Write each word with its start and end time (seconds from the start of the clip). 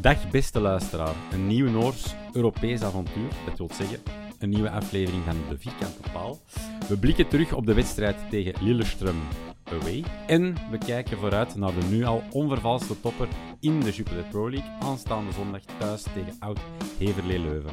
Dag 0.00 0.30
beste 0.30 0.60
luisteraar, 0.60 1.14
een 1.32 1.46
nieuw 1.46 1.70
Noors-Europees 1.70 2.82
avontuur, 2.82 3.28
dat 3.46 3.58
wil 3.58 3.70
zeggen 3.72 4.02
een 4.38 4.48
nieuwe 4.48 4.70
aflevering 4.70 5.24
van 5.24 5.36
De 5.48 5.58
Vierkante 5.58 6.10
Paal. 6.12 6.38
We 6.88 6.98
blikken 6.98 7.28
terug 7.28 7.52
op 7.52 7.66
de 7.66 7.74
wedstrijd 7.74 8.16
tegen 8.30 8.54
Lillestrøm 8.60 9.16
away 9.64 10.04
en 10.26 10.56
we 10.70 10.78
kijken 10.78 11.18
vooruit 11.18 11.56
naar 11.56 11.74
de 11.74 11.86
nu 11.86 12.04
al 12.04 12.22
onvervalste 12.30 13.00
topper 13.00 13.28
in 13.60 13.80
de 13.80 13.90
Jupiler 13.90 14.24
Pro 14.24 14.50
League 14.50 14.70
aanstaande 14.80 15.32
zondag 15.32 15.62
thuis 15.78 16.02
tegen 16.02 16.36
oud 16.38 16.60
Heverlee 16.98 17.38
Leuven. 17.38 17.72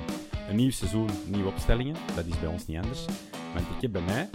Een 0.50 0.56
nieuw 0.56 0.72
seizoen, 0.72 1.10
nieuwe 1.28 1.50
opstellingen, 1.50 1.96
dat 2.16 2.26
is 2.26 2.40
bij 2.40 2.50
ons 2.50 2.68
niet 2.68 2.78
anders, 2.78 3.06
want 3.54 3.66
ik 3.76 3.82
heb 3.82 3.92
bij 3.92 4.02
mij 4.02 4.30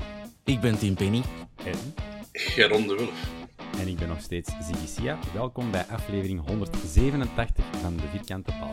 Ik 0.44 0.60
ben 0.60 0.78
Tim 0.78 0.94
Penny. 0.94 1.22
en 1.64 1.94
Geron 2.32 2.86
de 2.86 2.94
Wulf. 2.94 3.47
En 3.78 3.88
ik 3.88 3.96
ben 3.96 4.08
nog 4.08 4.20
steeds 4.20 4.50
Ziggy 4.60 4.86
Sia. 4.86 5.18
Welkom 5.34 5.70
bij 5.70 5.84
aflevering 5.86 6.46
187 6.46 7.64
van 7.80 7.96
De 7.96 8.08
Vierkante 8.08 8.50
Paal. 8.50 8.70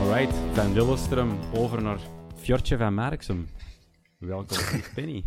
Alright, 0.00 0.34
van 0.54 0.72
Lillestrøm 0.72 1.38
over 1.54 1.82
naar 1.82 1.98
Fjordje 2.36 2.76
van 2.76 2.94
Marksem. 2.94 3.48
Welkom, 4.18 4.58
Penny. 4.94 5.24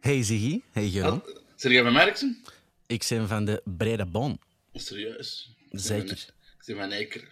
Hey 0.00 0.22
Ziggy, 0.22 0.60
hey 0.72 0.88
Geron. 0.88 1.22
Zeg 1.56 1.72
jij 1.72 1.82
van 1.82 1.92
Merksen? 1.92 2.42
Ik 2.86 3.06
ben 3.08 3.28
van 3.28 3.44
de 3.44 3.62
Brede 3.64 4.06
Bon. 4.06 4.40
Serieus? 4.72 5.56
Ik 5.70 5.78
Zeker. 5.80 6.26
Ik 6.58 6.64
ben 6.66 6.76
van 6.76 6.90
Eker. 6.90 7.28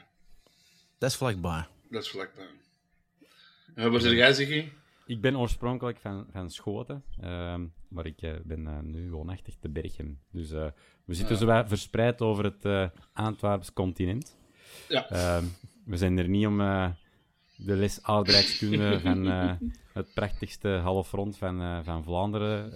Dat 0.98 1.10
is 1.10 1.16
vlakbaar. 1.16 1.68
Dat 1.90 2.02
is 2.02 2.08
vlakbij. 2.08 2.46
En 3.76 3.90
waar 3.90 4.00
zeg 4.00 4.12
jij, 4.12 4.32
Ziggy? 4.32 4.68
Ik 5.06 5.20
ben 5.20 5.38
oorspronkelijk 5.38 5.98
van, 5.98 6.26
van 6.30 6.50
Schoten, 6.50 7.04
ehm, 7.20 7.66
maar 7.88 8.06
ik 8.06 8.22
eh, 8.22 8.32
ben 8.44 8.66
eh, 8.66 8.78
nu 8.80 9.10
woonachtig 9.10 9.54
te 9.60 9.68
Berchem. 9.68 10.18
Dus 10.30 10.50
eh, 10.50 10.66
we 11.04 11.14
zitten 11.14 11.36
zo 11.36 11.46
wat 11.46 11.68
verspreid 11.68 12.20
over 12.20 12.44
het 12.44 12.64
eh 12.64 12.88
Antwerps 13.12 13.72
continent. 13.72 14.36
Ja. 14.88 15.08
Ehm, 15.08 15.44
we 15.84 15.96
zijn 15.96 16.18
er 16.18 16.28
niet 16.28 16.46
om 16.46 16.58
de 17.56 17.76
les 17.76 18.02
aardrijkskunde 18.02 19.00
van 19.06 19.26
het 19.92 20.14
prachtigste 20.14 20.68
halfrond 20.68 21.38
van, 21.38 21.84
van 21.84 22.04
Vlaanderen 22.04 22.72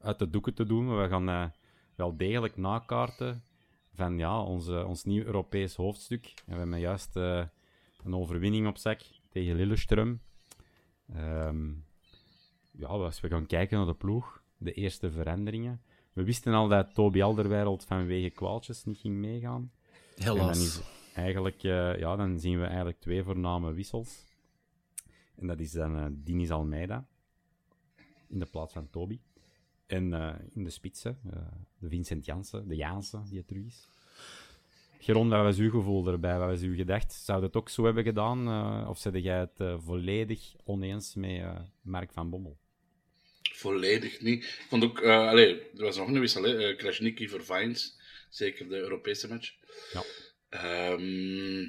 uit 0.00 0.18
de 0.18 0.30
doeken 0.30 0.54
te 0.54 0.64
doen. 0.64 0.86
Maar 0.86 1.02
we 1.02 1.08
gaan 1.08 1.52
wel 1.94 2.16
degelijk 2.16 2.56
nakaarten 2.56 3.42
van 3.94 4.18
ja, 4.18 4.42
onze, 4.42 4.86
ons 4.86 5.04
nieuw 5.04 5.24
Europees 5.24 5.74
hoofdstuk. 5.74 6.24
En 6.46 6.52
we 6.52 6.58
hebben 6.60 6.80
juist 6.80 7.16
een 7.16 8.14
overwinning 8.14 8.66
op 8.66 8.76
zak 8.76 9.00
tegen 9.30 9.56
Lillestrøm. 9.56 10.20
Ehm, 11.14 11.72
ja, 12.70 12.86
als 12.86 13.20
we 13.20 13.28
gaan 13.28 13.46
kijken 13.46 13.76
naar 13.76 13.86
de 13.86 13.94
ploeg, 13.94 14.42
de 14.56 14.72
eerste 14.72 15.10
veranderingen. 15.10 15.80
We 16.12 16.24
wisten 16.24 16.54
al 16.54 16.68
dat 16.68 16.94
Toby 16.94 17.22
Alderweireld 17.22 17.84
vanwege 17.84 18.30
kwaaltjes 18.30 18.84
niet 18.84 18.98
ging 18.98 19.16
meegaan. 19.16 19.72
Helaas. 20.16 20.58
is 20.58 20.80
eigenlijk, 21.14 21.62
eh, 21.62 21.98
ja, 21.98 22.16
dan 22.16 22.38
zien 22.38 22.58
we 22.60 22.66
eigenlijk 22.66 23.00
twee 23.00 23.22
voorname 23.22 23.72
wissels. 23.72 24.26
En 25.36 25.46
dat 25.46 25.60
is 25.60 25.72
dan 25.72 25.96
eh 25.96 26.06
Dinis 26.12 26.50
Almeida 26.50 27.06
in 28.28 28.38
de 28.38 28.46
plaats 28.46 28.72
van 28.72 28.90
Toby. 28.90 29.20
En 29.86 30.12
eh, 30.12 30.34
in 30.50 30.64
de 30.64 30.70
spitsen, 30.70 31.18
de 31.78 31.88
Vincent 31.88 32.24
Jansen, 32.24 32.68
de 32.68 32.76
Jansen, 32.76 33.24
die 33.28 33.38
het 33.38 33.46
terug 33.46 33.64
is. 33.64 33.88
Geron, 35.02 35.28
wat 35.28 35.42
was 35.42 35.58
uw 35.58 35.70
gevoel 35.70 36.06
erbij? 36.06 36.38
Wat 36.38 36.48
was 36.48 36.60
uw 36.60 36.76
gedacht? 36.76 37.12
Zou 37.12 37.42
het 37.42 37.56
ook 37.56 37.68
zo 37.68 37.84
hebben 37.84 38.04
gedaan? 38.04 38.48
eh, 38.48 38.88
of 38.88 38.98
zette 38.98 39.20
jij 39.20 39.38
het 39.38 39.60
eh, 39.60 39.76
volledig 39.78 40.54
oneens 40.64 41.14
met 41.14 41.30
eh, 41.30 41.60
Mark 41.82 42.12
van 42.12 42.30
Bommel? 42.30 42.58
Volledig 43.42 44.20
niet. 44.20 44.44
Ik 44.44 44.66
vond 44.68 44.84
ook... 44.84 45.04
allee, 45.04 45.60
er 45.76 45.82
was 45.82 45.96
nog 45.96 46.08
een 46.08 46.20
wissel, 46.20 46.42
hè. 46.42 46.76
Krasniqi 46.76 47.28
voor 47.28 47.44
Vines. 47.44 47.98
Zeker 48.30 48.68
de 48.68 48.76
Europese 48.76 49.28
match. 49.28 49.52
Ja. 49.92 50.02
Ehm, 50.48 51.66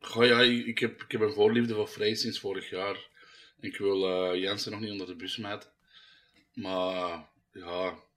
goh, 0.00 0.26
ja, 0.26 0.40
ik 0.40 0.78
heb, 0.78 1.02
ik 1.02 1.12
heb 1.12 1.20
een 1.20 1.32
voorliefde 1.32 1.74
voor 1.74 1.88
Vrij 1.88 2.14
sinds 2.14 2.38
vorig 2.38 2.70
jaar. 2.70 3.08
Ik 3.60 3.76
wil 3.76 4.36
Jensen 4.36 4.72
nog 4.72 4.80
niet 4.80 4.90
onder 4.90 5.06
de 5.06 5.16
bus 5.16 5.32
smijten. 5.32 5.70
Maar 6.54 7.28
ja... 7.52 8.08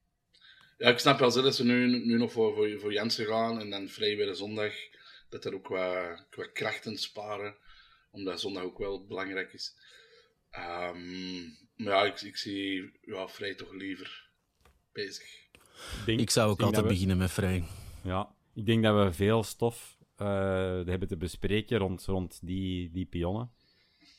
Ja, 0.77 0.89
ik 0.89 0.99
snap 0.99 1.19
wel 1.19 1.31
zo 1.31 1.41
dat 1.41 1.55
ze 1.55 1.65
nu, 1.65 2.05
nu 2.05 2.17
nog 2.17 2.31
voor, 2.31 2.55
voor, 2.55 2.79
voor 2.79 2.93
Jensen 2.93 3.25
gaan 3.25 3.59
en 3.59 3.69
dan 3.69 3.87
vrij 3.87 4.15
weer 4.17 4.35
zondag. 4.35 4.73
Dat 5.29 5.45
er 5.45 5.53
ook 5.53 5.67
wat, 5.67 6.25
wat 6.35 6.51
krachten 6.51 6.97
sparen. 6.97 7.55
Omdat 8.11 8.39
zondag 8.41 8.63
ook 8.63 8.77
wel 8.77 9.05
belangrijk 9.05 9.53
is. 9.53 9.75
Ehm, 10.49 11.41
maar 11.75 11.93
ja, 11.93 12.03
ik, 12.03 12.21
ik 12.21 12.37
zie 12.37 12.91
ja, 13.01 13.27
vrij 13.27 13.55
toch 13.55 13.71
liever 13.73 14.29
bezig. 14.91 15.25
denk- 16.05 16.19
Ik 16.19 16.29
zou 16.29 16.49
ook 16.51 16.61
altijd 16.61 16.83
we- 16.83 16.87
beginnen 16.91 17.17
met 17.17 17.31
vrij. 17.31 17.63
Ja, 18.03 18.35
ik 18.53 18.65
denk 18.65 18.83
dat 18.83 19.05
we 19.05 19.13
veel 19.13 19.43
stof 19.43 19.97
eh, 20.15 20.27
hebben 20.85 21.07
te 21.07 21.17
bespreken 21.17 21.77
rond, 21.77 22.05
rond 22.05 22.39
die, 22.47 22.91
die 22.91 23.05
pionnen. 23.05 23.51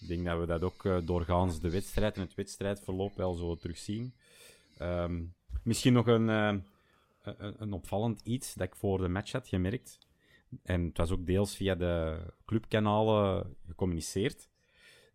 Ik 0.01 0.09
denk 0.09 0.25
dat 0.25 0.39
we 0.41 0.47
dat 0.47 0.63
ook 0.63 0.85
eh, 0.85 0.99
doorgaans 1.05 1.61
de 1.61 1.71
wedstrijd 1.71 2.15
en 2.15 2.21
het 2.21 2.35
wedstrijdverloop 2.35 3.17
wel 3.17 3.35
zo 3.35 3.57
terugzien. 3.57 4.15
Ehm, 4.79 5.23
misschien 5.65 5.93
nog 5.93 6.07
een, 6.07 6.29
eh, 6.29 6.55
een, 7.23 7.55
een 7.63 7.73
opvallend 7.73 8.21
iets 8.21 8.55
dat 8.55 8.67
ik 8.67 8.75
voor 8.75 8.99
de 8.99 9.09
match 9.09 9.33
had 9.33 9.49
gemerkt. 9.49 9.99
En 10.63 10.85
het 10.85 10.97
was 10.97 11.11
ook 11.11 11.27
deels 11.27 11.57
via 11.57 11.75
de 11.75 12.21
clubkanalen 12.45 13.57
gecommuniceerd. 13.67 14.49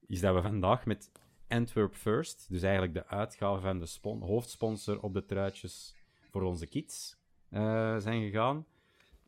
Is 0.08 0.20
dat 0.20 0.36
we 0.36 0.42
vandaag 0.42 0.86
met 0.86 1.12
Antwerp 1.48 1.96
First, 1.96 2.46
dus 2.50 2.62
eigenlijk 2.62 2.94
de 2.94 3.08
uitgave 3.08 3.62
van 3.62 3.80
de 3.80 3.86
spon- 3.86 4.22
hoofdsponsor 4.22 5.02
op 5.02 5.14
de 5.14 5.26
truitjes 5.26 5.96
voor 6.30 6.42
onze 6.42 6.68
kids, 6.68 7.18
eh, 7.50 7.98
zijn 7.98 8.22
gegaan. 8.22 8.66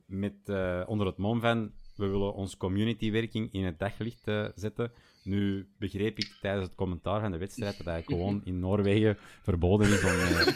Met, 0.06 0.50
eh, 0.50 0.84
onder 0.86 1.08
het 1.08 1.18
mom 1.18 1.40
van, 1.40 1.72
we 1.96 2.08
willen 2.08 2.34
onze 2.34 2.58
communitywerking 2.58 3.54
in 3.54 3.64
het 3.64 3.80
daglicht 3.80 4.24
zetten. 4.56 4.92
Nu 5.24 5.70
begreep 5.80 6.18
ik 6.18 6.38
tijdens 6.42 6.68
het 6.68 6.76
commentaar 6.76 7.22
van 7.22 7.32
de 7.32 7.38
wedstrijd 7.38 7.78
dat 7.78 7.88
eigenlijk 7.88 8.22
gewoon 8.22 8.42
in 8.54 8.60
Noorwegen 8.60 9.18
verboden 9.42 9.88
is 9.88 10.04
om 10.04 10.10
eh, 10.10 10.48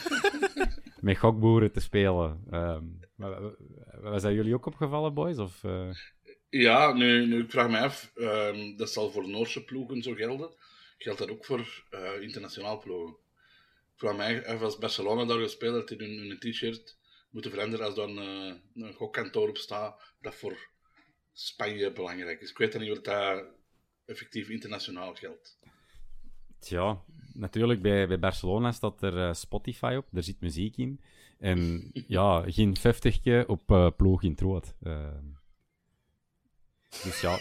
met 1.00 1.18
gokboeren 1.18 1.72
te 1.72 1.80
spelen. 1.80 2.44
Ehm, 2.52 2.84
maar, 3.16 3.42
dat 4.02 4.22
jullie 4.22 4.54
ook 4.54 4.66
opgevallen, 4.66 5.14
boys? 5.14 5.38
Of, 5.38 5.64
eh, 5.64 5.90
Ja, 6.50 6.94
nu, 6.94 7.26
nu 7.26 7.44
ik 7.44 7.52
vraag 7.52 7.70
me 7.70 7.80
af, 7.80 8.12
ehm, 8.16 8.76
dat 8.78 8.90
zal 8.90 9.12
voor 9.12 9.30
Noorse 9.30 9.64
ploegen 9.64 10.02
zo 10.02 10.14
gelden. 10.14 10.56
Geldt 10.98 11.20
dat 11.20 11.30
ook 11.30 11.46
voor 11.46 11.84
eh, 11.90 12.22
internationaal 12.22 12.80
ploegen? 12.80 13.16
Voor 13.96 14.16
mij, 14.16 14.42
eh, 14.42 14.62
als 14.62 14.78
Barcelona 14.78 15.26
daar 15.26 15.40
gespeeld 15.40 15.76
had, 15.76 15.92
in 15.92 16.00
hun, 16.00 16.28
hun 16.28 16.40
t-shirt 16.40 16.98
moeten 17.30 17.52
veranderen 17.52 17.86
als 17.86 17.96
daar 17.96 18.08
een, 18.08 18.18
eh, 18.18 18.84
een 18.84 18.94
gokkantoor 18.94 19.50
op 19.50 19.58
staat, 19.58 20.14
dat 20.22 20.36
voor 20.36 20.70
Spanje 21.34 21.92
belangrijk 21.92 22.42
is. 22.42 22.50
Ik 22.50 22.58
weet 22.58 22.80
niet 22.80 22.92
of 22.92 23.02
dat 23.02 23.46
effectief 24.06 24.50
internationaal 24.50 25.14
geldt. 25.14 25.60
Tja, 26.60 27.02
natuurlijk, 27.34 27.82
bij, 27.82 28.08
bij 28.08 28.20
Barcelona 28.20 28.72
staat 28.72 29.02
er 29.02 29.18
eh, 29.18 29.34
Spotify 29.34 29.96
op, 29.98 30.08
daar 30.12 30.24
zit 30.24 30.40
muziek 30.40 30.78
in. 30.78 31.02
En 31.40 31.90
ja, 32.08 32.44
geen 32.48 32.78
50 32.78 33.48
op 33.48 33.72
uh, 33.72 33.88
ploeg 33.98 34.24
in 34.24 34.38
rood. 34.40 34.74
Uh, 34.84 35.08
dus 37.04 37.22
ja, 37.22 37.38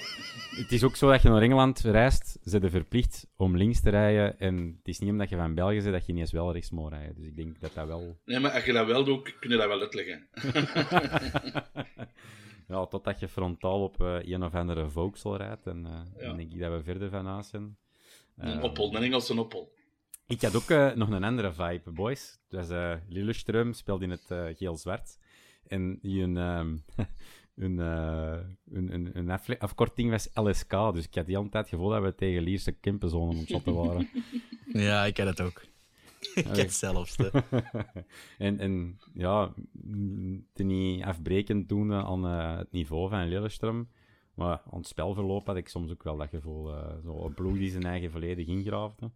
het 0.51 0.73
is 0.73 0.83
ook 0.83 0.97
zo 0.97 1.11
dat 1.11 1.23
je 1.23 1.29
naar 1.29 1.43
Engeland 1.43 1.81
reist, 1.81 2.39
ze 2.45 2.61
je 2.61 2.71
verplicht 2.71 3.27
om 3.37 3.57
links 3.57 3.81
te 3.81 3.91
rijden. 3.91 4.39
En 4.39 4.75
het 4.79 4.89
is 4.89 4.99
niet 4.99 5.11
omdat 5.11 5.29
je 5.29 5.37
van 5.37 5.55
België 5.55 5.81
bent 5.81 5.93
dat 5.93 6.07
je 6.07 6.13
niet 6.13 6.21
eens 6.21 6.33
wel 6.33 6.53
rechts 6.53 6.71
moet 6.71 6.93
rijden. 6.93 7.15
Dus 7.15 7.27
ik 7.27 7.37
denk 7.37 7.61
dat 7.61 7.75
dat 7.75 7.87
wel... 7.87 8.21
Nee, 8.25 8.41
maar 8.41 8.51
als 8.51 8.65
je 8.65 8.73
dat 8.73 8.87
wel 8.87 9.05
doet, 9.05 9.39
kun 9.39 9.51
je 9.51 9.57
dat 9.57 9.67
wel 9.67 9.81
uitleggen. 9.81 10.29
ja, 12.75 12.87
totdat 12.87 13.21
je 13.21 13.29
frontaal 13.29 13.83
op 13.83 14.01
uh, 14.01 14.23
een 14.23 14.45
of 14.45 14.55
andere 14.55 14.91
Vauxhall 14.91 15.37
rijdt. 15.37 15.67
En 15.67 15.79
uh, 15.79 15.91
ja. 16.19 16.27
dan 16.27 16.37
denk 16.37 16.53
ik 16.53 16.61
dat 16.61 16.73
we 16.73 16.83
verder 16.83 17.11
van 17.11 17.45
zijn. 17.45 17.77
Een 18.37 18.63
Oppel, 18.63 18.95
een 18.95 19.03
Engelse 19.03 19.41
Oppel. 19.41 19.73
Ik 20.27 20.43
had 20.43 20.57
ook 20.57 20.71
uh, 20.71 20.93
nog 20.93 21.11
een 21.11 21.25
andere 21.25 21.53
vibe, 21.53 21.91
boys. 21.91 22.39
Dus 22.49 22.71
uh, 22.71 22.95
Lillestrøm 23.09 23.71
speelde 23.71 24.05
in 24.05 24.11
het 24.11 24.31
uh, 24.31 24.45
geel-zwart. 24.57 25.19
En 25.67 25.99
die 26.03 26.23
een, 26.23 26.37
um, 26.59 26.85
een, 27.55 27.79
een, 27.79 28.95
een, 28.95 29.11
een 29.13 29.59
afkorting 29.59 30.11
was 30.11 30.29
LSK. 30.35 30.71
Dus 30.71 31.05
ik 31.05 31.15
had 31.15 31.27
die 31.27 31.37
hele 31.37 31.49
tijd 31.49 31.65
het 31.65 31.75
gevoel 31.75 31.89
dat 31.89 32.03
we 32.03 32.15
tegen 32.15 32.43
Lierse 32.43 32.73
Kempenzone 32.73 33.31
om 33.31 33.39
het 33.39 33.65
waren. 33.65 34.09
ja, 34.89 35.05
ik 35.05 35.15
ken 35.15 35.27
het 35.27 35.41
ook. 35.41 35.63
ik 36.65 36.71
zelfs. 36.71 37.17
en, 38.39 38.59
en 38.59 38.99
ja, 39.15 39.55
te 40.53 40.63
niet 40.63 41.05
afbrekend 41.05 41.69
doen 41.69 41.93
aan 41.93 42.25
het 42.25 42.73
niveau 42.73 43.09
van 43.09 43.29
Lillestrøm. 43.29 43.89
Maar 44.35 44.63
aan 44.71 44.79
het 44.79 44.89
spelverloop 44.89 45.47
had 45.47 45.57
ik 45.57 45.69
soms 45.69 45.91
ook 45.91 46.03
wel 46.03 46.17
dat 46.17 46.29
gevoel. 46.29 46.75
zo 47.03 47.25
een 47.25 47.35
ploeg 47.35 47.57
die 47.57 47.71
zijn 47.71 47.85
eigen 47.85 48.11
volledig 48.11 48.47
ingraafde. 48.47 49.11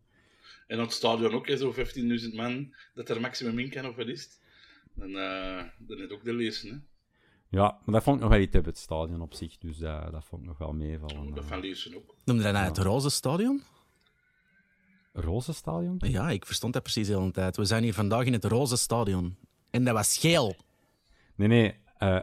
En 0.67 0.79
op 0.79 0.85
het 0.85 0.95
stadion 0.95 1.33
ook, 1.33 1.49
zo 1.49 1.75
15.000 1.75 2.35
man, 2.35 2.75
dat 2.95 3.09
er 3.09 3.21
maximum 3.21 3.59
in 3.59 3.71
kan 3.71 3.87
of 3.87 3.97
wat 3.97 4.07
is 4.07 4.23
het? 4.23 4.41
Dan, 4.95 5.11
uh, 5.11 5.63
dan 5.79 5.99
is 5.99 6.11
ook 6.11 6.25
de 6.25 6.33
lezen, 6.33 6.71
hè? 6.71 6.77
Ja, 7.51 7.79
maar 7.85 7.95
dat 7.95 8.03
vond 8.03 8.17
ik 8.17 8.23
nog 8.23 8.31
wel 8.31 8.41
iets 8.41 8.57
op 8.57 8.65
het 8.65 8.79
stadion 8.79 9.21
op 9.21 9.35
zich, 9.35 9.59
dus 9.59 9.77
dat, 9.77 10.13
dat 10.13 10.25
vond 10.25 10.43
ik 10.43 10.49
nog 10.49 10.59
wel 10.59 10.73
meevallen. 10.73 11.29
Oh, 11.29 11.35
dat 11.35 11.45
van 11.45 11.61
Leersen 11.61 11.97
ook. 11.97 12.15
Noemde 12.25 12.43
dat 12.43 12.53
nou 12.53 12.67
het 12.67 12.79
Roze 12.79 13.11
Stadion? 13.11 13.63
Roze 15.21 15.53
Stadion? 15.53 15.97
Ja, 15.99 16.31
ik 16.31 16.47
verstond 16.47 16.73
dat 16.73 16.83
precies 16.83 17.07
de 17.07 17.19
hele 17.19 17.31
tijd. 17.31 17.57
We 17.57 17.65
zijn 17.65 17.83
hier 17.83 17.95
vandaag 17.95 18.25
in 18.25 18.33
het 18.33 18.45
Roze 18.45 18.77
Stadion. 18.77 19.37
En 19.71 19.85
dat 19.85 19.95
was 19.95 20.19
geel. 20.19 20.57
Nee, 21.35 21.49
nee, 21.49 21.75
uh, 21.99 22.21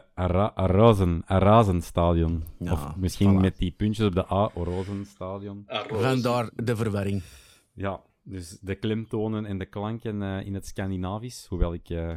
Arazen, 0.54 1.22
Arazenstadion. 1.26 2.44
Ja, 2.58 2.72
of 2.72 2.96
misschien 2.96 3.36
voilà. 3.36 3.40
met 3.40 3.56
die 3.56 3.70
puntjes 3.70 4.06
op 4.06 4.14
de 4.14 4.32
A, 4.32 4.50
Rozenstadion. 4.54 5.64
Vandaar 5.88 6.50
de 6.54 6.76
verwarring. 6.76 7.22
Ja, 7.72 8.00
dus 8.22 8.58
de 8.60 8.74
klemtonen 8.74 9.46
en 9.46 9.58
de 9.58 9.66
klanken 9.66 10.22
uh, 10.22 10.46
in 10.46 10.54
het 10.54 10.66
Scandinavisch, 10.66 11.46
hoewel 11.48 11.74
ik 11.74 11.90
uh, 11.90 12.12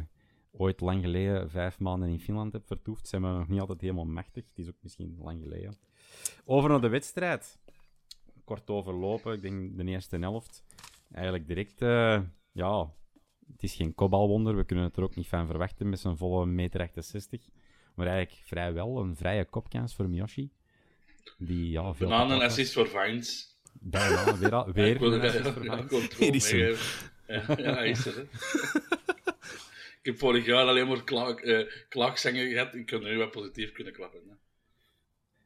ooit 0.52 0.80
lang 0.80 1.02
geleden 1.02 1.50
vijf 1.50 1.78
maanden 1.78 2.08
in 2.08 2.20
Finland 2.20 2.52
heb 2.52 2.66
vertoefd, 2.66 3.08
zijn 3.08 3.22
we 3.22 3.28
nog 3.28 3.48
niet 3.48 3.60
altijd 3.60 3.80
helemaal 3.80 4.04
machtig. 4.04 4.44
Het 4.48 4.58
is 4.58 4.68
ook 4.68 4.78
misschien 4.82 5.16
lang 5.22 5.42
geleden. 5.42 5.76
Over 6.44 6.70
naar 6.70 6.80
de 6.80 6.88
wedstrijd. 6.88 7.58
Kort 8.50 8.70
overlopen, 8.70 9.32
ik 9.32 9.42
denk 9.42 9.76
de 9.76 9.84
eerste 9.84 10.16
helft. 10.16 10.64
Eigenlijk 11.12 11.46
direct, 11.46 11.82
uh, 11.82 12.20
ja, 12.52 12.92
het 13.52 13.62
is 13.62 13.74
geen 13.74 13.94
kopbalwonder. 13.94 14.56
We 14.56 14.64
kunnen 14.64 14.84
het 14.84 14.96
er 14.96 15.02
ook 15.02 15.14
niet 15.14 15.26
van 15.26 15.46
verwachten 15.46 15.88
met 15.88 16.00
zijn 16.00 16.16
volle 16.16 16.46
meter 16.46 16.80
68. 16.80 17.48
Maar 17.94 18.06
eigenlijk 18.06 18.46
vrijwel 18.46 18.98
een 18.98 19.16
vrije 19.16 19.44
kopkans 19.44 19.94
voor 19.94 20.08
Miyoshi. 20.08 20.50
Die, 21.38 21.70
ja, 21.70 21.94
veel 21.94 22.08
Banaan 22.08 22.30
een 22.30 22.42
assist 22.42 22.72
voor 22.72 22.88
Vines. 22.88 23.58
Bijna, 23.72 24.38
weer, 24.38 24.54
al, 24.54 24.72
weer. 24.72 24.86
ik 24.86 24.98
wilde 24.98 25.18
dat 25.20 26.18
Edison. 26.18 26.58
Ja, 27.26 27.44
ja, 27.56 27.80
is 27.80 28.06
er. 28.06 28.18
ik 30.00 30.02
heb 30.02 30.18
vorig 30.18 30.46
jaar 30.46 30.66
alleen 30.66 30.88
maar 30.88 31.04
klaag, 31.04 31.42
uh, 31.42 31.70
klaagzangen 31.88 32.50
gehad. 32.50 32.74
Ik 32.74 32.86
kan 32.86 33.02
nu 33.02 33.16
wel 33.16 33.30
positief 33.30 33.72
kunnen 33.72 33.92
klappen. 33.92 34.20
Hè. 34.28 34.34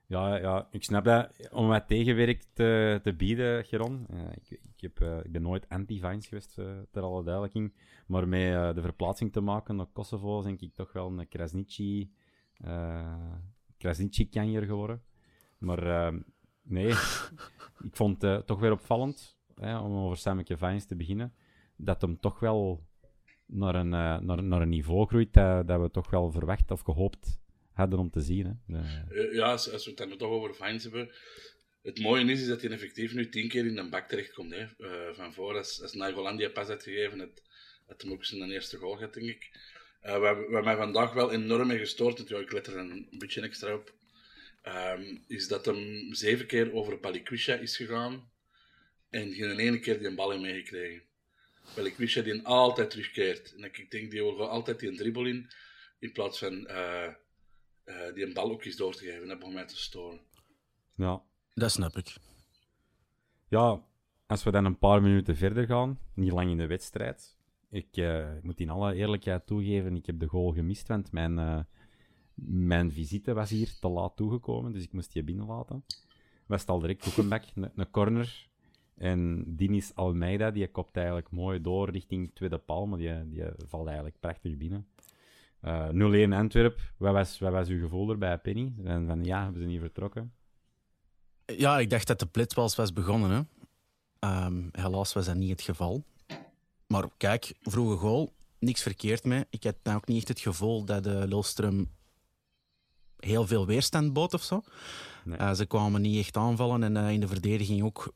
Ja, 0.07 0.37
ja, 0.37 0.69
ik 0.71 0.85
snap 0.85 1.05
dat. 1.05 1.49
Om 1.53 1.67
wat 1.67 1.89
tegenwerk 1.89 2.45
te, 2.53 3.01
te 3.03 3.15
bieden, 3.15 3.65
Geron. 3.65 4.07
Uh, 4.11 4.21
ik, 4.35 4.51
ik, 4.51 4.81
heb, 4.81 5.01
uh, 5.01 5.19
ik 5.19 5.33
ben 5.33 5.43
nooit 5.43 5.69
anti-Vines 5.69 6.27
geweest, 6.27 6.59
uh, 6.59 6.67
ter 6.91 7.03
alle 7.03 7.25
duidelijking. 7.25 7.75
Maar 8.07 8.29
met 8.29 8.75
de 8.75 8.81
verplaatsing 8.81 9.33
te 9.33 9.41
maken 9.41 9.77
naar 9.77 9.87
Kosovo, 9.87 10.43
denk 10.43 10.61
ik 10.61 10.75
toch 10.75 10.93
wel 10.93 11.19
een 11.19 11.29
Krasniqi, 11.29 12.11
Krasniqi-kanjer 13.79 14.63
geworden. 14.63 15.03
Maar 15.59 16.13
nee, 16.63 16.89
ik 17.89 17.97
vond 17.97 18.23
het 18.23 18.47
toch 18.47 18.61
weer 18.61 18.73
opvallend, 18.73 19.39
hè, 19.55 19.79
om 19.79 19.93
over 19.93 20.17
Sammeke 20.17 20.57
Vines 20.57 20.87
te 20.87 20.97
beginnen, 20.97 21.33
dat 21.77 22.01
hem 22.01 22.21
toch 22.21 22.41
wel 22.41 22.87
naar 23.47 23.75
een, 23.75 23.89
naar, 23.89 24.43
naar 24.43 24.61
een 24.61 24.69
niveau 24.69 25.07
groeit 25.07 25.33
dat, 25.33 25.67
dat 25.67 25.81
we 25.81 25.91
toch 25.91 26.11
wel 26.11 26.31
verwacht 26.31 26.71
of 26.71 26.81
gehoopt 26.81 27.43
hadden 27.75 27.99
om 27.99 28.11
te 28.11 28.21
zien. 28.21 28.47
Hè. 28.47 28.53
De... 28.67 29.31
Ja, 29.33 29.51
als, 29.51 29.67
we 29.67 29.91
het 29.91 29.97
dan 29.97 30.17
toch 30.17 30.31
over 30.31 30.55
Vines 30.55 30.83
hebben. 30.83 31.11
Het 31.83 32.01
mooie 32.01 32.25
is, 32.25 32.41
is 32.41 32.47
dat 32.47 32.63
hij 32.63 32.71
effectief 32.71 33.15
nu 33.15 33.29
tien 33.29 33.49
keer 33.49 33.67
in 33.67 33.75
de 33.75 33.89
bak 33.89 34.09
terechtkomt. 34.09 34.53
Hè. 34.53 34.67
Uh, 34.79 35.15
van 35.15 35.35
voor, 35.35 35.57
als, 35.57 35.83
als 35.83 35.93
Nagolandia 35.93 36.49
pas 36.49 36.69
had 36.69 36.83
gegeven, 36.83 37.19
het, 37.19 37.43
had 37.87 38.03
hem 38.03 38.13
ook 38.13 38.25
zijn 38.25 38.51
eerste 38.51 38.77
goal 38.77 38.97
gehad, 38.97 39.15
denk 39.15 39.27
ik. 39.27 39.51
Uh, 40.05 40.19
waar, 40.19 40.51
waar 40.51 40.65
mij 40.65 40.77
vandaag 40.77 41.13
wel 41.13 41.33
enorm 41.33 41.67
mee 41.67 41.79
gestoord 41.79 42.19
heeft, 42.19 42.31
ik 42.31 42.53
let 42.53 42.67
er 42.67 42.77
een, 42.77 43.09
beetje 43.11 43.41
extra 43.41 43.75
op, 43.75 43.95
um, 44.99 45.25
is 45.27 45.49
dat 45.49 45.65
hem 45.65 46.15
zeven 46.15 46.47
keer 46.47 46.73
over 46.73 47.01
Balikwisha 47.01 47.55
is 47.55 47.77
gegaan 47.77 48.31
en 49.11 49.33
geen 49.33 49.59
ene 49.59 49.79
keer 49.79 49.99
die 49.99 50.07
een 50.07 50.15
bal 50.15 50.31
heeft 50.31 50.43
meegekregen. 50.43 51.03
Balikwisha 51.75 52.23
die 52.23 52.43
altijd 52.43 52.91
terugkeert. 52.91 53.55
En 53.55 53.65
ik 53.65 53.91
denk, 53.91 54.11
die 54.11 54.23
wil 54.23 54.49
altijd 54.49 54.81
die 54.81 54.89
een 54.89 54.97
dribbel 54.97 55.27
in, 55.27 55.51
in 55.99 56.13
plaats 56.13 56.39
van... 56.39 56.67
uh, 57.85 58.15
die 58.15 58.27
een 58.27 58.33
bal 58.33 58.51
ook 58.51 58.65
eens 58.65 58.77
door 58.77 58.95
te 58.95 59.05
geven. 59.05 59.29
Dat 59.29 59.39
begon 59.39 59.55
mij 59.55 59.67
te 59.67 59.77
storen. 59.77 60.21
Ja. 60.95 61.23
Dat 61.55 61.71
snap 61.71 61.97
ik. 61.97 62.17
Ja, 63.49 63.83
als 64.27 64.45
we 64.45 64.51
dan 64.51 64.65
een 64.65 64.79
paar 64.79 65.03
minuten 65.03 65.37
verder 65.37 65.67
gaan, 65.67 65.99
niet 66.15 66.33
lang 66.33 66.51
in 66.51 66.57
de 66.57 66.67
wedstrijd. 66.67 67.37
Ik 67.71 67.97
uh, 67.97 68.29
moet 68.43 68.61
in 68.61 68.71
alle 68.71 68.95
eerlijkheid 68.95 69.47
toegeven, 69.47 69.97
ik 69.97 70.07
heb 70.07 70.19
de 70.19 70.27
goal 70.27 70.53
gemist, 70.53 70.89
want 70.89 71.13
mijn, 71.13 71.39
uh, 71.39 71.61
mijn 72.35 72.93
visite 72.93 73.33
was 73.35 73.51
hier 73.51 73.79
te 73.81 73.89
laat 73.89 74.17
toegekomen, 74.17 74.73
dus 74.73 74.83
ik 74.83 74.93
moest 74.93 75.13
die 75.13 75.23
binnenlaten. 75.23 75.85
Was 76.47 76.67
al 76.67 76.81
direct 76.81 77.17
een, 77.17 77.71
een 77.75 77.91
corner. 77.91 78.49
En 78.95 79.45
Dinis 79.57 79.95
Almeida, 79.95 80.51
die 80.51 80.69
kopt 80.69 80.97
eigenlijk 80.97 81.31
mooi 81.31 81.61
door 81.61 81.91
richting 81.91 82.35
tweede 82.35 82.59
paal, 82.59 82.87
maar 82.87 82.99
die, 82.99 83.29
die 83.29 83.45
valt 83.67 83.87
eigenlijk 83.87 84.21
prachtig 84.21 84.57
binnen. 84.57 84.87
Uh, 85.65 86.29
0-1 86.29 86.33
Antwerp. 86.33 86.81
Wat 86.97 87.13
was, 87.13 87.39
wat 87.39 87.53
was 87.53 87.69
uw 87.69 87.81
gevoel 87.81 88.11
er 88.11 88.19
bij 88.19 88.39
Penny? 88.39 88.73
En 88.85 89.07
van 89.07 89.25
ja, 89.25 89.43
hebben 89.43 89.63
ze 89.63 89.69
niet 89.69 89.81
vertrokken? 89.81 90.33
Ja, 91.47 91.79
ik 91.79 91.91
dacht 91.91 92.07
dat 92.07 92.19
de 92.19 92.27
blitzwals 92.27 92.77
was 92.77 92.93
begonnen. 92.93 93.31
Hè. 93.31 94.47
Um, 94.47 94.69
helaas 94.73 95.13
was 95.13 95.27
dat 95.27 95.35
niet 95.35 95.51
het 95.51 95.63
geval. 95.63 96.05
Maar 96.87 97.05
kijk, 97.17 97.55
vroege 97.63 97.97
goal, 97.97 98.33
niks 98.59 98.83
verkeerd 98.83 99.25
mee. 99.25 99.45
Ik 99.51 99.65
had 99.65 99.77
nou 99.83 99.97
ook 99.97 100.07
niet 100.07 100.17
echt 100.17 100.29
het 100.29 100.41
gevoel 100.41 100.85
dat 100.85 101.05
de 101.05 101.27
Lulström 101.29 101.89
heel 103.17 103.47
veel 103.47 103.67
weerstand 103.67 104.13
bood 104.13 104.35
of 104.35 104.43
zo. 104.43 104.63
Nee. 105.25 105.39
Uh, 105.39 105.53
ze 105.53 105.67
kwamen 105.67 106.01
niet 106.01 106.19
echt 106.19 106.37
aanvallen 106.37 106.83
en 106.83 106.97
uh, 106.97 107.11
in 107.11 107.21
de 107.21 107.29
verdediging 107.29 107.83
ook 107.83 108.15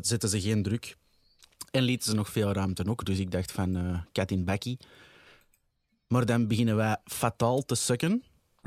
zetten 0.00 0.28
ze 0.28 0.40
geen 0.40 0.62
druk. 0.62 0.96
En 1.70 1.82
lieten 1.82 2.10
ze 2.10 2.16
nog 2.16 2.28
veel 2.28 2.52
ruimte 2.52 2.86
ook. 2.88 3.04
Dus 3.04 3.18
ik 3.18 3.30
dacht 3.30 3.52
van 3.52 3.76
uh, 3.76 3.98
cat 4.12 4.30
in. 4.30 4.48
Maar 6.12 6.26
dan 6.26 6.46
beginnen 6.46 6.76
wij 6.76 6.96
fataal 7.04 7.62
te 7.64 7.74
sukken. 7.74 8.22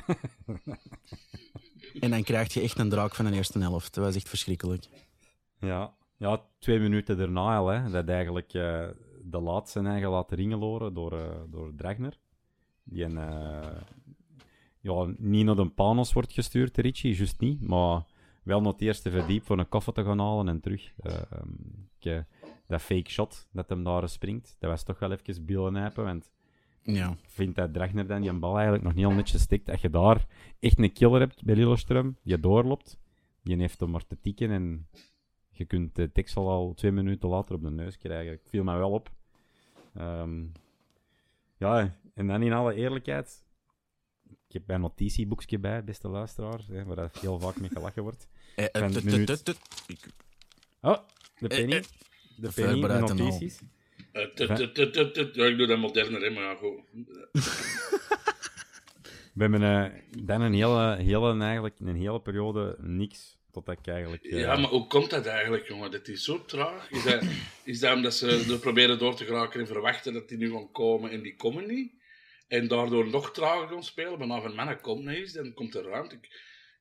en 1.99 2.09
dan 2.09 2.23
krijg 2.23 2.53
je 2.53 2.61
echt 2.61 2.79
een 2.79 2.89
draak 2.89 3.15
van 3.15 3.25
de 3.25 3.31
eerste 3.31 3.59
helft. 3.59 3.93
Dat 3.93 4.03
was 4.03 4.15
echt 4.15 4.29
verschrikkelijk. 4.29 4.87
Ja, 5.59 5.93
ja 6.17 6.41
twee 6.59 6.79
minuten 6.79 7.17
daarna 7.17 7.57
al. 7.57 7.67
Hè, 7.67 7.89
dat 7.89 8.09
eigenlijk 8.09 8.53
uh, 8.53 8.87
de 9.23 9.39
laatste 9.39 9.79
eigen 9.79 10.09
laten 10.09 10.37
ringeloren 10.37 10.93
door, 10.93 11.13
uh, 11.13 11.27
door 11.49 11.75
Dragner. 11.75 12.17
Die 12.83 13.03
een, 13.03 13.17
uh, 13.17 13.81
ja, 14.79 15.13
niet 15.17 15.45
naar 15.45 15.55
de 15.55 15.69
panos 15.69 16.13
wordt 16.13 16.33
gestuurd, 16.33 16.77
Richie, 16.77 17.15
juist 17.15 17.39
niet. 17.39 17.67
Maar 17.67 18.05
wel 18.43 18.61
naar 18.61 18.71
het 18.71 18.81
eerste 18.81 19.11
verdiep 19.11 19.45
voor 19.45 19.59
een 19.59 19.69
koffer 19.69 19.93
te 19.93 20.03
gaan 20.03 20.19
halen 20.19 20.47
en 20.47 20.59
terug. 20.59 20.93
Um, 21.03 21.89
dat 22.67 22.81
fake 22.81 23.09
shot 23.09 23.47
dat 23.51 23.69
hem 23.69 23.83
daar 23.83 24.09
springt, 24.09 24.55
dat 24.59 24.69
was 24.69 24.83
toch 24.83 24.99
wel 24.99 25.11
even 25.11 25.45
billenijpen, 25.45 26.03
want 26.03 26.31
ja. 26.93 27.09
Ik 27.11 27.29
vind 27.29 27.55
dat 27.55 27.73
Dragner 27.73 28.07
dan 28.07 28.21
die 28.21 28.29
een 28.29 28.39
bal 28.39 28.53
eigenlijk 28.55 28.83
nog 28.83 28.93
niet 28.93 29.05
al 29.05 29.11
netjes 29.11 29.41
stikt. 29.41 29.69
Als 29.69 29.81
je 29.81 29.89
daar 29.89 30.25
echt 30.59 30.79
een 30.79 30.93
killer 30.93 31.19
hebt 31.19 31.43
bij 31.43 31.55
Lillestrøm, 31.55 32.17
die 32.23 32.39
doorloopt, 32.39 32.97
die 33.43 33.57
heeft 33.57 33.79
hem 33.79 33.89
maar 33.89 34.05
te 34.05 34.19
tikken 34.19 34.51
en 34.51 34.87
je 35.51 35.65
kunt 35.65 35.95
de 35.95 36.11
tekstel 36.11 36.49
al 36.49 36.73
twee 36.73 36.91
minuten 36.91 37.29
later 37.29 37.55
op 37.55 37.61
de 37.63 37.71
neus 37.71 37.97
krijgen. 37.97 38.33
Ik 38.33 38.41
viel 38.45 38.63
mij 38.63 38.77
wel 38.77 38.91
op 38.91 39.11
Ehm, 39.93 40.43
ja, 41.57 41.97
en 42.13 42.27
dan 42.27 42.41
in 42.41 42.53
alle 42.53 42.73
eerlijkheid. 42.73 43.43
Ik 44.29 44.53
heb 44.53 44.63
bij 44.65 44.75
een 44.75 44.81
notitieboekje 44.81 45.59
bij, 45.59 45.83
beste 45.83 46.07
luisteraar, 46.07 46.61
hè, 46.67 46.83
waar 46.85 46.95
dat 46.95 47.19
heel 47.19 47.39
vaak 47.39 47.59
mee 47.59 47.69
gelachen 47.69 48.03
wordt. 48.03 48.27
Eh, 48.55 48.65
eh, 48.65 48.81
minuut- 49.03 49.27
Oh, 50.81 50.97
de 51.39 51.47
penny. 51.47 51.71
eh, 51.75 51.81
De 52.37 52.51
penny, 52.53 52.81
de 52.81 52.87
notities. 53.17 53.59
Eh. 54.15 54.47
Ja, 55.33 55.45
ik 55.45 55.57
doe 55.57 55.67
dat 55.67 55.77
moderner, 55.77 56.21
hè, 56.21 56.29
maar 56.29 56.55
goed. 56.55 56.79
We 59.33 59.41
hebben 59.41 59.61
dan 60.25 60.41
een 60.41 60.53
hele, 60.53 60.95
hele, 60.95 61.43
eigenlijk, 61.43 61.79
een 61.79 61.95
hele 61.95 62.21
periode 62.21 62.75
niks. 62.79 63.37
Totdat 63.51 63.77
ik 63.79 63.87
eigenlijk... 63.87 64.23
eh, 64.23 64.39
Ja, 64.39 64.55
maar 64.55 64.69
hoe 64.69 64.87
komt 64.87 65.09
dat 65.09 65.25
eigenlijk, 65.25 65.67
jongen? 65.67 65.91
Dat 65.91 66.07
is 66.07 66.23
zo 66.23 66.45
traag. 66.45 66.91
Is 66.91 67.03
dat, 67.03 67.23
is 67.63 67.79
dat 67.79 67.95
omdat 67.95 68.13
ze 68.13 68.45
er 68.49 68.59
proberen 68.59 68.99
door 68.99 69.15
te 69.15 69.25
geraken 69.25 69.59
en 69.59 69.67
verwachten 69.67 70.13
dat 70.13 70.29
die 70.29 70.37
nu 70.37 70.51
gaan 70.51 70.71
komen 70.71 71.11
en 71.11 71.21
die 71.21 71.35
komen 71.35 71.67
niet? 71.67 71.93
En 72.47 72.67
daardoor 72.67 73.07
nog 73.09 73.31
trager 73.31 73.67
gaan 73.67 73.83
spelen, 73.83 74.19
maar 74.19 74.29
als 74.29 74.43
een 74.45 74.55
mannen 74.55 74.81
komt 74.81 75.05
niet 75.05 75.15
eens, 75.17 75.33
dan 75.33 75.53
komt 75.53 75.75
er 75.75 75.83
ruimte. 75.83 76.15
Ik, 76.15 76.27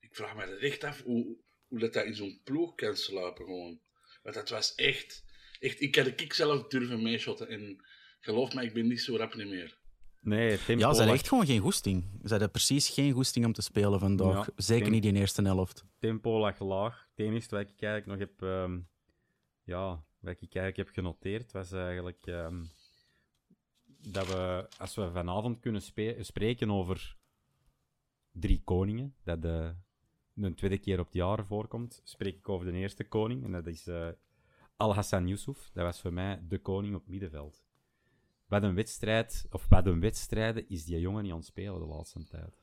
ik 0.00 0.14
vraag 0.14 0.36
me 0.36 0.46
dat 0.46 0.58
echt 0.58 0.84
af 0.84 1.02
hoe, 1.02 1.36
hoe 1.68 1.78
dat, 1.78 1.92
dat 1.92 2.04
in 2.04 2.14
zo'n 2.14 2.40
ploeg 2.44 2.74
kan 2.74 2.96
sluipen, 2.96 3.44
gewoon. 3.44 3.80
Want 4.22 4.34
dat 4.34 4.48
was 4.48 4.74
echt... 4.74 5.24
echt 5.60 5.80
ik 5.80 5.96
had 5.96 6.06
ik 6.06 6.32
zelf 6.32 6.66
durven 6.66 7.02
meeshotten 7.02 7.48
en 7.48 7.84
geloof 8.20 8.54
me, 8.54 8.62
ik 8.62 8.72
ben 8.74 8.86
niet 8.86 9.00
zo 9.00 9.16
rap 9.16 9.34
niet 9.34 9.48
meer. 9.48 9.76
Nee, 10.20 10.48
tempo 10.58 10.72
Ja, 10.72 10.78
ze 10.92 10.96
hadden 10.96 11.14
echt 11.14 11.28
gewoon 11.28 11.46
geen 11.46 11.60
goesting. 11.60 12.04
Ze 12.22 12.28
hadden 12.28 12.50
precies 12.50 12.88
geen 12.88 13.12
goesting 13.12 13.44
om 13.44 13.52
te 13.52 13.62
spelen 13.62 13.98
vandaag. 14.00 14.46
Ja, 14.46 14.52
Zeker 14.56 14.90
niet 14.90 15.04
in 15.04 15.14
de 15.14 15.20
eerste 15.20 15.42
helft. 15.42 15.84
tempo 15.98 16.38
lag 16.38 16.58
laag. 16.58 17.08
Het 17.16 17.26
enige 17.26 17.48
wat 17.50 17.60
ik 17.60 17.82
eigenlijk 17.82 18.06
nog 18.06 18.18
heb, 18.18 18.42
ehm, 18.42 18.80
ja, 19.64 20.04
wat 20.20 20.32
ik 20.32 20.54
eigenlijk 20.54 20.76
heb 20.76 20.88
genoteerd, 20.88 21.52
was 21.52 21.72
eigenlijk 21.72 22.26
ehm, 22.26 22.64
dat 23.86 24.26
we, 24.26 24.66
als 24.78 24.94
we 24.94 25.10
vanavond 25.12 25.60
kunnen 25.60 25.82
spreken 26.20 26.70
over 26.70 27.16
drie 28.32 28.60
koningen, 28.64 29.14
dat 29.24 29.42
de, 29.42 29.74
de 30.32 30.54
tweede 30.54 30.78
keer 30.78 30.98
op 30.98 31.06
het 31.06 31.14
jaar 31.14 31.46
voorkomt, 31.46 32.00
spreek 32.04 32.36
ik 32.36 32.48
over 32.48 32.66
de 32.72 32.78
eerste 32.78 33.04
koning, 33.04 33.44
en 33.44 33.52
dat 33.52 33.66
is 33.66 33.86
eh, 33.86 34.08
Al-Hassan 34.76 35.26
Yusuf. 35.26 35.70
Dat 35.72 35.84
was 35.84 36.00
voor 36.00 36.12
mij 36.12 36.42
de 36.48 36.58
koning 36.58 36.94
op 36.94 37.06
middenveld. 37.06 37.64
Wat 38.46 38.62
een 38.62 38.74
wedstrijd, 38.74 39.46
of 39.50 39.68
wat 39.68 39.86
een 39.86 40.00
wedstrijden, 40.00 40.68
is 40.68 40.84
die 40.84 41.00
jongen 41.00 41.22
niet 41.22 41.32
aan 41.32 41.38
het 41.38 41.46
spelen 41.46 41.80
de 41.80 41.86
laatste 41.86 42.24
tijd. 42.24 42.62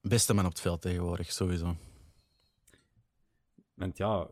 Beste 0.00 0.34
man 0.34 0.44
op 0.44 0.50
het 0.50 0.60
veld 0.60 0.82
tegenwoordig, 0.82 1.32
sowieso. 1.32 1.76
Want 3.74 3.96
ja, 3.96 4.28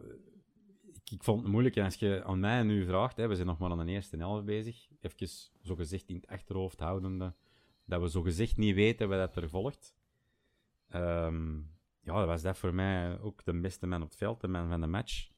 ik, 0.93 1.11
ik 1.11 1.25
vond 1.25 1.43
het 1.43 1.50
moeilijk. 1.50 1.76
En 1.76 1.85
als 1.85 1.95
je 1.95 2.25
aan 2.25 2.40
mij 2.40 2.62
nu 2.62 2.85
vraagt, 2.87 3.16
hè, 3.16 3.28
we 3.28 3.35
zijn 3.35 3.47
nog 3.47 3.59
maar 3.59 3.71
aan 3.71 3.87
de 3.87 3.93
eerste 3.93 4.16
helft 4.16 4.45
bezig, 4.45 4.88
even 5.00 5.28
zo 5.62 5.75
gezegd 5.75 6.09
in 6.09 6.16
het 6.16 6.26
achterhoofd 6.26 6.81
houdende, 6.81 7.35
dat 7.85 8.00
we 8.00 8.11
zo 8.11 8.23
gezegd 8.23 8.57
niet 8.57 8.75
weten 8.75 9.09
wat 9.09 9.19
dat 9.19 9.43
er 9.43 9.49
volgt. 9.49 9.95
Ehm, 10.88 11.57
ja, 12.00 12.19
dat 12.19 12.26
was 12.26 12.43
dat 12.43 12.59
voor 12.59 12.75
mij 12.75 13.21
ook 13.21 13.45
de 13.45 13.61
beste 13.61 13.87
man 13.87 14.02
op 14.02 14.09
het 14.09 14.19
veld, 14.19 14.40
de 14.40 14.49
man 14.49 14.69
van 14.69 14.81
de 14.81 14.87
match. 14.87 15.33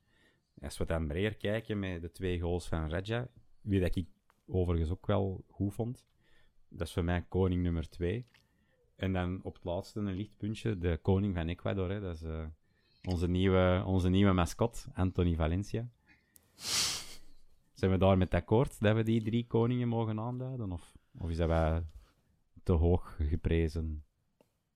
Als 0.60 0.78
we 0.78 0.84
dan 0.84 1.06
breder 1.06 1.36
kijken 1.36 1.78
met 1.78 2.00
de 2.02 2.10
twee 2.10 2.40
goals 2.40 2.68
van 2.68 2.88
Raja, 2.90 3.28
wie 3.60 3.80
dat 3.80 3.96
ik 3.96 4.08
overigens 4.46 4.90
ook 4.90 5.06
wel 5.06 5.44
goed 5.48 5.74
vond, 5.74 6.06
dat 6.68 6.86
is 6.86 6.92
voor 6.92 7.04
mij 7.04 7.24
koning 7.28 7.62
nummer 7.62 7.88
twee. 7.88 8.26
En 8.96 9.12
dan 9.12 9.40
op 9.42 9.54
het 9.54 9.64
laatste 9.64 10.00
een 10.00 10.14
lichtpuntje, 10.14 10.78
de 10.78 10.98
koning 11.02 11.34
van 11.34 11.48
Ecuador, 11.48 11.90
hè, 11.90 12.00
dat 12.00 12.14
is... 12.14 12.22
eh, 12.22 12.46
onze 13.08 13.28
nieuwe, 13.28 13.82
onze 13.86 14.08
nieuwe 14.08 14.32
mascot, 14.32 14.86
Anthony 14.94 15.34
Valencia. 15.34 15.88
Zijn 17.72 17.90
we 17.90 17.98
daar 17.98 18.18
met 18.18 18.34
akkoord 18.34 18.80
dat 18.80 18.96
we 18.96 19.02
die 19.02 19.22
drie 19.22 19.46
koningen 19.46 19.88
mogen 19.88 20.20
aanduiden? 20.20 20.72
Of, 20.72 20.92
of 21.18 21.30
is 21.30 21.36
dat 21.36 21.48
wel 21.48 21.82
te 22.62 22.72
hoog 22.72 23.16
geprezen? 23.18 24.04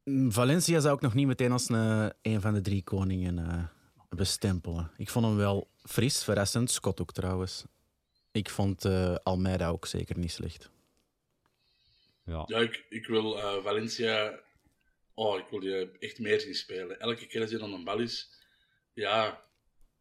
Mm, 0.05 0.33
Valencia 0.33 0.81
zou 0.81 0.95
ik 0.95 1.01
nog 1.01 1.15
niet 1.15 1.27
meteen 1.27 1.53
als 1.53 1.69
een, 1.69 2.13
een 2.23 2.41
van 2.41 2.55
de 2.55 2.61
drie 2.61 2.83
koningen 2.83 3.39
eh, 3.39 3.65
bestempelen. 4.17 4.91
Ik 4.97 5.09
vond 5.11 5.25
hem 5.25 5.37
wel 5.37 5.69
fris, 5.83 6.25
verrassend. 6.25 6.71
Scott 6.71 7.01
ook 7.01 7.13
trouwens. 7.13 7.65
Ik 8.33 8.51
vond 8.51 8.85
eh, 8.85 9.15
Almeida 9.23 9.69
ook 9.69 9.87
zeker 9.87 10.19
niet 10.19 10.33
slecht. 10.33 10.71
Ja, 12.25 12.45
Ja, 12.47 12.59
ik, 12.59 12.85
ik 12.89 13.07
wil 13.07 13.39
eh, 13.39 13.63
Valencia... 13.63 14.41
Oh, 15.15 15.39
ik 15.39 15.47
wil 15.51 15.61
die 15.61 15.99
echt 15.99 16.19
meer 16.19 16.41
zien 16.41 16.55
spelen. 16.55 17.01
Elke 17.01 17.27
keer 17.27 17.41
als 17.41 17.51
hij 17.51 17.59
dan 17.59 17.73
een 17.73 17.85
bal 17.85 17.99
is... 17.99 18.31
Ja, 18.93 19.45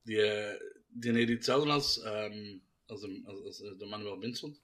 die, 0.01 0.21
eh, 0.21 0.59
die 0.87 1.11
heeft 1.11 1.29
hetzelfde 1.29 1.71
als, 1.71 2.01
ehm, 2.01 2.57
als, 2.85 3.01
de, 3.01 3.21
als, 3.25 3.43
als 3.43 3.77
de 3.77 3.85
Manuel 3.85 4.17
Benson. 4.17 4.57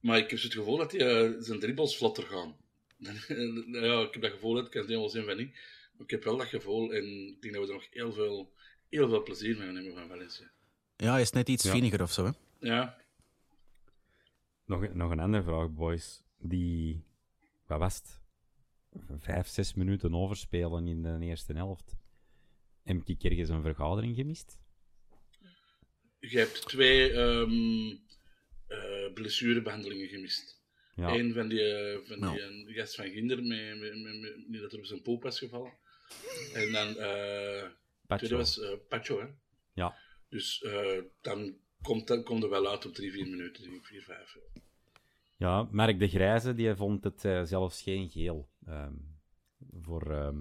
Maar 0.00 0.18
ik 0.18 0.30
heb 0.30 0.42
het 0.42 0.52
gevoel 0.52 0.76
dat 0.76 0.92
hij 0.92 1.00
eh, 1.00 1.34
zijn 1.38 1.60
dribbles 1.60 1.96
vlotter 1.96 2.24
gaan. 2.24 2.56
ja, 3.82 4.00
ik 4.00 4.12
heb 4.12 4.22
dat 4.22 4.30
gevoel, 4.30 4.58
ik 4.58 4.70
kan 4.70 4.80
het 4.80 4.90
wel 4.90 5.08
zien 5.08 5.24
van 5.24 5.36
niet. 5.36 5.56
Maar 5.98 6.06
ik 6.06 6.10
heb 6.10 6.24
wel 6.24 6.36
dat 6.36 6.46
gevoel 6.46 6.92
en 6.92 7.04
ik 7.28 7.42
denk 7.42 7.54
dat 7.54 7.62
we 7.66 7.68
er 7.68 7.74
nog 7.78 7.86
heel 7.90 8.12
veel, 8.12 8.52
heel 8.88 9.08
veel 9.08 9.22
plezier 9.22 9.56
mee 9.56 9.66
gaan 9.66 9.74
hebben 9.74 9.94
van 9.94 10.08
Valencia. 10.08 10.50
Ja, 10.96 11.12
hij 11.12 11.20
is 11.20 11.30
net 11.30 11.48
iets 11.48 11.64
Ja. 11.64 11.70
viniger 11.70 12.02
of 12.02 12.12
zo. 12.12 12.24
Hè? 12.24 12.30
Ja, 12.60 12.96
nog, 14.64 14.94
nog 14.94 15.10
een 15.10 15.20
andere 15.20 15.42
vraag, 15.42 15.70
boys. 15.70 16.22
Die, 16.38 17.04
wat 17.66 17.78
was 17.78 17.96
het? 17.96 18.20
Vijf, 19.18 19.46
zes 19.48 19.74
minuten 19.74 20.14
overspelen 20.14 20.86
in 20.88 21.02
de 21.02 21.18
eerste 21.20 21.52
helft. 21.52 21.96
Heb 22.82 23.00
ik 23.04 23.22
ergens 23.24 23.48
een 23.48 23.62
vergadering 23.62 24.16
gemist? 24.16 24.58
je 26.20 26.38
hebt 26.38 26.66
twee 26.68 27.12
ehm, 27.12 27.96
eh, 28.66 29.12
blessurebehandelingen 29.14 30.08
gemist. 30.08 30.60
Ja, 30.94 31.14
Eén 31.14 31.32
van 31.34 31.48
die, 31.48 31.62
eh, 31.62 31.96
van 32.06 32.16
die 32.16 32.24
Nou. 32.24 32.66
eh, 32.68 32.76
gast 32.76 32.94
van 32.94 33.08
Ginder, 33.10 33.42
met, 33.42 33.78
met, 33.78 34.02
met, 34.02 34.20
met- 34.20 34.44
die 34.48 34.60
dat 34.60 34.72
er 34.72 34.78
op 34.78 34.84
zijn 34.86 35.02
poep 35.02 35.22
was 35.22 35.38
gevallen. 35.38 35.72
En 36.54 36.72
dan, 36.72 36.96
eh 36.96 37.62
Pacho. 38.06 38.26
tweede 38.26 38.36
was 38.36 38.60
eh 38.60 38.70
Pacho, 38.88 39.20
hè. 39.20 39.26
Ja. 39.72 39.96
Dus 40.28 40.62
eh, 40.62 41.02
dan 41.20 41.56
komt, 41.82 42.06
dan 42.06 42.22
komt 42.22 42.42
er 42.42 42.50
wel 42.50 42.70
uit 42.70 42.86
op 42.86 42.94
drie, 42.94 43.12
vier 43.12 43.26
minuten, 43.28 43.72
ik, 43.74 43.84
vier, 43.86 44.02
vijf. 44.02 44.38
Ja, 45.36 45.68
Mark 45.70 45.98
de 45.98 46.08
Grijze 46.08 46.54
die 46.54 46.74
vond 46.74 47.04
het 47.04 47.20
zelfs 47.48 47.82
geen 47.82 48.10
geel. 48.10 48.48
ehm, 48.66 48.92
voor 49.82 50.10
ehm, 50.10 50.38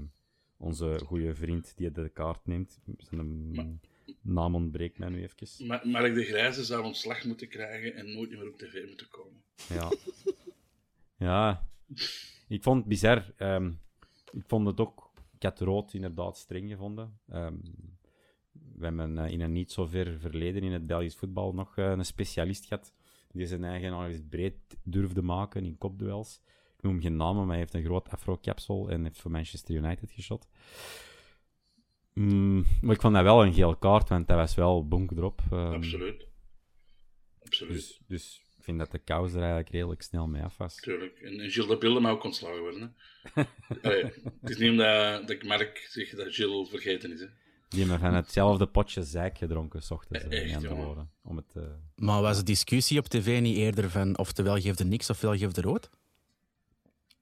onze 0.57 0.99
goede 1.05 1.35
vriend 1.35 1.77
die 1.77 1.91
de 1.91 2.09
kaart 2.09 2.45
neemt. 2.45 2.79
Zijn 2.97 3.81
naam 4.21 4.55
ontbreekt 4.55 4.97
mij 4.97 5.09
nu 5.09 5.23
even. 5.23 5.67
Maar 5.67 5.87
Mark 5.87 6.15
de 6.15 6.23
Grijze 6.23 6.63
zou 6.63 6.83
ontslag 6.83 7.25
moeten 7.25 7.47
krijgen 7.47 7.95
en 7.95 8.13
nooit 8.13 8.29
meer 8.29 8.47
op 8.47 8.57
tv 8.57 8.87
moeten 8.87 9.09
komen. 9.09 9.43
Ja. 9.69 9.91
ja, 11.27 11.67
ik 12.47 12.63
vond 12.63 12.77
het 12.79 12.87
bizar. 12.87 13.33
Ehm, 13.37 13.71
ik 14.31 14.43
vond 14.47 14.67
het 14.67 14.79
ook... 14.79 15.06
Ik 15.37 15.43
had 15.43 15.59
rood 15.59 15.93
inderdaad 15.93 16.37
streng 16.37 16.69
gevonden. 16.69 17.19
Ehm, 17.27 17.55
we 18.51 18.83
hebben 18.85 19.17
eh, 19.17 19.31
in 19.31 19.41
een 19.41 19.51
niet 19.51 19.71
zo 19.71 19.85
ver 19.85 20.19
verleden 20.19 20.63
in 20.63 20.71
het 20.71 20.87
Belgisch 20.87 21.15
voetbal 21.15 21.53
nog 21.53 21.77
eh, 21.77 21.89
een 21.89 22.05
specialist 22.05 22.65
gehad 22.65 22.93
die 23.31 23.47
zijn 23.47 23.63
eigen 23.63 23.91
analyse 23.91 24.23
breed 24.23 24.55
durfde 24.83 25.21
maken 25.21 25.65
in 25.65 25.77
kopduels. 25.77 26.41
Ik 26.77 26.83
noem 26.83 27.01
geen 27.01 27.15
namen, 27.15 27.41
maar 27.41 27.49
hij 27.49 27.57
heeft 27.57 27.73
een 27.73 27.83
groot 27.83 28.09
afro-capsule 28.09 28.91
en 28.91 29.03
heeft 29.03 29.21
voor 29.21 29.31
Manchester 29.31 29.75
United 29.75 30.11
geschot. 30.11 30.47
Mm, 32.13 32.65
maar 32.81 32.95
ik 32.95 33.01
vond 33.01 33.13
dat 33.13 33.23
wel 33.23 33.45
een 33.45 33.53
geel 33.53 33.75
kaart, 33.75 34.09
want 34.09 34.27
dat 34.27 34.37
was 34.37 34.55
wel 34.55 34.87
bonk 34.87 35.11
erop. 35.11 35.41
Ehm, 35.51 35.73
Absoluut. 35.73 36.27
Absoluut. 37.43 37.73
Dus, 37.73 38.01
dus 38.07 38.46
vind 38.67 38.79
dat 38.79 38.91
de 38.91 38.99
kous 38.99 39.31
er 39.31 39.37
eigenlijk 39.39 39.69
redelijk 39.69 40.01
snel 40.01 40.27
mee 40.27 40.43
af 40.43 40.57
was. 40.57 40.75
Tuurlijk. 40.75 41.19
En, 41.19 41.39
en 41.39 41.51
Gilles 41.51 41.69
de 41.69 41.77
Bilde 41.77 41.99
mag 41.99 42.11
ook 42.11 42.23
ontslagen 42.23 42.59
worden. 42.59 42.95
Hè. 43.33 43.43
Allee, 43.83 44.03
het 44.41 44.49
is 44.49 44.57
niet 44.57 44.69
omdat 44.71 45.21
dat 45.21 45.29
ik 45.29 45.43
Mark 45.45 45.87
zeg 45.89 46.09
dat 46.09 46.33
Gilles 46.33 46.69
vergeten 46.69 47.11
is. 47.13 47.19
Hè. 47.19 47.27
Die 47.69 47.79
hebben 47.79 47.99
van 47.99 48.13
hetzelfde 48.13 48.65
potje 48.67 49.03
zeik 49.03 49.37
gedronken, 49.37 49.81
s 49.83 49.91
ochtends, 49.91 50.23
Eh, 50.23 50.31
eh, 50.31 50.37
echt, 50.37 50.45
niet 50.45 50.55
aan 50.55 50.61
te 50.61 50.67
jongen. 50.67 50.85
horen. 50.85 51.09
Om 51.23 51.35
het, 51.37 51.51
eh, 51.55 51.63
Maar 51.95 52.21
was 52.21 52.37
de 52.37 52.43
discussie 52.43 52.99
op 52.99 53.05
tv 53.07 53.41
niet 53.41 53.57
eerder 53.57 53.89
van 53.89 54.17
oftewel 54.17 54.59
geeft 54.59 54.79
er 54.79 54.85
niks 54.85 55.09
ofwel 55.09 55.37
geeft 55.37 55.57
er 55.57 55.63
rood? 55.63 55.89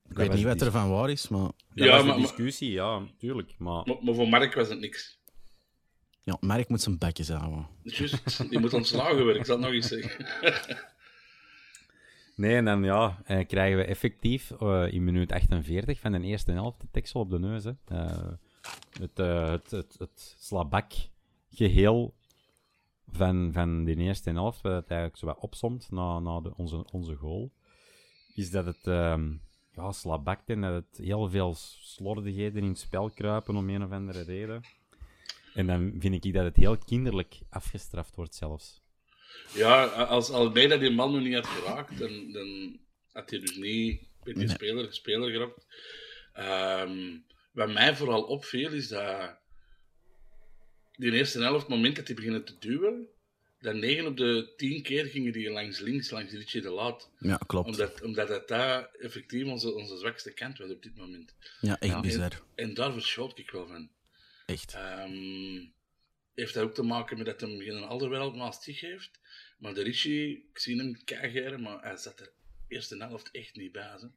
Ik 0.09 0.15
weet 0.17 0.33
niet 0.33 0.43
wat 0.43 0.61
er 0.61 0.71
van 0.71 0.89
waar 0.89 1.09
is, 1.09 1.27
maar 1.27 1.39
Dat 1.41 1.53
Ja, 1.73 1.91
was 1.91 1.99
de 2.01 2.07
maar- 2.07 2.17
discussie, 2.17 2.71
ja, 2.71 3.01
tuurlijk. 3.17 3.55
Maar 3.57 3.85
Maar, 3.87 3.97
maar 4.03 4.13
voor 4.15 4.27
Mark 4.29 4.53
was 4.53 4.69
het 4.69 4.79
niks. 4.79 5.19
ja, 6.21 6.37
Mark 6.39 6.69
moet 6.69 6.81
zijn 6.81 6.97
bekjes 6.97 7.29
houden. 7.29 7.67
Juist, 7.83 8.49
die 8.49 8.59
moet 8.59 8.73
ontslagen 8.73 9.15
worden, 9.23 9.35
ik 9.39 9.45
zal 9.45 9.55
het 9.55 9.65
nog 9.65 9.73
eens 9.73 9.87
zeggen. 9.87 10.25
nee, 12.35 12.55
en 12.55 12.65
dan 12.65 12.83
ja, 12.83 13.21
eh, 13.25 13.47
krijgen 13.47 13.77
we 13.77 13.83
effectief 13.83 14.51
eh, 14.51 14.93
in 14.93 15.03
minuut 15.03 15.31
48 15.31 15.99
van 15.99 16.11
de 16.11 16.21
eerste 16.21 16.51
helft 16.51 16.81
de 16.81 16.87
teksel 16.91 17.19
op 17.19 17.29
de 17.29 17.39
neus. 17.39 17.63
Hè. 17.63 17.71
Eh, 17.85 18.31
het, 18.99 19.17
het, 19.17 19.71
het, 19.71 19.95
het 19.97 20.35
slabak 20.39 20.93
geheel 21.49 22.13
van, 23.11 23.49
van 23.53 23.83
de 23.83 23.95
eerste 23.95 24.31
helft, 24.31 24.61
wat 24.61 24.73
het 24.73 24.89
eigenlijk 24.89 25.19
zo 25.19 25.25
wat 25.25 25.39
opsomt 25.39 25.91
na, 25.91 26.19
na 26.19 26.39
de, 26.39 26.55
onze, 26.55 26.85
onze 26.91 27.15
goal, 27.15 27.51
is 28.33 28.51
dat 28.51 28.65
het 28.65 28.87
ehm, 28.87 29.31
ja, 29.75 29.91
en 30.45 30.61
dat 30.61 30.73
het 30.73 30.97
heel 30.97 31.29
veel 31.29 31.53
slordigheden 31.79 32.63
in 32.63 32.69
het 32.69 32.79
spel 32.79 33.09
kruipen 33.09 33.55
om 33.55 33.69
een 33.69 33.83
of 33.83 33.91
andere 33.91 34.23
reden. 34.23 34.61
En 35.53 35.67
dan 35.67 35.93
vind 35.99 36.25
ik 36.25 36.33
dat 36.33 36.43
het 36.43 36.55
heel 36.55 36.77
kinderlijk 36.77 37.39
afgestraft 37.49 38.15
wordt 38.15 38.35
zelfs. 38.35 38.81
Ja, 39.53 39.85
als 39.85 40.29
Almeida 40.29 40.77
die 40.77 40.89
man 40.91 41.11
nu 41.11 41.19
niet 41.19 41.33
had 41.33 41.47
geraakt, 41.47 41.97
dan, 41.97 42.31
dan 42.31 42.79
had 43.11 43.29
hij 43.29 43.39
dus 43.39 43.55
niet 43.55 44.01
bij 44.23 44.33
die 44.33 44.49
speler, 44.49 44.93
speler 44.93 45.31
geraakt. 45.31 45.65
Ehm, 46.33 47.17
wat 47.51 47.71
mij 47.73 47.95
vooral 47.95 48.23
opviel, 48.23 48.71
is 48.71 48.87
dat 48.87 49.37
die 50.95 51.11
eerste 51.11 51.41
helft, 51.41 51.67
moment 51.67 51.95
dat 51.95 52.07
hij 52.07 52.15
beginnen 52.15 52.45
te 52.45 52.57
duwen, 52.59 53.07
dan 53.59 53.79
9 53.79 54.05
op 54.05 54.17
de 54.17 54.53
10 54.55 54.81
keer 54.83 55.05
gingen 55.05 55.31
die 55.33 55.49
langs 55.49 55.79
links, 55.79 56.09
langs 56.09 56.33
Richie 56.33 56.61
de 56.61 56.69
Laat. 56.69 57.11
Ja, 57.19 57.37
klopt. 57.47 57.67
Omdat, 57.67 58.01
omdat 58.01 58.29
het 58.29 58.47
daar 58.47 58.89
effectief 58.99 59.45
onze, 59.45 59.73
onze 59.73 59.97
zwakste 59.97 60.33
kant 60.33 60.57
was 60.57 60.69
op 60.71 60.83
dit 60.83 60.95
moment. 60.95 61.35
Ja, 61.61 61.79
echt 61.79 61.91
Ja. 61.91 61.99
bizar. 61.99 62.41
En 62.55 62.73
daar 62.73 62.93
verschoot 62.93 63.39
ik 63.39 63.51
wel 63.51 63.67
van. 63.67 63.89
Echt. 64.45 64.73
Ehm, 64.73 65.65
heeft 66.33 66.53
dat 66.53 66.63
ook 66.63 66.73
te 66.73 66.83
maken 66.83 67.17
met 67.17 67.25
dat 67.25 67.41
hij 67.41 67.49
geen 67.59 67.83
Alderwereld 67.83 68.35
naast 68.35 68.63
zich 68.63 68.79
heeft. 68.79 69.19
Maar 69.65 69.73
de 69.73 69.81
Richie, 69.81 70.47
ik 70.51 70.59
zie 70.59 70.77
hem 70.77 71.03
keigeren, 71.03 71.61
maar 71.61 71.81
hij 71.81 71.97
zat 71.97 72.19
er 72.19 72.31
eerste 72.67 72.97
helft 72.97 73.31
echt 73.31 73.55
niet 73.55 73.71
bij. 73.71 73.97
Hè. 73.99 74.07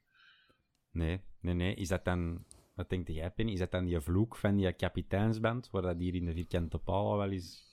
Nee, 0.90 1.20
nee, 1.40 1.54
nee. 1.54 1.74
Is 1.74 1.88
dat 1.88 2.04
dan... 2.04 2.44
Wat 2.74 2.90
denkt 2.90 3.08
jij, 3.12 3.30
Penny? 3.30 3.52
Is 3.52 3.58
dat 3.58 3.70
dan 3.70 3.84
die 3.84 4.00
vloek 4.00 4.36
van 4.36 4.56
die 4.56 4.72
kapiteinsband, 4.72 5.70
waar 5.70 5.82
dat 5.82 5.98
hier 5.98 6.14
in 6.14 6.24
de 6.24 6.32
vierkante 6.32 6.78
palen 6.78 7.18
wel 7.18 7.30
eens 7.30 7.64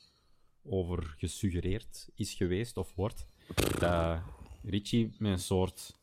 over 0.63 1.15
gesuggereerd 1.17 2.09
is 2.15 2.33
geweest, 2.33 2.77
of 2.77 2.95
wordt? 2.95 3.27
Dat 3.79 4.21
Richie 4.63 5.15
met 5.17 5.31
een 5.31 5.39
soort 5.39 5.95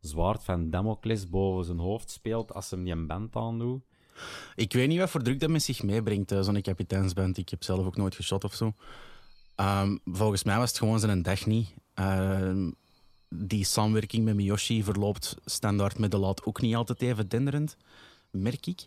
zwaard 0.00 0.44
van 0.44 0.70
Damocles 0.70 1.28
boven 1.28 1.64
zijn 1.64 1.78
hoofd 1.78 2.10
speelt 2.10 2.52
als 2.52 2.70
hem 2.70 2.84
die 2.84 2.92
een 2.92 3.06
band 3.06 3.36
aandoet. 3.36 3.82
Ik 4.54 4.72
weet 4.72 4.88
niet 4.88 4.98
wat 4.98 5.10
voor 5.10 5.22
druk 5.22 5.40
dat 5.40 5.50
met 5.50 5.62
zich 5.62 5.82
meebrengt, 5.82 6.32
eh, 6.32 6.42
zo'n 6.42 6.60
kapiteinsband. 6.60 7.36
Ik 7.38 7.48
heb 7.48 7.62
zelf 7.62 7.86
ook 7.86 7.96
nooit 7.96 8.14
geshot 8.14 8.44
of 8.44 8.54
zo. 8.54 8.74
Ehm, 9.54 9.96
volgens 10.04 10.44
mij 10.44 10.58
was 10.58 10.68
het 10.68 10.78
gewoon 10.78 11.00
zijn 11.00 11.22
dag 11.22 11.46
niet. 11.46 11.74
Ehm, 11.94 12.70
die 13.28 13.64
samenwerking 13.64 14.24
met 14.24 14.34
Miyoshi 14.34 14.82
verloopt 14.82 15.36
standaard 15.44 15.98
met 15.98 16.10
de 16.10 16.18
laat 16.18 16.44
ook 16.44 16.60
niet 16.60 16.74
altijd 16.74 17.02
even 17.02 17.28
denderend, 17.28 17.76
merk 18.30 18.66
ik. 18.66 18.86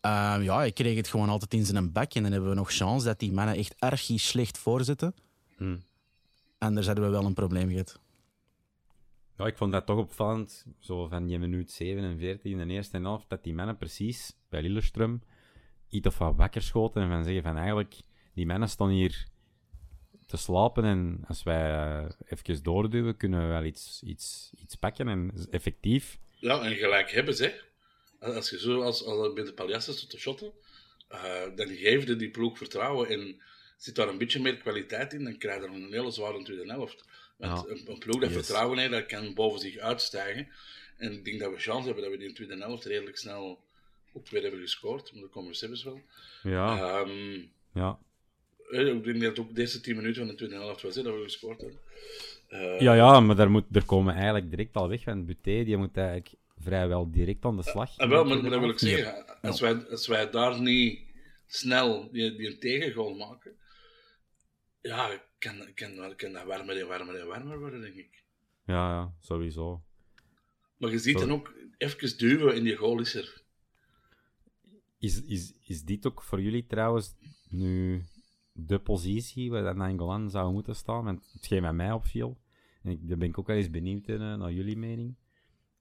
Ehm, 0.00 0.42
ja, 0.42 0.64
ik 0.64 0.74
kreeg 0.74 0.96
het 0.96 1.08
gewoon 1.08 1.28
altijd 1.28 1.54
in 1.54 1.64
zijn 1.64 1.92
bak. 1.92 2.14
En 2.14 2.22
dan 2.22 2.32
hebben 2.32 2.50
we 2.50 2.56
nog 2.56 2.72
chance 2.72 3.06
dat 3.06 3.18
die 3.18 3.32
mannen 3.32 3.56
echt 3.56 3.74
erg 3.78 4.00
slecht 4.00 4.58
voorzitten. 4.58 5.14
Hmm. 5.56 5.82
En 6.58 6.74
daar 6.74 6.82
zouden 6.82 7.04
we 7.04 7.10
wel 7.10 7.24
een 7.24 7.34
probleem 7.34 7.68
gehad. 7.68 8.00
Ja, 9.36 9.46
ik 9.46 9.56
vond 9.56 9.72
dat 9.72 9.86
toch 9.86 9.98
opvallend, 9.98 10.66
zo 10.78 11.08
van 11.08 11.26
die 11.26 11.38
minuut 11.38 11.70
47 11.70 12.52
in 12.52 12.58
de 12.58 12.74
eerste 12.74 12.98
helft, 12.98 13.28
dat 13.28 13.44
die 13.44 13.54
mannen 13.54 13.76
precies 13.76 14.36
bij 14.48 14.62
Lillestrøm 14.62 15.22
iets 15.88 16.06
of 16.06 16.18
wat 16.18 16.36
wakker 16.36 16.62
schoten 16.62 17.02
en 17.02 17.08
van 17.08 17.24
zeggen 17.24 17.42
van 17.42 17.56
eigenlijk, 17.56 18.00
die 18.34 18.46
mannen 18.46 18.68
staan 18.68 18.88
hier 18.88 19.26
te 20.26 20.36
slapen 20.36 20.84
en 20.84 21.24
als 21.28 21.42
wij 21.42 21.70
eh, 21.72 22.10
even 22.28 22.62
doorduwen, 22.62 23.16
kunnen 23.16 23.40
we 23.40 23.46
wel 23.46 23.64
iets, 23.64 24.02
iets, 24.04 24.52
iets 24.62 24.74
pakken 24.74 25.08
en 25.08 25.46
effectief. 25.50 26.18
Ja, 26.38 26.60
en 26.62 26.74
gelijk 26.74 27.10
hebben 27.10 27.34
ze. 27.34 27.64
Als 28.20 28.50
je 28.50 28.58
zo 28.58 28.82
als, 28.82 29.04
als 29.04 29.32
bij 29.32 29.44
de 29.44 29.52
Paljassen 29.52 29.94
zit 29.94 30.10
te 30.10 30.18
shotten, 30.18 30.52
eh, 31.08 31.42
dan 31.54 31.68
geef 31.68 32.06
je 32.06 32.16
die 32.16 32.30
ploeg 32.30 32.58
vertrouwen 32.58 33.08
en 33.08 33.42
zit 33.76 33.94
daar 33.94 34.08
een 34.08 34.18
beetje 34.18 34.40
meer 34.40 34.56
kwaliteit 34.56 35.12
in, 35.12 35.24
dan 35.24 35.38
krijg 35.38 35.62
je 35.62 35.68
een 35.68 35.92
hele 35.92 36.10
zware 36.10 36.42
tweede 36.42 36.72
helft. 36.72 37.04
Want 37.36 37.62
Ja. 37.66 37.72
een, 37.74 37.90
een 37.90 37.98
ploeg 37.98 38.20
dat 38.20 38.30
Yes. 38.30 38.38
vertrouwen 38.46 38.78
heeft, 38.78 38.90
dat 38.90 39.06
kan 39.06 39.34
boven 39.34 39.60
zich 39.60 39.76
uitstijgen. 39.78 40.48
En 40.96 41.12
ik 41.12 41.24
denk 41.24 41.40
dat 41.40 41.52
we 41.52 41.58
chance 41.58 41.84
hebben 41.86 42.02
dat 42.02 42.12
we 42.12 42.18
die 42.18 42.26
in 42.28 42.34
de 42.34 42.44
tweede 42.44 42.62
helft 42.64 42.84
redelijk 42.84 43.16
snel 43.16 43.64
ook 44.12 44.28
weer 44.28 44.42
hebben 44.42 44.60
gescoord. 44.60 45.12
Maar 45.12 45.20
dat 45.22 45.30
komen 45.30 45.50
we 45.50 45.56
zelfs 45.56 45.84
wel. 45.84 46.00
Ja, 46.42 46.78
Ehm, 47.00 47.42
ja. 47.74 47.98
Eh, 48.70 48.86
ik 48.86 49.04
denk 49.04 49.20
dat 49.20 49.36
het 49.36 49.38
ook 49.38 49.54
deze 49.54 49.80
10 49.80 49.96
minuten 49.96 50.16
van 50.16 50.26
de 50.26 50.34
tweede 50.34 50.54
helft 50.54 50.82
was 50.82 50.94
hè, 50.94 51.02
dat 51.02 51.14
we 51.14 51.22
gescoord 51.22 51.60
hebben. 51.60 51.80
Eh, 52.48 52.80
ja, 52.80 52.94
ja, 52.94 53.20
maar 53.20 53.36
daar, 53.36 53.50
moet, 53.50 53.64
daar 53.68 53.84
komen 53.84 54.06
we 54.06 54.12
eigenlijk 54.18 54.50
direct 54.50 54.76
al 54.76 54.88
weg, 54.88 55.04
want 55.04 55.26
Buté 55.26 55.64
die 55.64 55.76
moet 55.76 55.96
eigenlijk 55.96 56.34
vrijwel 56.58 57.10
direct 57.10 57.44
aan 57.44 57.56
de 57.56 57.62
slag. 57.62 57.96
Ah, 57.98 58.08
wel, 58.08 58.24
maar, 58.24 58.42
maar 58.42 58.50
dat 58.50 58.60
wil 58.60 58.68
ik 58.70 58.78
Ja. 58.80 58.88
zeggen. 58.88 59.40
Als, 59.42 59.60
wij, 59.60 59.88
als 59.88 60.06
wij 60.06 60.30
daar 60.30 60.60
niet 60.60 61.00
snel 61.46 62.10
die, 62.12 62.36
die 62.36 62.46
een 62.46 62.58
tegengoal 62.58 63.14
maken, 63.14 63.56
ja, 64.80 65.22
kan, 65.38 65.74
kan, 65.74 66.14
kan 66.16 66.32
dat 66.32 66.44
warmer 66.44 66.80
en 66.80 66.86
warmer 66.86 67.14
en 67.20 67.26
warmer 67.26 67.58
worden, 67.58 67.80
denk 67.80 67.94
ik. 67.94 68.22
Ja, 68.66 68.90
ja, 68.90 69.14
sowieso. 69.20 69.82
Maar 70.76 70.90
je 70.90 70.98
ziet 70.98 71.18
dan 71.18 71.32
ook, 71.32 71.54
even 71.78 72.18
duwen 72.18 72.54
en 72.54 72.62
die 72.62 72.76
goal 72.76 73.00
is 73.00 73.14
er. 73.14 73.42
Is, 74.98 75.22
is, 75.24 75.52
is 75.64 75.82
dit 75.82 76.06
ook 76.06 76.22
voor 76.22 76.40
jullie 76.42 76.66
trouwens 76.66 77.14
nu 77.48 78.02
de 78.56 78.78
positie 78.78 79.50
waar 79.50 79.62
dat 79.62 79.76
Nangolan 79.76 80.30
zou 80.30 80.52
moeten 80.52 80.76
staan? 80.76 81.04
Want 81.04 81.30
hetgeen 81.32 81.60
bij 81.62 81.72
mij 81.72 81.92
opviel, 81.92 82.38
en 82.82 82.90
ik, 82.90 83.08
daar 83.08 83.18
ben 83.18 83.28
ik 83.28 83.38
ook 83.38 83.46
wel 83.46 83.56
eens 83.56 83.70
benieuwd 83.70 84.06
in, 84.06 84.20
eh, 84.20 84.34
naar 84.34 84.52
jullie 84.52 84.76
mening, 84.76 85.16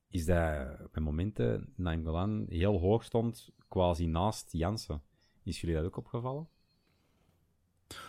is 0.09 0.25
dat 0.25 0.91
bij 0.91 1.03
momenten 1.03 1.73
Nangolan 1.75 2.45
heel 2.49 2.79
hoog 2.79 3.03
stond, 3.03 3.49
quasi 3.67 4.05
naast 4.05 4.51
Jansen. 4.51 5.01
Is 5.43 5.61
jullie 5.61 5.75
dat 5.75 5.85
ook 5.85 5.97
opgevallen? 5.97 6.47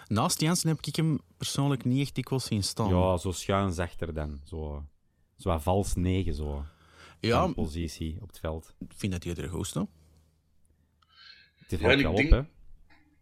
Naast 0.06 0.40
Jansen 0.40 0.68
heb 0.68 0.80
ik 0.80 0.96
hem 0.96 1.20
persoonlijk 1.36 1.84
niet 1.84 2.00
echt 2.00 2.14
dikwijls 2.14 2.44
zien 2.44 2.62
staan. 2.62 2.88
Ja, 2.88 3.16
zo 3.16 3.32
schuin 3.32 3.72
zachter 3.72 4.14
dan. 4.14 4.40
Zo, 4.44 4.84
zo 5.36 5.58
vals 5.58 5.94
negen, 5.94 6.34
zo. 6.34 6.64
ja 7.20 7.40
van 7.40 7.54
positie 7.54 8.18
op 8.22 8.28
het 8.28 8.38
veld. 8.38 8.74
ik 8.78 8.92
vind 8.96 9.12
dat 9.12 9.24
hij 9.24 9.34
er 9.34 9.48
goed 9.48 9.66
staat. 9.66 9.88
Het 11.56 11.72
is 11.72 11.80
Ja, 11.80 11.96
wel 11.96 12.10
op, 12.10 12.16
denk- 12.16 12.30
hè. 12.30 12.42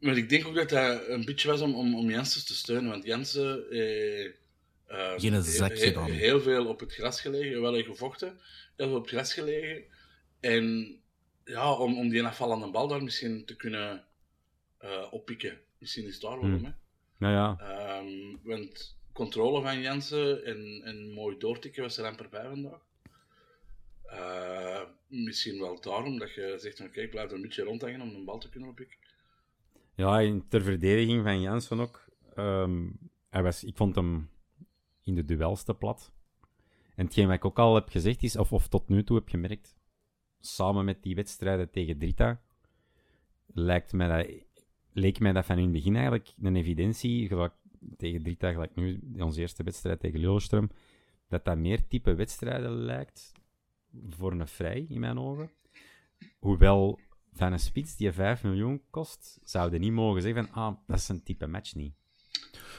Maar 0.05 0.17
ik 0.17 0.29
denk 0.29 0.47
ook 0.47 0.55
dat 0.55 0.69
dat 0.69 1.09
een 1.09 1.25
beetje 1.25 1.49
was 1.49 1.61
om, 1.61 1.75
om, 1.75 1.95
om 1.95 2.11
Jansen 2.11 2.47
te 2.47 2.55
steunen, 2.55 2.91
want 2.91 3.05
Jansen 3.05 3.71
eh, 3.71 4.25
eh, 4.25 4.33
Geen 5.17 5.43
zak 5.43 5.71
he- 5.71 5.77
gedaan. 5.77 6.11
heel 6.11 6.41
veel 6.41 6.67
op 6.67 6.81
het 6.81 6.93
gras 6.95 7.21
gelegen, 7.21 7.61
wel 7.61 7.73
hij 7.73 7.83
gevochten, 7.83 8.39
heel 8.77 8.87
veel 8.87 8.97
op 8.97 9.03
het 9.03 9.11
gras 9.11 9.33
gelegen. 9.35 9.85
En 10.41 10.97
ja, 11.45 11.73
om, 11.73 11.99
om 11.99 12.09
die 12.09 12.23
afvallende 12.25 12.71
bal 12.71 12.89
daar 12.89 13.03
misschien 13.03 13.45
te 13.45 13.57
kunnen 13.57 14.05
eh, 14.79 15.07
oppikken. 15.11 15.61
Misschien 15.79 16.07
is 16.07 16.13
het 16.13 16.23
daar 16.23 16.31
waarom, 16.31 16.55
Hmm. 16.55 16.65
hè. 16.65 16.71
Nou 17.19 17.35
ja, 17.35 17.57
Ehm, 17.61 18.37
want 18.43 18.97
controle 19.13 19.63
van 19.63 19.81
Jensen 19.81 20.45
en, 20.45 20.81
en 20.85 21.11
mooi 21.13 21.39
doortikken 21.39 21.83
was 21.83 21.97
er 21.99 22.05
amper 22.05 22.29
bij 22.29 22.45
vandaag. 22.49 22.81
Eh, 24.05 24.83
misschien 25.07 25.59
wel 25.61 25.81
daarom 25.81 26.19
dat 26.19 26.35
je 26.35 26.57
zegt 26.61 26.77
van 26.77 26.91
kijk, 26.91 27.11
blijf 27.11 27.29
er 27.29 27.35
een 27.37 27.43
beetje 27.43 27.63
rondhangen 27.63 28.01
om 28.01 28.15
een 28.15 28.25
bal 28.25 28.39
te 28.39 28.49
kunnen 28.49 28.69
oppikken. 28.69 28.97
Ja, 29.95 30.21
in, 30.21 30.49
ter 30.49 30.63
verdediging 30.63 31.23
van 31.23 31.41
Jansen 31.41 31.81
ook. 31.81 32.05
ehm, 32.35 32.91
hij 33.29 33.43
was, 33.43 33.65
ik 33.65 33.77
vond 33.77 33.95
hem 33.95 34.31
in 35.03 35.15
de 35.15 35.25
duels 35.25 35.63
te 35.63 35.75
plat. 35.75 36.13
En 36.95 37.05
hetgeen 37.05 37.27
wat 37.27 37.37
ik 37.37 37.45
ook 37.45 37.59
al 37.59 37.75
heb 37.75 37.89
gezegd 37.89 38.23
is, 38.23 38.37
of, 38.37 38.53
of 38.53 38.69
tot 38.69 38.89
nu 38.89 39.05
toe 39.05 39.17
heb 39.17 39.29
gemerkt, 39.29 39.77
samen 40.41 40.85
met 40.85 41.03
die 41.03 41.15
wedstrijden 41.15 41.71
tegen 41.71 41.99
Drita, 41.99 42.41
lijkt 43.47 43.93
mij 43.93 44.09
dat, 44.09 44.45
leek 44.93 45.19
mij 45.19 45.33
dat 45.33 45.47
van 45.47 45.57
in 45.57 45.63
het 45.63 45.73
begin 45.73 45.95
eigenlijk 45.95 46.33
een 46.43 46.57
evidentie, 46.57 47.29
gelijk 47.29 47.55
tegen 47.97 48.23
Drita, 48.23 48.53
gelijk 48.53 48.75
nu, 48.75 49.01
onze 49.19 49.41
eerste 49.41 49.63
wedstrijd 49.63 50.01
tegen 50.01 50.21
Lillestrøm, 50.21 50.71
dat 51.29 51.45
dat 51.45 51.59
meer 51.59 51.89
type 51.89 52.15
wedstrijden 52.15 52.71
lijkt 52.71 53.33
voor 54.09 54.33
een 54.33 54.49
vrij, 54.49 54.87
in 54.89 55.01
mijn 55.01 55.19
ogen. 55.19 55.51
Hoewel 56.39 56.99
van 57.37 57.53
een 57.53 57.59
spits 57.59 57.97
die 57.97 58.13
5 58.13 58.43
miljoen 58.43 58.83
kost, 58.91 59.39
zouden 59.45 59.81
niet 59.81 59.93
mogen 59.93 60.23
zeggen 60.23 60.47
van, 60.47 60.55
ah, 60.55 60.77
dat 60.87 60.99
is 60.99 61.09
een 61.09 61.23
type 61.23 61.47
match 61.47 61.75
niet. 61.75 61.95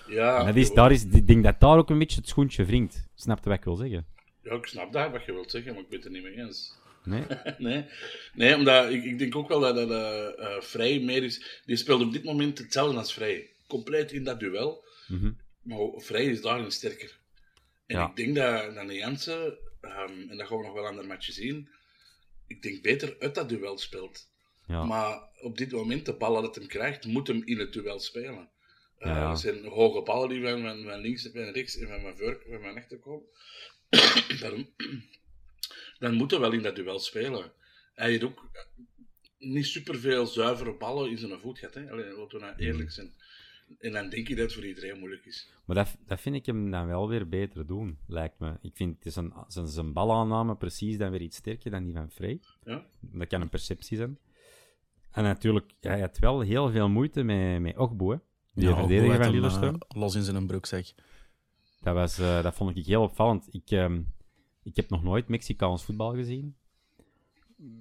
Ja, 0.07 0.39
En 0.39 0.45
dat 0.45 0.55
is, 0.55 0.73
daar 0.73 0.91
is, 0.91 1.05
ik 1.05 1.27
denk 1.27 1.43
dat 1.43 1.59
daar 1.59 1.77
ook 1.77 1.89
een 1.89 1.99
beetje 1.99 2.19
het 2.19 2.27
schoentje 2.29 2.65
wringt. 2.65 3.07
Snap 3.15 3.43
je 3.43 3.49
wat 3.49 3.57
ik 3.57 3.63
wil 3.63 3.75
zeggen? 3.75 4.05
ja, 4.41 4.53
ik 4.53 4.65
snap 4.65 4.93
dat 4.93 5.11
wat 5.11 5.25
je 5.25 5.33
wilt 5.33 5.51
zeggen, 5.51 5.73
maar 5.73 5.81
ik 5.83 5.89
ben 5.89 5.97
het 5.97 6.07
er 6.07 6.13
niet 6.13 6.23
mee 6.23 6.35
eens. 6.35 6.73
Nee? 7.03 7.23
nee, 7.57 7.85
nee 8.33 8.55
omdat 8.55 8.89
ik, 8.89 9.03
ik 9.03 9.19
denk 9.19 9.35
ook 9.35 9.47
wel 9.47 9.59
dat, 9.59 9.75
dat 9.75 9.89
eh, 9.89 10.27
eh, 10.55 10.61
Vrij 10.61 10.99
meer 10.99 11.23
is. 11.23 11.61
Die 11.65 11.75
speelt 11.75 12.01
op 12.01 12.11
dit 12.13 12.23
moment 12.23 12.57
hetzelfde 12.57 12.97
als 12.97 13.13
Vrij. 13.13 13.49
Compleet 13.67 14.11
in 14.11 14.23
dat 14.23 14.39
duel. 14.39 14.83
Mhm. 15.07 15.31
Maar 15.61 15.77
Vrij 15.95 16.25
is 16.25 16.41
daarin 16.41 16.71
sterker. 16.71 17.19
En 17.85 17.97
Ja. 17.97 18.09
ik 18.09 18.15
denk 18.15 18.35
dat, 18.35 18.75
dat 18.75 18.87
de 18.87 18.93
Jansen, 18.93 19.57
ehm, 19.81 20.29
en 20.29 20.37
dat 20.37 20.47
gaan 20.47 20.57
we 20.57 20.63
nog 20.63 20.73
wel 20.73 20.87
aan 20.87 20.95
de 20.95 21.03
matchen 21.03 21.33
zien, 21.33 21.69
ik 22.47 22.61
denk 22.61 22.81
beter 22.81 23.15
uit 23.19 23.35
dat 23.35 23.49
duel 23.49 23.77
speelt. 23.77 24.27
Ja. 24.67 24.84
Maar 24.84 25.30
op 25.41 25.58
dit 25.58 25.71
moment, 25.71 26.06
de 26.06 26.13
ballen 26.13 26.41
dat 26.41 26.56
hem 26.56 26.67
krijgt, 26.67 27.06
moet 27.06 27.28
hem 27.28 27.41
in 27.45 27.60
het 27.60 27.73
duel 27.73 27.99
spelen. 27.99 28.49
Ja. 28.99 29.30
Er 29.30 29.38
zijn 29.38 29.65
hoge 29.65 30.01
ballen 30.01 30.30
die 30.30 30.41
van, 30.41 30.62
van, 30.62 30.84
van 30.84 30.99
links 30.99 31.25
en 31.25 31.32
van 31.32 31.54
rechts 31.54 31.78
en 31.78 31.88
van 31.88 32.01
mijn 32.01 32.17
voor 32.17 32.43
van 32.49 32.62
mijn 32.62 32.78
achter 32.78 32.99
komen. 32.99 33.28
Pardon. 34.41 34.69
Dan 35.99 36.13
moet 36.13 36.32
hij 36.32 36.39
wel 36.39 36.51
in 36.51 36.62
dat 36.62 36.75
duel 36.75 36.99
spelen. 36.99 37.51
Hij 37.93 38.10
heeft 38.10 38.23
ook 38.23 38.49
niet 39.38 39.65
superveel 39.65 40.25
zuivere 40.25 40.73
ballen 40.73 41.10
in 41.10 41.17
zijn 41.17 41.39
voet 41.39 41.60
gehad. 41.60 41.73
Hè? 41.73 41.91
Allee, 41.91 42.17
laten 42.17 42.39
we 42.39 42.45
nou 42.45 42.56
eerlijk 42.56 42.91
zijn. 42.91 43.13
En 43.80 43.91
dan 43.91 44.10
denk 44.10 44.30
ik 44.30 44.36
dat 44.36 44.45
het 44.45 44.54
voor 44.54 44.65
iedereen 44.65 44.99
moeilijk 44.99 45.25
is. 45.25 45.49
Maar 45.65 45.75
dat, 45.75 45.97
dat 46.06 46.21
vind 46.21 46.36
ik 46.36 46.45
hem 46.45 46.71
dan 46.71 46.88
wel 46.88 47.10
weer 47.10 47.30
beter 47.30 47.67
doen, 47.67 47.97
lijkt 48.08 48.39
me. 48.39 48.58
Ik 48.62 48.75
vind 48.75 48.97
het 48.97 49.06
is 49.06 49.15
een, 49.15 49.34
zijn, 49.47 49.67
zijn 49.67 49.93
balaanname 49.93 50.56
precies 50.56 50.97
dan 50.97 51.12
weer 51.12 51.21
iets 51.21 51.38
sterker 51.38 51.71
dan 51.71 51.84
die 51.84 51.93
van 51.93 52.12
Frey. 52.12 52.39
Ja? 52.63 52.86
Dat 52.99 53.28
kan 53.28 53.41
een 53.41 53.49
perceptie 53.49 53.97
zijn. 53.97 54.19
En 55.15 55.23
natuurlijk, 55.23 55.71
ja, 55.80 55.89
hij 55.89 55.99
had 55.99 56.17
wel 56.17 56.39
heel 56.39 56.69
veel 56.71 56.89
moeite 56.89 57.23
met, 57.23 57.62
met 57.62 57.78
Ogbo, 57.78 58.12
hè. 58.12 58.17
Die 58.54 58.67
Ja, 58.67 58.75
verdediger 58.75 59.23
van 59.23 59.32
Lillestrøm. 59.32 59.75
eh, 59.88 59.99
los 60.01 60.15
in 60.15 60.23
zijn 60.23 60.47
broekzak. 60.47 60.86
Dat, 61.82 61.93
was, 61.93 62.19
eh, 62.19 62.43
dat 62.43 62.56
vond 62.56 62.78
ik 62.78 62.86
heel 62.86 63.01
opvallend. 63.01 63.47
Ik, 63.51 63.71
ehm, 63.71 64.01
ik 64.63 64.75
heb 64.75 64.89
nog 64.89 65.04
nooit 65.04 65.28
Mexicaans 65.28 65.84
voetbal 65.84 66.13
gezien. 66.13 66.56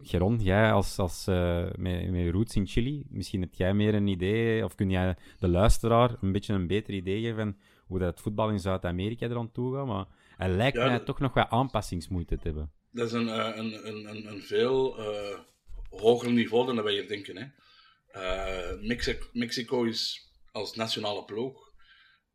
Geron, 0.02 0.38
jij 0.42 0.72
als, 0.72 0.98
als, 0.98 1.26
eh, 1.26 1.64
met, 1.76 2.10
met 2.10 2.30
roots 2.32 2.56
in 2.56 2.66
Chili, 2.66 3.04
misschien 3.08 3.40
heb 3.40 3.54
jij 3.54 3.74
meer 3.74 3.94
een 3.94 4.06
idee, 4.06 4.64
of 4.64 4.74
kun 4.74 4.90
jij 4.90 5.16
de 5.38 5.48
luisteraar 5.48 6.16
een 6.20 6.32
beetje 6.32 6.54
een 6.54 6.66
beter 6.66 6.94
idee 6.94 7.20
geven 7.20 7.36
van 7.36 7.56
hoe 7.86 7.98
dat 7.98 8.08
het 8.10 8.20
voetbal 8.20 8.50
in 8.50 8.60
Zuid-Amerika 8.60 9.26
er 9.28 9.36
aan 9.38 9.52
toe 9.52 9.74
gaat, 9.74 9.86
maar 9.86 10.06
hij 10.36 10.48
lijkt 10.48 10.76
Ja, 10.76 10.84
mij 10.86 10.96
dat- 10.96 11.06
toch 11.06 11.18
nog 11.20 11.34
wat 11.34 11.48
aanpassingsmoeite 11.50 12.36
te 12.36 12.42
hebben. 12.46 12.70
Dat 12.90 13.06
is 13.06 13.12
een, 13.12 13.58
een, 13.58 13.86
een, 13.86 14.08
een, 14.16 14.28
een 14.32 14.40
veel 14.40 14.98
eh, 14.98 15.38
hoger 16.00 16.32
niveau 16.32 16.66
dan 16.66 16.76
dat 16.76 16.84
wij 16.84 16.94
hier 16.94 17.08
denken. 17.08 17.36
Hè. 17.36 17.46
Eh, 18.06 18.80
Mexico, 19.32 19.84
is 19.84 20.30
als 20.52 20.74
nationale 20.74 21.24
ploeg 21.24 21.72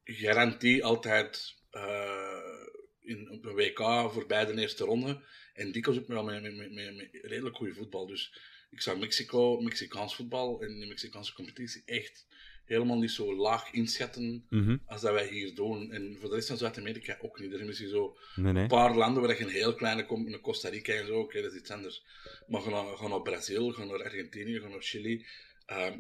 garantie 0.04 0.86
altijd 0.86 1.56
eh, 1.70 2.66
in, 3.02 3.30
op 3.30 3.46
een 3.46 3.56
WK 3.56 4.12
voorbij 4.12 4.46
de 4.46 4.62
eerste 4.62 4.84
ronde. 4.84 5.24
En 5.54 5.72
dikwijls 5.72 6.00
ook 6.00 6.08
wel 6.08 6.24
met, 6.24 6.42
met, 6.42 6.56
met, 6.56 6.96
met 6.96 7.10
redelijk 7.12 7.56
goede 7.56 7.74
voetbal. 7.74 8.08
Dus 8.08 8.34
ik 8.70 8.82
zou 8.82 9.00
Mexico, 9.00 9.62
Mexicaans 9.62 10.16
voetbal 10.16 10.62
en 10.62 10.80
de 10.80 10.86
Mexicaanse 10.86 11.34
competitie 11.34 11.82
echt 11.86 12.28
helemaal 12.70 12.98
niet 13.00 13.12
zo 13.12 13.36
laag 13.36 13.72
inschatten 13.72 14.46
Mhm. 14.50 14.78
als 14.86 15.02
dat 15.02 15.14
wij 15.14 15.28
hier 15.28 15.56
doen. 15.56 15.92
En 15.92 16.18
voor 16.20 16.30
de 16.30 16.36
rest 16.36 16.48
van 16.48 16.58
Zuid-Amerika 16.58 17.18
ook 17.22 17.40
niet. 17.40 17.54
Er 17.54 17.60
is 17.60 17.66
misschien 17.66 17.90
zo 17.90 18.18
Nee, 18.36 18.54
nee. 18.54 18.62
een 18.62 18.68
paar 18.68 18.96
landen 18.96 19.22
waar 19.24 19.38
je 19.38 19.44
een 19.44 19.50
heel 19.50 19.76
kleine 19.76 20.06
komt, 20.06 20.34
een 20.34 20.42
Costa 20.42 20.70
Rica 20.70 20.94
en 20.94 21.06
zo, 21.06 21.20
oké, 21.20 21.42
dat 21.42 21.52
is 21.54 21.60
iets 21.60 21.72
anders. 21.72 22.04
Maar 22.48 22.62
ga 22.62 22.70
naar, 22.70 22.98
ga 22.98 23.08
naar 23.08 23.22
Brazil, 23.22 23.72
ga 23.72 23.84
naar 23.86 24.04
Argentinië, 24.04 24.60
ga 24.60 24.68
naar 24.68 24.82
Chili, 24.82 25.26
ehm, 25.66 26.00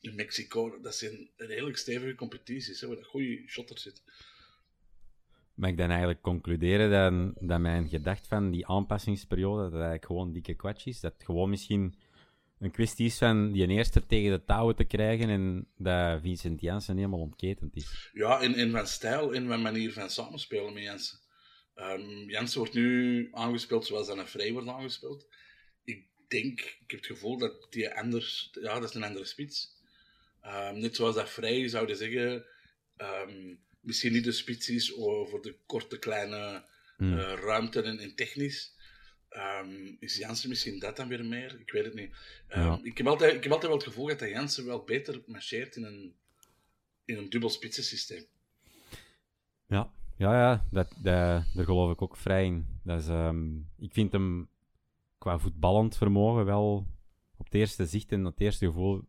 Mexico, 0.00 0.80
dat 0.80 0.94
zijn 0.94 1.30
redelijk 1.36 1.76
stevige 1.76 2.14
competities, 2.14 2.80
hè, 2.80 2.86
waar 2.86 2.96
dat 2.96 3.06
goede 3.06 3.42
shotters 3.46 3.82
zitten. 3.82 4.04
Mag 5.54 5.70
ik 5.70 5.76
dan 5.76 5.88
eigenlijk 5.88 6.20
concluderen 6.20 6.90
dat, 6.90 7.48
dat 7.48 7.60
mijn 7.60 7.88
gedacht 7.88 8.26
van 8.26 8.50
die 8.50 8.66
aanpassingsperiode, 8.66 9.62
dat 9.62 9.72
eigenlijk 9.72 10.04
gewoon 10.06 10.32
dikke 10.32 10.54
kwatsch 10.54 10.86
is? 10.86 11.00
Dat 11.00 11.12
het 11.12 11.24
gewoon 11.24 11.50
misschien 11.50 11.94
een 12.62 12.70
kwestie 12.70 13.06
is 13.06 13.18
van 13.18 13.52
die 13.52 13.66
eerste 13.66 14.06
tegen 14.06 14.30
de 14.30 14.44
touwen 14.44 14.76
te 14.76 14.84
krijgen 14.84 15.28
en 15.28 15.68
dat 15.76 16.20
Vincent 16.20 16.60
Janssen 16.60 16.96
helemaal 16.96 17.20
ontketend 17.20 17.76
is. 17.76 18.10
Ja, 18.12 18.40
in, 18.40 18.54
in 18.54 18.70
mijn 18.70 18.86
stijl, 18.86 19.30
in 19.30 19.46
mijn 19.46 19.62
manier 19.62 19.92
van 19.92 20.10
samenspelen 20.10 20.72
met 20.72 20.82
Jensen. 20.82 21.18
Ehm 21.74 22.28
Jensen 22.28 22.58
wordt 22.58 22.74
nu 22.74 23.28
aangespeeld 23.32 23.86
zoals 23.86 24.08
een 24.08 24.26
Vrij 24.26 24.52
wordt 24.52 24.68
aangespeeld. 24.68 25.26
Ik 25.84 26.06
denk, 26.28 26.60
ik 26.60 26.90
heb 26.90 26.98
het 26.98 27.06
gevoel 27.06 27.38
dat 27.38 27.66
die 27.70 27.94
anders, 27.94 28.50
ja, 28.60 28.80
dat 28.80 28.88
is 28.88 28.94
een 28.94 29.04
andere 29.04 29.24
spits. 29.24 29.80
Ehm, 30.40 30.78
net 30.78 30.96
zoals 30.96 31.14
dat 31.14 31.30
Vrij 31.30 31.68
zouden 31.68 31.96
zeggen, 31.96 32.44
ehm, 32.96 33.54
misschien 33.80 34.12
niet 34.12 34.24
de 34.24 34.32
spits 34.32 34.68
is 34.68 34.90
voor 34.90 35.42
de 35.42 35.56
korte, 35.66 35.98
kleine 35.98 36.70
Hmm. 36.96 37.18
eh, 37.18 37.34
ruimte 37.34 37.82
en, 37.82 37.98
en 37.98 38.14
technisch. 38.14 38.72
Ehm, 39.32 39.94
is 39.98 40.16
Jansen 40.16 40.48
misschien 40.48 40.78
dat 40.78 40.96
dan 40.96 41.08
weer 41.08 41.24
meer? 41.24 41.60
Ik 41.60 41.70
weet 41.72 41.84
het 41.84 41.94
niet. 41.94 42.14
Ehm, 42.48 42.62
Ja. 42.64 42.80
ik, 42.82 42.98
heb 42.98 43.06
altijd, 43.06 43.34
ik 43.34 43.42
heb 43.42 43.52
altijd 43.52 43.70
wel 43.70 43.80
het 43.80 43.88
gevoel 43.88 44.06
dat 44.06 44.20
Jansen 44.20 44.66
wel 44.66 44.84
beter 44.84 45.22
marcheert 45.26 45.76
in 45.76 45.84
een, 45.84 46.14
in 47.04 47.16
een 47.16 47.30
dubbel 47.30 47.50
spitsensysteem. 47.50 48.24
Ja, 49.66 49.90
ja, 50.16 50.34
ja 50.34 50.66
dat, 50.70 50.88
dat, 50.90 51.44
daar 51.54 51.64
geloof 51.64 51.92
ik 51.92 52.02
ook 52.02 52.16
vrij 52.16 52.44
in. 52.44 52.66
Dat 52.84 53.00
is, 53.00 53.08
ehm, 53.08 53.56
ik 53.78 53.92
vind 53.92 54.12
hem 54.12 54.48
qua 55.18 55.38
voetballend 55.38 55.96
vermogen 55.96 56.44
wel 56.44 56.86
op 57.36 57.44
het 57.44 57.54
eerste 57.54 57.86
zicht 57.86 58.12
en 58.12 58.26
op 58.26 58.32
het 58.32 58.40
eerste 58.40 58.66
gevoel 58.66 59.04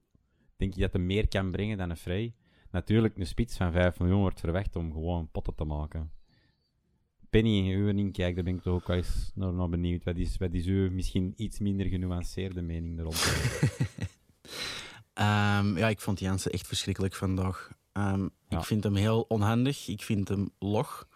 denk 0.58 0.74
ik 0.76 0.82
dat 0.82 0.94
hij 0.94 1.02
meer 1.02 1.28
kan 1.28 1.52
brengen 1.52 1.78
dan 1.78 1.90
een 1.90 1.98
vrij. 1.98 2.34
Natuurlijk, 2.72 3.18
een 3.18 3.28
spits 3.28 3.58
van 3.58 3.72
5 3.72 4.00
miljoen 4.00 4.20
wordt 4.20 4.40
verwacht 4.40 4.76
om 4.76 4.92
gewoon 4.92 5.30
potten 5.32 5.56
te 5.56 5.64
maken. 5.64 6.12
Penny, 7.34 7.74
uw 7.74 7.88
inkijk, 7.88 8.36
daar 8.36 8.44
ben 8.44 8.56
ik 8.56 8.62
toch 8.62 8.74
ook 8.74 8.88
wel 8.88 8.98
eens 8.98 9.32
naar, 9.36 9.54
naar 9.54 9.70
benieuwd. 9.70 10.04
Wat 10.04 10.18
is, 10.18 10.38
wat 10.38 10.54
is 10.54 10.66
uw 10.66 10.92
misschien 10.92 11.34
iets 11.36 11.60
minder 11.60 11.86
genuanceerde 11.86 12.62
mening 12.62 12.96
daarop? 12.96 13.16
Ehm, 15.14 15.78
ja, 15.78 15.88
ik 15.90 16.00
vond 16.00 16.20
Jansen 16.20 16.52
echt 16.52 16.68
verschrikkelijk 16.68 17.14
vandaag. 17.16 17.72
Ehm, 17.92 18.28
Ja. 18.48 18.58
Ik 18.58 18.64
vind 18.66 18.84
hem 18.84 18.96
heel 18.96 19.26
onhandig. 19.28 19.88
Ik 19.88 20.02
vind 20.02 20.28
hem 20.28 20.50
log. 20.60 21.08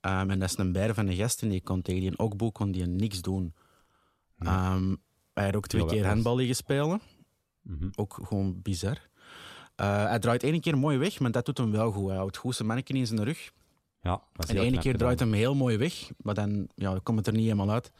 Ehm, 0.00 0.30
en 0.30 0.38
dat 0.38 0.50
is 0.50 0.58
een 0.58 0.72
bijer 0.72 0.94
van 0.94 1.06
de 1.06 1.14
gasten. 1.14 1.48
Die 1.48 1.60
kon 1.62 1.82
tegen 1.82 2.00
die 2.00 2.18
Okboe 2.18 2.52
kon 2.52 2.72
die 2.72 2.86
niks 2.86 3.20
doen. 3.22 3.54
Ehm, 4.38 4.94
hij 5.34 5.44
had 5.44 5.56
ook 5.56 5.66
twee 5.66 5.80
keer 5.86 6.06
handbal 6.06 6.36
liggen 6.36 6.56
spelen. 6.56 7.00
Ook 7.94 8.18
gewoon 8.22 8.62
bizar. 8.62 9.08
Eh, 9.76 10.04
hij 10.04 10.18
draait 10.18 10.42
één 10.42 10.60
keer 10.60 10.78
mooi 10.78 10.98
weg, 10.98 11.20
maar 11.20 11.30
dat 11.30 11.46
doet 11.46 11.58
hem 11.58 11.70
wel 11.70 11.90
goed. 11.92 12.08
Hij 12.08 12.16
houdt 12.16 12.36
goed 12.36 12.54
zijn 12.54 12.68
manneken 12.68 12.96
in 12.96 13.06
zijn 13.06 13.24
rug. 13.24 13.52
Ja, 14.04 14.22
dat 14.32 14.44
is 14.44 14.50
En 14.50 14.56
de 14.56 14.60
ene 14.66 14.70
keer 14.70 14.80
gedaan. 14.82 14.98
draait 14.98 15.20
hem 15.20 15.32
heel 15.32 15.54
mooi 15.54 15.76
weg, 15.76 16.10
maar 16.16 16.34
dan 16.34 16.68
ja, 16.74 17.00
komt 17.02 17.18
het 17.18 17.26
er 17.26 17.32
niet 17.32 17.42
helemaal 17.42 17.70
uit. 17.70 17.90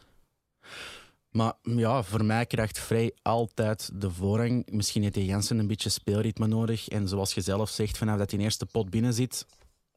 Maar 1.31 1.55
ja, 1.63 2.03
voor 2.03 2.25
mij 2.25 2.47
krijgt 2.47 2.79
Vrij 2.79 3.13
altijd 3.23 4.01
de 4.01 4.11
voorrang. 4.11 4.71
Misschien 4.71 5.03
heeft 5.03 5.15
hij 5.15 5.25
Jansen 5.25 5.59
een 5.59 5.67
beetje 5.67 5.89
speelritme 5.89 6.47
nodig. 6.47 6.89
En 6.89 7.09
zoals 7.09 7.35
je 7.35 7.41
zelf 7.41 7.71
zegt, 7.71 7.99
vanaf 7.99 8.19
dat 8.19 8.31
hij 8.31 8.39
in 8.39 8.45
eerste 8.45 8.67
pot 8.67 8.91
binnen 8.91 9.15
zit, 9.15 9.47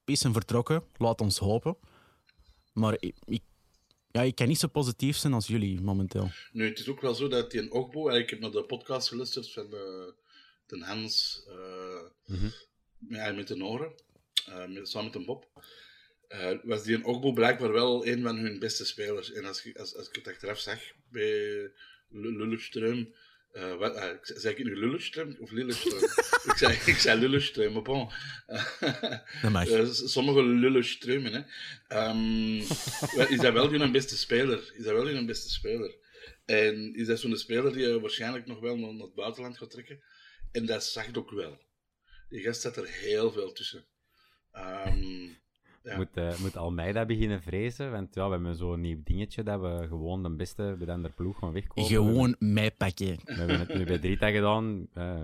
is 0.05 0.23
hem 0.23 0.33
vertrokken. 0.33 0.83
Laat 0.97 1.21
ons 1.21 1.37
hopen. 1.37 1.77
Maar 2.73 2.95
ik, 2.99 3.15
ik, 3.25 3.41
ja, 4.11 4.21
ik 4.21 4.35
kan 4.35 4.47
niet 4.47 4.59
zo 4.59 4.67
positief 4.67 5.17
zijn 5.17 5.33
als 5.33 5.47
jullie 5.47 5.81
momenteel. 5.81 6.29
Nu, 6.51 6.65
het 6.69 6.79
is 6.79 6.87
ook 6.89 7.01
wel 7.01 7.13
zo 7.15 7.27
dat 7.27 7.51
die 7.51 7.61
een 7.61 7.71
Ogbo, 7.71 8.07
en 8.07 8.19
ik 8.19 8.29
heb 8.29 8.39
naar 8.39 8.51
de 8.51 8.63
podcast 8.63 9.07
geluisterd 9.07 9.51
van 9.53 9.69
de, 9.69 10.13
de 10.65 10.83
Hans 10.85 11.43
eh, 11.47 12.35
Mhm. 12.35 12.49
ja, 13.09 13.31
met 13.31 13.47
de 13.47 13.55
Noren, 13.55 13.93
eh, 14.45 14.67
met, 14.67 14.89
samen 14.89 15.05
met 15.05 15.15
een 15.15 15.25
Bob, 15.25 15.47
eh, 16.27 16.51
was 16.63 16.83
die 16.83 16.95
een 16.95 17.05
Ogbo 17.05 17.31
blijkbaar 17.31 17.71
wel 17.71 18.07
een 18.07 18.21
van 18.21 18.37
hun 18.37 18.59
beste 18.59 18.85
spelers. 18.85 19.31
En 19.31 19.45
als, 19.45 19.63
je- 19.63 19.79
als, 19.79 19.95
als 19.95 20.07
ik 20.09 20.15
het 20.15 20.27
achteraf 20.27 20.59
zag 20.59 20.79
bij 21.11 21.71
Lu- 22.09 22.37
Lillestrøm, 22.37 23.13
eh, 23.51 23.75
wat, 23.75 23.95
eh, 23.95 24.09
ik 24.09 24.19
zei 24.23 24.55
ik 24.55 24.63
nu 24.63 24.75
of 25.39 25.51
Lillestrøm? 25.51 26.03
ik, 26.51 26.53
zei, 26.57 26.73
ik 26.85 26.95
zei 26.97 27.19
maar 27.73 27.81
bon. 27.81 28.09
S- 29.93 30.11
sommige 30.11 30.43
Lillestrømen, 30.43 31.33
hè. 31.33 31.41
Wel, 33.15 33.27
is 33.27 33.39
dat 33.39 33.53
wel 33.53 33.71
hun 33.71 33.91
beste 33.91 34.17
speler? 34.17 34.71
Is 34.75 34.83
dat 34.83 34.93
wel 34.93 35.07
hun 35.07 35.25
beste 35.25 35.49
speler? 35.49 35.95
En 36.45 36.95
is 36.95 37.07
dat 37.07 37.19
zo'n 37.19 37.37
speler 37.37 37.73
die 37.73 37.87
je 37.87 37.99
waarschijnlijk 37.99 38.45
nog 38.45 38.59
wel 38.59 38.77
naar, 38.77 38.89
het 39.01 39.13
buitenland 39.13 39.57
gaat 39.57 39.71
trekken? 39.71 40.01
En 40.51 40.65
dat 40.65 40.83
zag 40.85 41.05
je 41.05 41.15
ook 41.15 41.31
wel. 41.31 41.61
Die 42.29 42.41
gast 42.41 42.61
zat 42.61 42.77
er 42.77 42.87
heel 42.87 43.31
veel 43.31 43.51
tussen. 43.51 43.85
Ehm, 44.51 45.27
ja. 45.87 45.95
Moet, 45.97 46.17
eh, 46.17 46.37
moet 46.39 46.57
Almeida 46.57 47.05
beginnen 47.05 47.41
vrezen? 47.41 47.91
Want 47.91 48.15
ja, 48.15 48.25
we 48.25 48.31
hebben 48.31 48.55
zo'n 48.55 48.81
nieuw 48.81 49.01
dingetje 49.03 49.43
dat 49.43 49.59
we 49.61 49.85
gewoon 49.87 50.23
de 50.23 50.29
beste 50.29 50.75
bij 50.77 50.85
de 50.85 50.91
andere 50.91 51.13
ploeg 51.13 51.37
gaan 51.39 51.51
wegkopen. 51.51 51.83
Gewoon 51.85 52.35
meepakken. 52.39 53.17
We 53.25 53.33
hebben 53.33 53.59
het 53.59 53.73
nu 53.73 53.85
bij 53.85 53.97
Drita 53.99 54.29
gedaan. 54.31 54.87
eh 54.93 55.15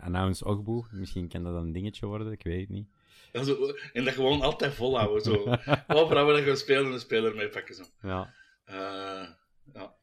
announce 0.00 0.44
Ogboe. 0.44 0.84
Misschien 0.92 1.28
kan 1.28 1.42
dat 1.42 1.54
een 1.54 1.72
dingetje 1.72 2.06
worden, 2.06 2.32
ik 2.32 2.42
weet 2.42 2.60
het 2.60 2.68
niet. 2.68 2.86
Ja, 3.32 3.42
zo- 3.42 3.74
en 3.92 4.04
dat 4.04 4.14
gewoon 4.14 4.40
altijd 4.40 4.74
volhouden. 4.74 5.22
Zo. 5.22 5.56
Overal 5.98 6.26
waar 6.26 6.40
je 6.46 6.56
spelen, 6.56 6.92
een 6.92 7.00
speler 7.00 7.34
mee 7.34 7.48
pakken. 7.48 7.74
Zo. 7.74 7.82
Ja. 8.02 8.32
Eh, 8.64 9.28
ja. 9.74 9.94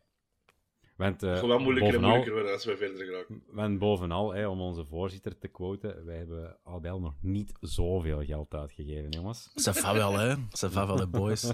Want, 0.95 1.23
eh, 1.23 1.29
Het 1.29 1.39
gaat 1.39 1.47
wel 1.47 1.59
moeilijker 1.59 1.93
en 1.93 2.01
bovenal, 2.01 2.09
moeilijker 2.09 2.33
worden 2.33 2.53
als 2.53 2.65
we 2.65 2.77
verder 2.77 3.05
geraken. 3.05 3.43
want 3.47 3.79
bovenal, 3.79 4.33
hè, 4.33 4.47
om 4.47 4.61
onze 4.61 4.85
voorzitter 4.85 5.37
te 5.37 5.47
quoten, 5.47 6.05
wij 6.05 6.17
hebben 6.17 6.57
al 6.63 6.79
bij 6.79 6.91
al 6.91 6.99
nog 6.99 7.13
niet 7.21 7.51
zoveel 7.59 8.23
geld 8.25 8.53
uitgegeven, 8.53 9.09
jongens. 9.09 9.49
Va 9.55 9.93
wel, 9.93 10.13
hè? 10.17 10.35
Va 10.49 10.87
wel, 10.87 10.97
hè, 10.97 11.07
boys. 11.07 11.53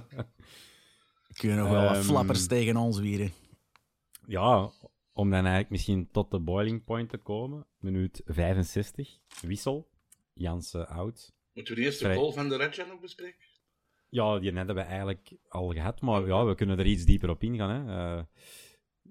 Kun 1.38 1.50
je 1.50 1.56
nog 1.56 1.70
wel 1.70 1.84
wat 1.84 1.96
Ehm, 1.96 2.02
flappers 2.04 2.48
tegen 2.48 2.78
ons 2.78 3.00
wieren. 3.00 3.32
Ja, 4.28 4.72
om 5.14 5.30
dan 5.30 5.40
eigenlijk 5.40 5.70
misschien 5.70 6.10
tot 6.12 6.32
de 6.32 6.40
boiling 6.40 6.84
point 6.84 7.10
te 7.10 7.18
komen. 7.18 7.66
Minuut 7.80 8.22
65, 8.26 9.18
wissel. 9.42 9.90
Jansen 10.34 10.88
out. 10.88 11.34
Moeten 11.54 11.74
we 11.76 11.80
de 11.80 11.86
eerste 11.86 12.04
Vrij. 12.04 12.16
goal 12.16 12.32
van 12.32 12.50
de 12.50 12.58
Redja 12.58 12.86
nog 12.86 13.00
bespreken? 13.00 13.46
Ja, 14.10 14.40
die 14.40 14.52
hebben 14.54 14.76
we 14.76 14.82
eigenlijk 14.82 15.32
al 15.48 15.70
gehad, 15.74 16.02
maar 16.02 16.28
ja, 16.28 16.46
we 16.46 16.56
kunnen 16.56 16.80
er 16.80 16.86
iets 16.86 17.06
dieper 17.06 17.30
op 17.30 17.44
ingaan. 17.44 17.70
Hè. 17.88 18.18
Eh, 18.18 18.24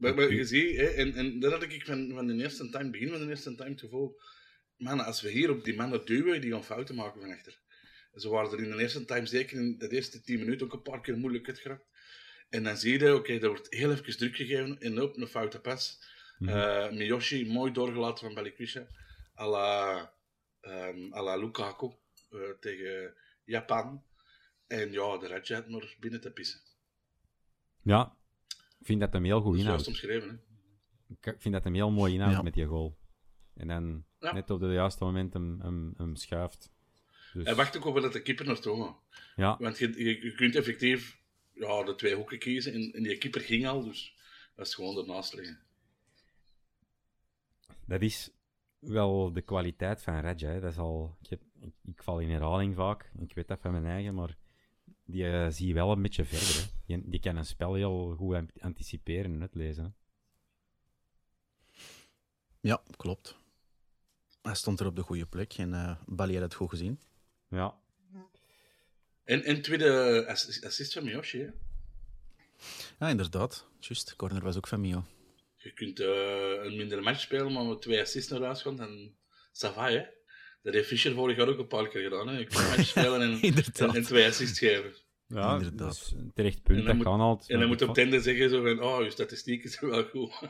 Maar, 0.00 0.14
maar 0.14 0.32
je 0.32 0.44
ziet, 0.44 0.76
hè, 0.76 0.86
en, 0.86 1.14
en 1.14 1.40
dat 1.40 1.52
had 1.52 1.62
ik 1.62 1.84
van, 1.84 2.10
van 2.14 2.26
de 2.26 2.34
eerste 2.34 2.68
time, 2.68 2.90
begin 2.90 3.08
van 3.08 3.20
de 3.20 3.28
eerste 3.28 3.54
time, 3.54 3.70
het 3.70 3.80
gevoel. 3.80 4.20
Man, 4.76 5.04
als 5.04 5.20
we 5.20 5.30
hier 5.30 5.50
op 5.50 5.64
die 5.64 5.76
mannen 5.76 6.04
duwen, 6.04 6.40
die 6.40 6.52
gaan 6.52 6.64
fouten 6.64 6.94
maken 6.94 7.20
van 7.20 7.30
achter. 7.30 7.60
Ze 8.14 8.28
waren 8.28 8.52
er 8.52 8.62
in 8.62 8.70
de 8.70 8.82
eerste 8.82 9.04
time, 9.04 9.26
zeker 9.26 9.58
in 9.58 9.78
de 9.78 9.88
eerste 9.88 10.20
10 10.20 10.38
minuten, 10.38 10.66
ook 10.66 10.72
een 10.72 10.82
paar 10.82 11.00
keer 11.00 11.16
moeilijk 11.18 11.48
uitgeraakt. 11.48 11.84
En 12.48 12.62
dan 12.62 12.76
zie 12.76 12.98
je, 12.98 13.14
oké, 13.14 13.32
er 13.32 13.48
wordt 13.48 13.74
heel 13.74 13.90
even 13.90 14.16
druk 14.16 14.36
gegeven 14.36 14.80
en 14.80 15.02
op 15.02 15.16
een 15.16 15.26
foute 15.26 15.60
pas. 15.60 15.98
Eh, 16.38 16.90
Miyoshi, 16.90 17.46
mooi 17.46 17.72
doorgelaten 17.72 18.24
van 18.24 18.34
Balikwisha. 18.34 18.86
à 19.40 19.46
la, 19.46 20.12
ehm, 20.60 21.12
à 21.12 21.22
la 21.22 21.36
Lukaku 21.36 21.90
eh, 22.30 22.58
tegen 22.60 23.14
Japan. 23.44 24.02
En 24.66 24.92
ja, 24.92 25.18
de 25.18 25.26
Radja 25.26 25.56
had 25.56 25.68
maar 25.68 25.96
binnen 26.00 26.20
te 26.20 26.30
pissen. 26.30 26.60
ja, 27.82 28.16
ik 28.80 28.86
vind 28.86 29.00
dat 29.00 29.12
hem 29.12 29.24
heel 29.24 29.40
goed 29.40 29.58
inhoudt. 29.58 29.86
omschreven, 29.86 30.28
hè. 30.28 30.48
Ik 31.30 31.34
vind 31.40 31.54
dat 31.54 31.64
hem 31.64 31.74
heel 31.74 31.90
mooi 31.90 32.12
inhoudt 32.14 32.36
Ja. 32.36 32.42
met 32.42 32.54
die 32.54 32.66
goal. 32.66 32.98
En 33.54 33.68
dan 33.68 34.04
Ja. 34.20 34.32
net 34.32 34.50
op 34.50 34.60
het 34.60 34.72
juiste 34.72 35.04
moment 35.04 35.32
hem, 35.32 35.60
hem, 35.60 35.94
hem 35.96 36.16
schuift. 36.16 36.70
Dus, 37.32 37.44
Hij 37.44 37.54
wacht 37.54 37.76
ook 37.76 37.84
op 37.84 38.00
dat 38.00 38.12
de 38.12 38.22
keeper 38.22 38.46
naartoe 38.46 38.82
gaat. 38.84 38.96
ja, 39.36 39.56
Want 39.58 39.78
je, 39.78 40.32
kunt 40.36 40.56
effectief 40.56 41.20
ja, 41.52 41.82
de 41.84 41.94
twee 41.94 42.14
hoeken 42.14 42.38
kiezen. 42.38 42.72
En, 42.72 42.92
en 42.92 43.02
die 43.02 43.18
keeper 43.18 43.40
ging 43.40 43.66
al, 43.66 43.84
dus 43.84 44.16
dat 44.56 44.66
is 44.66 44.74
gewoon 44.74 44.96
ernaast 44.98 45.34
liggen. 45.34 45.60
dat 47.86 48.02
is 48.02 48.30
wel 48.78 49.32
de 49.32 49.42
kwaliteit 49.42 50.02
van 50.02 50.14
hè. 50.14 50.60
Dat 50.60 50.70
is 50.70 50.78
al, 50.78 51.16
ik, 51.22 51.30
heb, 51.30 51.40
ik, 51.60 51.74
ik 51.84 52.02
val 52.02 52.18
in 52.20 52.30
herhaling 52.30 52.74
vaak. 52.74 53.10
Ik 53.18 53.34
weet 53.34 53.48
dat 53.48 53.60
van 53.60 53.72
mijn 53.72 53.86
eigen, 53.86 54.14
maar 54.14 54.36
die 55.10 55.26
eh, 55.30 55.46
zie 55.50 55.66
je 55.66 55.74
wel 55.74 55.92
een 55.92 56.02
beetje 56.02 56.24
verder. 56.24 56.62
Hè. 56.62 56.68
Die, 56.86 57.08
die 57.10 57.20
kan 57.20 57.36
een 57.36 57.44
spel 57.46 57.74
heel 57.74 58.14
goed 58.16 58.34
an- 58.34 58.50
anticiperen 58.60 59.32
en 59.32 59.40
uitlezen. 59.40 59.84
Hè. 59.84 59.90
Ja, 62.60 62.82
klopt. 62.96 63.36
Hij 64.42 64.54
stond 64.54 64.80
er 64.80 64.86
op 64.86 64.96
de 64.96 65.02
goede 65.02 65.26
plek 65.26 65.52
en 65.52 65.72
uh, 65.72 65.96
Bali 66.06 66.32
had 66.32 66.42
het 66.42 66.54
goed 66.54 66.70
gezien. 66.70 67.00
Ja, 67.48 67.78
En, 69.24 69.42
en 69.44 69.62
tweede 69.62 70.24
ass- 70.28 70.64
assist 70.64 70.92
van 70.92 71.04
Miyoshi. 71.04 71.38
Hè. 71.38 71.50
Ja, 72.98 73.08
inderdaad. 73.08 73.66
Juist, 73.78 74.16
corner 74.16 74.42
was 74.42 74.56
ook 74.56 74.66
van 74.68 74.80
Mio. 74.80 75.04
Je 75.56 75.72
kunt 75.72 76.00
eh, 76.00 76.64
een 76.64 76.76
mindere 76.76 77.00
match 77.00 77.20
spelen, 77.20 77.52
maar 77.52 77.64
met 77.64 77.82
twee 77.82 78.00
assists 78.00 78.30
naar 78.30 78.40
huis 78.42 78.62
gaan, 78.62 78.76
dan 78.76 79.14
ça 79.52 79.74
va, 79.74 79.90
hè. 79.90 80.04
Dat 80.62 80.74
heeft 80.74 80.88
Fischer 80.88 81.14
vorig 81.14 81.36
jaar 81.36 81.48
ook 81.48 81.58
een 81.58 81.66
paar 81.66 81.88
keer 81.88 82.02
gedaan. 82.02 82.28
Hè. 82.28 82.44
Kunt 82.44 82.58
een 82.58 82.68
match 82.68 82.84
spelen 82.86 83.20
en, 83.20 83.40
en, 83.74 83.94
en 83.94 84.02
twee 84.02 84.26
assists 84.26 84.58
geven. 84.58 84.92
ja 85.26 85.52
Inderdaad. 85.52 85.88
dus 85.88 86.12
een 86.16 86.30
terecht 86.34 86.62
punt. 86.62 86.68
En 86.78 86.84
dan 86.84 86.86
Dat 86.86 86.94
moet- 86.94 87.04
kan 87.04 87.20
altijd. 87.20 87.50
En 87.50 87.58
dan 87.58 87.68
moet 87.68 87.80
Ik 87.80 87.88
op 87.88 87.96
einde 87.96 88.20
zeggen 88.20 88.50
zo 88.50 88.62
van, 88.62 88.82
oh, 88.82 89.02
je 89.04 89.10
statistieken 89.10 89.70
zijn 89.70 89.90
wel 89.90 90.04
goed. 90.04 90.40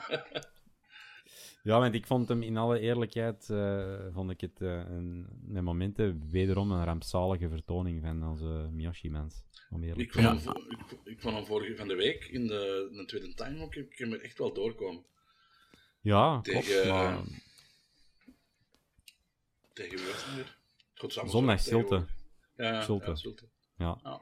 Ja, 1.63 1.79
want 1.79 1.95
ik 1.95 2.07
vond 2.07 2.29
hem 2.29 2.43
in 2.43 2.57
alle 2.57 2.79
eerlijkheid, 2.81 3.49
eh, 3.51 3.97
vond 4.13 4.31
ik 4.31 4.41
het 4.41 4.61
eh, 4.61 4.69
een, 4.89 5.27
momenten 5.65 6.23
wederom 6.31 6.71
een 6.71 6.85
rampzalige 6.85 7.49
vertoning 7.49 8.03
van 8.03 8.29
onze 8.29 8.69
Miyoshi-mens. 8.73 9.43
Om 9.71 9.83
eerlijk 9.83 10.01
ik, 10.01 10.13
vond 10.13 10.45
hem, 10.45 10.57
ik, 10.69 10.99
ik 11.05 11.21
vond 11.21 11.35
hem 11.37 11.45
vorige 11.47 11.77
van 11.77 11.89
de 11.89 11.95
week, 11.95 12.25
in 12.25 12.47
de, 12.47 12.89
in 12.91 12.97
de 12.97 13.05
tweede 13.05 13.35
time 13.35 13.63
ook, 13.65 13.75
ik 13.75 13.95
heb 13.99 14.13
er 14.13 14.21
echt 14.21 14.39
wel 14.39 14.53
doorkomen. 14.53 15.05
Ja, 16.01 16.41
Tegen, 16.41 16.63
klopt. 16.83 16.89
Maar 16.89 17.19
Tegen 19.73 19.99
wie 19.99 20.07
was 20.07 20.25
het 20.25 20.35
weer? 20.35 20.59
Godsamme, 20.95 21.31
Zondag, 21.31 21.61
Zulte. 21.61 22.07
Ja, 22.57 22.83
Zulte. 22.83 23.49
ja, 23.77 23.77
ja. 23.77 23.99
Ja. 24.03 24.21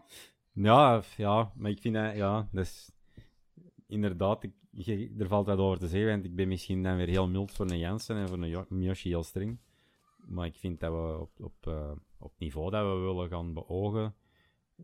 Ja, 0.53 1.03
ja, 1.17 1.53
maar 1.57 1.71
ik 1.71 1.81
vind 1.81 1.95
dat, 1.95 2.17
ja, 2.17 2.49
dat 2.53 2.65
is 2.65 2.91
inderdaad, 3.87 4.43
ik, 4.43 4.53
er 5.19 5.29
valt 5.29 5.47
wat 5.47 5.59
over 5.59 5.79
te 5.79 5.89
zeggen, 5.89 6.11
want 6.11 6.25
ik 6.25 6.35
ben 6.35 6.49
misschien 6.49 6.83
dan 6.83 6.97
weer 6.97 7.09
heel 7.09 7.29
mild 7.29 7.53
voor 7.53 7.71
een 7.71 7.79
Jansen 7.79 8.17
en 8.17 8.29
voor 8.29 8.43
een 8.43 8.67
Miyoshi 8.69 9.09
heel 9.09 9.23
streng. 9.23 9.59
Maar 10.17 10.47
ik 10.47 10.57
vind 10.57 10.81
dat 10.81 10.93
we 10.93 11.19
op, 11.21 11.31
op, 11.41 11.67
eh, 11.67 11.93
op 12.19 12.31
het 12.31 12.39
niveau 12.39 12.71
dat 12.71 12.83
we 12.83 13.01
willen 13.01 13.29
gaan 13.29 13.55
beogen, 13.55 14.15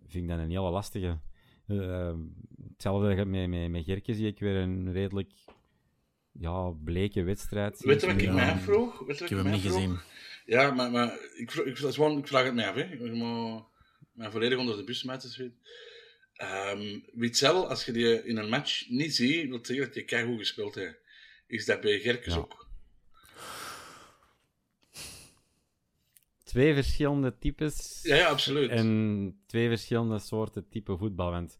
vind 0.06 0.24
ik 0.24 0.28
dat 0.28 0.38
een 0.38 0.50
hele 0.50 0.70
lastige. 0.70 1.18
Eh, 1.66 2.14
hetzelfde 2.68 3.24
met, 3.24 3.48
met, 3.48 3.70
met 3.70 3.84
Gerke 3.84 4.14
zie 4.14 4.26
ik 4.26 4.38
weer 4.38 4.56
een 4.56 4.92
redelijk 4.92 5.32
ja, 6.32 6.70
bleke 6.70 7.22
wedstrijd. 7.22 7.80
Weet 7.80 8.00
je 8.00 8.06
wat 8.06 8.20
ik 8.20 8.32
mij? 8.32 8.54
Weet 8.54 8.64
je 8.64 8.72
Ik 8.72 9.06
wat 9.06 9.18
heb 9.18 9.28
hem 9.28 9.50
niet 9.50 9.60
gezien. 9.62 9.98
Ja, 10.44 10.70
maar, 10.70 10.90
maar 10.90 11.18
ik, 11.36 11.52
ik, 11.52 11.80
dat 11.80 11.90
is 11.90 11.94
gewoon, 11.94 12.18
ik 12.18 12.26
vraag 12.26 12.44
het 12.44 12.54
mij 12.54 12.68
af. 12.68 12.74
Hè. 12.74 12.82
Ik 12.82 13.00
moet 13.00 13.64
mij 14.12 14.30
volledig 14.30 14.58
onder 14.58 14.76
de 14.76 14.84
bus 14.84 14.98
smijten. 14.98 15.30
zoiets. 15.30 15.56
Ehm 16.34 16.98
Witzel, 17.12 17.68
als 17.68 17.84
je 17.84 17.92
die 17.92 18.24
in 18.24 18.36
een 18.36 18.48
match 18.48 18.88
niet 18.88 19.14
ziet, 19.14 19.48
wil 19.48 19.58
zeggen 19.62 19.86
dat 19.86 19.94
je 19.94 20.04
keigoed 20.04 20.38
gespeeld 20.38 20.74
hebt. 20.74 21.00
Is 21.46 21.64
dat 21.64 21.80
bij 21.80 21.98
Gerkes 21.98 22.34
Ja. 22.34 22.40
ook? 22.40 22.68
Twee 26.44 26.74
verschillende 26.74 27.38
types. 27.38 28.00
Ja, 28.02 28.16
ja, 28.16 28.28
absoluut. 28.28 28.70
En 28.70 29.40
twee 29.46 29.68
verschillende 29.68 30.18
soorten 30.18 30.68
type 30.68 30.96
voetbal. 30.96 31.30
Want 31.30 31.58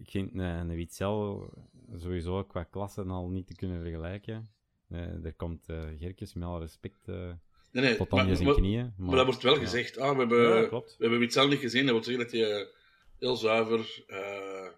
ik 0.00 0.10
vind 0.10 0.32
een, 0.32 0.38
een 0.38 0.74
Witzel 0.74 1.50
sowieso 1.96 2.44
qua 2.44 2.62
klassen 2.64 3.10
al 3.10 3.28
niet 3.28 3.46
te 3.46 3.54
kunnen 3.54 3.80
vergelijken. 3.82 4.50
Eh, 4.88 5.24
er 5.24 5.34
komt 5.34 5.68
eh 5.68 5.88
Gerkes 5.98 6.34
met 6.34 6.44
alle 6.44 6.58
respect 6.60 7.08
eh, 7.08 7.32
nee, 7.72 7.84
nee, 7.84 7.96
tot 7.96 8.10
maar, 8.10 8.20
aan 8.20 8.28
je 8.28 8.34
zijn 8.34 8.46
maar- 8.46 8.56
knieën. 8.56 8.94
maar 8.96 9.16
dat 9.16 9.26
wordt 9.26 9.42
wel 9.42 9.54
ja. 9.54 9.60
gezegd. 9.60 9.98
Ah, 9.98 10.12
we, 10.12 10.18
hebben, 10.18 10.56
Ja, 10.62 10.66
klopt. 10.68 10.90
we 10.96 11.02
hebben 11.02 11.18
Witzel 11.20 11.48
niet 11.48 11.58
gezien. 11.60 11.84
Dat 11.86 11.94
wil 11.94 12.04
zeggen 12.04 12.22
dat 12.24 12.32
je 12.32 12.74
heel 13.18 13.36
zuiver 13.36 14.04
eh, 14.06 14.68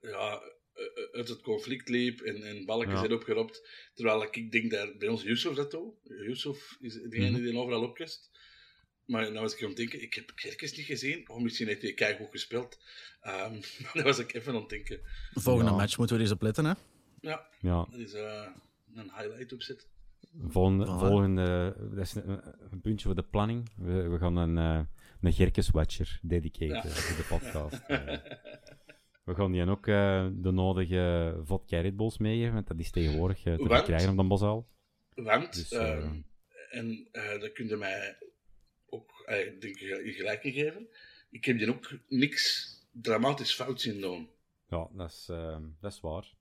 ja, 0.00 0.42
uit 1.12 1.28
het 1.28 1.40
conflict 1.40 1.88
liep 1.88 2.20
en, 2.20 2.42
en 2.42 2.64
balken 2.64 2.90
Ja. 2.90 2.98
zijn 2.98 3.12
opgeropt. 3.12 3.68
Terwijl 3.94 4.22
ik 4.30 4.52
denk 4.52 4.70
dat 4.70 4.98
bij 4.98 5.08
ons 5.08 5.22
Yusuf 5.22 5.54
dat 5.54 5.70
doet. 5.70 5.94
Yusuf 6.02 6.76
is 6.80 6.94
degene 6.94 7.30
Mhm. 7.30 7.42
die 7.42 7.58
overal 7.58 7.82
opkust. 7.82 8.30
Maar 9.04 9.24
dan 9.32 9.42
was 9.42 9.54
ik 9.54 9.62
aan 9.62 9.68
het 9.68 9.76
denken, 9.76 10.02
ik 10.02 10.14
heb 10.14 10.32
Gerkes 10.34 10.76
niet 10.76 10.86
gezien. 10.86 11.28
Oh, 11.28 11.40
misschien 11.42 11.66
heeft 11.66 11.82
hij 11.82 11.92
keigoed 11.94 12.30
gespeeld. 12.30 12.78
Ehm 13.20 13.60
daar 13.94 14.04
was 14.04 14.18
ik 14.18 14.34
even 14.34 14.54
aan 14.54 14.60
het 14.60 14.68
denken. 14.68 15.00
Volgende 15.32 15.70
Ja. 15.70 15.76
match 15.76 15.96
moeten 15.98 16.16
we 16.16 16.22
er 16.22 16.28
eens 16.28 16.36
op 16.38 16.42
letten, 16.42 16.64
hè? 16.64 16.72
Ja, 17.20 17.46
Ja, 17.60 17.86
dat 17.90 18.00
is 18.00 18.12
eh, 18.12 18.46
een 18.94 19.10
highlight 19.16 19.52
opzet. 19.52 19.86
Volgende, 20.46 20.86
volgende 20.86 21.76
dat 21.90 21.98
is 21.98 22.14
een, 22.14 22.40
een 22.70 22.80
puntje 22.80 23.06
voor 23.06 23.14
de 23.14 23.22
planning. 23.22 23.68
We, 23.76 24.08
we 24.08 24.18
gaan 24.18 24.36
een, 24.36 24.58
eh 24.58 24.80
een 25.20 25.32
Gerkes-watcher 25.32 26.18
dedicaten 26.22 26.88
Ja. 26.90 26.94
voor 26.94 27.16
de 27.16 27.26
podcast. 27.38 27.82
Eh, 27.86 28.06
we 29.28 29.34
gaan 29.34 29.52
die 29.52 29.66
ook 29.66 29.86
eh, 29.86 30.26
de 30.32 30.50
nodige 30.50 31.40
vodka 31.44 31.80
Red 31.80 31.96
Bulls 31.96 32.18
meegeven, 32.18 32.54
want 32.54 32.66
dat 32.66 32.78
is 32.78 32.90
tegenwoordig 32.90 33.44
eh, 33.44 33.52
te 33.54 33.58
Want? 33.58 33.72
verkrijgen 33.72 34.10
op 34.10 34.16
de 34.16 34.24
Bosuil. 34.24 34.68
Want, 35.14 35.54
Dus, 35.54 35.70
ehm, 35.72 36.02
eh, 36.02 36.78
en 36.78 37.08
eh 37.12 37.40
dat 37.40 37.52
kun 37.52 37.66
je 37.68 37.76
mij 37.76 38.18
ook 38.88 39.22
eh, 39.26 39.46
ik 39.46 39.60
denk 39.60 39.76
ik, 39.80 40.04
in 40.04 40.12
gelijk 40.12 40.44
in 40.44 40.52
geven. 40.52 40.88
Ik 41.30 41.44
heb 41.44 41.58
die 41.58 41.68
ook 41.70 41.92
niks 42.08 42.72
dramatisch 42.92 43.54
fout 43.54 43.80
zien 43.80 44.00
doen. 44.00 44.28
Ja, 44.68 44.88
dat 44.92 45.10
is, 45.10 45.28
eh, 45.30 45.58
dat 45.80 45.92
is 45.92 46.00
waar. 46.00 46.34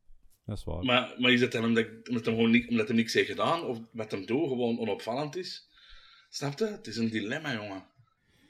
Dat 0.48 0.58
is 0.58 0.64
waar. 0.64 0.84
Maar, 0.84 1.16
maar 1.18 1.32
is 1.32 1.40
dat 1.40 1.52
dan 1.52 1.64
omdat, 1.66 1.86
omdat, 2.10 2.26
hem 2.26 2.36
gewoon 2.36 2.52
niet, 2.52 2.70
omdat 2.70 2.88
hij 2.88 2.96
niks 2.96 3.14
heeft 3.14 3.30
gedaan, 3.30 3.64
of 3.64 3.80
wat 3.92 4.12
hem 4.12 4.26
doet 4.26 4.48
gewoon 4.48 4.80
onopvallend 4.80 5.36
is? 5.36 5.70
Snap 6.30 6.60
je? 6.60 6.66
Het 6.66 6.88
is 6.88 6.98
een 6.98 7.10
dilemma, 7.10 7.54
jongen. 7.54 7.84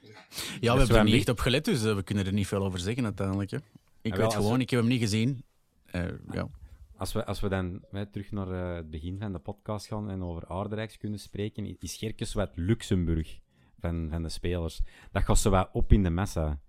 Ja, 0.00 0.12
we 0.60 0.60
Dus 0.60 0.78
hebben 0.78 0.96
er 0.96 1.04
niet 1.04 1.14
echt 1.14 1.28
op 1.28 1.38
gelet, 1.38 1.64
dus 1.64 1.84
eh, 1.84 1.94
we 1.94 2.02
kunnen 2.02 2.26
er 2.26 2.32
niet 2.32 2.46
veel 2.46 2.64
over 2.64 2.78
zeggen 2.78 3.04
uiteindelijk. 3.04 3.50
Hè. 3.50 3.56
Ik 4.02 4.14
wel, 4.14 4.20
weet 4.26 4.34
gewoon, 4.34 4.56
we- 4.56 4.62
ik 4.62 4.70
heb 4.70 4.80
hem 4.80 4.88
niet 4.88 5.00
gezien. 5.00 5.44
Eh, 5.86 6.08
ja. 6.32 6.48
Als 6.96 7.12
we, 7.12 7.24
als 7.24 7.40
we 7.40 7.48
dan 7.48 7.84
hè, 7.90 8.06
terug 8.06 8.30
naar 8.30 8.50
eh, 8.70 8.76
het 8.76 8.90
begin 8.90 9.18
van 9.18 9.32
de 9.32 9.38
podcast 9.38 9.86
gaan 9.86 10.10
en 10.10 10.22
over 10.22 10.46
Aardrijks 10.48 10.96
kunnen 10.96 11.18
spreken, 11.18 11.76
is 11.78 11.96
Gerkes 11.96 12.32
wat 12.32 12.50
Luxemburg 12.54 13.38
van, 13.80 14.08
van 14.10 14.22
de 14.22 14.28
spelers. 14.28 14.80
Dat 15.12 15.22
gaat 15.22 15.38
zo 15.38 15.50
wat 15.50 15.68
op 15.72 15.92
in 15.92 16.02
de 16.02 16.10
massa. 16.10 16.60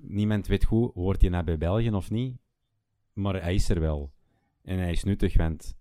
Niemand 0.00 0.46
weet 0.46 0.64
goed, 0.64 0.94
hoort 0.94 1.20
hij 1.20 1.30
naar 1.30 1.44
bij 1.44 1.58
België 1.58 1.90
of 1.90 2.10
niet, 2.10 2.36
maar 3.12 3.42
hij 3.42 3.54
is 3.54 3.68
er 3.68 3.80
wel. 3.80 4.12
En 4.64 4.78
hij 4.78 4.92
is 4.92 5.04
nuttig, 5.04 5.36
want 5.36 5.74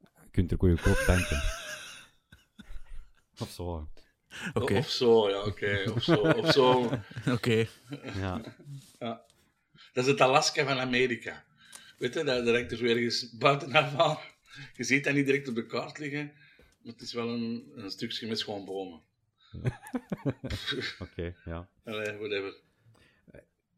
je 0.00 0.30
kunt 0.30 0.50
er 0.50 0.58
goedkoop 0.58 0.96
tanken. 1.06 1.42
Of 3.38 3.50
zo. 3.50 3.88
Oké, 4.52 4.76
Of 4.76 4.88
zo, 4.88 5.28
ja, 5.30 5.44
oké. 5.44 5.90
Of 5.94 6.02
zo, 6.02 6.14
of 6.14 6.52
zo. 6.52 6.90
oké. 7.36 7.66
Ja. 8.14 8.56
Dat 9.92 10.04
is 10.04 10.06
het 10.06 10.20
Alaska 10.20 10.64
van 10.64 10.78
Amerika. 10.78 11.44
Weet 11.98 12.14
je, 12.14 12.24
dat, 12.24 12.44
dat 12.44 12.54
hangt 12.54 12.70
er 12.70 12.76
zo 12.76 12.84
ergens 12.84 13.36
buitenaf 13.36 13.94
aan. 13.98 14.18
Je 14.76 14.84
ziet 14.84 15.04
dat 15.04 15.14
niet 15.14 15.26
direct 15.26 15.48
op 15.48 15.54
de 15.54 15.66
kaart 15.66 15.98
liggen, 15.98 16.32
maar 16.56 16.92
het 16.92 17.00
is 17.02 17.12
wel 17.12 17.28
een, 17.28 17.72
een 17.74 17.90
stukje 17.90 18.26
met 18.26 18.42
gewoon 18.42 18.64
bomen. 18.64 19.02
Oké, 21.04 21.34
ja. 21.44 21.68
Allee, 21.84 22.16
whatever. 22.16 22.54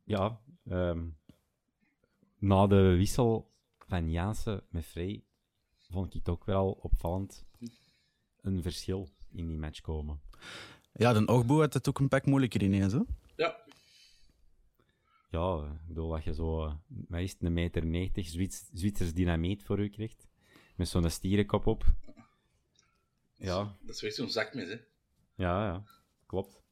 Ja, 0.05 0.41
ehm, 0.69 1.07
na 2.39 2.67
de 2.67 2.95
wissel 2.97 3.53
van 3.95 4.11
Jansen 4.11 4.63
met 4.69 4.85
Frey 4.85 5.23
vond 5.91 6.07
ik 6.07 6.13
het 6.13 6.29
ook 6.29 6.45
wel 6.45 6.71
opvallend 6.71 7.45
een 8.41 8.63
verschil 8.63 9.09
in 9.33 9.47
die 9.47 9.57
match 9.57 9.81
komen. 9.81 10.21
Ja, 10.93 11.13
de 11.13 11.29
oogboe 11.29 11.61
had 11.61 11.75
het 11.75 11.89
ook 11.89 11.99
een 11.99 12.09
pak 12.09 12.27
moeilijker 12.27 12.63
ineens, 12.63 12.93
hè? 12.93 13.01
Ja, 13.37 13.57
Ja, 15.31 15.65
ik 15.81 15.87
bedoel 15.87 16.09
dat 16.11 16.25
je 16.25 16.35
zo, 16.35 16.79
wat 17.09 17.21
is 17.21 17.33
het, 17.33 17.43
een 17.43 17.53
meter 17.53 17.87
90 17.87 18.27
Zwits, 18.27 18.69
Zwitsers 18.73 19.13
dynamiet 19.13 19.63
voor 19.63 19.79
u 19.79 19.89
krijgt, 19.89 20.27
met 20.77 20.89
zo'n 20.89 21.11
stierenkop 21.11 21.67
op. 21.67 21.85
Ja, 23.37 23.77
dat 23.81 23.95
is 23.95 24.03
echt 24.03 24.15
zo'n 24.15 24.31
zakmes, 24.31 24.69
hè. 24.69 24.77
ja, 25.35 25.67
ja, 25.67 25.85
klopt. 26.27 26.63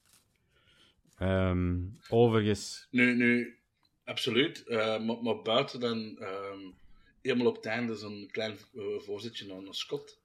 Ehm, 1.16 1.80
overigens, 2.08 2.86
Nu, 2.90 3.14
nu 3.16 3.58
absoluut. 4.04 4.66
eh, 4.66 5.04
maar, 5.04 5.22
maar 5.22 5.42
buiten 5.42 5.80
dan 5.80 6.18
ehm 6.18 6.80
helemaal 7.22 7.46
op 7.46 7.56
het 7.56 7.66
einde 7.66 7.96
zo'n 7.96 8.28
klein 8.30 8.58
eh, 8.74 8.82
voorzetje 8.98 9.46
naar, 9.46 9.62
naar 9.62 9.74
Scott, 9.74 10.20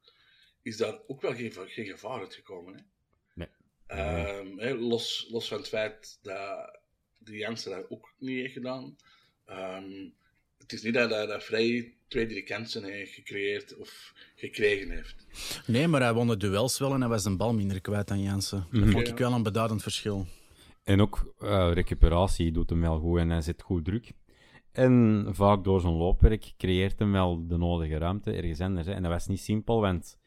is 0.62 0.78
daar 0.78 1.00
ook 1.08 1.22
wel 1.22 1.36
geen, 1.36 1.52
geen 1.52 1.86
gevaar 1.86 2.20
uitgekomen. 2.20 2.74
Hè? 2.76 2.82
Nee. 3.34 3.48
Ehm, 3.88 4.58
hè, 4.58 4.74
los, 4.74 5.28
los 5.30 5.48
van 5.48 5.58
het 5.58 5.68
feit 5.68 6.20
dat 6.22 6.80
de 7.18 7.38
Jansen 7.38 7.72
dat 7.72 7.90
ook 7.90 8.14
niet 8.18 8.40
heeft 8.40 8.54
gedaan. 8.54 8.98
Ehm, 9.46 10.10
het 10.58 10.74
is 10.74 10.82
niet 10.82 10.94
dat, 10.94 11.10
dat 11.10 11.44
Vrij 11.44 11.94
twee, 12.08 12.26
drie 12.26 12.44
kansen 12.44 12.84
heeft 12.84 13.14
gecreëerd 13.14 13.78
of 13.78 14.14
gekregen 14.36 14.92
heeft. 14.92 15.26
Nee, 15.68 15.88
maar 15.88 16.02
hij 16.02 16.14
won 16.14 16.28
de 16.28 16.38
duels 16.38 16.80
wel 16.80 16.94
en 16.94 17.00
hij 17.00 17.10
was 17.10 17.26
een 17.26 17.38
bal 17.38 17.54
minder 17.54 17.82
kwijt 17.82 18.08
dan 18.08 18.22
Jansen. 18.22 18.68
Dat 18.72 18.90
vond 18.90 19.08
ik 19.08 19.18
wel 19.18 19.34
een 19.34 19.44
beduidend 19.44 19.82
verschil. 19.82 20.28
En 20.84 21.02
ook 21.02 21.34
eh, 21.40 21.70
recuperatie 21.74 22.52
doet 22.52 22.70
hem 22.70 22.82
wel 22.82 23.00
goed 23.00 23.20
en 23.20 23.30
hij 23.30 23.42
zit 23.42 23.62
goed 23.62 23.86
druk. 23.86 24.12
En 24.78 25.26
vaak 25.30 25.64
door 25.64 25.82
zijn 25.82 25.94
loopwerk 25.94 26.54
creëert 26.58 27.00
hem 27.00 27.12
wel 27.12 27.48
de 27.48 27.58
nodige 27.58 27.98
ruimte 27.98 28.32
ergens 28.32 28.62
anders. 28.62 28.88
Hè. 28.88 28.94
En 28.94 29.02
dat 29.02 29.12
was 29.12 29.28
niet 29.28 29.40
simpel, 29.40 29.82
want 29.82 30.20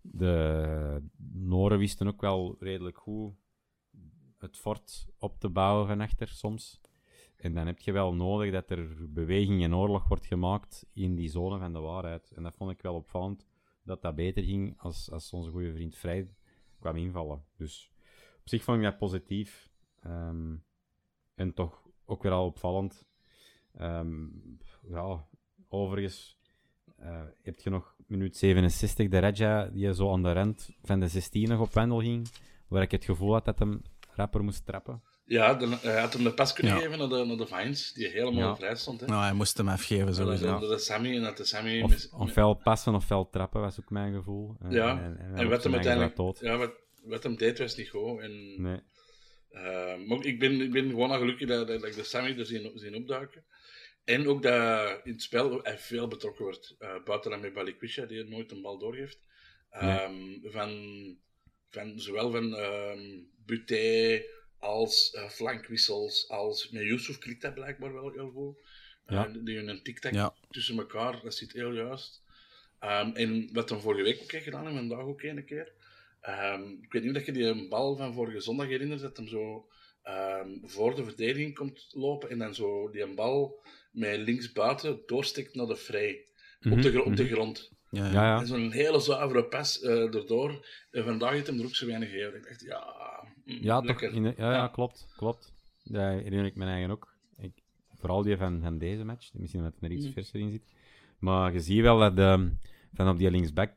de 0.00 1.02
Noren 1.32 1.78
wisten 1.78 2.08
ook 2.08 2.20
wel 2.20 2.56
redelijk 2.58 2.98
goed 2.98 3.34
het 4.38 4.56
fort 4.56 5.08
op 5.18 5.40
te 5.40 5.48
bouwen 5.48 5.86
van 5.86 6.00
achter 6.00 6.28
soms. 6.28 6.80
En 7.36 7.54
dan 7.54 7.66
heb 7.66 7.78
je 7.78 7.92
wel 7.92 8.14
nodig 8.14 8.52
dat 8.52 8.70
er 8.70 9.12
beweging 9.12 9.62
en 9.62 9.76
oorlog 9.76 10.08
wordt 10.08 10.26
gemaakt 10.26 10.86
in 10.92 11.14
die 11.14 11.28
zone 11.28 11.58
van 11.58 11.72
de 11.72 11.80
waarheid. 11.80 12.30
En 12.30 12.42
dat 12.42 12.54
vond 12.54 12.70
ik 12.70 12.82
wel 12.82 12.94
opvallend, 12.94 13.46
dat 13.82 14.02
dat 14.02 14.14
beter 14.14 14.42
ging 14.42 14.74
als, 14.78 15.10
als 15.10 15.32
onze 15.32 15.50
goede 15.50 15.72
vriend 15.72 15.96
Vrij 15.96 16.34
kwam 16.78 16.96
invallen. 16.96 17.44
Dus 17.56 17.92
op 18.40 18.48
zich 18.48 18.64
vond 18.64 18.78
ik 18.78 18.84
dat 18.84 18.98
positief. 18.98 19.70
Ehm, 20.02 20.56
en 21.34 21.54
toch 21.54 21.82
ook 22.04 22.22
weer 22.22 22.32
al 22.32 22.46
opvallend. 22.46 23.08
Ehm, 23.78 24.26
ja, 24.88 25.26
overigens 25.68 26.38
uh, 27.02 27.22
heb 27.42 27.58
je 27.58 27.70
nog 27.70 27.94
minuut 28.06 28.36
67 28.36 29.08
de 29.08 29.18
Regia 29.18 29.66
die 29.66 29.94
zo 29.94 30.12
aan 30.12 30.22
de 30.22 30.32
rand 30.32 30.70
van 30.82 31.00
de 31.00 31.08
16 31.08 31.48
nog 31.48 31.60
op 31.60 31.72
wendel 31.72 32.00
ging, 32.00 32.28
waar 32.68 32.82
ik 32.82 32.90
het 32.90 33.04
gevoel 33.04 33.32
had 33.32 33.44
dat 33.44 33.58
hem 33.58 33.82
rapper 34.14 34.44
moest 34.44 34.66
trappen. 34.66 35.02
Ja, 35.24 35.54
dan, 35.54 35.72
hij 35.72 36.00
had 36.00 36.12
hem 36.12 36.24
de 36.24 36.32
pas 36.32 36.52
kunnen 36.52 36.76
geven 36.76 36.98
naar 36.98 37.08
de, 37.08 37.24
naar 37.24 37.36
de 37.36 37.46
Vines, 37.46 37.92
die 37.92 38.08
helemaal 38.08 38.48
ja. 38.48 38.56
vrij 38.56 38.74
stond. 38.74 39.00
Hè. 39.00 39.06
Nou, 39.06 39.22
hij 39.22 39.32
moest 39.32 39.56
hem 39.56 39.68
afgeven, 39.68 40.14
sowieso. 40.14 40.46
Ja, 40.46 40.58
de, 40.58 40.78
Sammy, 40.78 41.16
en 41.16 41.22
dat 41.22 41.36
de 41.36 41.44
Sammy... 41.44 41.82
Of, 41.82 42.06
ofwel 42.12 42.54
passen 42.54 42.94
ofwel 42.94 43.28
trappen, 43.28 43.60
was 43.60 43.80
ook 43.80 43.90
mijn 43.90 44.14
gevoel. 44.14 44.56
En, 44.60 44.70
ja, 44.70 45.02
en, 45.02 45.18
en, 45.18 45.36
en 45.36 45.48
wat 45.48 45.64
hem 45.64 45.74
uiteindelijk... 45.74 46.40
Ja, 46.40 46.56
wat, 46.56 46.72
wat 47.02 47.22
hem 47.22 47.36
deed 47.36 47.58
was 47.58 47.76
niet 47.76 47.88
goed. 47.88 48.20
En, 48.20 48.62
nee. 48.62 48.80
Uh, 49.52 50.08
maar 50.08 50.24
ik 50.24 50.38
ben, 50.38 50.60
ik 50.60 50.70
ben 50.70 50.88
gewoon 50.88 51.10
al 51.10 51.18
gelukkig 51.18 51.48
dat, 51.48 51.66
dat, 51.66 51.84
ik 51.84 51.94
de 51.94 52.04
Sammy 52.04 52.38
er 52.38 52.46
zien, 52.46 52.70
zien 52.74 52.94
opduiken. 52.94 53.44
En 54.04 54.28
ook 54.28 54.42
dat 54.42 55.00
in 55.04 55.12
het 55.12 55.22
spel 55.22 55.62
hij 55.62 55.78
veel 55.78 56.08
betrokken 56.08 56.44
wordt. 56.44 56.76
Uh, 56.78 57.02
buiten 57.04 57.30
dan 57.30 57.40
met 57.40 57.52
Balikwisha, 57.52 58.04
die 58.04 58.24
nooit 58.24 58.50
een 58.50 58.62
bal 58.62 58.78
doorgeeft. 58.78 59.18
Um, 59.72 59.80
nee. 59.80 60.40
van, 60.50 61.16
van, 61.68 62.00
zowel 62.00 62.30
van 62.30 62.54
um, 62.54 63.30
Buté 63.44 64.24
als 64.58 65.14
uh, 65.14 65.28
flankwissels, 65.28 66.28
als 66.28 66.70
met 66.70 66.82
Yusuf 66.82 67.18
klikt 67.18 67.42
dat 67.42 67.54
blijkbaar 67.54 67.92
wel 67.92 68.10
heel 68.12 68.30
goed. 68.30 68.58
Ja. 69.06 69.28
Uh, 69.28 69.44
die 69.44 69.58
een 69.58 69.82
tic-tac 69.82 70.12
ja. 70.12 70.34
tussen 70.50 70.78
elkaar, 70.78 71.20
dat 71.22 71.34
zit 71.34 71.52
heel 71.52 71.72
juist. 71.72 72.22
Um, 72.80 73.14
en 73.14 73.52
wat 73.52 73.70
we 73.70 73.80
vorige 73.80 74.02
week 74.02 74.22
ook 74.22 74.30
heeft 74.30 74.44
gedaan, 74.44 74.66
en 74.66 74.74
vandaag 74.74 75.04
ook 75.04 75.22
een 75.22 75.44
keer. 75.44 75.72
Ik 76.82 76.92
weet 76.92 77.02
niet 77.02 77.16
of 77.16 77.26
je 77.26 77.32
die 77.32 77.44
een 77.44 77.68
bal 77.68 77.96
van 77.96 78.14
vorige 78.14 78.40
zondag 78.40 78.66
herinnert, 78.66 79.00
dat 79.00 79.16
hem 79.16 79.28
zo 79.28 79.68
voor 80.62 80.94
de 80.94 81.04
verdediging 81.04 81.54
komt 81.54 81.86
lopen 81.90 82.30
en 82.30 82.38
dan 82.38 82.54
zo 82.54 82.90
die 82.90 83.02
een 83.02 83.14
bal 83.14 83.62
met 83.90 84.18
linksbuiten 84.18 85.00
doorstikt 85.06 85.54
naar 85.54 85.66
de 85.66 85.76
vrij. 85.76 86.24
Mm 86.60 86.72
-hmm. 86.72 86.72
op, 86.72 86.92
de, 86.92 87.04
op 87.04 87.16
de 87.16 87.26
grond. 87.26 87.72
Ja, 87.90 88.06
ja. 88.06 88.12
ja. 88.12 88.40
En 88.40 88.46
zo'n 88.46 88.70
hele 88.70 89.00
zuivere 89.00 89.44
pas 89.44 89.82
uh, 89.82 90.14
erdoor. 90.14 90.66
En 90.90 91.04
vandaag 91.04 91.30
heeft 91.30 91.46
hem 91.46 91.58
er 91.58 91.64
ook 91.64 91.74
zo 91.74 91.86
weinig 91.86 92.10
gegeven. 92.10 92.38
Ik 92.38 92.44
dacht, 92.44 92.60
ja... 92.60 92.98
Mm, 93.44 93.58
ja, 93.60 93.80
toch, 93.80 94.02
in 94.02 94.22
de, 94.22 94.34
ja, 94.36 94.52
ja, 94.52 94.68
klopt. 94.68 95.06
klopt. 95.16 95.52
Dat 95.84 96.02
herinner 96.02 96.44
ik 96.44 96.56
me 96.56 96.64
eigen 96.64 96.90
ook. 96.90 97.14
Ik, 97.36 97.52
vooral 97.94 98.22
die 98.22 98.36
van, 98.36 98.60
van 98.62 98.78
deze 98.78 99.04
match. 99.04 99.30
Misschien 99.32 99.62
dat 99.62 99.72
er 99.80 99.90
iets 99.90 100.06
mm. 100.06 100.12
verser 100.12 100.40
in 100.40 100.50
zit. 100.50 100.62
Maar 101.18 101.52
je 101.52 101.60
ziet 101.60 101.80
wel 101.80 101.98
dat 101.98 102.16
de, 102.16 102.50
van 102.92 103.08
op 103.08 103.18
die 103.18 103.30
linksback 103.30 103.72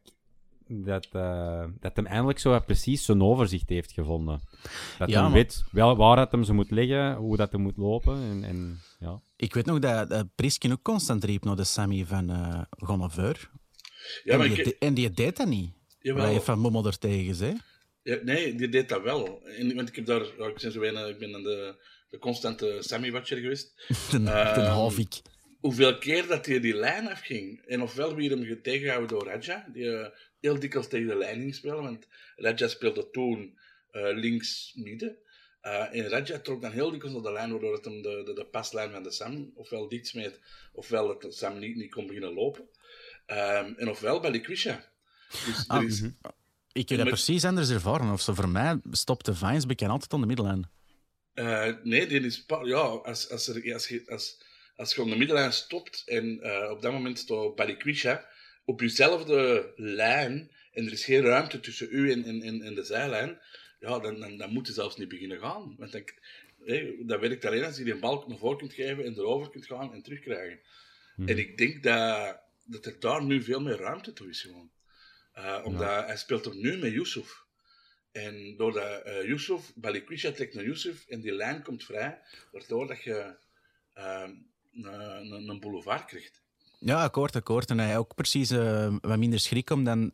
dat, 0.67 1.08
uh, 1.13 1.65
dat 1.80 1.95
hem 1.95 2.06
eindelijk 2.06 2.39
zo 2.39 2.60
precies 2.60 3.06
zijn 3.06 3.21
overzicht 3.21 3.69
heeft 3.69 3.91
gevonden. 3.91 4.41
Dat 4.97 5.10
ja, 5.10 5.13
hij 5.13 5.21
maar... 5.21 5.32
weet 5.32 5.63
wel 5.71 5.95
waar 5.95 6.17
het 6.17 6.32
hem 6.32 6.43
ze 6.43 6.54
moet 6.54 6.71
liggen, 6.71 7.15
hoe 7.15 7.38
dat 7.38 7.52
hem 7.52 7.62
moet 7.62 7.78
lopen. 7.78 8.15
En, 8.15 8.43
en, 8.43 8.80
ja. 8.99 9.21
Ik 9.36 9.54
weet 9.54 9.65
nog 9.65 9.80
dat, 9.80 10.10
dat 10.10 10.28
Priskin 10.36 10.71
ook 10.71 10.82
constant 10.82 11.23
riep 11.23 11.43
naar 11.43 11.56
de 11.56 11.63
Sammy 11.63 12.06
van 12.06 12.32
uh, 12.32 12.62
Gonneveur. 12.69 13.49
Ja, 14.23 14.39
en, 14.39 14.49
die, 14.49 14.63
ik... 14.63 14.76
en 14.80 14.93
die 14.93 15.12
deed 15.12 15.38
dat 15.38 15.47
niet. 15.47 15.73
Jawel. 15.99 16.30
Je 16.30 16.41
van 16.41 16.60
Mommel 16.60 16.86
er 16.86 16.97
tegen 16.97 17.36
zei. 17.36 17.58
Ja, 18.02 18.19
nee, 18.23 18.56
die 18.56 18.69
deed 18.69 18.89
dat 18.89 19.02
wel. 19.02 19.41
En, 19.45 19.76
want 19.76 19.89
ik 19.89 19.95
heb 19.95 20.06
daar, 20.06 20.21
ik, 20.21 20.58
ben 20.62 20.71
zo 20.71 20.80
weinig, 20.80 21.08
ik 21.08 21.19
ben 21.19 21.32
de, 21.32 21.76
de 22.10 22.17
constante 22.17 22.78
Sammy-watcher 22.80 23.38
geweest. 23.38 23.73
de, 24.12 24.19
uh, 24.19 24.54
de 24.54 24.62
Havik. 24.62 25.21
Hoeveel 25.60 25.97
keer 25.97 26.28
dat 26.28 26.45
hij 26.45 26.60
die 26.60 26.76
lijn 26.76 27.10
afging. 27.10 27.62
En 27.65 27.82
ofwel 27.82 28.15
weer 28.15 28.30
hem 28.30 28.62
tegengehouden 28.62 29.10
door 29.17 29.28
Raja, 29.28 29.67
die 29.73 29.84
uh, 29.84 30.08
heel 30.43 30.60
dikwijls 30.60 30.88
tegen 30.88 31.08
de 31.08 31.15
lijn 31.15 31.39
ging 31.39 31.56
spelen. 31.56 31.84
Want 31.84 32.08
Raja 32.36 32.67
speelde 32.67 33.10
toen 33.10 33.60
uh, 33.91 34.15
links 34.15 34.73
midden. 34.75 35.17
Uh, 35.62 35.95
en 35.95 36.10
Raja 36.10 36.39
trok 36.39 36.62
dan 36.62 36.71
heel 36.71 36.91
dikwijls 36.91 37.15
naar 37.15 37.25
de 37.25 37.32
lijn, 37.32 37.51
waardoor 37.51 37.73
het 37.73 37.86
hem 37.86 38.01
de, 38.01 38.21
de, 38.25 38.34
de 38.34 38.45
paslijn 38.45 38.91
van 38.91 39.03
de 39.03 39.12
Sam 39.12 39.51
ofwel 39.56 39.89
dicht 39.89 40.08
smeet, 40.08 40.39
ofwel 40.73 41.08
dat 41.08 41.21
de 41.21 41.32
Sam 41.32 41.60
niet, 41.60 41.75
niet 41.75 41.91
kon 41.91 42.08
beginnen 42.08 42.34
lopen. 42.34 42.69
Um, 43.27 43.73
en 43.77 43.89
ofwel 43.89 44.19
bij 44.19 44.32
Liquisha. 44.32 44.91
Dus 45.45 45.67
ah, 45.67 45.84
is... 45.84 46.01
Ik 46.71 46.89
heb 46.89 46.97
dat 46.97 47.08
met... 47.08 47.08
precies 47.08 47.45
anders 47.45 47.69
ervaren. 47.69 48.12
Of 48.12 48.21
zo 48.21 48.34
voor 48.34 48.49
mij 48.49 48.79
stopte 48.91 49.36
Vines 49.36 49.65
bekend 49.65 49.91
altijd 49.91 50.13
aan 50.13 50.21
de 50.21 50.27
middellijn. 50.27 50.69
Uh, 51.34 51.75
nee, 51.84 52.08
die 52.08 52.19
is... 52.19 52.45
Ja, 52.63 52.79
als, 52.79 53.29
als, 53.29 53.47
er, 53.47 53.73
als, 53.73 53.88
je, 53.88 54.03
als, 54.08 54.43
als 54.75 54.95
je 54.95 55.01
op 55.01 55.10
de 55.10 55.15
middellijn 55.15 55.53
stopt 55.53 56.03
en 56.06 56.39
uh, 56.45 56.71
op 56.71 56.82
dat 56.82 56.91
moment 56.91 57.19
staat 57.19 57.56
Balikwisha 57.56 58.25
op 58.65 58.82
jezelfde 58.82 59.71
lijn 59.76 60.52
en 60.71 60.86
er 60.86 60.91
is 60.91 61.06
geen 61.06 61.21
ruimte 61.21 61.60
tussen 61.60 61.88
u 61.91 62.12
en, 62.12 62.23
en, 62.41 62.62
en 62.62 62.73
de 62.73 62.84
zijlijn, 62.84 63.39
ja, 63.80 63.99
dan, 63.99 64.19
dan, 64.19 64.38
dan 64.38 64.49
moet 64.49 64.67
je 64.67 64.73
zelfs 64.73 64.97
niet 64.97 65.08
beginnen 65.08 65.39
gaan. 65.39 65.76
Want 65.78 65.91
dan, 65.91 66.04
hey, 66.63 66.95
dat 66.99 67.19
werkt 67.19 67.45
alleen 67.45 67.63
als 67.63 67.78
je 67.78 67.84
die 67.84 67.93
een 67.93 67.99
bal 67.99 68.26
naar 68.28 68.38
voren 68.38 68.58
kunt 68.58 68.73
geven 68.73 69.06
en 69.06 69.13
erover 69.13 69.49
kunt 69.49 69.65
gaan 69.65 69.93
en 69.93 70.02
terugkrijgen. 70.02 70.60
Hmm. 71.15 71.28
En 71.28 71.38
ik 71.38 71.58
denk 71.58 71.84
dat, 71.84 72.39
dat 72.63 72.86
er 72.86 72.99
daar 72.99 73.23
nu 73.23 73.43
veel 73.43 73.62
meer 73.62 73.78
ruimte 73.78 74.13
toe 74.13 74.30
is 74.30 74.41
gewoon. 74.41 74.71
Uh, 75.38 75.62
omdat 75.63 75.88
ja. 75.88 76.06
hij 76.06 76.17
speelt 76.17 76.45
er 76.45 76.56
nu 76.56 76.78
met 76.78 76.91
Yusuf. 76.91 77.41
En 78.12 78.56
doordat 78.58 79.08
uh, 79.08 79.23
Yusuf, 79.26 79.71
Balikwisha 79.76 80.32
trekt 80.32 80.54
naar 80.54 80.63
Yusuf 80.63 81.08
en 81.08 81.21
die 81.21 81.32
lijn 81.32 81.62
komt 81.62 81.84
vrij, 81.84 82.19
waardoor 82.52 82.88
dat 82.88 83.04
je 83.04 83.36
uh, 83.97 84.30
een, 84.73 85.49
een 85.49 85.60
boulevard 85.60 86.06
krijgt. 86.06 86.42
Ja, 86.86 87.04
akkoord, 87.04 87.36
akkoord. 87.36 87.69
En 87.69 87.80
hij 87.80 87.98
ook 87.98 88.15
precies 88.15 88.52
uh, 88.52 88.96
wat 89.02 89.17
minder 89.17 89.39
schrik 89.39 89.69
om 89.69 89.84
dan 89.84 90.12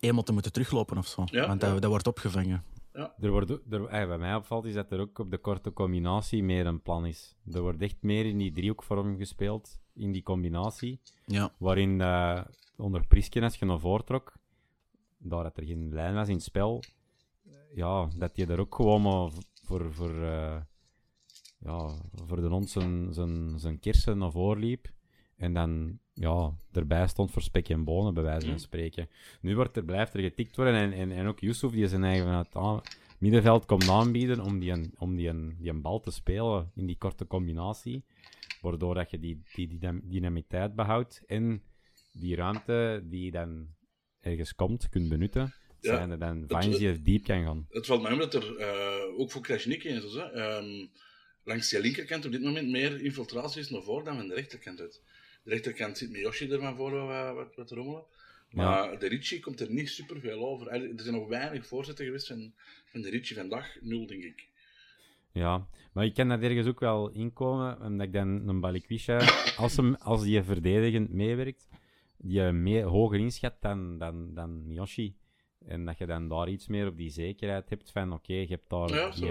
eenmaal 0.00 0.22
te 0.22 0.32
moeten 0.32 0.52
teruglopen 0.52 0.98
of 0.98 1.06
zo. 1.06 1.24
Ja, 1.24 1.46
Want 1.46 1.60
dat, 1.60 1.74
ja. 1.74 1.78
dat 1.78 1.90
wordt 1.90 2.06
opgevangen. 2.06 2.64
Ja. 2.92 3.14
Er 3.20 3.30
wordt, 3.30 3.50
er, 3.50 3.86
eh, 3.86 4.08
wat 4.08 4.18
mij 4.18 4.34
opvalt 4.34 4.64
is 4.64 4.74
dat 4.74 4.92
er 4.92 5.00
ook 5.00 5.18
op 5.18 5.30
de 5.30 5.38
korte 5.38 5.72
combinatie 5.72 6.42
meer 6.42 6.66
een 6.66 6.82
plan 6.82 7.06
is. 7.06 7.36
Er 7.52 7.60
wordt 7.60 7.82
echt 7.82 7.96
meer 8.00 8.26
in 8.26 8.38
die 8.38 8.52
driehoekvorm 8.52 9.16
gespeeld, 9.16 9.78
in 9.94 10.12
die 10.12 10.22
combinatie. 10.22 11.00
Ja. 11.24 11.52
Waarin 11.58 12.00
uh, 12.00 12.40
onder 12.76 13.06
Prisken, 13.06 13.42
als 13.42 13.56
je 13.56 13.64
naar 13.64 13.80
voren 13.80 14.04
trok, 14.04 14.32
daar 15.18 15.42
dat 15.42 15.56
er 15.56 15.64
geen 15.64 15.92
lijn 15.92 16.14
was 16.14 16.28
in 16.28 16.34
het 16.34 16.42
spel, 16.42 16.82
ja, 17.74 18.08
dat 18.16 18.36
je 18.36 18.46
er 18.46 18.60
ook 18.60 18.74
gewoon 18.74 19.02
maar 19.02 19.30
voor, 19.64 19.92
voor, 19.94 20.14
uh, 20.14 20.56
ja, 21.58 21.88
voor 22.26 22.40
de 22.40 22.46
hond 22.46 22.70
zijn, 22.70 23.12
zijn, 23.12 23.58
zijn 23.58 23.78
kersen 23.78 24.18
naar 24.18 24.30
voren 24.30 24.60
liep. 24.60 24.94
En 25.36 25.52
dan 25.52 25.98
ja, 26.12 26.56
erbij 26.72 27.06
stond 27.06 27.30
voor 27.30 27.42
spek 27.42 27.68
en 27.68 27.84
bonen, 27.84 28.14
bij 28.14 28.22
wijze 28.22 28.46
van 28.46 28.58
spreken. 28.58 29.08
Nu 29.40 29.54
wordt 29.54 29.76
er, 29.76 29.84
blijft 29.84 30.14
er 30.14 30.20
getikt 30.20 30.56
worden 30.56 30.74
en, 30.74 30.92
en, 30.92 31.12
en 31.12 31.26
ook 31.26 31.40
Yusuf, 31.40 31.70
die 31.70 31.88
zijn 31.88 32.04
eigen 32.04 32.46
middenveld 33.18 33.64
komt 33.64 33.88
aanbieden 33.88 34.40
om, 34.40 34.58
die, 34.58 34.70
een, 34.70 34.94
om 34.98 35.16
die, 35.16 35.28
een, 35.28 35.56
die 35.58 35.70
een 35.70 35.82
bal 35.82 36.00
te 36.00 36.10
spelen 36.10 36.70
in 36.74 36.86
die 36.86 36.98
korte 36.98 37.26
combinatie. 37.26 38.04
Waardoor 38.60 38.94
dat 38.94 39.10
je 39.10 39.18
die, 39.18 39.42
die, 39.54 39.68
die 39.68 40.00
dynamisiteit 40.02 40.74
behoudt 40.74 41.22
en 41.26 41.62
die 42.12 42.36
ruimte 42.36 43.02
die 43.04 43.30
dan 43.30 43.66
ergens 44.20 44.54
komt, 44.54 44.88
kunt 44.88 45.08
benutten. 45.08 45.54
Ja, 45.80 45.96
zijn 45.96 46.10
er 46.10 46.18
dan 46.18 46.44
Vines 46.46 46.78
die 46.78 47.02
diep 47.02 47.24
kan 47.24 47.44
gaan. 47.44 47.66
Het 47.68 47.86
valt 47.86 48.02
mij 48.02 48.12
om 48.12 48.18
dat 48.18 48.34
er 48.34 48.58
uh, 48.58 49.20
ook 49.20 49.30
voor 49.30 49.42
Krasnik 49.42 49.84
eens 49.84 50.04
is. 50.04 50.14
Hè, 50.14 50.56
um, 50.58 50.90
langs 51.46 51.68
de 51.68 51.80
linkerkant 51.80 52.24
op 52.24 52.32
dit 52.32 52.42
moment 52.42 52.68
meer 52.68 53.00
infiltratie 53.00 53.60
is 53.60 53.70
naar 53.70 53.82
voren 53.82 54.04
dan 54.04 54.18
aan 54.18 54.28
de 54.28 54.34
rechterkant 54.34 54.80
uit. 54.80 55.02
De 55.42 55.50
rechterkant 55.50 55.98
zit 55.98 56.10
met 56.10 56.20
Yoshi 56.20 56.50
er 56.50 56.60
van 56.60 56.76
voor 56.76 56.90
wat, 56.90 57.34
wat, 57.34 57.54
wat 57.56 57.70
rommelen. 57.70 58.04
Maar 58.50 58.90
ja. 58.90 58.96
de 58.96 59.08
Ricci 59.08 59.40
komt 59.40 59.60
er 59.60 59.70
niet 59.70 59.88
superveel 59.88 60.46
over. 60.46 60.68
Er 60.68 60.90
zijn 60.96 61.14
nog 61.14 61.28
weinig 61.28 61.66
voorzetten 61.66 62.04
geweest 62.04 62.26
van, 62.26 62.52
van 62.86 63.00
de 63.00 63.10
Ricci 63.10 63.34
vandaag. 63.34 63.76
Nul, 63.80 64.06
denk 64.06 64.22
ik. 64.22 64.48
Ja, 65.32 65.68
maar 65.92 66.04
ik 66.04 66.14
kan 66.14 66.28
dat 66.28 66.42
ergens 66.42 66.66
ook 66.66 66.80
wel 66.80 67.10
inkomen, 67.10 67.80
omdat 67.80 68.06
ik 68.06 68.12
dan 68.12 68.48
een 68.48 68.60
Balikwisha, 68.60 69.18
als, 69.64 69.76
hem, 69.76 69.94
als 69.94 70.22
die 70.22 70.42
verdedigend 70.42 71.12
meewerkt, 71.12 71.68
die 72.16 72.40
je 72.40 72.52
mee, 72.52 72.82
hoger 72.82 73.18
inschat 73.18 73.54
dan, 73.60 73.98
dan, 73.98 74.34
dan 74.34 74.64
Yoshi. 74.68 75.16
En 75.66 75.84
dat 75.84 75.98
je 75.98 76.06
dan 76.06 76.28
daar 76.28 76.48
iets 76.48 76.68
meer 76.68 76.86
op 76.86 76.96
die 76.96 77.10
zekerheid 77.10 77.70
hebt 77.70 77.90
van, 77.90 78.12
oké, 78.12 78.14
okay, 78.14 78.40
je, 78.40 78.46
hebt 78.46 78.70
daar 78.70 78.94
ja, 78.94 79.10
die, 79.10 79.26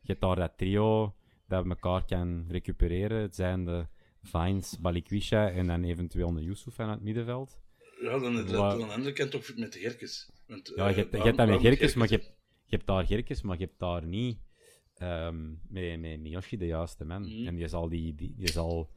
je 0.00 0.06
hebt 0.06 0.20
daar 0.20 0.36
dat 0.36 0.52
trio 0.56 1.14
dat 1.50 1.66
elkaar 1.66 2.04
kan 2.04 2.44
recupereren. 2.48 3.20
Het 3.20 3.34
zijn 3.34 3.64
de 3.64 3.86
Vines, 4.22 4.78
Balikwisha 4.80 5.50
en 5.50 5.66
dan 5.66 5.84
eventueel 5.84 6.28
een 6.28 6.42
Yusuf 6.42 6.80
aan 6.80 6.90
het 6.90 7.02
middenveld. 7.02 7.60
Ja, 8.00 8.18
dan 8.18 8.38
is 8.38 8.50
Wa- 8.50 8.70
dat 8.70 8.82
aan 8.82 8.88
de 8.88 8.94
andere 8.94 9.12
kant 9.12 9.30
toch 9.30 9.56
met 9.56 9.72
de 9.72 9.78
Gerkes. 9.78 10.30
Want, 10.46 10.72
Ja, 10.76 10.84
je 10.84 10.90
eh, 10.90 10.96
hebt, 10.96 11.12
je 11.16 11.22
hebt 11.22 11.36
dat 11.36 11.48
met 11.48 11.60
Gerkes, 11.60 11.94
maar 11.94 12.08
je 12.08 12.14
hebt, 12.14 12.26
je 12.64 12.76
hebt 12.76 12.86
daar 12.86 13.06
Gerkes, 13.06 13.42
maar 13.42 13.58
je 13.58 13.64
hebt 13.64 13.78
daar 13.78 14.04
niet 14.06 14.38
ehm, 14.96 15.50
met, 15.68 16.00
met 16.00 16.20
Miyoshi 16.20 16.56
de 16.56 16.66
juiste 16.66 17.04
man. 17.04 17.22
Mhm. 17.22 17.46
En 17.46 17.56
je 17.58 17.68
zal 17.68 17.88
die, 17.88 18.14
die 18.14 18.34
je 18.36 18.48
zal, 18.48 18.90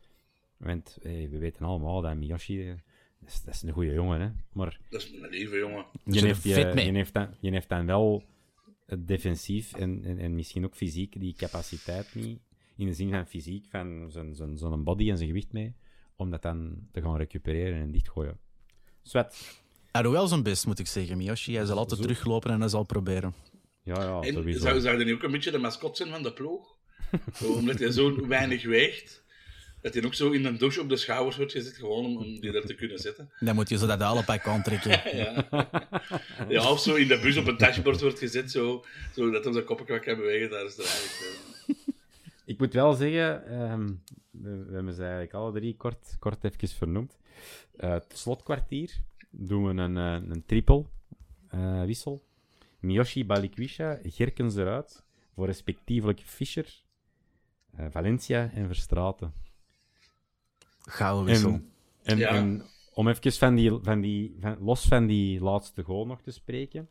want 0.57 0.97
hey, 1.01 1.27
we 1.29 1.37
weten 1.37 1.65
allemaal 1.65 2.01
dat 2.01 2.15
Miyoshi, 2.15 2.61
eh, 2.69 2.75
dat 3.19 3.29
is, 3.29 3.41
dat 3.43 3.53
is 3.53 3.61
een 3.61 3.71
goede 3.71 3.93
jongen, 3.93 4.21
hè. 4.21 4.29
Maar 4.51 4.79
Dat 4.89 5.01
is 5.01 5.11
een 5.13 5.29
lieve 5.29 5.57
jongen. 5.57 5.85
Dus 6.03 6.13
je 6.15 6.19
er 6.19 6.25
heeft, 6.25 6.43
je, 6.43 6.71
mee. 6.75 6.85
je, 6.85 6.91
heeft 6.91 7.13
dan, 7.13 7.35
je 7.39 7.51
heeft 7.51 7.69
dan 7.69 7.85
wel 7.85 8.15
het 8.15 8.25
defensief 8.99 9.73
en, 9.73 10.03
en, 10.03 10.17
en 10.17 10.35
misschien 10.35 10.65
ook 10.65 10.75
fysiek 10.75 11.19
die 11.19 11.33
capaciteit 11.35 12.15
niet, 12.15 12.39
in 12.77 12.85
de 12.85 12.93
zin 12.93 13.09
van 13.09 13.27
fysiek, 13.27 13.65
van 13.69 14.11
zijn, 14.11 14.35
zijn, 14.35 14.57
zijn 14.57 14.83
body 14.83 15.09
en 15.09 15.17
zijn 15.17 15.29
gewicht 15.29 15.51
mee, 15.51 15.75
om 16.15 16.29
dat 16.29 16.41
dan 16.41 16.87
te 16.91 17.01
gaan 17.01 17.17
recupereren 17.17 17.79
en 17.81 17.91
dichtgooien. 17.91 18.39
Zwet. 19.01 19.61
Hij 19.91 20.01
doet 20.01 20.11
wel 20.11 20.27
zijn 20.27 20.43
best, 20.43 20.65
moet 20.65 20.79
ik 20.79 20.87
zeggen, 20.87 21.17
Miyoshi. 21.17 21.55
Hij 21.55 21.65
zal 21.65 21.77
altijd 21.77 21.99
Zo. 21.99 22.05
teruglopen 22.05 22.51
en 22.51 22.59
hij 22.59 22.69
zal 22.69 22.83
proberen. 22.83 23.33
Ja, 23.83 24.01
ja, 24.03 24.19
En 24.21 24.33
sowieso. 24.33 24.59
zou, 24.59 24.79
zou 24.79 24.95
hij 24.95 25.05
niet 25.05 25.13
ook 25.13 25.23
een 25.23 25.31
beetje 25.31 25.51
de 25.51 25.57
mascot 25.57 25.97
zijn 25.97 26.09
van 26.09 26.23
de 26.23 26.33
ploeg? 26.33 26.77
Omdat 27.57 27.79
hij 27.79 27.91
zo 27.91 28.27
weinig 28.27 28.65
weegt, 28.65 29.22
dat 29.83 29.93
hij 29.93 30.05
ook 30.05 30.13
zo 30.13 30.31
in 30.31 30.45
een 30.45 30.57
douche 30.57 30.81
op 30.81 30.89
de 30.89 30.97
schouders 30.97 31.37
wordt 31.37 31.51
gezet, 31.51 31.75
gewoon 31.75 32.05
om, 32.05 32.17
om 32.17 32.39
die 32.39 32.51
daar 32.51 32.61
te 32.61 32.73
kunnen 32.73 32.99
zetten. 32.99 33.29
Dan 33.39 33.55
moet 33.55 33.69
je 33.69 33.77
zo 33.77 33.87
dat 33.87 34.01
hallepak 34.01 34.47
aantrekken. 34.47 34.91
Ja. 35.17 35.47
ja, 36.49 36.71
of 36.71 36.79
zo 36.79 36.95
in 36.95 37.07
de 37.07 37.19
bus 37.19 37.37
op 37.37 37.47
een 37.47 37.57
dashboard 37.57 38.01
wordt 38.01 38.19
gezet, 38.19 38.51
zo, 38.51 38.83
zo 39.15 39.31
dat 39.31 39.43
hij 39.43 39.53
zijn 39.53 39.65
koppen 39.65 39.85
kan 40.01 40.15
bewegen, 40.17 40.49
daar 40.49 40.65
is 40.65 40.75
het 40.77 40.85
eigenlijk. 40.85 41.41
eh. 41.67 41.93
Ik 42.45 42.59
moet 42.59 42.73
wel 42.73 42.93
zeggen, 42.93 43.45
ehm, 43.47 43.87
we, 44.31 44.65
we 44.65 44.73
hebben 44.73 44.93
ze 44.93 45.01
eigenlijk 45.01 45.33
alle 45.33 45.51
drie 45.51 45.75
kort, 45.77 46.15
kort 46.19 46.43
even 46.43 46.67
vernoemd. 46.67 47.17
Eh, 47.77 47.89
het 47.91 48.13
slotkwartier 48.13 48.91
doen 49.29 49.63
we 49.63 49.81
een, 49.81 49.97
eh, 49.97 50.29
een 50.29 50.43
triple 50.45 50.85
eh, 51.49 51.83
wissel. 51.83 52.23
Miyoshi, 52.79 53.25
Balikwisha, 53.25 53.99
Gerkens 54.03 54.55
eruit. 54.55 55.03
Voor 55.35 55.45
respectievelijk 55.45 56.21
Fischer, 56.25 56.83
eh, 57.75 57.85
Valencia 57.89 58.51
en 58.53 58.67
Verstraten. 58.67 59.33
Gouden 60.89 61.25
wissel. 61.25 61.51
En, 61.51 61.71
en, 62.03 62.17
Ja. 62.17 62.27
en 62.29 62.65
om 62.93 63.07
even 63.07 63.31
van 63.31 63.55
die, 63.55 63.71
van 63.81 64.01
die, 64.01 64.35
van, 64.39 64.57
los 64.59 64.85
van 64.87 65.05
die 65.05 65.39
laatste 65.41 65.83
goal 65.83 66.05
nog 66.05 66.21
te 66.21 66.31
spreken. 66.31 66.89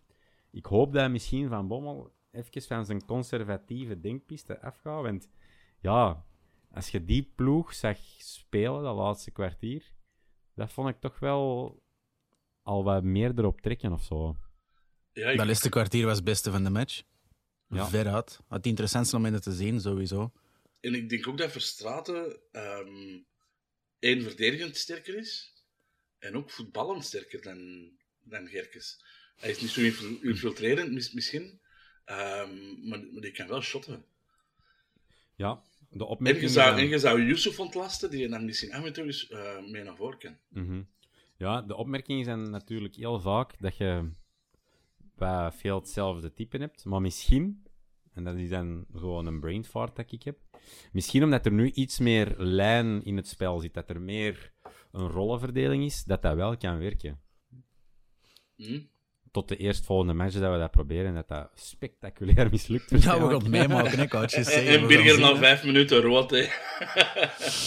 Ik 0.50 0.66
hoop 0.66 0.92
dat 0.92 1.10
misschien 1.10 1.48
Van 1.48 1.68
Bommel 1.68 2.12
even 2.30 2.62
van 2.62 2.84
zijn 2.84 3.04
conservatieve 3.04 4.00
denkpiste 4.00 4.60
afgaat. 4.60 5.02
Want 5.02 5.28
ja, 5.80 6.24
als 6.70 6.88
je 6.88 7.04
die 7.04 7.32
ploeg 7.34 7.74
zag 7.74 7.98
spelen, 8.18 8.82
dat 8.82 8.96
laatste 8.96 9.30
kwartier, 9.30 9.92
dat 10.54 10.72
vond 10.72 10.88
ik 10.88 11.00
toch 11.00 11.18
wel 11.18 11.76
al 12.62 12.84
wat 12.84 13.02
meer 13.02 13.38
erop 13.38 13.60
trekken 13.60 13.92
of 13.92 14.02
zo. 14.02 14.36
Ja, 15.12 15.28
ik, 15.30 15.36
Dat 15.36 15.46
laatste 15.46 15.68
kwartier 15.68 16.06
was 16.06 16.16
het 16.16 16.24
beste 16.24 16.50
van 16.50 16.64
de 16.64 16.70
match. 16.70 17.02
Ja. 17.68 17.86
Veruit. 17.88 18.40
Het 18.48 18.66
interessantste 18.66 19.16
om 19.16 19.26
in 19.26 19.32
het 19.32 19.42
te 19.42 19.52
zien, 19.52 19.80
sowieso. 19.80 20.32
en 20.80 20.94
ik 20.94 21.08
denk 21.08 21.28
ook 21.28 21.38
dat 21.38 21.50
Verstraten 21.50 22.40
ehm 22.52 23.20
één 24.02 24.22
verdedigend 24.22 24.76
sterker 24.76 25.14
is 25.16 25.52
en 26.18 26.36
ook 26.36 26.50
voetballend 26.50 27.04
sterker 27.04 27.42
dan, 27.42 27.90
dan 28.22 28.48
Gerkes. 28.48 29.04
Hij 29.36 29.50
is 29.50 29.60
niet 29.60 29.70
zo 29.70 29.80
infil- 29.80 30.18
infiltrerend 30.22 30.92
mis- 30.92 31.12
misschien, 31.12 31.60
ehm, 32.04 32.88
maar, 32.88 33.06
maar 33.12 33.20
die 33.22 33.32
kan 33.32 33.48
wel 33.48 33.60
shotten. 33.60 34.04
Ja, 35.36 35.54
de 35.54 35.88
En 35.90 35.98
je 35.98 36.06
opmerking... 36.06 36.50
zou, 36.50 36.78
en 36.78 36.88
je 36.88 36.98
zou 36.98 37.22
Yusuf 37.22 37.60
ontlasten, 37.60 38.10
die 38.10 38.20
je 38.20 38.28
dan 38.28 38.44
misschien 38.44 38.72
af 38.72 38.84
en 38.84 38.92
toe 38.92 39.04
eens 39.04 39.28
eh, 39.28 39.60
mee 39.60 39.82
naar 39.82 39.96
voren 39.96 40.18
kan. 40.18 40.38
Mhm. 40.48 40.82
Ja, 41.36 41.62
de 41.62 41.76
opmerkingen 41.76 42.24
zijn 42.24 42.50
natuurlijk 42.50 42.94
heel 42.94 43.20
vaak 43.20 43.60
dat 43.60 43.76
je 43.76 44.10
bij 45.16 45.52
veel 45.52 45.78
hetzelfde 45.80 46.32
type 46.32 46.56
hebt, 46.56 46.84
maar 46.84 47.00
misschien, 47.00 47.66
en 48.14 48.24
dat 48.24 48.36
is 48.36 48.48
dan 48.48 48.86
gewoon 48.94 49.26
een 49.26 49.40
brain 49.40 49.64
fart 49.64 49.96
dat 49.96 50.12
ik 50.12 50.22
heb, 50.22 50.38
misschien 50.92 51.24
omdat 51.24 51.46
er 51.46 51.52
nu 51.52 51.70
iets 51.70 51.98
meer 51.98 52.34
lijn 52.36 53.04
in 53.04 53.16
het 53.16 53.28
spel 53.28 53.58
zit, 53.58 53.74
dat 53.74 53.90
er 53.90 54.00
meer 54.00 54.52
een 54.92 55.08
rollenverdeling 55.08 55.84
is, 55.84 56.04
dat 56.04 56.22
dat 56.22 56.34
wel 56.34 56.56
kan 56.56 56.78
werken. 56.78 57.20
Hm? 58.56 58.80
Tot 59.30 59.48
de 59.48 59.56
eerstvolgende 59.56 60.12
match 60.12 60.38
dat 60.38 60.52
we 60.52 60.58
dat 60.58 60.70
proberen 60.70 61.06
en 61.06 61.14
dat 61.14 61.28
dat 61.28 61.50
spectaculair 61.54 62.50
mislukt. 62.50 62.90
Ja, 62.90 62.96
we 62.96 63.06
gaan 63.06 63.34
het 63.34 63.48
meemaken, 63.48 63.98
hè, 63.98 64.08
coaches. 64.08 64.50
En, 64.54 64.66
en 64.66 64.86
Birger 64.86 65.20
na 65.20 65.36
vijf 65.36 65.64
minuten 65.64 66.00
rood, 66.00 66.30
hè. 66.30 66.46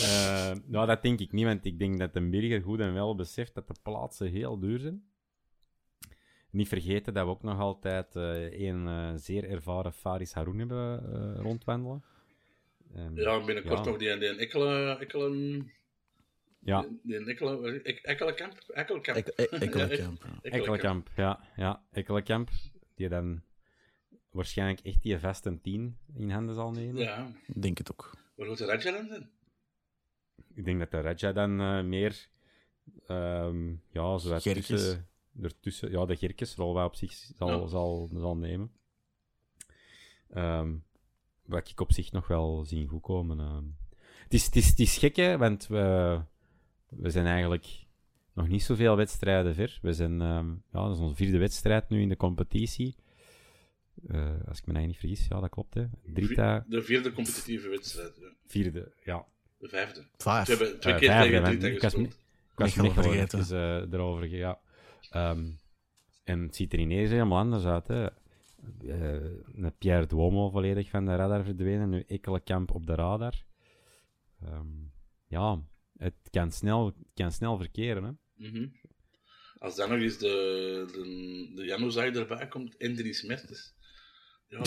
Eh, 0.03 0.55
nou, 0.65 0.87
dat 0.87 1.01
denk 1.01 1.19
ik 1.19 1.31
niet, 1.31 1.45
want 1.45 1.65
ik 1.65 1.79
denk 1.79 1.99
dat 1.99 2.13
de 2.13 2.29
Birger 2.29 2.61
goed 2.61 2.79
en 2.79 2.93
wel 2.93 3.15
beseft 3.15 3.53
dat 3.53 3.67
de 3.67 3.75
plaatsen 3.83 4.31
heel 4.31 4.59
duur 4.59 4.79
zijn. 4.79 5.03
Niet 6.55 6.67
vergeten 6.67 7.13
dat 7.13 7.25
we 7.25 7.29
ook 7.31 7.43
nog 7.43 7.59
altijd 7.59 8.15
eh, 8.15 8.59
een 8.67 8.87
eh, 8.87 9.11
zeer 9.15 9.49
ervaren 9.49 9.93
Faris 9.93 10.33
Haroun 10.33 10.59
hebben 10.59 11.13
eh, 11.13 11.41
rondwandelen. 11.41 12.03
Ehm, 12.95 13.19
Ja, 13.19 13.43
binnenkort 13.45 13.77
ja. 13.85 13.91
nog 13.91 13.97
die, 13.97 14.17
die 14.17 14.29
Ekkelen... 14.29 14.99
Ekkelen... 14.99 15.71
Ja, 16.59 16.85
Die 17.03 17.25
Ekkelen... 17.25 17.83
Ek- 17.83 17.99
Ekkelenkamp? 17.99 18.53
Ik, 18.73 19.27
ik, 19.61 19.75
Ja, 19.75 20.11
Ekkelenkamp. 20.41 21.09
Ja, 21.15 21.39
ja, 21.55 21.83
Ekkelenkamp. 21.91 22.49
Die 22.95 23.09
dan 23.09 23.41
waarschijnlijk 24.29 24.79
echt 24.79 25.01
die 25.01 25.19
vaste 25.19 25.61
10 25.61 25.97
in 26.17 26.29
handen 26.29 26.55
zal 26.55 26.71
nemen. 26.71 27.01
Ja. 27.01 27.31
ik 27.47 27.61
denk 27.61 27.77
het 27.77 27.91
ook. 27.91 28.17
Waar 28.35 28.47
moet 28.47 28.57
de 28.57 28.65
Raja 28.65 28.91
dan 28.91 29.07
zijn? 29.07 29.29
Ik 30.53 30.65
denk 30.65 30.79
dat 30.79 30.91
de 30.91 31.01
Raja 31.01 31.31
dan 31.31 31.59
eh, 31.61 31.83
meer... 31.83 32.27
ehm 33.07 33.69
ja, 33.91 34.17
zo 34.17 34.37
tussen, 34.39 35.07
ertussen... 35.41 35.91
Ja, 35.91 36.05
de 36.05 36.15
Gerkesrol 36.15 36.73
wel 36.73 36.85
op 36.85 36.95
zich 36.95 37.11
zal, 37.13 37.47
Ja. 37.61 37.67
zal, 37.67 38.09
zal 38.15 38.37
nemen. 38.37 38.71
Ehm, 40.29 40.75
wat 41.45 41.69
ik 41.69 41.79
op 41.79 41.91
zich 41.93 42.11
nog 42.11 42.27
wel 42.27 42.65
zien 42.65 42.87
goedkomen. 42.87 43.39
ehm. 43.39 43.63
Het, 44.23 44.33
is, 44.33 44.45
het, 44.45 44.55
is, 44.55 44.67
het 44.67 44.79
is 44.79 44.97
gek, 44.97 45.15
hè, 45.15 45.37
want 45.37 45.67
we, 45.67 46.19
we 46.89 47.09
zijn 47.09 47.25
eigenlijk 47.25 47.85
nog 48.33 48.47
niet 48.47 48.63
zoveel 48.63 48.95
wedstrijden 48.95 49.55
ver. 49.55 49.79
We 49.81 49.93
zijn... 49.93 50.21
ehm, 50.21 50.49
ja, 50.49 50.87
dat 50.87 50.95
is 50.95 50.99
onze 51.01 51.15
vierde 51.15 51.37
wedstrijd 51.37 51.89
nu 51.89 52.01
in 52.01 52.09
de 52.09 52.17
competitie. 52.17 52.95
Eh, 54.07 54.19
als 54.47 54.57
ik 54.59 54.65
me 54.65 54.73
eigenlijk 54.73 54.85
niet 54.87 54.97
vergis, 54.97 55.27
ja, 55.27 55.39
dat 55.39 55.49
klopt, 55.49 55.73
hè. 55.73 55.85
Drita, 56.13 56.65
De 56.67 56.81
vierde 56.83 57.11
competitieve 57.11 57.69
wedstrijd. 57.69 58.17
Ja. 58.21 58.31
vierde, 58.45 58.91
ja. 59.03 59.25
De 59.57 59.67
vijfde. 59.67 60.05
Vijf. 60.17 60.45
Ze 60.45 60.51
hebben 60.55 60.79
twee 60.79 60.93
Eh, 60.93 60.99
keer 60.99 61.09
vijfde, 61.09 61.31
tegen 61.31 61.59
Drita 61.59 61.67
ik 61.67 61.81
was 61.81 61.93
gespeeld. 61.93 62.13
Ik 62.51 62.59
was 62.59 62.75
Mechelen 62.75 63.03
vergeten. 63.03 63.39
eh, 63.87 63.93
erover 63.93 64.27
ja. 64.27 64.59
Ehm, 65.09 65.51
en 66.23 66.41
het 66.41 66.55
ziet 66.55 66.73
er 66.73 66.79
ineens 66.79 67.09
helemaal 67.09 67.39
anders 67.39 67.65
uit. 67.65 67.87
Hè. 67.87 68.07
Eh, 68.87 69.67
Pierre 69.77 70.05
Duomo 70.05 70.49
volledig 70.49 70.89
van 70.89 71.05
de 71.05 71.15
radar 71.15 71.43
verdwenen. 71.43 71.89
Nu 71.89 72.03
Ekkelenkamp 72.07 72.71
op 72.71 72.85
de 72.85 72.95
radar. 72.95 73.33
Ehm, 74.41 74.67
ja, 75.27 75.63
het 75.97 76.15
kan 76.29 76.51
snel, 76.51 76.85
het 76.85 76.95
kan 77.13 77.31
snel 77.31 77.57
verkeren. 77.57 78.03
Hè. 78.03 78.11
Mhm. 78.47 78.67
Als 79.57 79.75
dan 79.75 79.89
nog 79.89 79.99
eens 79.99 80.17
de, 80.17 80.85
de, 80.91 81.51
de 81.55 81.65
Januzaj 81.65 82.13
erbij 82.13 82.47
komt 82.47 82.77
en 82.77 82.95
Dries 82.95 83.23
Mertens. 83.23 83.73
Ja. 84.47 84.57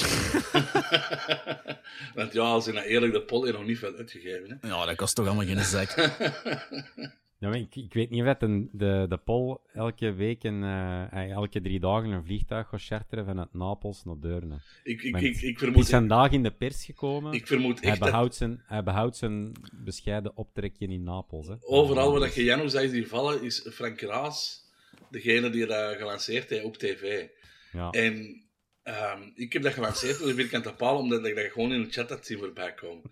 Want 2.14 2.32
ja, 2.32 2.42
als 2.42 2.64
je 2.64 2.72
nou 2.72 2.86
eerlijk 2.86 3.12
de 3.12 3.22
pol 3.22 3.46
er 3.46 3.52
nog 3.52 3.66
niet 3.66 3.78
veel 3.78 3.94
uitgegeven. 3.94 4.58
Hè. 4.60 4.68
Ja, 4.68 4.84
dat 4.84 4.96
kost 4.96 5.14
toch 5.14 5.26
allemaal 5.26 5.46
geen 5.46 5.64
zak. 5.64 5.90
Ja, 7.40 7.48
maar 7.48 7.58
ik, 7.58 7.76
ik 7.76 7.92
weet 7.92 8.10
niet 8.10 8.20
of 8.20 8.26
dat 8.26 8.42
een, 8.42 8.68
de, 8.72 9.06
de 9.08 9.16
Pol 9.16 9.60
elke 9.72 10.12
week 10.12 10.44
en 10.44 10.62
eh, 10.62 11.30
elke 11.30 11.60
drie 11.60 11.80
dagen 11.80 12.10
een 12.10 12.24
vliegtuig 12.24 12.68
gaat 12.68 12.82
charteren 12.82 13.24
vanuit 13.24 13.54
Napels 13.54 14.04
naar 14.04 14.20
Deurne. 14.20 14.60
Ik, 14.82 15.02
ik, 15.02 15.16
ik, 15.16 15.22
ik 15.22 15.40
Het 15.40 15.44
is 15.44 15.58
vermoed, 15.58 15.88
vandaag 15.88 16.30
in 16.30 16.42
de 16.42 16.50
pers 16.50 16.84
gekomen. 16.84 17.32
ik 17.32 17.46
vermoed 17.46 17.80
hij, 17.80 17.90
echt 17.90 18.00
behoudt 18.00 18.34
zijn, 18.34 18.62
hij 18.66 18.82
behoudt 18.82 19.16
zijn 19.16 19.52
bescheiden 19.84 20.36
optrekje 20.36 20.86
in 20.86 21.02
Napels. 21.02 21.46
Hè. 21.46 21.54
overal 21.60 22.10
waar 22.10 22.20
dat 22.20 22.34
je 22.34 22.44
Januzaj 22.44 22.88
ziet 22.88 23.08
vallen, 23.08 23.42
is 23.42 23.68
Frank 23.72 24.00
Raas 24.00 24.66
degene 25.10 25.50
die 25.50 25.66
dat 25.66 25.96
gelanceerd 25.96 26.50
heeft 26.50 26.64
op 26.64 26.76
tv. 26.76 27.26
Ja. 27.72 27.90
En 27.90 28.42
ehm, 28.88 29.22
ik 29.34 29.52
heb 29.52 29.62
dat 29.62 29.72
gelanceerd 29.72 30.20
op 30.20 30.26
de 30.26 30.34
vierkante 30.34 30.72
paal, 30.72 30.98
omdat 30.98 31.26
ik 31.26 31.36
dat 31.36 31.52
gewoon 31.52 31.72
in 31.72 31.82
de 31.82 31.90
chat 31.90 32.08
had 32.08 32.26
zien 32.26 32.38
voorbij 32.38 32.74
komen. 32.74 33.10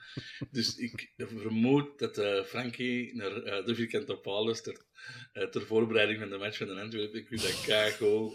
Dus 0.51 0.77
ik 0.77 1.13
vermoed 1.19 1.99
dat 1.99 2.19
eh, 2.19 2.43
Frankie 2.43 3.17
naar 3.17 3.43
eh, 3.43 3.67
de 3.67 3.75
vierkante 3.75 4.17
paal 4.17 4.45
luistert 4.45 4.85
eh, 5.33 5.45
ter 5.45 5.63
voorbereiding 5.67 6.19
van 6.19 6.29
de 6.29 6.39
match 6.39 6.59
van 6.59 6.67
de 6.67 6.81
Antwerpen. 6.81 7.19
Ik 7.19 7.27
vind 7.29 7.43
dat 7.43 7.65
kago. 7.67 8.33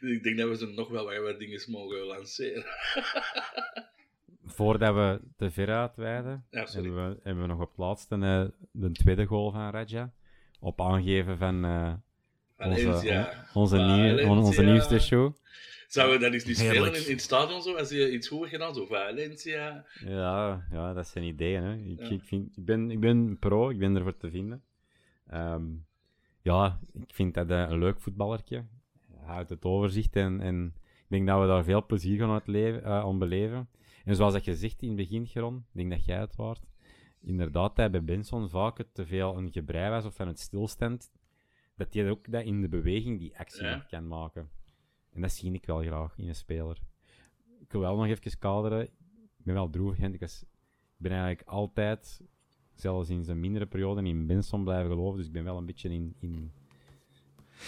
dus 0.00 0.10
ik 0.16 0.22
denk 0.22 0.38
dat 0.38 0.48
we 0.48 0.56
ze 0.56 0.66
nog 0.66 0.88
wel 0.88 1.20
wat, 1.20 1.38
dingen 1.38 1.62
mogen 1.66 1.98
lanceren. 1.98 2.64
Voordat 4.44 4.94
we 4.94 5.20
te 5.36 5.50
ver 5.50 5.68
uitweiden, 5.68 6.44
Ja, 6.50 6.66
hebben 6.72 6.94
we, 6.94 7.16
hebben 7.22 7.42
we 7.42 7.54
nog 7.54 7.70
laatste 7.76 8.14
eh, 8.14 8.44
de 8.70 8.92
tweede 8.92 9.24
goal 9.24 9.50
van 9.50 9.70
Raja. 9.70 10.12
Op 10.60 10.80
aangeven 10.80 11.38
van, 11.38 11.64
onze, 12.58 12.82
nieuw- 13.76 14.16
Valencia. 14.16 14.28
onze 14.28 14.62
nieuwste 14.62 14.98
show. 14.98 15.34
Zouden 15.92 16.18
we 16.18 16.24
dat 16.24 16.32
eens 16.32 16.44
niet 16.44 16.58
spelen 16.58 16.94
in, 16.94 17.04
in 17.06 17.12
het 17.12 17.20
stadion 17.20 17.62
zo, 17.62 17.74
als 17.74 17.90
je 17.90 18.12
iets 18.12 18.28
goed 18.28 18.38
hebt 18.38 18.50
gedaan, 18.50 18.74
zo 18.74 18.86
Valencia. 18.86 19.84
Ja, 20.04 20.66
ja, 20.70 20.92
dat 20.92 21.06
zijn 21.08 21.24
ideeën. 21.24 21.62
Hè. 21.62 21.74
Ik, 21.76 22.00
Ja. 22.00 22.08
ik, 22.08 22.22
vind, 22.22 22.56
ik, 22.56 22.64
ben, 22.64 22.90
ik 22.90 23.00
ben 23.00 23.38
pro, 23.38 23.70
ik 23.70 23.78
ben 23.78 23.96
ervoor 23.96 24.16
te 24.16 24.30
vinden. 24.30 24.62
Ehm, 25.26 25.62
ja, 26.42 26.80
ik 26.92 27.14
vind 27.14 27.34
dat 27.34 27.50
eh, 27.50 27.66
een 27.68 27.78
leuk 27.78 28.00
voetballertje. 28.00 28.64
Hij 29.16 29.34
houdt 29.34 29.50
het 29.50 29.64
overzicht 29.64 30.16
en, 30.16 30.40
en 30.40 30.74
ik 30.76 31.08
denk 31.08 31.26
dat 31.26 31.40
we 31.40 31.46
daar 31.46 31.64
veel 31.64 31.86
plezier 31.86 32.18
gaan 32.18 32.30
uit 32.30 32.46
leven, 32.46 32.84
eh, 32.84 32.90
aan 32.98 33.18
beleven. 33.18 33.68
En 34.04 34.16
zoals 34.16 34.32
dat 34.32 34.44
je 34.44 34.56
zegt 34.56 34.82
in 34.82 34.88
het 34.88 34.96
begin, 34.96 35.26
Geron, 35.26 35.56
ik 35.56 35.64
denk 35.72 35.90
dat 35.90 36.04
jij 36.04 36.18
het 36.18 36.36
waard. 36.36 36.60
Inderdaad, 37.20 37.76
dat 37.76 37.90
bij 37.90 38.04
Benson 38.04 38.48
vaak 38.48 38.78
het 38.78 38.94
te 38.94 39.06
veel 39.06 39.36
een 39.36 39.52
gebrei 39.52 39.90
was 39.90 40.04
of 40.04 40.14
van 40.14 40.26
het 40.26 40.38
stilstand. 40.40 41.12
Dat 41.76 41.94
hij 41.94 42.10
ook 42.10 42.30
dat 42.32 42.44
in 42.44 42.60
de 42.60 42.68
beweging 42.68 43.18
die 43.18 43.38
actie 43.38 43.64
Ja. 43.64 43.86
kan 43.90 44.08
maken. 44.08 44.48
En 45.12 45.20
dat 45.20 45.32
zie 45.32 45.52
ik 45.52 45.66
wel 45.66 45.82
graag 45.82 46.18
in 46.18 46.28
een 46.28 46.34
speler. 46.34 46.78
Ik 47.60 47.72
wil 47.72 47.80
wel 47.80 47.96
nog 47.96 48.06
even 48.06 48.38
kaderen. 48.38 48.82
Ik 49.38 49.44
ben 49.44 49.54
wel 49.54 49.70
droevig, 49.70 49.98
hè. 49.98 50.08
ik, 50.08 50.42
ben 50.96 51.12
eigenlijk 51.12 51.48
altijd, 51.48 52.20
zelfs 52.74 53.08
in 53.08 53.24
zijn 53.24 53.40
mindere 53.40 53.66
periode, 53.66 54.02
in 54.02 54.26
Benson 54.26 54.64
blijven 54.64 54.90
geloven. 54.90 55.16
Dus 55.16 55.26
ik 55.26 55.32
ben 55.32 55.44
wel 55.44 55.56
een 55.56 55.66
beetje 55.66 55.88
in, 55.88 56.14
in, 56.18 56.52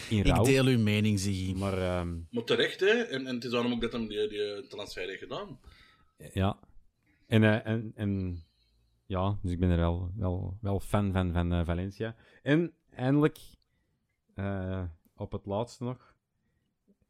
in 0.08 0.18
Ik 0.18 0.44
deel 0.44 0.66
uw 0.66 0.78
mening, 0.78 1.20
Ziggy. 1.20 1.54
Maar 1.54 1.78
ehm, 1.78 2.18
Maar 2.30 2.44
terecht, 2.44 2.80
hè. 2.80 2.86
En, 2.86 3.26
en 3.26 3.34
het 3.34 3.44
is 3.44 3.50
daarom 3.50 3.72
ook 3.72 3.80
dat 3.80 3.92
hem 3.92 4.08
die, 4.08 4.28
die 4.28 4.66
transfer 4.66 5.06
heeft 5.06 5.18
gedaan. 5.18 5.58
ja. 6.32 6.58
En, 7.26 7.44
eh, 7.44 7.66
en, 7.66 7.92
en 7.94 8.42
ja, 9.06 9.38
dus 9.42 9.52
ik 9.52 9.58
ben 9.58 9.70
er 9.70 9.76
wel, 9.76 10.10
wel, 10.16 10.58
wel 10.60 10.80
fan 10.80 11.12
van, 11.12 11.32
van 11.32 11.52
eh, 11.52 11.64
Valencia. 11.64 12.16
En 12.42 12.74
eindelijk, 12.90 13.38
eh, 14.34 14.84
op 15.16 15.32
het 15.32 15.46
laatste 15.46 15.84
nog, 15.84 16.13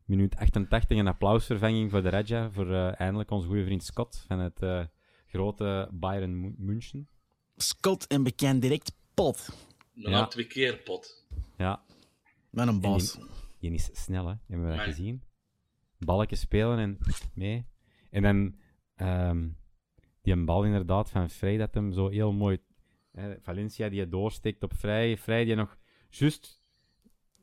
minuut 0.05 0.37
88, 0.37 0.99
een 0.99 1.07
applausvervanging 1.07 1.91
voor 1.91 2.03
de 2.03 2.09
Raja, 2.09 2.51
voor 2.51 2.73
eh, 2.75 3.01
eindelijk 3.01 3.31
onze 3.31 3.47
goede 3.47 3.65
vriend 3.65 3.83
Scott 3.85 4.25
van 4.27 4.39
het 4.39 4.63
eh, 4.63 4.85
grote 5.27 5.89
Bayern 5.93 6.55
München. 6.59 7.09
Scott 7.57 8.07
en 8.07 8.23
bekend 8.23 8.63
direct 8.63 8.93
pot. 9.15 9.49
Daarna 9.95 10.19
Ja. 10.19 10.27
twee 10.27 10.47
keer 10.47 10.77
pot. 10.79 11.27
Ja, 11.57 11.83
Met 12.51 12.69
een 12.69 12.81
bas. 12.81 13.19
Die 13.61 13.73
is 13.73 13.91
snel, 13.93 14.27
hè? 14.27 14.35
Hebben 14.47 14.71
we 14.71 14.77
dat 14.77 14.85
gezien? 14.85 15.23
Balletjes 15.99 16.41
spelen 16.41 16.79
en 16.79 16.99
mee. 17.35 17.67
En 18.11 18.23
dan 18.23 18.55
ehm, 18.95 19.49
die 20.23 20.33
een 20.33 20.45
bal 20.45 20.65
inderdaad 20.65 21.11
van 21.11 21.31
Vrij, 21.31 21.57
dat 21.57 21.75
hem 21.75 21.93
zo 21.93 22.09
heel 22.09 22.33
mooi... 22.33 22.59
hè, 23.13 23.35
Valencia 23.41 23.89
die 23.89 24.01
het 24.01 24.11
doorsteekt 24.11 24.63
op 24.63 24.75
Vrij. 24.75 25.17
Vrij 25.17 25.45
die 25.45 25.55
nog 25.55 25.79
juist 26.09 26.64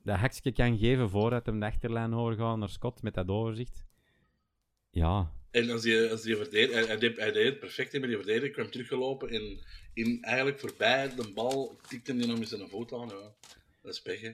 dat 0.04 0.20
hekje 0.20 0.52
kan 0.52 0.78
geven 0.78 1.10
voordat 1.10 1.46
hem 1.46 1.60
de 1.60 1.66
achterlijn 1.66 2.14
overgaat 2.14 2.58
naar 2.58 2.70
Scott 2.70 3.02
met 3.02 3.14
dat 3.14 3.28
overzicht. 3.28 3.86
Ja, 4.90 5.32
En 5.52 5.70
als 5.70 5.82
die, 5.82 6.10
als 6.10 6.22
die 6.22 6.36
verdediger, 6.36 6.76
hij, 6.76 6.86
hij, 6.86 6.98
deed, 6.98 7.18
hij 7.18 7.32
deed 7.32 7.46
het 7.46 7.60
perfect, 7.60 7.92
die 7.92 8.02
verdediger 8.02 8.50
kwam 8.50 8.72
teruggelopen 8.72 9.30
en 9.30 9.60
in, 9.94 10.22
eigenlijk 10.22 10.60
voorbij 10.60 11.16
de 11.16 11.32
bal 11.36 11.80
tikte 11.88 12.14
hij 12.16 12.26
nog 12.26 12.40
met 12.40 12.48
zijn 12.48 12.68
voet 12.68 12.94
aan. 12.94 13.08
Ja. 13.08 13.34
Dat 13.82 13.94
is 13.94 14.02
pech, 14.02 14.22
hè. 14.22 14.32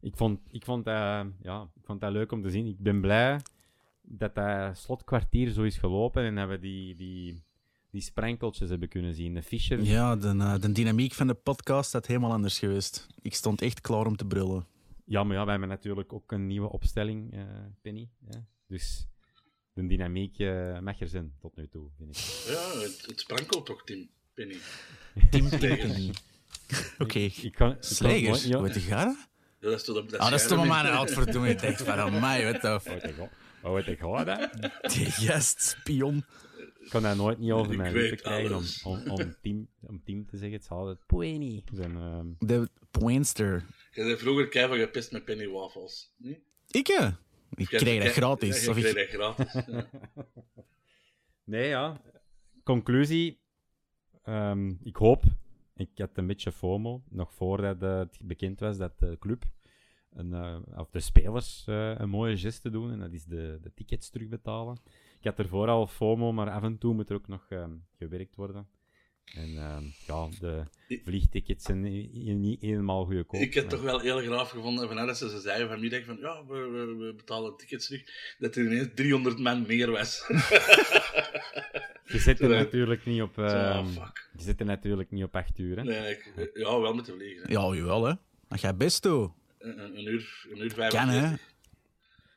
ik 0.00 0.16
vond, 0.16 0.40
ik, 0.50 0.64
vond 0.64 0.84
dat, 0.84 1.26
ja, 1.42 1.70
ik 1.74 1.84
vond 1.84 2.00
dat 2.00 2.12
leuk 2.12 2.32
om 2.32 2.42
te 2.42 2.50
zien. 2.50 2.66
Ik 2.66 2.78
ben 2.78 3.00
blij 3.00 3.40
dat 4.02 4.34
dat 4.34 4.78
slotkwartier 4.78 5.50
zo 5.50 5.62
is 5.62 5.76
gelopen 5.76 6.24
en 6.24 6.34
dat 6.34 6.48
we 6.48 6.58
die, 6.58 6.94
die, 6.94 7.42
die 7.90 8.02
sprenkeltjes 8.02 8.68
hebben 8.70 8.88
kunnen 8.88 9.14
zien. 9.14 9.34
De 9.34 9.42
Fischer, 9.42 9.82
Ja, 9.82 10.16
de, 10.16 10.28
eh, 10.28 10.58
de 10.60 10.72
dynamiek 10.72 11.12
van 11.12 11.26
de 11.26 11.34
podcast 11.34 11.92
had 11.92 12.06
helemaal 12.06 12.32
anders 12.32 12.58
geweest. 12.58 13.06
Ik 13.22 13.34
stond 13.34 13.62
echt 13.62 13.80
klaar 13.80 14.06
om 14.06 14.16
te 14.16 14.26
brullen. 14.26 14.66
Ja, 15.10 15.24
maar 15.24 15.36
ja, 15.36 15.42
wij 15.42 15.50
hebben 15.50 15.68
natuurlijk 15.68 16.12
ook 16.12 16.32
een 16.32 16.46
nieuwe 16.46 16.68
opstelling, 16.68 17.32
eh, 17.32 17.42
Penny. 17.82 18.08
Ja. 18.30 18.44
Dus 18.66 19.06
de 19.72 19.86
dynamiek 19.86 20.38
eh, 20.38 20.78
mag 20.78 21.00
er 21.00 21.08
zijn 21.08 21.34
tot 21.40 21.56
nu 21.56 21.68
toe, 21.68 21.88
vind 21.96 22.16
ik. 22.16 22.22
Ja, 22.52 22.78
het, 22.80 23.04
het 23.06 23.20
sprankelt 23.20 23.66
toch, 23.66 23.84
Tim 23.84 24.10
Penny. 24.34 24.56
Tim 25.30 25.48
Slegers. 25.48 25.92
Penny. 25.92 26.12
Oké. 26.98 27.18
Ik 27.18 27.32
kan, 27.34 27.44
ik 27.44 27.52
kan 27.52 27.68
het 27.70 27.86
Slegers, 27.86 28.42
die 28.42 28.82
garen? 28.82 29.16
Ja, 29.60 29.68
dat 29.68 29.78
is 29.78 29.84
toch 29.84 29.94
dat, 30.06 30.18
Ah, 30.18 30.30
dat 30.30 30.40
is 30.40 30.46
toch 30.46 30.66
maar 30.66 30.84
een 30.84 30.92
oud 30.92 31.10
verdoen. 31.10 31.46
Ik 31.46 31.60
denk 31.60 31.76
van, 31.76 32.02
oh 32.02 32.20
mij, 32.20 32.52
wat 32.52 32.62
de 32.62 32.68
Wat 32.68 32.84
weet 33.72 33.86
ik. 33.86 33.98
Wat 33.98 33.98
gewoon, 33.98 34.26
hè? 34.26 34.46
Gast, 35.26 35.60
spion. 35.60 36.24
Ik 36.80 36.90
kan 36.90 37.02
dat 37.02 37.16
nooit 37.16 37.38
niet 37.38 37.50
over 37.52 37.76
mijn 37.76 37.92
lippen 37.92 38.18
krijgen 38.18 38.56
om, 38.56 38.64
om, 38.82 39.10
om, 39.10 39.34
team, 39.42 39.68
om 39.80 40.02
team 40.04 40.26
te 40.26 40.36
zeggen. 40.36 40.56
Het 40.56 40.64
zal 40.64 40.78
altijd 40.78 41.06
Penny 41.06 41.62
zijn. 41.72 41.96
ehm, 41.96 42.26
De 42.38 42.68
poinster. 42.90 43.64
Je 43.90 44.02
zei 44.02 44.16
vroeger 44.16 44.48
keihard 44.48 44.80
gepest 44.80 45.12
met 45.12 45.24
penny 45.24 45.48
waffles. 45.48 46.14
Hm? 46.18 46.34
Ik, 46.70 46.86
hè? 46.86 47.06
Ik 47.54 47.70
Je- 47.70 47.76
kreeg 47.76 48.02
dat 48.02 48.12
gratis. 48.12 48.64
Ja, 48.64 48.74
ik- 48.74 48.82
kreeg 48.82 49.10
dat 49.10 49.20
gratis. 49.20 49.66
ja. 49.66 49.88
Nee, 51.44 51.68
ja. 51.68 52.00
Conclusie. 52.64 53.40
Ehm, 54.22 54.68
ik 54.82 54.96
hoop, 54.96 55.22
ik 55.76 55.88
had 55.94 56.10
een 56.18 56.26
beetje 56.26 56.52
FOMO, 56.52 57.02
nog 57.08 57.34
voordat 57.34 57.82
eh, 57.82 57.98
het 57.98 58.18
bekend 58.22 58.60
was 58.60 58.76
dat 58.76 58.98
de 58.98 59.16
club, 59.18 59.44
een, 60.12 60.34
eh, 60.34 60.58
of 60.76 60.90
de 60.90 61.00
spelers, 61.00 61.64
eh, 61.66 61.94
een 61.98 62.08
mooie 62.08 62.36
geste 62.38 62.70
doen. 62.70 62.92
En 62.92 62.98
dat 62.98 63.12
is 63.12 63.24
de, 63.24 63.58
de 63.62 63.74
tickets 63.74 64.10
terugbetalen. 64.10 64.78
Ik 65.18 65.24
had 65.26 65.38
ervoor 65.38 65.68
al 65.68 65.86
FOMO, 65.86 66.32
maar 66.32 66.50
af 66.50 66.62
en 66.62 66.78
toe 66.78 66.94
moet 66.94 67.08
er 67.10 67.16
ook 67.16 67.28
nog 67.28 67.46
ehm, 67.50 67.72
gewerkt 67.98 68.36
worden. 68.36 68.66
En 69.34 69.56
ehm, 69.56 69.84
ja, 70.06 70.28
de 70.38 70.64
vliegtickets 71.04 71.64
zijn 71.64 71.80
niet 72.40 72.60
helemaal 72.60 73.04
goedkoop. 73.04 73.40
Ik 73.40 73.54
heb 73.54 73.64
maar- 73.64 73.72
toch 73.72 73.82
wel 73.82 73.98
heel 74.00 74.18
graaf 74.20 74.50
gevonden, 74.50 74.88
vanuit 74.88 75.06
dat 75.06 75.18
ze 75.18 75.30
ze 75.30 75.40
zeiden 75.40 75.68
vanmiddag 75.68 76.04
van 76.04 76.16
ja, 76.20 76.44
we, 76.46 76.58
we, 76.58 76.94
we 77.06 77.14
betalen 77.16 77.56
tickets 77.56 77.86
terug, 77.86 78.02
dat 78.38 78.56
er 78.56 78.64
ineens 78.64 78.88
300 78.94 79.38
man 79.38 79.64
meer 79.66 79.90
was. 79.90 80.24
Je 82.04 82.18
zit 82.18 82.40
er 82.40 82.48
natuurlijk 82.48 83.04
niet 83.06 83.22
op... 83.22 83.38
Ehm, 83.38 83.86
je 84.36 84.42
zit 84.42 84.60
er 84.60 84.66
natuurlijk 84.66 85.10
niet 85.10 85.24
op 85.24 85.36
acht 85.36 85.58
uur, 85.58 85.76
hè? 85.76 85.82
Nee, 85.84 86.10
ik, 86.10 86.50
ja, 86.54 86.80
wel 86.80 86.94
met 86.94 87.06
de 87.06 87.12
vliegen. 87.12 87.42
hè. 87.42 87.52
Ja, 87.52 87.74
jawel, 87.74 88.04
hè. 88.04 88.14
Dat 88.48 88.60
gaat 88.60 88.78
best 88.78 89.02
toe. 89.02 89.32
Een, 89.58 90.06
uur, 90.08 90.46
een 90.50 90.58
uur 90.62 90.74
Kan, 90.74 90.90
45. 90.90 91.30
hè. 91.30 91.36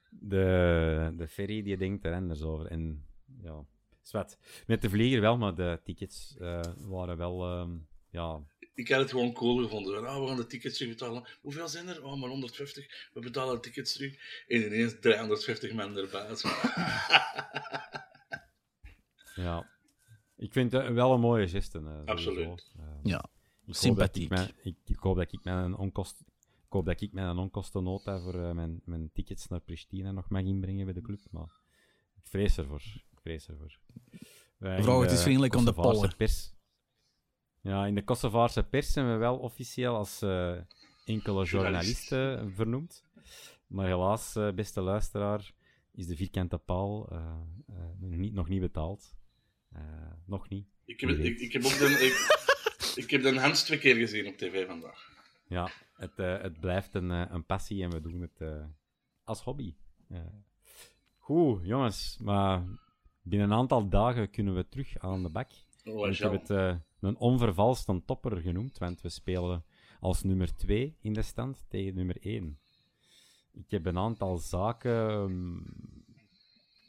De, 0.09 1.13
de 1.17 1.27
ferry 1.27 1.63
die 1.63 1.77
denkt 1.77 2.05
er 2.05 2.13
anders 2.13 2.41
over. 2.41 2.65
En 2.65 3.05
ja, 3.43 3.65
zwart. 4.03 4.37
Met 4.67 4.81
de 4.81 4.89
vlieger 4.89 5.21
wel, 5.21 5.37
maar 5.37 5.55
de 5.55 5.79
tickets 5.83 6.35
eh, 6.39 6.61
waren 6.77 7.17
wel. 7.17 7.45
ehm, 7.45 7.71
ja, 8.09 8.41
Ik 8.73 8.87
had 8.89 8.99
het 9.01 9.09
gewoon 9.09 9.33
cool 9.33 9.57
gevonden. 9.63 10.07
Ah, 10.07 10.19
we 10.21 10.27
gaan 10.27 10.35
de 10.35 10.45
tickets 10.47 10.77
terugbetalen. 10.77 11.27
Hoeveel 11.41 11.67
zijn 11.67 11.87
er? 11.87 12.03
Oh, 12.03 12.19
maar 12.19 12.29
150. 12.29 13.09
We 13.13 13.19
betalen 13.19 13.53
de 13.55 13.59
tickets 13.61 13.93
terug. 13.93 14.43
En 14.47 14.65
ineens 14.65 14.99
350 14.99 15.73
man 15.73 15.97
erbij. 15.97 16.27
Ja. 19.35 19.69
Ik 20.37 20.51
vind 20.53 20.71
het 20.71 20.91
wel 20.93 21.13
een 21.13 21.19
mooie 21.19 21.47
geste. 21.47 21.79
eh. 21.79 22.05
Absoluut. 22.05 22.71
Eh, 22.79 22.85
Ja, 23.03 23.17
ik 23.17 23.23
hoop 23.23 23.65
dat 23.65 23.75
sympathiek. 23.77 24.23
Ik, 24.23 24.29
mijn- 24.29 24.51
ik, 24.63 24.75
ik 24.85 24.99
hoop 24.99 25.15
dat 25.15 25.31
ik 25.31 25.43
met 25.43 25.53
een 25.53 25.75
onkost. 25.75 26.19
Ik 26.39 26.79
hoop 26.79 26.85
dat 26.85 27.01
ik 27.01 27.13
met 27.13 27.23
een 27.25 27.37
onkostennota 27.37 28.19
voor 28.19 28.43
eh, 28.43 28.51
mijn, 28.51 28.81
mijn 28.85 29.09
tickets 29.13 29.47
naar 29.47 29.59
Pristina 29.61 30.11
nog 30.11 30.29
mag 30.29 30.41
inbrengen 30.43 30.85
bij 30.85 30.93
de 30.93 31.01
club. 31.01 31.19
Maar 31.31 31.61
ik 32.15 32.27
vrees 32.27 32.57
ervoor. 32.57 32.81
Ik 33.23 33.29
vrees 33.29 33.47
ervoor. 33.47 33.79
Mevrouw, 34.57 35.01
het 35.01 35.11
is 35.11 35.21
vriendelijk 35.21 35.55
om 35.55 35.65
de 35.65 35.73
Kosovaarse 35.73 35.99
pollen. 35.99 36.17
Pers, 36.17 36.53
ja, 37.61 37.85
in 37.85 37.95
de 37.95 38.03
Kosovaarse 38.03 38.63
pers 38.63 38.91
zijn 38.91 39.11
we 39.11 39.17
wel 39.17 39.37
officieel 39.37 39.95
als 39.95 40.21
eh, 40.21 40.57
enkele 41.05 41.45
journalisten 41.45 42.53
vernoemd. 42.53 43.05
Maar 43.67 43.87
helaas, 43.87 44.35
eh, 44.35 44.51
beste 44.51 44.81
luisteraar, 44.81 45.51
is 45.91 46.07
de 46.07 46.15
vierkante 46.15 46.57
paal 46.57 47.09
eh, 47.11 47.17
eh, 47.67 47.75
nog, 47.99 48.17
niet, 48.17 48.33
nog 48.33 48.49
niet 48.49 48.61
betaald. 48.61 49.15
Eh, 49.69 49.81
nog 50.25 50.49
niet. 50.49 50.67
Ik 50.85 50.99
heb, 50.99 51.09
ik, 51.09 51.53
heb 51.53 51.63
ook 51.65 51.77
de, 51.77 51.85
ik, 51.85 52.15
ik 53.03 53.09
heb 53.09 53.21
de 53.21 53.39
Hans 53.39 53.63
twee 53.63 53.79
keer 53.79 53.95
gezien 53.95 54.27
op 54.27 54.37
tv 54.37 54.67
vandaag. 54.67 55.11
Ja, 55.47 55.69
het, 55.95 56.19
eh, 56.19 56.41
het 56.41 56.59
blijft 56.59 56.93
een, 56.93 57.09
een 57.09 57.45
passie 57.45 57.83
en 57.83 57.89
we 57.89 58.01
doen 58.01 58.21
het 58.21 58.41
eh, 58.41 58.65
als 59.23 59.41
hobby. 59.41 59.75
Eh, 60.09 60.19
goed, 61.17 61.65
jongens, 61.65 62.17
maar 62.21 62.63
binnen 63.23 63.51
een 63.51 63.57
aantal 63.57 63.89
dagen 63.89 64.29
kunnen 64.29 64.55
we 64.55 64.67
terug 64.67 64.97
aan 64.97 65.23
de 65.23 65.29
bak. 65.29 65.49
Oh, 65.83 66.07
ik 66.07 66.13
Jean. 66.13 66.31
heb 66.31 66.41
het 66.41 66.49
eh, 66.49 66.75
een 66.99 67.17
onvervalste 67.17 68.01
topper 68.05 68.37
genoemd, 68.37 68.77
want 68.77 69.01
we 69.01 69.09
spelen 69.09 69.63
als 69.99 70.23
nummer 70.23 70.55
2 70.55 70.97
in 71.01 71.13
de 71.13 71.21
stand 71.21 71.65
tegen 71.67 71.95
nummer 71.95 72.17
1. 72.21 72.59
Ik 73.53 73.71
heb 73.71 73.85
een 73.85 73.97
aantal 73.97 74.37
zaken 74.37 75.09
ehm, 75.09 75.57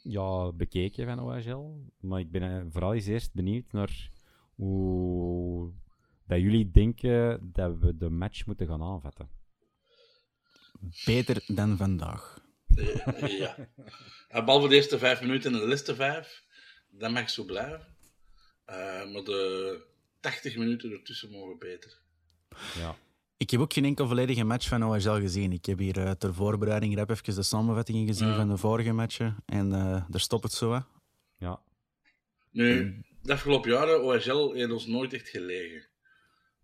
ja, 0.03 0.53
bekeken 0.53 1.07
van 1.07 1.21
OHL, 1.21 1.91
maar 2.01 2.21
ik 2.21 2.31
ben 2.31 2.43
eh, 2.43 2.65
vooral 2.71 2.95
eens 2.95 3.07
eerst 3.07 3.35
benieuwd 3.35 3.73
naar 3.73 4.11
hoe 4.55 5.73
dat 6.27 6.41
jullie 6.41 6.71
denken 6.71 7.51
dat 7.53 7.79
we 7.79 7.97
de 7.97 8.11
match 8.11 8.47
moeten 8.47 8.67
gaan 8.67 8.83
aanvatten. 8.83 9.29
Beter 11.05 11.45
dan 11.47 11.77
vandaag. 11.77 12.44
Eh, 12.77 13.39
ja. 13.39 13.57
Eh, 14.29 14.45
Behalve 14.45 14.69
de 14.69 14.75
eerste 14.75 14.99
vijf 14.99 15.21
minuten 15.21 15.53
en 15.55 15.59
de 15.61 15.67
laatste 15.67 15.95
vijf, 15.95 16.45
dat 16.91 17.11
mag 17.11 17.31
zo 17.31 17.45
blijven. 17.45 17.87
Eh, 18.65 18.77
maar 19.13 19.23
de 19.25 19.83
80 20.21 20.57
minuten 20.57 20.93
ertussen 20.93 21.31
mogen 21.31 21.59
beter. 21.59 21.99
Ja. 22.79 22.97
Ik 23.37 23.51
heb 23.51 23.61
ook 23.61 23.73
geen 23.73 23.85
enkel 23.85 24.07
volledige 24.07 24.45
match 24.45 24.69
van 24.69 24.85
OHL 24.85 25.21
gezien. 25.21 25.53
Ik 25.53 25.65
heb 25.65 25.79
hier 25.79 25.99
uh, 25.99 26.11
ter 26.11 26.35
voorbereiding 26.35 26.97
rap 26.97 27.11
even 27.11 27.35
de 27.35 27.43
samenvattingen 27.43 28.07
gezien 28.07 28.29
Ja. 28.29 28.37
van 28.37 28.49
de 28.49 28.57
vorige 28.57 28.93
matchen. 28.93 29.37
En 29.47 29.73
eh, 29.73 30.05
daar 30.09 30.21
stopt 30.21 30.43
het 30.45 30.53
zo. 30.53 30.73
Hè. 30.73 30.81
Ja, 31.39 31.61
Nu, 32.51 33.03
de 33.23 33.33
afgelopen 33.33 33.71
jaren, 33.71 34.03
OHL 34.05 34.53
heeft 34.53 34.73
ons 34.73 34.87
nooit 34.87 35.13
echt 35.13 35.29
gelegen. 35.29 35.87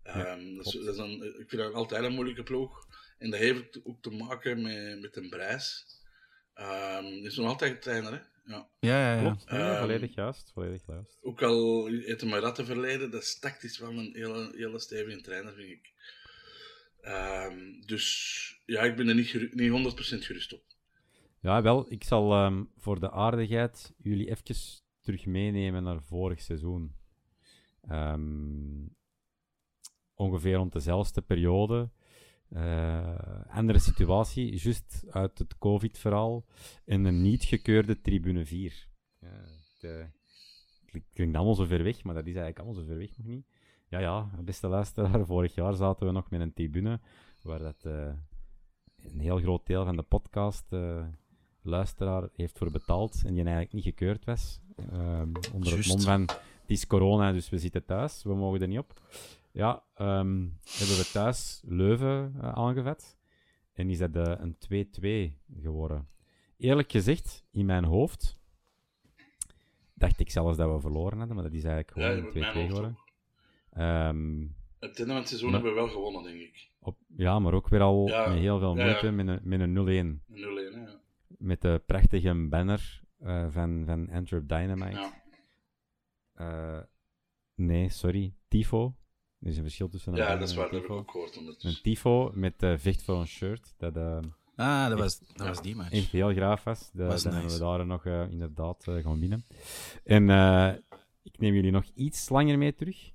Ehm, 0.03 0.55
dat 0.55 0.65
is, 0.65 0.71
klopt. 0.71 0.85
dat 0.85 0.95
is 0.95 1.01
een, 1.01 1.39
ik 1.39 1.49
vind 1.49 1.61
dat 1.61 1.73
altijd 1.73 2.03
een 2.03 2.13
moeilijke 2.13 2.43
ploeg. 2.43 2.87
En 3.17 3.29
dat 3.29 3.39
heeft 3.39 3.79
ook 3.83 4.01
te 4.01 4.09
maken 4.09 4.61
met, 4.61 5.01
met 5.01 5.15
een 5.15 5.29
prijs. 5.29 5.85
Ehm 6.53 7.03
die 7.03 7.25
is 7.25 7.37
nog 7.37 7.47
altijd 7.47 7.71
een 7.71 7.79
trainer, 7.79 8.11
hè? 8.11 8.19
Ja. 8.51 8.69
Ja, 8.79 8.99
ja, 8.99 9.13
ja. 9.15 9.21
klopt. 9.21 9.43
Ja, 9.49 9.71
Ehm, 9.71 9.79
volledig 9.79 10.15
juist. 10.15 10.51
Volledig 10.53 10.85
juist. 10.87 11.17
Ook 11.21 11.41
al 11.41 11.87
hij 11.89 12.29
maar 12.29 12.39
ratten 12.39 12.65
verleden, 12.65 13.11
dat 13.11 13.21
is 13.21 13.39
tactisch 13.39 13.79
wel 13.79 13.89
een 13.89 14.11
hele, 14.13 14.51
hele 14.55 14.79
stevige 14.79 15.21
trainer, 15.21 15.53
vind 15.53 15.69
ik. 15.69 15.93
Ehm, 17.01 17.81
dus 17.85 18.61
ja, 18.65 18.81
ik 18.81 18.95
ben 18.95 19.07
er 19.07 19.15
niet, 19.15 19.53
niet 19.53 19.71
100% 19.71 20.25
gerust 20.25 20.53
op. 20.53 20.63
Ja, 21.41 21.61
wel, 21.61 21.91
ik 21.91 22.03
zal 22.03 22.33
ehm, 22.33 22.63
voor 22.77 22.99
de 22.99 23.11
aardigheid 23.11 23.93
jullie 23.97 24.29
even 24.29 24.55
terug 24.99 25.25
meenemen 25.25 25.83
naar 25.83 26.03
vorig 26.03 26.41
seizoen. 26.41 26.95
Ehm, 27.87 28.87
ongeveer 30.13 30.55
rond 30.55 30.73
dezelfde 30.73 31.21
periode. 31.21 31.89
Eh, 32.51 33.15
andere 33.49 33.79
situatie, 33.79 34.57
juist 34.57 35.03
uit 35.09 35.37
het 35.37 35.57
COVID-verhaal. 35.57 36.45
In 36.85 37.05
een 37.05 37.21
niet 37.21 37.43
gekeurde 37.43 38.01
tribune 38.01 38.45
4. 38.45 38.87
Ja, 39.19 39.27
het 39.27 39.83
eh, 39.83 41.01
klinkt, 41.13 41.35
allemaal 41.35 41.55
zo 41.55 41.65
ver 41.65 41.83
weg, 41.83 42.03
maar 42.03 42.13
dat 42.13 42.25
is 42.25 42.35
eigenlijk 42.35 42.59
allemaal 42.59 42.81
zo 42.81 42.87
ver 42.87 42.97
weg 42.97 43.17
nog 43.17 43.27
niet. 43.27 43.45
Ja, 43.87 43.99
ja, 43.99 44.29
beste 44.43 44.67
luisteraar, 44.67 45.25
vorig 45.25 45.55
jaar 45.55 45.73
zaten 45.73 46.05
we 46.05 46.11
nog 46.11 46.29
met 46.29 46.41
een 46.41 46.53
tribune 46.53 46.99
waar 47.41 47.59
dat, 47.59 47.85
eh, 47.85 48.13
een 48.95 49.19
heel 49.19 49.37
groot 49.37 49.65
deel 49.65 49.85
van 49.85 49.95
de 49.95 50.03
podcast 50.03 50.65
luisteraar 51.61 52.29
heeft 52.35 52.57
voor 52.57 52.71
betaald 52.71 53.21
en 53.25 53.33
die 53.33 53.43
eigenlijk 53.43 53.73
niet 53.73 53.83
gekeurd 53.83 54.25
was. 54.25 54.59
Ehm, 54.75 55.31
onder 55.53 55.77
het 55.77 55.87
mom 55.87 55.99
van, 55.99 56.21
het 56.21 56.69
is 56.69 56.87
corona, 56.87 57.31
dus 57.31 57.49
we 57.49 57.57
zitten 57.57 57.85
thuis, 57.85 58.23
we 58.23 58.35
mogen 58.35 58.61
er 58.61 58.67
niet 58.67 58.79
op. 58.79 59.01
Ja, 59.53 59.83
ehm, 59.93 60.39
hebben 60.77 60.97
we 60.97 61.09
thuis 61.13 61.61
Leuven 61.65 62.33
eh, 62.41 62.51
aangevet 62.51 63.17
en 63.73 63.89
is 63.89 63.97
dat 63.97 64.15
eh, 64.15 64.33
een 64.37 64.57
2-2 64.57 65.37
geworden. 65.61 66.07
Eerlijk 66.57 66.91
gezegd, 66.91 67.45
in 67.51 67.65
mijn 67.65 67.83
hoofd 67.83 68.39
dacht 69.93 70.19
ik 70.19 70.29
zelfs 70.31 70.57
dat 70.57 70.73
we 70.73 70.79
verloren 70.79 71.17
hadden, 71.17 71.35
maar 71.35 71.45
dat 71.45 71.53
is 71.53 71.63
eigenlijk 71.63 71.91
gewoon 71.91 72.25
een 72.25 72.53
2-2 72.53 72.53
hoofd 72.53 72.67
geworden. 72.67 72.97
Ehm, 73.71 74.39
Het 74.79 74.97
einde 74.97 75.05
van 75.05 75.15
het 75.15 75.27
seizoen 75.27 75.51
Maar- 75.51 75.61
hebben 75.61 75.75
we 75.79 75.85
wel 75.85 75.93
gewonnen, 75.95 76.23
denk 76.23 76.39
ik. 76.41 76.71
op, 76.79 76.97
ja, 77.15 77.39
maar 77.39 77.53
ook 77.53 77.67
weer 77.69 77.81
al 77.81 78.07
Ja, 78.07 78.27
met 78.29 78.37
heel 78.37 78.59
veel 78.59 78.75
moeite, 78.75 79.05
ja. 79.05 79.11
met 79.11 79.27
een, 79.27 79.39
met 79.43 79.59
een 79.59 79.73
0-1. 79.73 80.23
0-1, 80.27 80.73
hè. 80.73 80.79
ja. 80.81 80.99
Met 81.27 81.61
de 81.61 81.81
prachtige 81.85 82.47
banner 82.49 83.01
eh, 83.19 83.45
van, 83.49 83.83
van 83.85 84.09
Antwerp 84.09 84.47
Dynamite. 84.47 85.11
Eh, 86.33 86.79
nee, 87.55 87.89
sorry, 87.89 88.33
Tifo. 88.47 88.95
Er 89.41 89.47
is 89.47 89.57
een 89.57 89.63
verschil 89.63 89.89
tussen 89.89 90.11
een 90.11 90.17
Ja, 90.17 90.35
dat 90.37 90.49
is 90.49 90.55
waar, 90.55 90.69
dat 90.71 90.73
heb 90.73 90.81
ik 90.81 90.87
tifo. 90.87 90.99
ook 90.99 91.11
gehoord. 91.11 91.63
Een 91.63 91.79
tifo 91.81 92.31
met 92.33 92.63
eh, 92.63 92.73
vecht 92.77 93.03
voor 93.03 93.19
een 93.19 93.27
shirt, 93.27 93.73
dat 93.77 93.95
eh, 93.95 94.19
Ah, 94.55 94.89
dat 94.89 94.99
was, 94.99 95.19
dat 95.19 95.47
was 95.47 95.61
die 95.61 95.75
match. 95.75 95.91
echt 95.91 96.11
heel 96.11 96.33
graaf 96.33 96.63
was. 96.63 96.89
Hebben 96.93 97.07
nice. 97.33 97.53
we 97.53 97.59
daar 97.59 97.85
nog 97.85 98.05
eh, 98.05 98.29
inderdaad 98.31 98.83
gaan 98.83 99.19
winnen. 99.19 99.45
En 100.03 100.29
eh, 100.29 100.73
ik 101.23 101.37
neem 101.39 101.53
jullie 101.53 101.71
nog 101.71 101.85
iets 101.93 102.29
langer 102.29 102.57
mee 102.57 102.73
terug. 102.73 103.11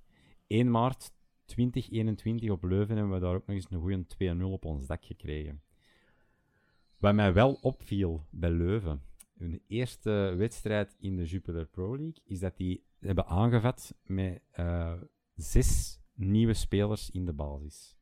1 0.46 0.70
maart 0.70 1.10
2021 1.44 2.50
op 2.50 2.62
Leuven 2.64 2.96
hebben 2.96 3.14
we 3.14 3.20
daar 3.20 3.34
ook 3.34 3.46
nog 3.46 3.56
eens 3.56 3.66
een 3.70 3.80
goede 3.80 4.36
2-0 4.38 4.42
op 4.42 4.64
ons 4.64 4.86
dak 4.86 5.04
gekregen. 5.04 5.62
Wat 6.98 7.14
mij 7.14 7.32
wel 7.32 7.52
opviel 7.60 8.26
bij 8.30 8.50
Leuven, 8.50 9.02
hun 9.38 9.62
eerste 9.66 10.34
wedstrijd 10.36 10.96
in 11.00 11.16
de 11.16 11.24
Jupiler 11.24 11.66
Pro 11.66 11.88
League, 11.96 12.22
is 12.24 12.38
dat 12.38 12.56
die 12.56 12.84
hebben 13.00 13.26
aangevat 13.26 13.94
met 14.02 14.40
eh, 14.50 14.92
zes 15.34 15.95
nieuwe 16.16 16.54
spelers 16.54 17.10
in 17.10 17.24
de 17.24 17.32
basis. 17.32 17.96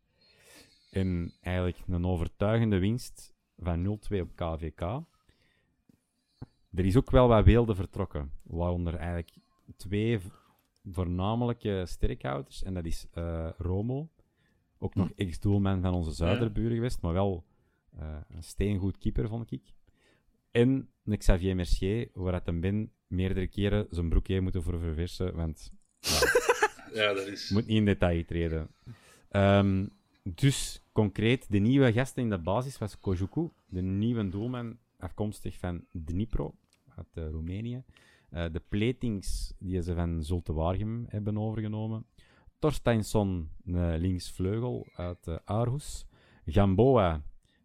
En 0.91 1.33
eigenlijk 1.41 1.79
een 1.87 2.07
overtuigende 2.07 2.79
winst 2.79 3.35
van 3.57 3.99
0-2 4.13 4.21
op 4.21 4.35
KVK. 4.35 4.81
Er 6.75 6.85
is 6.85 6.97
ook 6.97 7.11
wel 7.11 7.29
wat 7.29 7.45
weelde 7.45 7.75
vertrokken, 7.75 8.31
waaronder 8.43 8.95
eigenlijk 8.95 9.31
twee 9.77 10.21
voornamelijke 10.91 11.83
sterkhouders. 11.87 12.63
En 12.63 12.75
dat 12.75 12.85
is 12.85 13.07
eh, 13.13 13.49
Romo, 13.59 14.09
ook 14.79 14.95
nog 14.95 15.11
ex-doelman 15.11 15.81
van 15.81 15.95
onze 15.95 16.13
zuiderburen 16.13 16.75
geweest, 16.75 17.01
maar 17.01 17.13
wel 17.13 17.45
eh, 17.91 18.17
een 18.29 18.43
steengoed 18.43 18.99
keeper, 18.99 19.29
vond 19.29 19.51
ik. 19.51 19.75
En 20.51 20.89
een 21.05 21.19
Xavier 21.19 21.57
Mercier, 21.57 22.09
waar 22.13 22.33
het 22.33 22.47
hem 22.47 22.61
ben 22.61 22.93
meerdere 23.07 23.47
keren 23.47 23.87
zijn 23.91 24.09
broek 24.09 24.27
heeft 24.27 24.43
moeten 24.43 24.63
voor 24.63 24.79
verversen, 24.79 25.35
want 25.35 25.73
Ja, 26.01 26.44
dat 26.95 27.27
is... 27.27 27.51
moet 27.51 27.67
niet 27.67 27.77
in 27.77 27.85
detail 27.85 28.25
treden. 28.25 28.69
Ehm, 29.31 29.87
dus 30.23 30.83
concreet, 30.93 31.47
de 31.51 31.59
nieuwe 31.59 31.93
gasten 31.93 32.23
in 32.23 32.31
de 32.31 32.39
basis 32.39 32.79
was 32.79 32.99
Kojuku, 32.99 33.49
de 33.67 33.83
nieuwe 33.83 34.29
doelman 34.29 34.79
afkomstig 34.99 35.59
van 35.59 35.85
Dnipro 35.93 36.55
uit 36.97 37.07
eh, 37.15 37.29
Roemenië. 37.29 37.83
Eh, 38.31 38.45
de 38.53 38.63
platings 38.69 39.55
die 39.59 39.83
ze 39.83 39.95
van 39.95 40.23
Zulte 40.23 40.53
Waregem 40.53 41.05
hebben 41.09 41.39
overgenomen. 41.39 42.07
Torsteinsson, 42.59 43.51
een 43.65 43.99
linksvleugel 43.99 44.87
uit 44.97 45.27
eh, 45.27 45.37
Aarhus. 45.45 46.07
Gamboa, 46.47 47.23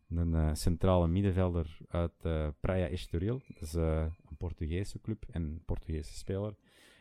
een 0.10 0.36
eh, 0.36 0.50
centrale 0.54 1.08
middenvelder 1.08 1.78
uit 1.88 2.14
eh, 2.22 2.48
Praia 2.60 2.88
Estoril. 2.88 3.42
Dat 3.48 3.62
is 3.62 3.74
eh, 3.74 4.06
een 4.30 4.38
Portugese 4.38 5.02
club 5.02 5.26
en 5.32 5.62
Portugese 5.66 6.14
speler. 6.14 6.56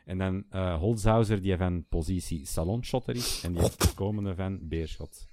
En 0.08 0.18
dan 0.18 0.44
eh 0.50 0.78
Holzhauser, 0.78 1.42
die 1.42 1.56
van 1.56 1.86
positie 1.88 2.46
salonshotter 2.46 3.14
is. 3.14 3.42
En 3.44 3.52
die 3.52 3.62
is 3.62 3.76
de 3.76 3.94
komende 3.94 4.34
van 4.34 4.68
Beerschot. 4.68 5.26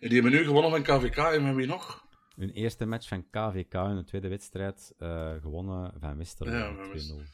En 0.00 0.08
die 0.08 0.20
hebben 0.20 0.38
nu 0.38 0.44
gewonnen 0.44 0.70
van 0.70 0.82
KVK 0.82 1.16
en 1.16 1.40
van 1.40 1.54
wie 1.54 1.66
nog? 1.66 2.06
Hun 2.36 2.50
eerste 2.50 2.86
match 2.86 3.08
van 3.08 3.30
KVK 3.30 3.74
in 3.74 3.96
de 3.96 4.04
tweede 4.04 4.28
wedstrijd 4.28 4.94
eh, 4.98 5.32
gewonnen 5.40 5.92
van 6.00 6.16
Westerlo 6.16 6.52
Ja, 6.56 6.70
met 6.70 6.80
van 6.80 6.92
Westerlo. 6.92 7.22
2-0. 7.22 7.26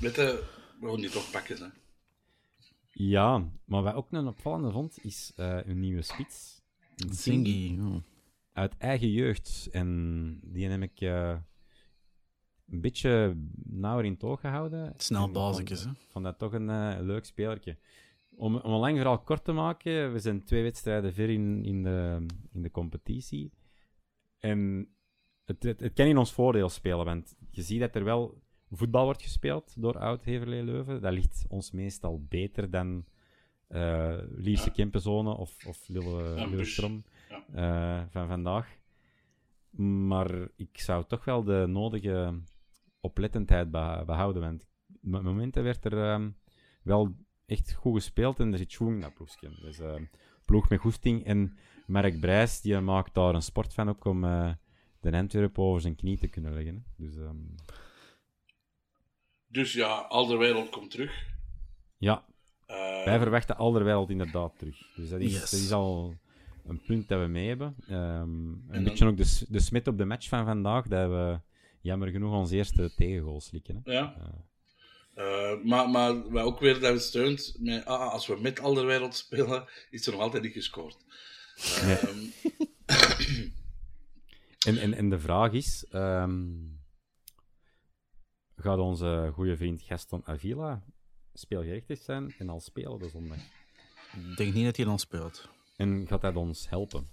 Met 0.00 0.14
de... 0.14 0.44
We 0.80 0.88
gaan 0.88 1.00
die 1.00 1.10
toch 1.10 1.30
pakken, 1.30 1.56
hè. 1.56 1.66
Ja, 2.90 3.50
maar 3.64 3.82
wat 3.82 3.94
ook 3.94 4.12
een 4.12 4.26
opvallende 4.26 4.70
vond, 4.70 5.04
is 5.04 5.32
eh 5.36 5.58
een 5.64 5.80
nieuwe 5.80 6.02
spits. 6.02 6.62
Een 6.96 7.14
Zingy. 7.14 7.78
uit 8.52 8.76
eigen 8.78 9.10
jeugd. 9.10 9.68
En 9.72 10.40
die 10.42 10.68
heb 10.68 10.82
ik 10.82 11.00
eh, 11.00 11.36
een 12.70 12.80
beetje 12.80 13.36
nauwer 13.64 14.04
in 14.04 14.12
het 14.12 14.24
oog 14.24 14.40
gehouden. 14.40 14.92
Snel 14.96 15.30
bazikjes, 15.30 15.82
vond- 15.82 15.96
hè? 15.98 16.02
vond 16.08 16.24
dat 16.24 16.38
toch 16.38 16.52
een 16.52 16.70
eh, 16.70 16.96
leuk 17.00 17.24
spelertje. 17.24 17.76
Om, 18.36 18.56
om 18.56 18.72
een 18.72 18.78
lang 18.78 18.96
verhaal 18.96 19.18
kort 19.18 19.44
te 19.44 19.52
maken, 19.52 20.12
we 20.12 20.18
zijn 20.18 20.44
twee 20.44 20.62
wedstrijden 20.62 21.12
ver 21.12 21.30
in, 21.30 21.64
in, 21.64 21.82
de, 21.82 22.26
in 22.52 22.62
de 22.62 22.70
competitie. 22.70 23.52
En 24.38 24.88
het, 25.44 25.62
het, 25.62 25.80
het 25.80 25.92
kan 25.92 26.06
in 26.06 26.18
ons 26.18 26.32
voordeel 26.32 26.68
spelen, 26.68 27.04
want 27.04 27.36
je 27.50 27.62
ziet 27.62 27.80
dat 27.80 27.94
er 27.94 28.04
wel 28.04 28.42
voetbal 28.70 29.04
wordt 29.04 29.22
gespeeld 29.22 29.74
door 29.80 29.98
Oud-Heverlee 29.98 30.62
Leuven. 30.64 31.00
Dat 31.00 31.12
ligt 31.12 31.44
ons 31.48 31.70
meestal 31.70 32.24
beter 32.28 32.70
dan 32.70 33.04
eh 33.68 34.18
Lierse 34.36 34.64
Ja. 34.66 34.72
Kempenzone 34.72 35.36
of, 35.36 35.66
of 35.66 35.88
Lille, 35.88 36.34
Ja. 36.34 37.44
eh, 37.52 38.06
van 38.10 38.28
vandaag. 38.28 38.78
Maar 39.70 40.48
ik 40.56 40.78
zou 40.80 41.04
toch 41.06 41.24
wel 41.24 41.44
de 41.44 41.64
nodige 41.68 42.40
oplettendheid 43.00 43.70
behouden. 43.70 44.42
Want 44.42 44.66
met 45.00 45.22
momenten 45.22 45.62
werd 45.62 45.84
er 45.84 46.04
ehm, 46.12 46.30
wel 46.82 47.14
echt 47.46 47.72
goed 47.72 47.94
gespeeld 47.94 48.40
en 48.40 48.52
er 48.52 48.58
zit 48.58 48.72
schoen 48.72 49.00
dat 49.00 49.14
ploegje. 49.14 49.48
Dus 49.60 49.78
ehm, 49.78 50.04
ploeg 50.44 50.68
met 50.68 50.80
goesting. 50.80 51.24
En 51.24 51.56
Mark 51.86 52.20
Brijs 52.20 52.60
die 52.60 52.80
maakt 52.80 53.14
daar 53.14 53.34
een 53.34 53.42
sport 53.42 53.74
van 53.74 53.88
ook 53.88 54.04
om 54.04 54.24
eh, 54.24 54.52
de 55.00 55.12
Antwerpen 55.12 55.62
over 55.62 55.80
zijn 55.80 55.96
knie 55.96 56.18
te 56.18 56.28
kunnen 56.28 56.54
leggen. 56.54 56.74
hè. 56.96 57.04
Dus 57.04 57.16
ehm, 57.16 57.36
Dus 59.46 59.72
ja, 59.72 59.94
Alderwereld 59.98 60.70
komt 60.70 60.90
terug. 60.90 61.26
ja, 61.98 62.24
Eh, 62.66 63.04
wij 63.04 63.18
verwachten 63.18 63.56
Alderweireld 63.56 64.10
inderdaad 64.10 64.58
terug. 64.58 64.92
Dus 64.96 65.08
dat 65.08 65.20
is, 65.20 65.32
Yes. 65.32 65.50
dat 65.50 65.60
is 65.60 65.72
al 65.72 66.14
een 66.66 66.80
punt 66.86 67.08
dat 67.08 67.20
we 67.20 67.26
mee 67.26 67.48
hebben. 67.48 67.74
Ehm, 67.88 68.20
een 68.22 68.64
dan- 68.68 68.84
beetje 68.84 69.06
ook 69.06 69.16
de, 69.16 69.44
de 69.48 69.60
smit 69.60 69.86
op 69.88 69.98
de 69.98 70.04
match 70.04 70.28
van 70.28 70.44
vandaag, 70.44 70.86
dat 70.88 71.08
we 71.10 71.40
jammer 71.80 72.08
genoeg 72.08 72.32
ons 72.34 72.50
eerste 72.50 72.94
tegengoal 72.94 73.40
slikken. 73.40 73.80
Hè. 73.84 73.92
Ja. 73.92 74.14
Eh, 74.18 74.28
Eh, 75.14 75.64
maar, 75.64 75.90
maar 75.90 76.30
wat 76.30 76.44
ook 76.44 76.60
weer 76.60 76.80
dat 76.80 77.02
steunt, 77.02 77.56
met, 77.58 77.84
ah, 77.84 78.12
als 78.12 78.26
we 78.26 78.40
met 78.40 78.60
Alderwereld 78.60 79.14
spelen, 79.14 79.68
is 79.90 80.06
er 80.06 80.12
nog 80.12 80.20
altijd 80.20 80.42
niet 80.42 80.52
gescoord. 80.52 80.96
Ehm, 81.82 82.18
En, 84.66 84.78
en, 84.78 84.94
en 84.94 85.08
de 85.10 85.18
vraag 85.18 85.52
is: 85.52 85.86
ehm, 85.90 86.48
gaat 88.56 88.78
onze 88.78 89.30
goede 89.34 89.56
vriend 89.56 89.82
Gaston 89.82 90.26
Avila 90.26 90.84
speelgerechtigd 91.34 92.02
zijn 92.04 92.34
en 92.38 92.48
al 92.48 92.60
spelen 92.60 92.98
de 92.98 93.08
zondag? 93.08 93.38
Ik 94.30 94.36
denk 94.36 94.54
niet 94.54 94.64
dat 94.64 94.76
hij 94.76 94.84
dan 94.84 94.98
speelt. 94.98 95.48
En 95.76 96.06
gaat 96.06 96.20
dat 96.20 96.36
ons 96.36 96.68
helpen? 96.68 97.06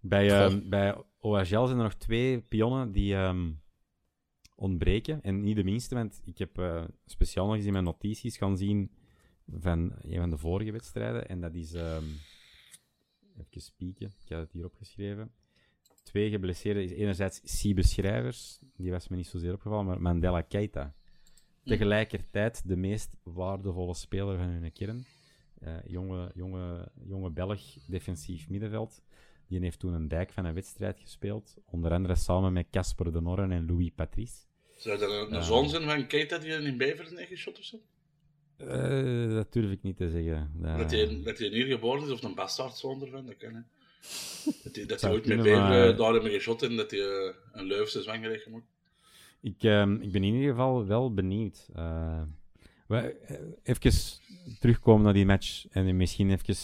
Bij, 0.00 0.30
ehm, 0.30 0.68
bij 0.68 1.04
OHL 1.20 1.44
zijn 1.44 1.68
er 1.68 1.82
nog 1.82 1.94
twee 1.94 2.40
pionnen 2.40 2.92
die 2.92 3.14
ehm, 3.14 3.52
ontbreken. 4.54 5.22
En 5.22 5.42
niet 5.42 5.56
de 5.56 5.64
minste, 5.64 5.94
want 5.94 6.20
ik 6.24 6.38
heb 6.38 6.58
eh, 6.58 6.84
speciaal 7.06 7.46
nog 7.46 7.54
eens 7.56 7.64
in 7.64 7.72
mijn 7.72 7.84
notities 7.84 8.36
gaan 8.36 8.56
zien 8.56 8.90
van 9.46 9.92
een 10.00 10.20
van 10.20 10.30
de 10.30 10.38
vorige 10.38 10.72
wedstrijden. 10.72 11.28
En 11.28 11.40
dat 11.40 11.54
is... 11.54 11.72
ehm 11.72 12.04
even 13.40 13.60
spieken, 13.60 14.12
ik 14.24 14.28
had 14.28 14.40
het 14.40 14.52
hier 14.52 14.64
opgeschreven. 14.64 15.32
Twee 16.02 16.30
geblesseerden 16.30 16.82
is 16.82 16.90
enerzijds 16.90 17.40
Siebe 17.44 17.82
Schrijvers, 17.82 18.58
die 18.76 18.90
was 18.90 19.08
me 19.08 19.16
niet 19.16 19.26
zozeer 19.26 19.52
opgevallen, 19.52 19.86
maar 19.86 20.02
Mandela 20.02 20.40
Keita. 20.40 20.94
Tegelijkertijd 21.64 22.68
de 22.68 22.76
meest 22.76 23.16
waardevolle 23.22 23.94
speler 23.94 24.36
van 24.36 24.46
hun 24.46 24.72
kern. 24.72 25.04
Eh, 25.58 25.76
jonge, 25.84 26.30
jonge, 26.34 26.92
jonge 27.02 27.30
Belg, 27.30 27.60
defensief 27.86 28.48
middenveld. 28.48 29.02
Die 29.50 29.60
heeft 29.60 29.78
toen 29.78 29.92
een 29.94 30.08
dijk 30.08 30.32
van 30.32 30.44
een 30.44 30.54
wedstrijd 30.54 30.98
gespeeld. 31.00 31.54
Onder 31.64 31.92
andere 31.92 32.14
samen 32.16 32.52
met 32.52 32.66
Casper 32.70 33.12
de 33.12 33.20
Norren 33.20 33.50
en 33.52 33.66
Louis 33.66 33.90
Patrice. 33.94 34.34
Zou 34.76 34.98
dat 34.98 35.10
een, 35.10 35.20
een 35.26 35.32
Ja. 35.34 35.40
zoon 35.42 35.68
zijn 35.68 35.82
van 35.82 36.06
Keita 36.06 36.38
die 36.38 36.50
in 36.52 36.76
Beveren 36.76 37.16
heeft 37.16 37.28
geschot 37.30 37.58
of 37.58 37.64
zo? 37.64 37.76
Eh, 38.56 39.30
dat 39.30 39.52
durf 39.52 39.70
ik 39.70 39.82
niet 39.82 39.96
te 39.96 40.10
zeggen. 40.10 40.50
Dat- 40.54 40.78
Dat 40.78 40.90
hij, 40.90 41.22
dat 41.24 41.38
hij 41.38 41.48
hier 41.48 41.66
geboren 41.66 42.02
is, 42.04 42.10
of 42.10 42.22
een 42.22 42.34
bastaardzoon 42.34 43.02
ervan, 43.02 43.26
dat 43.26 43.36
kan 43.36 43.54
hè. 43.54 43.60
Dat 44.64 44.74
hij, 44.76 44.86
dat 44.86 45.00
hij 45.00 45.10
ooit 45.10 45.26
met 45.26 45.36
Beveren 45.36 45.58
maar- 45.68 45.96
daar 45.96 46.12
hebben 46.12 46.30
geschot 46.30 46.62
en 46.62 46.76
dat 46.76 46.90
hij 46.90 47.00
eh, 47.00 47.34
een 47.52 47.64
Leuvense 47.66 48.02
zwanger 48.02 48.30
heeft 48.30 48.42
gemaakt. 48.42 48.66
Ik, 49.40 49.62
ehm, 49.62 49.94
ik 49.94 50.12
ben 50.12 50.24
in 50.24 50.34
ieder 50.34 50.50
geval 50.50 50.86
wel 50.86 51.14
benieuwd. 51.14 51.68
Eh, 51.74 52.22
we- 52.86 52.96
eh, 53.26 53.36
even 53.62 54.18
terugkomen 54.60 55.04
naar 55.04 55.12
die 55.12 55.26
match 55.26 55.66
en 55.70 55.96
misschien 55.96 56.30
even 56.30 56.54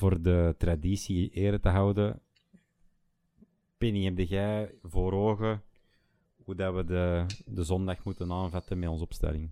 voor 0.00 0.22
de 0.22 0.54
traditie 0.58 1.30
ere 1.30 1.60
te 1.60 1.68
houden. 1.68 2.20
Penny, 3.78 4.04
heb 4.04 4.18
jij 4.18 4.74
voor 4.82 5.12
ogen 5.12 5.62
hoe 6.44 6.54
dat 6.54 6.74
we 6.74 6.84
de, 6.84 7.26
de 7.46 7.64
zondag 7.64 8.04
moeten 8.04 8.32
aanvatten 8.32 8.78
met 8.78 8.88
onze 8.88 9.04
opstelling? 9.04 9.50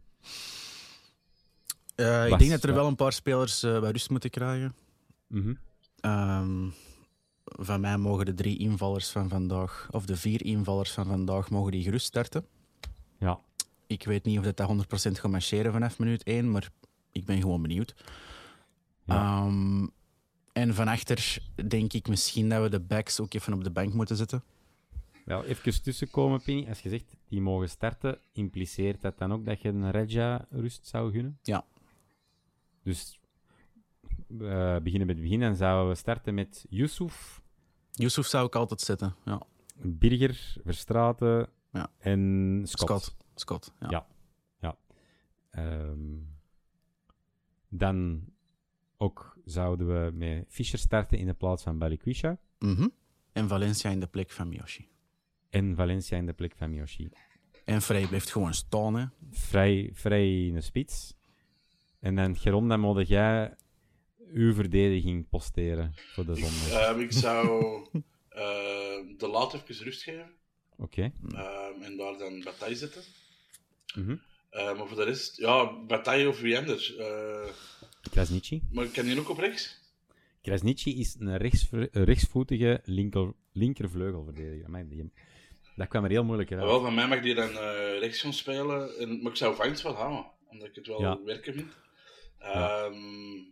Eh, 1.95 2.29
ik 2.29 2.39
denk 2.39 2.51
dat 2.51 2.65
er 2.65 2.75
wel 2.75 2.87
een 2.87 2.97
paar 2.97 3.13
spelers 3.13 3.63
eh, 3.63 3.81
bij 3.81 3.91
rust 3.91 4.11
moeten 4.11 4.31
krijgen. 4.31 4.75
Mhm. 5.27 5.55
Ehm, 6.01 6.69
van 7.45 7.81
mij 7.81 7.99
mogen 7.99 8.25
de 8.25 8.35
drie 8.35 8.59
invallers 8.59 9.11
van 9.11 9.29
vandaag, 9.29 9.89
of 9.91 10.07
de 10.07 10.17
vier 10.17 10.45
invallers 10.45 10.91
van 10.91 11.05
vandaag, 11.07 11.51
mogen 11.51 11.73
die 11.73 11.83
gerust 11.83 12.07
starten. 12.07 12.47
Ja, 13.19 13.41
Ik 13.87 14.05
weet 14.05 14.25
niet 14.25 14.39
of 14.39 14.45
dat, 14.45 14.57
dat 14.57 14.69
100% 14.69 15.19
gaat 15.19 15.31
marcheren 15.31 15.73
vanaf 15.73 15.99
minuut 15.99 16.23
1, 16.23 16.51
maar 16.51 16.71
ik 17.13 17.25
ben 17.25 17.41
gewoon 17.41 17.63
benieuwd. 17.63 17.95
Ja. 19.05 19.15
Ehm, 19.15 19.87
en 20.61 20.75
van 20.75 20.89
achter 20.89 21.39
denk 21.69 21.93
ik 21.93 22.09
misschien 22.09 22.49
dat 22.49 22.63
we 22.63 22.69
de 22.69 22.81
backs 22.81 23.21
ook 23.21 23.35
even 23.35 23.53
op 23.53 23.65
de 23.65 23.71
bank 23.71 23.93
moeten 23.95 24.17
zetten. 24.17 24.43
wel 25.25 25.45
even 25.45 25.83
tussenkomen, 25.83 26.43
Penny. 26.43 26.69
Als 26.69 26.81
je 26.81 26.89
zegt 26.89 27.17
die 27.29 27.41
mogen 27.41 27.69
starten, 27.69 28.19
impliceert 28.33 29.01
dat 29.01 29.19
dan 29.19 29.33
ook 29.33 29.45
dat 29.45 29.61
je 29.61 29.69
een 29.69 29.91
Regia 29.91 30.47
rust 30.51 30.87
zou 30.87 31.13
gunnen? 31.13 31.39
Ja. 31.43 31.65
Dus 32.83 33.21
we 34.27 34.81
beginnen 34.83 35.07
met 35.07 35.17
het 35.17 35.25
begin 35.25 35.43
en 35.43 35.57
zouden 35.57 35.89
we 35.89 35.95
starten 35.95 36.35
met 36.35 36.67
Yusuf, 36.69 37.43
Yusuf 37.93 38.27
zou 38.27 38.47
ik 38.47 38.55
altijd 38.55 38.81
zetten. 38.81 39.15
Ja. 39.25 39.43
Birger, 39.83 40.57
Verstraten 40.65 41.49
Ja. 41.73 41.91
en 41.99 42.61
Scott. 42.65 43.03
Scott. 43.03 43.17
Scott. 43.35 43.73
Ja. 43.91 44.07
Ja. 44.61 44.77
Ehm, 45.51 46.17
dan 47.69 48.25
ook 48.99 49.37
zouden 49.45 49.87
we 50.05 50.11
met 50.13 50.45
Fischer 50.49 50.79
starten 50.79 51.19
in 51.19 51.27
de 51.27 51.35
plaats 51.35 51.63
van 51.63 51.79
Balikwisha 51.79 52.39
Mhm. 52.59 52.89
En 53.33 53.49
Valencia 53.49 53.91
in 53.91 54.01
de 54.01 54.07
plek 54.07 54.31
van 54.31 54.49
Miyoshi. 54.49 54.89
en 55.51 55.75
Valencia 55.77 56.17
in 56.19 56.27
de 56.27 56.33
plek 56.33 56.55
van 56.57 56.71
Miyoshi. 56.71 57.09
En 57.65 57.83
Frey 57.83 58.07
blijft 58.07 58.31
gewoon 58.33 58.55
staan. 58.55 58.95
Hè. 58.95 59.05
Vrij, 59.31 59.91
vrij 59.93 60.47
in 60.47 60.55
de 60.55 60.61
spits. 60.61 61.15
En 62.01 62.15
dan, 62.15 62.37
Geron, 62.37 62.69
dan 62.69 62.81
moet 62.81 63.09
jij 63.09 63.55
uw 64.33 64.55
verdediging 64.55 65.29
posteren 65.29 65.93
voor 65.95 66.25
de 66.27 66.35
zondag. 66.35 66.71
Ehm, 66.71 67.01
ik 67.01 67.13
zou 67.13 67.49
eh, 68.29 68.41
de 69.19 69.29
laat 69.31 69.55
even 69.55 69.85
rust 69.85 70.03
geven 70.03 70.31
Oké. 70.77 71.13
ehm, 71.35 71.83
en 71.83 71.97
daar 71.97 72.19
dan 72.19 72.43
Bataille 72.45 72.77
zetten. 72.77 73.03
Mhm. 73.95 74.17
Eh, 74.51 74.65
maar 74.77 74.87
voor 74.87 74.97
de 74.97 75.05
rest, 75.05 75.37
ja, 75.37 75.73
Bataille 75.87 76.29
of 76.29 76.41
wie 76.41 76.59
anders. 76.59 76.97
Eh, 76.97 77.49
Krasniqi. 78.11 78.63
maar 78.73 78.87
kan 78.87 79.05
die 79.05 79.19
ook 79.19 79.29
op 79.29 79.39
rechts? 79.39 79.87
Krasniqi 80.43 81.01
is 81.01 81.17
een, 81.19 81.37
rechtsvoetige 81.93 82.81
linker, 82.85 83.33
linkervleugelverdediger. 83.53 85.11
Dat 85.77 85.89
kwam 85.89 86.05
er 86.05 86.11
heel 86.11 86.25
moeilijk 86.25 86.53
uit. 86.53 86.61
Wel, 86.61 86.81
van 86.81 86.95
mij 86.95 87.09
mag 87.09 87.21
die 87.21 87.35
dan 87.35 87.49
eh, 87.51 87.99
rechts 87.99 88.21
gaan 88.21 88.33
spelen. 88.33 88.99
En, 88.99 89.23
maar 89.23 89.31
ik 89.33 89.37
zou 89.39 89.55
Vangs 89.57 89.83
wel 89.83 89.93
houden, 89.95 90.27
omdat 90.51 90.69
ik 90.69 90.75
het 90.75 90.87
wel 90.87 91.01
Ja. 91.01 91.19
werken 91.25 91.55
vind. 91.55 91.73
Ja. 92.41 92.85
Ehm, 92.85 92.97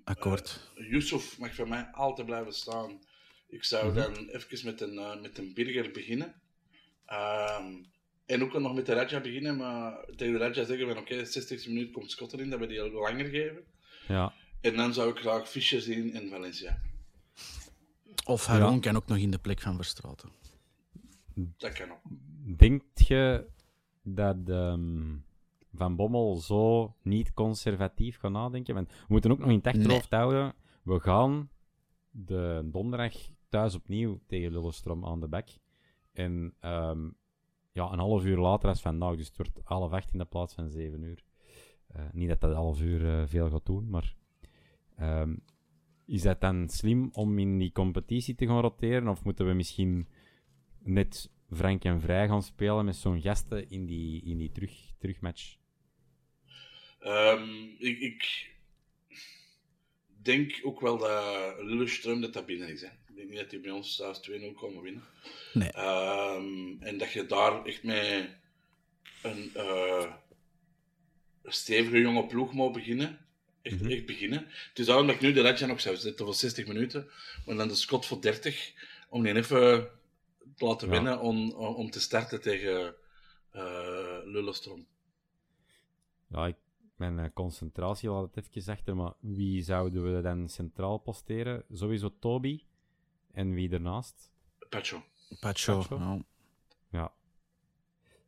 Akkoord. 0.04 0.70
eh, 0.76 0.90
Yusuf 0.90 1.38
mag 1.38 1.54
van 1.54 1.68
mij 1.68 1.84
altijd 1.92 2.26
blijven 2.26 2.52
staan. 2.54 3.00
Ik 3.48 3.64
zou 3.64 3.86
Mhm. 3.86 3.94
dan 3.94 4.28
even 4.28 4.64
met 4.64 4.80
een, 4.80 4.98
eh, 4.98 5.20
met 5.20 5.38
een 5.38 5.54
Birger 5.54 5.90
beginnen. 5.90 6.34
Ehm, 7.06 7.72
en 8.26 8.42
ook 8.42 8.52
nog 8.58 8.74
met 8.74 8.86
de 8.86 8.92
Raja 8.94 9.20
beginnen, 9.20 9.56
maar 9.56 10.04
tegen 10.16 10.32
de 10.32 10.38
Raja 10.38 10.64
zeggen 10.64 10.86
we, 10.86 10.96
oké, 10.96 11.24
60 11.24 11.66
minuten 11.66 11.92
komt 11.92 12.10
Scott 12.10 12.32
erin, 12.32 12.50
dat 12.50 12.58
we 12.58 12.66
die 12.66 12.90
langer 12.90 13.26
geven. 13.26 13.64
Ja. 14.08 14.32
En 14.60 14.76
dan 14.76 14.94
zou 14.94 15.10
ik 15.10 15.18
graag 15.18 15.48
Fischer 15.48 15.80
zien 15.80 16.12
in 16.12 16.28
Valencia. 16.28 16.80
Of 18.24 18.46
Haron 18.46 18.80
kan 18.80 18.96
ook 18.96 19.06
nog 19.06 19.18
in 19.18 19.30
de 19.30 19.38
plek 19.38 19.60
van 19.60 19.76
Verstraten. 19.76 20.30
Dat 21.34 21.72
kan 21.72 21.90
ook. 21.90 22.00
Denkt 22.56 23.06
je 23.08 23.46
dat 24.02 24.36
ehm, 24.48 25.16
Van 25.74 25.96
Bommel 25.96 26.36
zo 26.36 26.94
niet 27.02 27.34
conservatief 27.34 28.18
gaat 28.18 28.30
nadenken? 28.30 28.74
Want 28.74 28.88
we 28.88 29.04
moeten 29.08 29.30
ook 29.30 29.38
nog 29.38 29.48
in 29.48 29.56
het 29.56 29.66
achterhoofd 29.66 30.10
houden. 30.10 30.54
We 30.82 31.00
gaan 31.00 31.50
de 32.10 32.68
donderdag 32.72 33.12
thuis 33.48 33.74
opnieuw 33.74 34.20
tegen 34.26 34.52
Lillestrøm 34.52 35.04
aan 35.04 35.20
de 35.20 35.28
bek. 35.28 35.58
En 36.12 36.54
ehm, 36.60 37.08
ja, 37.72 37.92
een 37.92 37.98
half 37.98 38.24
uur 38.24 38.38
later 38.38 38.68
als 38.68 38.80
vandaag. 38.80 39.16
Dus 39.16 39.26
het 39.26 39.36
wordt 39.36 39.60
half 39.64 39.92
acht 39.92 40.12
in 40.12 40.18
de 40.18 40.24
plaats 40.24 40.54
van 40.54 40.70
zeven 40.70 41.02
uur. 41.02 41.24
Eh, 41.86 42.04
niet 42.12 42.28
dat 42.28 42.40
dat 42.40 42.54
half 42.54 42.80
uur 42.80 43.20
eh, 43.20 43.26
veel 43.26 43.50
gaat 43.50 43.66
doen, 43.66 43.90
maar... 43.90 44.14
ehm, 44.96 45.34
is 46.06 46.22
dat 46.22 46.40
dan 46.40 46.68
slim 46.68 47.08
om 47.12 47.38
in 47.38 47.58
die 47.58 47.72
competitie 47.72 48.34
te 48.34 48.46
gaan 48.46 48.60
roteren? 48.60 49.08
Of 49.08 49.24
moeten 49.24 49.46
we 49.46 49.52
misschien 49.52 50.08
net 50.82 51.30
frank 51.50 51.84
en 51.84 52.00
vrij 52.00 52.28
gaan 52.28 52.42
spelen 52.42 52.84
met 52.84 52.96
zo'n 52.96 53.20
gasten 53.20 53.70
in 53.70 53.86
die, 53.86 54.22
in 54.24 54.38
die 54.38 54.52
terug, 54.52 54.92
terugmatch? 54.98 55.56
Ehm, 56.98 57.64
ik, 57.78 57.98
ik 58.00 58.50
denk 60.22 60.60
ook 60.62 60.80
wel 60.80 60.98
dat 60.98 61.54
Lillestrøm 61.58 62.20
dat 62.20 62.32
dat 62.32 62.46
binnen 62.46 62.68
is. 62.68 62.80
Hè. 62.80 62.86
Ik 62.86 63.16
denk 63.16 63.28
niet 63.28 63.38
dat 63.38 63.50
die 63.50 63.60
bij 63.60 63.70
ons 63.70 63.96
thuis 63.96 64.30
2-0 64.30 64.54
komen 64.54 64.82
winnen. 64.82 65.02
Nee. 65.52 65.70
Ehm, 65.70 66.82
en 66.82 66.98
dat 66.98 67.12
je 67.12 67.26
daar 67.26 67.64
echt 67.64 67.82
met 67.82 68.30
een 69.22 69.50
eh, 69.54 70.12
stevige 71.44 72.00
jonge 72.00 72.26
ploeg 72.26 72.52
moet 72.52 72.72
beginnen. 72.72 73.25
Echt, 73.66 73.80
Mhm. 73.80 73.90
echt 73.90 74.06
beginnen. 74.06 74.46
Het 74.68 74.78
daarom 74.86 75.06
dat 75.06 75.14
ik 75.16 75.20
nu 75.22 75.32
de 75.32 75.40
Redja 75.40 75.66
nog 75.66 75.80
zou 75.80 75.96
zetten 75.96 76.24
voor 76.24 76.34
60 76.34 76.66
minuten. 76.66 77.10
Maar 77.46 77.56
dan 77.56 77.68
de 77.68 77.74
Scott 77.74 78.06
voor 78.06 78.20
30. 78.20 78.72
Om 79.08 79.22
die 79.22 79.34
even 79.34 79.88
te 80.56 80.64
laten 80.64 80.88
Ja. 80.88 80.94
winnen 80.94 81.20
om, 81.20 81.50
om 81.50 81.74
om 81.74 81.90
te 81.90 82.00
starten 82.00 82.40
tegen 82.40 82.94
eh 83.50 84.18
Lillestrøm. 84.24 84.86
Ja, 86.28 86.46
ik, 86.46 86.56
mijn 86.96 87.18
eh, 87.18 87.28
concentratie 87.34 88.10
laat 88.10 88.34
het 88.34 88.48
even 88.54 88.72
achter, 88.72 88.96
maar 88.96 89.12
wie 89.20 89.62
zouden 89.62 90.14
we 90.14 90.20
dan 90.22 90.48
centraal 90.48 90.98
posteren? 90.98 91.64
Sowieso 91.72 92.14
Toby. 92.18 92.62
En 93.32 93.52
wie 93.54 93.70
ernaast? 93.70 94.32
Pacho. 94.68 95.02
Pacho. 95.40 95.76
Pacho. 95.78 95.96
ja. 95.98 96.24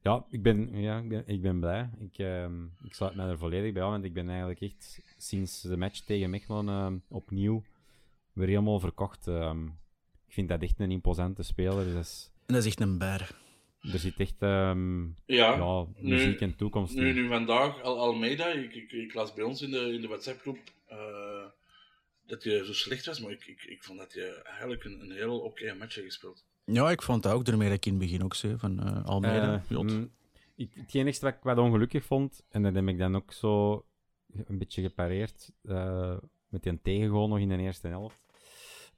Ja. 0.08 0.26
Ik 0.30 0.42
ben, 0.42 0.80
ja, 0.80 0.98
ik 0.98 1.08
ben, 1.08 1.22
ik 1.26 1.42
ben 1.42 1.60
blij. 1.60 1.90
Ik, 1.98 2.18
ehm, 2.18 2.64
ik 2.84 2.94
sluit 2.94 3.14
mij 3.14 3.26
er 3.26 3.38
volledig 3.38 3.72
bij 3.72 3.82
aan, 3.82 3.90
want 3.90 4.04
ik 4.04 4.12
ben 4.12 4.28
eigenlijk 4.28 4.60
echt 4.60 5.02
sinds 5.16 5.60
de 5.60 5.76
match 5.76 6.00
tegen 6.00 6.30
Mechelen 6.30 6.68
ehm, 6.68 6.96
opnieuw 7.08 7.62
weer 8.32 8.46
helemaal 8.48 8.80
verkocht. 8.80 9.26
Ehm, 9.26 9.66
ik 10.26 10.32
vind 10.34 10.48
dat 10.48 10.62
echt 10.62 10.80
een 10.80 10.90
imposante 10.90 11.42
speler. 11.42 11.84
Dus 11.84 12.30
En 12.46 12.54
dat 12.54 12.62
is 12.62 12.66
echt 12.68 12.80
een 12.80 12.98
bear. 12.98 13.30
er 13.92 13.98
zit 13.98 14.20
echt 14.20 14.42
ehm, 14.42 15.02
Ja, 15.04 15.12
ja, 15.26 15.86
nu- 15.96 16.10
muziek 16.10 16.40
en 16.40 16.56
toekomst 16.56 16.94
Nu, 16.94 17.08
in. 17.08 17.14
nu 17.14 17.28
vandaag, 17.28 17.82
Al 17.82 17.98
Almeida, 17.98 18.46
ik, 18.46 18.74
ik, 18.74 18.92
ik 18.92 19.14
las 19.14 19.34
bij 19.34 19.44
ons 19.44 19.62
in 19.62 19.70
de, 19.70 19.92
in 19.92 20.00
de 20.00 20.08
WhatsApp-groep 20.08 20.58
eh, 20.86 21.46
dat 22.26 22.44
hij 22.44 22.64
zo 22.64 22.72
slecht 22.72 23.06
was, 23.06 23.20
maar 23.20 23.30
ik, 23.30 23.46
ik, 23.46 23.62
ik 23.64 23.82
vond 23.84 23.98
dat 23.98 24.12
hij 24.12 24.42
eigenlijk 24.42 24.84
een, 24.84 25.00
een 25.00 25.12
heel 25.12 25.38
oké 25.38 25.74
match 25.74 25.94
heeft 25.94 26.06
gespeeld. 26.06 26.44
Ja, 26.72 26.90
ik 26.90 27.02
vond 27.02 27.22
dat 27.22 27.32
ook. 27.32 27.44
Daarmee 27.44 27.68
dat 27.68 27.76
ik 27.76 27.86
in 27.86 27.92
het 27.92 28.00
begin 28.00 28.24
ook 28.24 28.34
zei 28.34 28.58
van 28.58 28.80
eh 28.80 29.04
Almeida. 29.04 29.62
Eh, 29.68 29.78
mm, 29.78 30.10
ik, 30.54 30.70
het 30.74 30.94
enige 30.94 31.20
wat 31.20 31.34
ik 31.34 31.42
wat 31.42 31.58
ongelukkig 31.58 32.04
vond, 32.04 32.44
en 32.48 32.62
dat 32.62 32.74
heb 32.74 32.88
ik 32.88 32.98
dan 32.98 33.16
ook 33.16 33.32
zo 33.32 33.84
een 34.44 34.58
beetje 34.58 34.82
gepareerd, 34.82 35.52
eh, 35.62 36.16
met 36.48 36.62
die 36.62 36.80
tegengoal 36.82 37.28
nog 37.28 37.38
in 37.38 37.48
de 37.48 37.56
eerste 37.56 37.88
helft. 37.88 38.20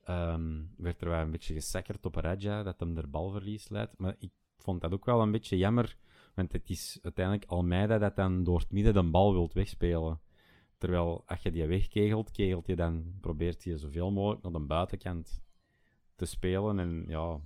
Ehm, 0.05 0.63
werd 0.77 1.01
er 1.01 1.09
wel 1.09 1.21
een 1.21 1.31
beetje 1.31 1.55
gesakkerd 1.55 2.07
op 2.07 2.15
Raja, 2.15 2.63
dat 2.63 2.81
hem 2.81 2.97
er 2.97 3.11
balverlies 3.11 3.69
leidt. 3.69 3.99
Maar 3.99 4.15
ik 4.19 4.31
vond 4.57 4.81
dat 4.81 4.93
ook 4.93 5.05
wel 5.05 5.21
een 5.21 5.31
beetje 5.31 5.57
jammer, 5.57 5.97
want 6.35 6.53
het 6.53 6.71
is 6.71 6.99
uiteindelijk 7.03 7.51
Almeida 7.51 7.99
dat 7.99 8.17
dan 8.17 8.45
door 8.45 8.59
het 8.59 8.73
midden 8.73 8.95
de 8.95 9.03
bal 9.03 9.33
wilt 9.33 9.53
wegspelen. 9.53 10.21
Terwijl, 10.79 11.23
als 11.27 11.43
je 11.43 11.51
die 11.51 11.67
wegkegelt, 11.67 12.31
kegelt 12.31 12.67
je 12.67 12.77
dan, 12.77 13.15
probeert 13.21 13.63
je 13.63 13.79
zoveel 13.79 14.11
mogelijk 14.11 14.43
naar 14.43 14.53
de 14.53 14.59
buitenkant 14.59 15.43
te 16.17 16.25
spelen. 16.25 16.79
En 16.79 17.05
ja, 17.09 17.41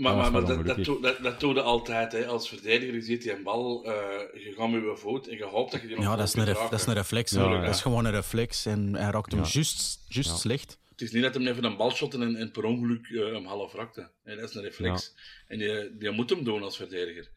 Maar, 0.00 0.32
maar, 0.32 0.44
dat, 0.44 0.66
dat, 0.66 0.84
doe, 0.84 1.00
dat, 1.00 1.22
dat 1.22 1.40
doe 1.40 1.54
je 1.54 1.60
altijd. 1.62 2.12
Hè. 2.12 2.26
Als 2.26 2.48
verdediger 2.48 2.94
je 2.94 3.00
ziet 3.02 3.22
die 3.22 3.32
een 3.32 3.42
bal, 3.42 3.84
eh, 3.84 4.44
je 4.44 4.52
gaat 4.56 4.70
met 4.70 4.82
je 4.82 4.96
voet 4.96 5.28
en 5.28 5.36
je 5.36 5.44
hoopt 5.44 5.72
dat 5.72 5.80
je 5.80 5.86
die 5.86 5.96
nog 5.96 6.04
Ja, 6.04 6.16
dat 6.16 6.26
is, 6.28 6.34
een 6.34 6.44
dat 6.44 6.72
is 6.72 6.86
een 6.86 6.94
reflex. 6.94 7.30
Ja, 7.30 7.40
hoor. 7.42 7.54
ja. 7.54 7.64
Dat 7.64 7.74
is 7.74 7.80
gewoon 7.82 8.04
een 8.04 8.12
reflex. 8.12 8.66
En 8.66 8.94
hij 8.94 9.10
raakt 9.10 9.30
hem 9.32 9.40
Ja. 9.40 9.46
juist, 9.50 10.04
juist 10.08 10.30
Ja. 10.30 10.36
slecht. 10.36 10.78
Het 10.88 11.00
is 11.00 11.12
niet 11.12 11.22
dat 11.22 11.34
hem 11.34 11.46
even 11.46 11.64
een 11.64 11.76
bal 11.76 11.90
shot 11.90 12.14
en, 12.14 12.36
en 12.36 12.50
per 12.50 12.64
ongeluk 12.64 13.06
eh, 13.08 13.32
hem 13.32 13.44
half 13.44 13.72
rakte. 13.72 14.10
Nee, 14.24 14.36
dat 14.36 14.48
is 14.48 14.54
een 14.54 14.62
reflex. 14.62 15.14
En 15.46 15.58
die, 15.58 15.96
die 15.96 16.10
moet 16.10 16.30
hem 16.30 16.44
doen 16.44 16.62
als 16.62 16.76
verdediger. 16.76 17.30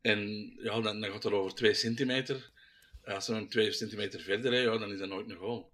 En 0.00 0.52
ja, 0.62 0.80
dan, 0.80 1.00
dan 1.00 1.10
gaat 1.10 1.22
het 1.22 1.32
over 1.32 1.54
twee 1.54 1.74
centimeter. 1.74 2.50
Als 3.04 3.24
ze 3.24 3.34
hem 3.34 3.48
twee 3.48 3.72
centimeter 3.72 4.20
verder 4.20 4.50
rijden, 4.50 4.72
ja, 4.72 4.78
dan 4.78 4.92
is 4.92 4.98
dat 4.98 5.08
nooit 5.08 5.30
een 5.30 5.36
goal. 5.36 5.72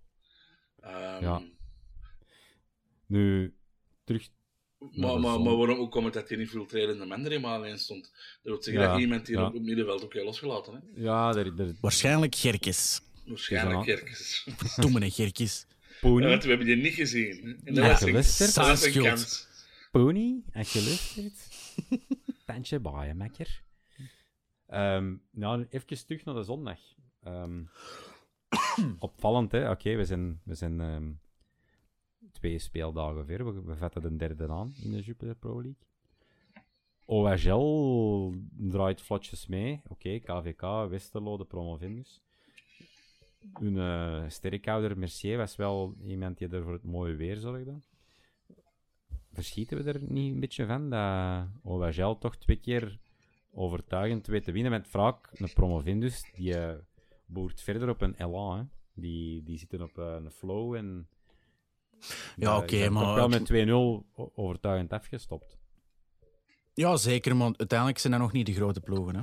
Ehm, 0.81 1.23
Ja. 1.25 1.43
nu 3.07 3.55
terug. 4.05 4.29
Maar, 4.93 5.21
maar, 5.21 5.41
maar 5.41 5.57
waarom 5.57 5.79
ook 5.79 5.91
komt 5.91 6.05
het 6.05 6.15
dat 6.15 6.29
hij 6.29 6.39
niet 6.39 6.49
filtrerende 6.49 7.05
man 7.05 7.25
er 7.25 7.33
eenmaal 7.33 7.55
alleen 7.57 7.79
stond? 7.79 8.03
Dat 8.03 8.13
wil 8.43 8.63
zeggen 8.63 8.83
Ja, 8.83 8.91
dat 8.93 9.01
iemand 9.01 9.27
hier 9.27 9.39
ja. 9.39 9.47
op 9.47 9.53
het 9.53 9.63
middenveld 9.63 10.05
ook 10.05 10.13
heel 10.13 10.25
losgelaten. 10.25 10.73
Hè? 10.75 11.03
Ja, 11.03 11.35
er, 11.35 11.61
er, 11.61 11.75
Waarschijnlijk 11.81 12.35
Gerkes. 12.35 13.01
Waarschijnlijk 13.27 13.85
Ja. 13.85 13.93
ergens. 13.93 14.47
Domme 14.77 15.11
Gerkes. 15.11 15.67
Pony, 16.01 16.39
we 16.39 16.49
hebben 16.49 16.67
die 16.67 16.77
niet 16.77 16.95
gezien. 16.95 17.61
En 17.65 17.75
dat 17.75 17.85
Ja, 17.85 17.91
was 17.91 18.01
een, 18.01 18.07
geluisterd. 18.07 18.55
dat 18.55 18.67
was 18.67 18.81
Zijn 18.81 18.95
een 18.95 19.01
schuld. 19.01 19.07
kans. 19.09 19.47
Pony, 19.91 20.43
heb 20.51 20.67
je 20.67 20.79
geluisterd? 20.79 21.49
Tandje 22.47 22.79
baaien, 22.81 23.17
mekker. 23.17 23.63
Ehm 24.69 25.15
nou, 25.31 25.67
even 25.71 26.07
terug 26.07 26.25
naar 26.25 26.35
de 26.35 26.43
zondag. 26.43 26.79
Ehm, 27.23 27.63
opvallend, 28.99 29.53
hè? 29.53 29.71
Oké, 29.71 29.95
we 29.97 30.05
zijn, 30.05 30.41
we 30.45 30.55
zijn 30.55 30.81
ehm, 30.81 31.11
speeldagen 32.59 33.27
ver. 33.27 33.65
We, 33.65 33.77
vatten 33.77 34.03
de 34.03 34.17
derde 34.17 34.49
aan 34.49 34.75
in 34.83 34.91
de 34.91 35.01
Jupiler 35.01 35.35
Pro 35.35 35.63
League. 35.63 35.83
OHL 37.07 38.35
draait 38.57 39.03
vlotjes 39.03 39.47
mee. 39.47 39.81
Oké, 39.89 40.19
KVK, 40.19 40.89
Westerlo, 40.89 41.37
de 41.37 41.45
promovendus. 41.45 42.23
Hun 43.53 43.79
eh 43.79 44.25
sterkhouder 44.29 44.99
Mercier 44.99 45.37
was 45.37 45.57
wel 45.57 45.95
iemand 46.05 46.39
die 46.39 46.49
er 46.49 46.63
voor 46.63 46.73
het 46.73 46.85
mooie 46.85 47.15
weer 47.15 47.37
zorgde 47.37 47.83
verschieten 49.35 49.85
we 49.85 49.93
er 49.93 50.03
niet 50.03 50.35
een 50.35 50.41
beetje 50.41 50.67
van 50.67 50.91
dat 50.91 51.47
OHL 51.63 52.19
toch 52.19 52.37
twee 52.37 52.57
keer 52.57 52.99
overtuigend 53.53 54.27
weet 54.27 54.45
te 54.45 54.53
winnen 54.53 54.71
met 54.73 54.89
vaak 54.89 55.31
een 55.33 55.53
promovendus 55.53 56.31
die 56.35 56.59
eh, 56.59 56.79
boert 57.27 57.61
verder 57.61 57.89
op 57.89 58.01
een. 58.01 58.15
Hè. 58.17 58.63
Die, 58.95 59.43
die 59.43 59.59
zitten 59.59 59.83
op 59.83 59.99
eh, 59.99 60.17
een 60.25 60.31
flow 60.31 60.75
en 60.75 61.09
Ja, 62.37 62.51
eh, 62.51 62.57
oké, 62.57 62.89
maar- 62.91 63.15
wel 63.15 63.29
met 63.29 63.45
2-0 63.47 64.07
o- 64.15 64.33
overtuigend 64.35 64.93
afgestopt. 64.93 65.57
Ja, 66.75 66.97
zeker, 66.97 67.37
maar 67.37 67.53
uiteindelijk 67.57 67.99
zijn 67.99 68.13
dat 68.13 68.23
nog 68.23 68.33
niet 68.33 68.47
de 68.47 68.55
grote 68.55 68.81
ploegen. 68.81 69.17
Hè? 69.17 69.23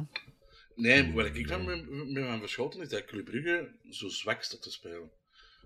Nee, 0.76 1.14
wat 1.14 1.26
ik 1.26 1.48
van 1.48 1.66
ben, 1.66 2.40
verschoten 2.40 2.82
is 2.82 2.90
dat 2.90 3.06
Club 3.06 3.26
Brugge 3.26 3.72
zo 3.90 4.08
zwak 4.10 4.44
staat 4.44 4.62
te 4.62 4.72
spelen. 4.72 5.12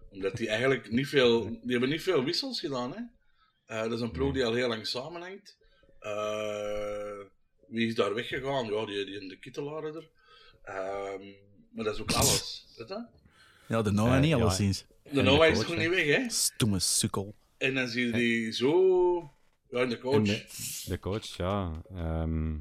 Omdat 0.09 0.35
die 0.37 0.49
eigenlijk 0.49 0.91
niet 0.91 1.07
veel... 1.07 1.43
Die 1.49 1.71
hebben 1.71 1.89
niet 1.89 2.01
veel 2.03 2.23
wissels 2.23 2.59
gedaan, 2.59 2.91
hè. 2.93 3.01
Eh, 3.65 3.81
dat 3.81 3.91
is 3.91 3.99
een 4.01 4.11
ploeg 4.11 4.33
die 4.33 4.45
al 4.45 4.53
heel 4.53 4.67
lang 4.67 4.87
samenhangt. 4.87 5.57
Eh, 5.99 7.19
wie 7.67 7.87
is 7.87 7.95
daar 7.95 8.13
weggegaan? 8.13 8.65
Ja, 8.65 8.85
die, 8.85 9.05
die 9.05 9.29
de 9.29 9.39
kittelaren 9.39 9.95
er. 9.95 10.09
Ehm, 10.63 11.23
maar 11.71 11.85
dat 11.85 11.93
is 11.95 12.01
ook 12.01 12.11
alles. 12.11 12.73
Weet 12.77 12.87
je? 12.87 13.05
Ja, 13.67 13.81
de 13.81 13.91
Noah 13.91 14.13
Eh, 14.15 14.19
niet 14.19 14.29
ja. 14.29 14.35
alleszins. 14.37 14.85
De 15.11 15.21
Noah 15.21 15.51
is 15.51 15.63
hè. 15.63 15.75
niet 15.77 15.89
weg, 15.89 16.05
hè. 16.05 16.29
Stomme 16.29 16.79
sukkel. 16.79 17.35
En 17.57 17.73
dan 17.73 17.87
zie 17.87 18.05
je 18.05 18.11
die 18.11 18.51
zo... 18.51 19.31
Ja, 19.69 19.79
en 19.81 19.89
de 19.89 19.97
coach. 19.97 20.23
De, 20.23 20.45
de 20.85 20.99
coach, 20.99 21.25
ja. 21.37 21.81
ehm, 21.89 22.57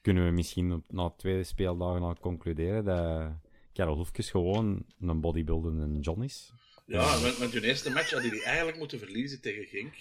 kunnen 0.00 0.24
we 0.24 0.30
misschien 0.30 0.72
op, 0.72 0.84
na 0.88 1.08
de 1.08 1.14
tweede 1.16 1.44
speeldagen 1.44 2.02
al 2.02 2.16
concluderen 2.20 2.84
dat 2.84 3.32
Karel 3.72 3.96
Hoefkes 3.96 4.30
gewoon 4.30 4.84
een 5.00 5.20
bodybuildende 5.20 6.00
John 6.00 6.22
is? 6.22 6.52
Ja, 6.86 7.20
want, 7.20 7.38
want 7.38 7.52
hun 7.52 7.62
eerste 7.62 7.90
match 7.90 8.10
hadden 8.10 8.30
die 8.30 8.44
eigenlijk 8.44 8.78
moeten 8.78 8.98
verliezen 8.98 9.40
tegen 9.40 9.64
Genk. 9.66 9.94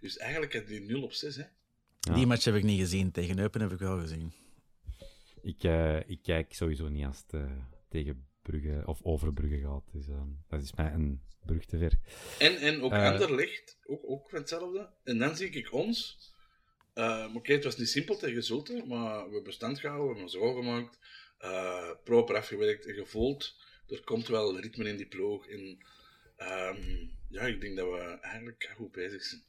Dus 0.00 0.16
eigenlijk 0.16 0.54
had 0.54 0.66
die 0.66 0.80
0 0.80 1.02
op 1.02 1.12
6, 1.12 1.36
hè. 1.36 1.44
Ja. 2.00 2.14
Die 2.14 2.26
match 2.26 2.44
heb 2.44 2.54
ik 2.54 2.62
niet 2.62 2.80
gezien. 2.80 3.10
Tegen 3.10 3.38
Eupen 3.38 3.60
heb 3.60 3.72
ik 3.72 3.78
wel 3.78 3.98
gezien. 3.98 4.32
Ik, 5.42 5.64
eh, 5.64 6.08
ik 6.08 6.18
kijk 6.22 6.54
sowieso 6.54 6.88
niet 6.88 7.04
als 7.06 7.22
het 7.26 7.40
eh, 7.40 7.52
tegen 7.88 8.26
Brugge 8.42 8.82
of 8.86 9.00
over 9.02 9.32
Brugge 9.32 9.58
gaat. 9.58 9.82
Dus 9.92 10.08
eh, 10.08 10.22
dat 10.48 10.62
is 10.62 10.72
mij 10.74 10.92
een 10.92 11.20
brug 11.46 11.64
te 11.64 11.78
ver. 11.78 11.98
En, 12.38 12.56
en 12.56 12.82
ook 12.82 12.92
Eh. 12.92 13.10
Anderlecht, 13.10 13.78
ook, 13.86 14.00
ook 14.04 14.30
van 14.30 14.38
hetzelfde. 14.38 14.90
En 15.04 15.18
dan 15.18 15.36
zie 15.36 15.50
ik 15.50 15.72
ons. 15.72 16.18
eh, 16.94 17.26
Oké, 17.34 17.52
het 17.52 17.64
was 17.64 17.76
niet 17.76 17.88
simpel 17.88 18.16
tegen 18.16 18.44
Zulte, 18.44 18.84
maar 18.86 19.14
we 19.16 19.22
hebben 19.22 19.42
bestand 19.44 19.80
gehouden, 19.80 20.14
we 20.14 20.20
hebben 20.20 20.40
ons 20.40 20.50
ogen 20.50 20.62
gemaakt, 20.64 20.98
eh, 21.38 21.90
proper 22.04 22.36
afgewerkt 22.36 22.86
en 22.86 22.94
gevoeld. 22.94 23.54
Er 23.88 24.04
komt 24.04 24.28
wel 24.28 24.60
ritme 24.60 24.88
in 24.88 24.96
die 24.96 25.06
ploeg. 25.08 25.46
En 25.48 25.78
ehm, 26.36 27.06
ja, 27.28 27.42
ik 27.42 27.60
denk 27.60 27.76
dat 27.76 27.86
we 27.90 28.18
eigenlijk 28.20 28.72
goed 28.76 28.92
bezig 28.92 29.22
zijn. 29.22 29.42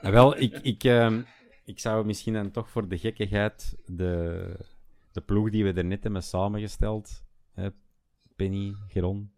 En 0.00 0.12
wel, 0.12 0.38
ik, 0.40 0.58
ik, 0.62 0.84
ehm, 0.84 1.22
ik 1.64 1.78
zou 1.80 2.06
misschien 2.06 2.32
dan 2.32 2.50
toch 2.50 2.70
voor 2.70 2.88
de 2.88 2.98
gekkigheid 2.98 3.76
de, 3.86 4.56
de 5.12 5.20
ploeg 5.20 5.50
die 5.50 5.64
we 5.64 5.72
er 5.72 5.84
net 5.84 6.02
hebben 6.02 6.22
samengesteld, 6.22 7.22
hè, 7.54 7.68
Penny, 8.36 8.74
Geron, 8.88 9.32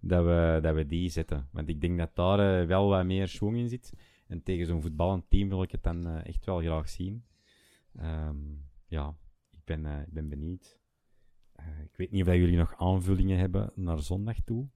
dat 0.00 0.24
we, 0.24 0.58
dat 0.62 0.74
we 0.74 0.86
die 0.86 1.08
zetten. 1.10 1.48
Want 1.52 1.68
ik 1.68 1.80
denk 1.80 1.98
dat 1.98 2.10
daar 2.14 2.60
eh, 2.60 2.66
wel 2.66 2.88
wat 2.88 3.04
meer 3.04 3.28
schwung 3.28 3.56
in 3.56 3.68
zit. 3.68 3.92
En 4.26 4.42
tegen 4.42 4.66
zo'n 4.66 4.82
voetballend 4.82 5.24
team 5.28 5.48
wil 5.48 5.62
ik 5.62 5.72
het 5.72 5.82
dan 5.82 6.06
eh, 6.06 6.26
echt 6.26 6.44
wel 6.44 6.58
graag 6.60 6.88
zien. 6.88 7.24
Ehm, 7.96 8.36
ja, 8.86 9.14
ik 9.50 9.64
ben, 9.64 9.86
eh, 9.86 10.00
ik 10.00 10.12
ben 10.12 10.28
benieuwd. 10.28 10.78
Ik 11.82 11.96
weet 11.96 12.10
niet 12.10 12.26
of 12.26 12.34
jullie 12.34 12.56
nog 12.56 12.74
aanvullingen 12.76 13.38
hebben 13.38 13.70
naar 13.74 13.98
zondag 13.98 14.36
toe. 14.44 14.68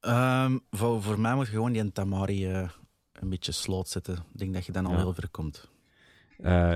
Ehm, 0.00 0.58
voor, 0.70 1.02
voor 1.02 1.20
mij 1.20 1.34
moet 1.34 1.46
je 1.46 1.52
gewoon 1.52 1.72
die 1.72 1.92
Tamari 1.92 2.46
een 3.12 3.28
beetje 3.28 3.52
sloot 3.52 3.88
zetten. 3.88 4.14
Ik 4.14 4.38
denk 4.38 4.54
dat 4.54 4.66
je 4.66 4.72
dan 4.72 4.86
al 4.86 4.92
Ja. 4.92 4.98
heel 4.98 5.14
ver 5.14 5.28
komt. 5.30 5.70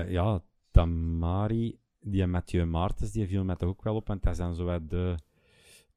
Ja, 0.07 0.41
Tamari, 0.71 1.79
die 1.99 2.27
Mathieu 2.27 2.65
Maartens, 2.65 3.11
die 3.11 3.27
viel 3.27 3.43
mij 3.43 3.55
toch 3.55 3.69
ook 3.69 3.83
wel 3.83 3.95
op. 3.95 4.07
Want 4.07 4.23
dat 4.23 4.35
zijn 4.35 4.53
zo 4.53 4.63
wat 4.65 4.89
de 4.89 5.15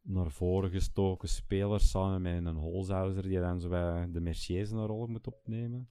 naar 0.02 0.30
voren 0.30 0.70
gestoken 0.70 1.28
spelers 1.28 1.90
samen 1.90 2.22
met 2.22 2.44
een 2.46 2.60
Holzhauser, 2.60 3.22
die 3.22 3.40
dan 3.40 3.60
zo 3.60 3.68
wat 3.68 4.12
de 4.14 4.20
Merciers 4.20 4.70
een 4.70 4.86
rol 4.86 5.06
moet 5.06 5.26
opnemen. 5.26 5.88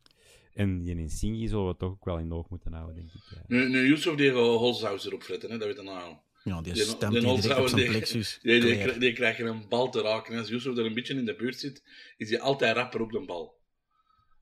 En 0.53 0.83
die 0.83 0.95
Insigne 0.97 1.47
zullen 1.47 1.67
we 1.67 1.75
toch 1.77 1.91
ook 1.91 2.05
wel 2.05 2.17
in 2.17 2.29
de 2.29 2.35
oog 2.35 2.49
moeten 2.49 2.73
houden, 2.73 2.95
denk 2.95 3.07
ik. 3.13 3.21
ja. 3.29 3.43
Nu, 3.47 3.69
nu 3.69 3.87
Yusuf 3.87 4.15
die 4.15 4.31
Holzhauser 4.31 5.13
opfretten, 5.13 5.51
hè, 5.51 5.57
dat 5.57 5.67
weet 5.67 5.77
je 5.77 5.83
nou. 5.83 6.15
Ja, 6.43 6.61
die 6.61 6.73
Die- 6.73 6.83
stemt 6.83 7.13
die 7.13 7.27
op 7.27 7.39
zijn 7.41 7.75
die- 7.75 7.89
plexus. 7.89 8.39
Die, 8.41 8.61
die, 8.99 9.45
een 9.45 9.65
bal 9.69 9.89
te 9.91 10.01
raken. 10.01 10.33
En 10.33 10.39
als 10.39 10.49
Yusuf 10.49 10.77
er 10.77 10.85
een 10.85 10.93
beetje 10.93 11.13
in 11.15 11.25
de 11.25 11.35
buurt 11.35 11.59
zit, 11.59 11.83
is 12.17 12.29
hij 12.29 12.39
altijd 12.39 12.75
rapper 12.75 13.01
op 13.01 13.11
de 13.11 13.25
bal. 13.25 13.59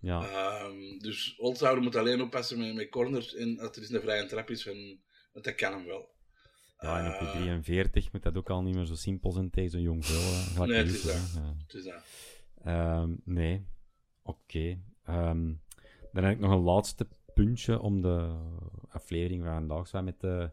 Ja, 0.01 0.21
Ehm, 0.29 0.97
dus 0.97 1.33
Holzhauer 1.37 1.81
moet 1.81 1.95
alleen 1.95 2.21
oppassen 2.21 2.57
met, 2.59 2.75
met 2.75 2.89
corners 2.89 3.35
en 3.35 3.59
als 3.59 3.75
er 3.75 3.81
eens 3.81 3.91
een 3.91 4.01
vrije 4.01 4.25
trap 4.25 4.49
is, 4.49 4.63
van, 4.63 4.99
dat 5.33 5.55
kan 5.55 5.73
hem 5.73 5.85
wel. 5.85 6.09
Ja, 6.79 6.99
en 6.99 7.07
op 7.07 7.13
Eh, 7.13 7.33
de 7.33 7.39
43 7.39 8.11
moet 8.11 8.23
dat 8.23 8.37
ook 8.37 8.49
al 8.49 8.61
niet 8.63 8.75
meer 8.75 8.85
zo 8.85 8.95
simpel 8.95 9.31
zijn 9.31 9.49
tegen 9.49 9.69
zo'n 9.71 9.81
jong 9.81 10.05
vrouw. 10.05 10.19
eh, 10.19 10.57
Nee, 10.69 10.77
het 10.77 11.73
is 11.73 11.83
dat. 11.83 12.03
Ehm, 12.63 13.13
nee. 13.23 13.65
Oké. 14.23 14.77
Ehm, 15.05 15.53
dan 16.11 16.23
heb 16.23 16.33
ik 16.33 16.39
nog 16.39 16.51
een 16.51 16.61
laatste 16.63 17.07
puntje 17.33 17.79
om 17.81 18.01
de 18.01 18.35
aflevering 18.89 19.43
van 19.43 19.53
vandaag 19.53 19.87
zo 19.87 20.01
met 20.01 20.19
te 20.19 20.51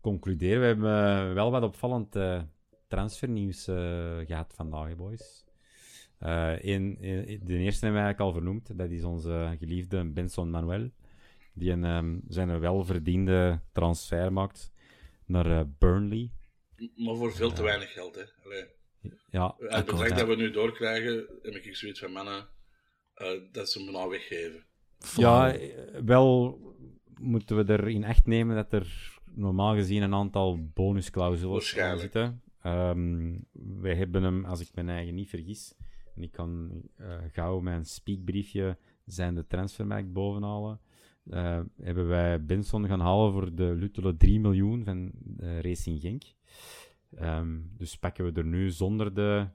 concluderen. 0.00 0.60
We 0.60 0.66
hebben 0.66 1.28
eh, 1.28 1.32
wel 1.34 1.50
wat 1.50 1.62
opvallend 1.62 2.16
eh, 2.16 2.42
transfernieuws 2.88 3.68
eh, 3.68 4.16
gehad 4.26 4.54
vandaag, 4.54 4.96
boys. 4.96 5.44
Eh, 6.18 6.52
een, 6.62 6.96
een- 7.00 7.40
de 7.44 7.56
eerste 7.56 7.84
hebben 7.84 8.00
we 8.02 8.06
eigenlijk 8.06 8.20
al 8.20 8.32
vernoemd. 8.32 8.78
Dat 8.78 8.90
is 8.90 9.04
onze 9.04 9.56
geliefde 9.58 10.04
Benson 10.04 10.50
Manuel. 10.50 10.90
Die 11.52 11.70
een, 11.70 11.84
ehm, 11.84 12.18
zijn 12.28 12.60
welverdiende 12.60 13.60
transfer 13.72 14.32
maakt 14.32 14.72
naar 15.28 15.58
eh, 15.58 15.64
Burnley. 15.78 16.30
Maar 16.96 17.16
voor 17.16 17.32
veel 17.32 17.52
te 17.52 17.62
weinig 17.62 17.92
geld, 17.92 18.14
hè. 18.14 18.22
Allee. 18.44 18.66
Ja, 19.30 19.54
Het 19.58 19.86
bedrag 19.86 20.08
dat 20.08 20.26
we 20.26 20.36
nu 20.36 20.50
doorkrijgen, 20.50 21.26
heb 21.42 21.54
ik 21.54 21.76
zoiets 21.76 22.00
van 22.00 22.12
mannen, 22.12 22.48
eh, 23.14 23.28
dat 23.52 23.70
ze 23.70 23.82
hem 23.82 23.92
nou 23.92 24.10
weggeven. 24.10 24.66
Ja, 25.16 25.54
eh, 25.54 26.00
wel 26.04 26.58
moeten 27.20 27.56
we 27.56 27.72
er 27.72 27.88
in 27.88 28.04
acht 28.04 28.26
nemen 28.26 28.56
dat 28.56 28.72
er 28.72 29.16
normaal 29.34 29.74
gezien 29.74 30.02
een 30.02 30.14
aantal 30.14 30.70
bonusclausules 30.74 31.68
zitten. 31.98 32.42
Ehm 32.62 33.36
wij 33.80 33.94
hebben 33.94 34.22
hem, 34.22 34.44
als 34.44 34.60
ik 34.60 34.74
mijn 34.74 34.88
eigen 34.88 35.14
niet 35.14 35.28
vergis, 35.28 35.74
En 36.14 36.22
ik 36.22 36.32
kan 36.32 36.82
eh, 36.96 37.16
gauw 37.32 37.60
mijn 37.60 37.84
speakbriefje 37.84 38.78
zijn 39.04 39.34
de 39.34 39.46
transfermarkt 39.46 40.12
bovenhalen. 40.12 40.80
Eh, 41.30 41.60
hebben 41.80 42.08
wij 42.08 42.44
Benson 42.44 42.86
gaan 42.86 43.00
halen 43.00 43.32
voor 43.32 43.54
de 43.54 43.74
luttele 43.74 44.16
3 44.16 44.40
miljoen 44.40 44.84
van 44.84 45.12
eh, 45.38 45.60
Racing 45.60 46.00
Genk. 46.00 46.22
Ehm, 47.14 47.60
dus 47.76 47.98
pakken 47.98 48.24
we 48.24 48.32
er 48.40 48.46
nu 48.46 48.70
zonder 48.70 49.14
de, 49.14 49.48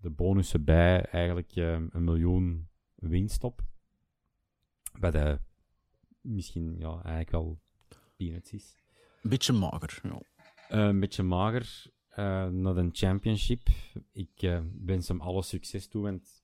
de 0.00 0.10
bonussen 0.10 0.64
bij 0.64 1.04
eigenlijk 1.04 1.56
eh, 1.56 1.72
een 1.72 2.04
miljoen 2.04 2.68
winst 2.94 3.44
op. 3.44 3.64
Wat 4.98 5.12
de 5.12 5.38
misschien 6.20 6.76
ja, 6.78 6.94
eigenlijk 6.94 7.30
wel 7.30 7.58
peanuts 8.16 8.52
is. 8.52 8.76
Een 9.22 9.30
beetje 9.30 9.52
mager. 9.52 10.00
Ja. 10.02 10.20
Eh, 10.68 10.86
een 10.86 11.00
beetje 11.00 11.22
mager 11.22 11.84
eh, 12.08 12.46
naar 12.46 12.76
een 12.76 12.90
championship. 12.92 13.68
Ik 14.12 14.42
eh, 14.42 14.60
wens 14.84 15.08
hem 15.08 15.20
alle 15.20 15.42
succes 15.42 15.88
toe, 15.88 16.02
want 16.02 16.35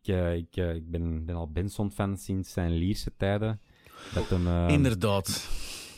ik, 0.00 0.08
eh, 0.08 0.34
ik, 0.34 0.56
eh, 0.56 0.74
ik 0.74 0.90
ben, 0.90 1.24
ben 1.24 1.34
al 1.36 1.50
Benson-fan 1.50 2.16
sinds 2.16 2.52
zijn 2.52 2.70
Lierse 2.72 3.12
tijden. 3.16 3.60
Dat 4.14 4.28
hem, 4.28 4.46
eh, 4.46 4.68
Inderdaad. 4.68 5.28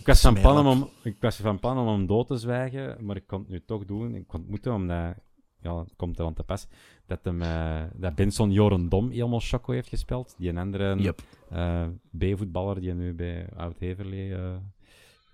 ik, 0.01 0.07
was 0.07 0.21
van 0.21 0.35
plan 0.41 0.67
om, 0.67 0.81
hem- 0.81 0.89
ik 1.03 1.17
was 1.21 1.37
van 1.37 1.59
plan 1.59 1.79
om 1.79 1.89
hem 1.89 2.07
dood 2.07 2.27
te 2.27 2.37
zwijgen, 2.37 3.05
maar 3.05 3.17
ik 3.17 3.27
kon 3.27 3.39
het 3.41 3.49
nu 3.49 3.63
toch 3.67 3.85
doen. 3.85 4.15
Ik 4.15 4.27
kon 4.27 4.41
het 4.41 4.49
moeten, 4.51 4.73
omdat 4.75 5.15
ja, 5.61 5.79
het 5.79 5.93
komt 5.97 6.19
er 6.19 6.25
aan 6.25 6.35
te 6.35 6.43
pas 6.43 6.67
dat, 7.07 7.19
hem, 7.23 7.43
eh, 7.43 7.83
dat 7.95 8.15
Benson 8.15 8.51
Joren 8.53 8.89
Dom 8.89 9.11
helemaal 9.11 9.41
choco 9.41 9.73
heeft 9.73 9.89
gespeeld. 9.89 10.35
Die 10.39 10.49
een 10.49 10.59
andere 10.59 10.97
Yep. 10.97 11.21
eh, 11.51 11.87
B-voetballer 12.19 12.81
die 12.81 12.93
nu 12.95 13.15
bij 13.15 13.47
Oud-Heverlee 13.57 14.29
uh, 14.29 14.57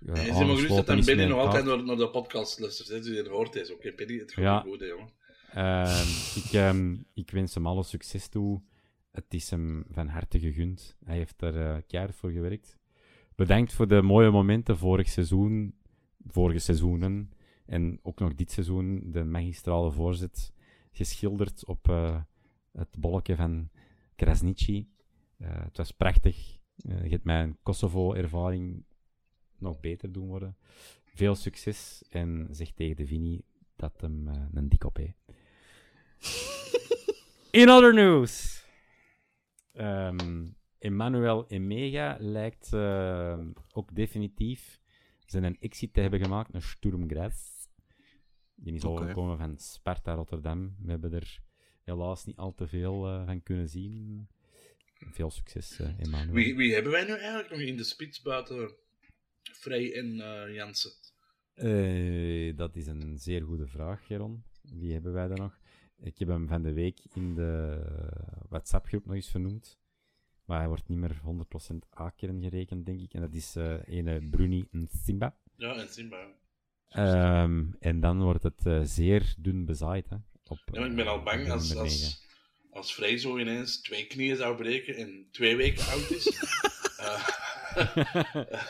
Hij 0.05 0.27
is 0.27 0.33
helemaal 0.33 0.55
gerust 0.55 0.75
dat 0.75 0.87
hij 0.87 1.01
Benny 1.01 1.23
nog 1.25 1.39
altijd 1.39 1.65
naar, 1.65 1.83
naar 1.83 1.95
de 1.95 2.09
podcast 2.09 2.59
luistert. 2.59 2.87
hè. 2.89 2.97
Dus 2.99 3.07
je 3.07 3.29
hoort 3.29 3.53
hij 3.53 3.71
Oké, 3.73 3.93
Benny, 3.95 4.17
het 4.19 4.33
gaat 4.33 4.43
Ja. 4.43 4.59
goed, 4.59 4.79
hè, 4.79 4.85
jongen. 4.85 5.09
Ehm, 5.53 6.07
ik, 6.35 6.51
ehm, 6.51 6.97
ik 7.13 7.31
wens 7.31 7.53
hem 7.53 7.67
alle 7.67 7.83
succes 7.83 8.27
toe. 8.27 8.61
Het 9.11 9.33
is 9.33 9.49
hem 9.49 9.85
van 9.89 10.07
harte 10.07 10.39
gegund. 10.39 10.97
Hij 11.03 11.17
heeft 11.17 11.41
er 11.41 11.61
eh 11.61 11.81
keihard 11.87 12.15
voor 12.15 12.31
gewerkt. 12.31 12.77
Bedankt 13.35 13.73
voor 13.73 13.87
de 13.87 14.01
mooie 14.01 14.29
momenten 14.29 14.77
vorig 14.77 15.09
seizoen, 15.09 15.75
vorige 16.27 16.59
seizoenen 16.59 17.31
en 17.65 17.99
ook 18.01 18.19
nog 18.19 18.35
dit 18.35 18.51
seizoen. 18.51 19.11
De 19.11 19.23
magistrale 19.23 19.91
voorzet 19.91 20.53
geschilderd 20.91 21.65
op 21.65 21.89
eh, 21.89 22.21
het 22.71 22.97
bolletje 22.97 23.35
van 23.35 23.69
Krasnici. 24.15 24.89
Eh, 25.37 25.63
het 25.63 25.77
was 25.77 25.91
prachtig. 25.91 26.59
Je 26.75 27.09
hebt 27.09 27.23
mijn 27.23 27.57
Kosovo-ervaring 27.63 28.83
nog 29.57 29.79
beter 29.79 30.11
doen 30.11 30.27
worden. 30.27 30.57
Veel 31.05 31.35
succes 31.35 32.03
en 32.09 32.47
zeg 32.51 32.71
tegen 32.71 32.95
de 32.95 33.05
Vini 33.05 33.41
dat 33.75 34.01
hem 34.01 34.27
een 34.53 34.69
dik 34.69 34.83
op. 34.83 34.99
In 37.61 37.69
other 37.69 37.93
news. 37.93 38.63
Ehm, 39.73 40.47
Emmanuel 40.79 41.47
Emega 41.47 42.17
lijkt 42.19 42.73
eh, 42.73 43.39
ook 43.71 43.95
definitief 43.95 44.79
zijn 45.25 45.59
exit 45.59 45.93
te 45.93 46.01
hebben 46.01 46.19
gemaakt 46.19 46.51
naar 46.51 46.61
Sturm 46.61 47.09
Graz. 47.09 47.35
Die 48.55 48.73
is 48.73 48.83
Oké. 48.83 48.93
overgekomen 48.93 49.37
van 49.37 49.57
Sparta 49.57 50.13
Rotterdam. 50.13 50.75
We 50.79 50.89
hebben 50.91 51.13
er 51.13 51.39
helaas 51.83 52.25
niet 52.25 52.37
al 52.37 52.53
te 52.53 52.67
veel 52.67 53.07
eh, 53.07 53.25
van 53.25 53.43
kunnen 53.43 53.69
zien. 53.69 54.27
Veel 55.11 55.31
succes, 55.31 55.79
eh 55.79 55.99
Emmanuel. 55.99 56.33
Wie, 56.33 56.55
wie 56.55 56.73
hebben 56.73 56.91
wij 56.91 57.03
nu 57.03 57.13
eigenlijk 57.13 57.49
nog 57.49 57.59
in 57.59 57.77
de 57.77 57.83
spits 57.83 58.21
buiten 58.21 58.75
Vrij 59.43 59.93
en 59.93 60.19
eh 60.19 60.53
Jansen? 60.53 60.91
Eh, 61.53 62.57
dat 62.57 62.75
is 62.75 62.87
een 62.87 63.17
zeer 63.19 63.41
goede 63.41 63.67
vraag, 63.67 64.05
Geron. 64.05 64.43
Wie 64.61 64.93
hebben 64.93 65.13
wij 65.13 65.27
daar 65.27 65.37
nog? 65.39 65.59
Ik 66.03 66.19
heb 66.19 66.27
hem 66.27 66.47
van 66.47 66.61
de 66.61 66.73
week 66.73 66.99
in 67.13 67.35
de 67.35 67.79
WhatsApp-groep 68.49 69.05
nog 69.05 69.15
eens 69.15 69.29
vernoemd. 69.29 69.79
Maar 70.45 70.57
hij 70.59 70.67
wordt 70.67 70.87
niet 70.87 70.97
meer 70.97 71.21
100% 71.71 71.99
A-kern 71.99 72.41
gerekend, 72.41 72.85
denk 72.85 73.01
ik. 73.01 73.13
En 73.13 73.21
dat 73.21 73.33
is 73.33 73.55
eh 73.55 73.73
ene 73.85 74.29
Bruni 74.29 74.67
Simba. 75.03 75.35
Ja, 75.57 75.75
en 75.75 75.89
Simba. 75.89 76.27
Ehm, 76.87 77.63
en 77.79 77.99
dan 77.99 78.21
wordt 78.21 78.43
het 78.43 78.65
eh, 78.65 78.79
zeer 78.83 79.33
dun 79.37 79.65
bezaaid. 79.65 80.09
Hè, 80.09 80.15
op, 80.47 80.59
Ja, 80.71 80.85
ik 80.85 80.95
ben 80.95 81.07
al 81.07 81.17
eh, 81.17 81.23
bang 81.23 81.49
als, 81.51 81.75
als, 81.75 82.25
als 82.71 82.93
Vrij 82.93 83.17
zo 83.17 83.37
ineens 83.37 83.81
twee 83.81 84.07
knieën 84.07 84.35
zou 84.35 84.55
breken 84.55 84.95
en 84.95 85.27
twee 85.31 85.55
weken 85.55 85.85
oud 85.85 86.09
is. 86.09 86.27
eh, 86.97 87.27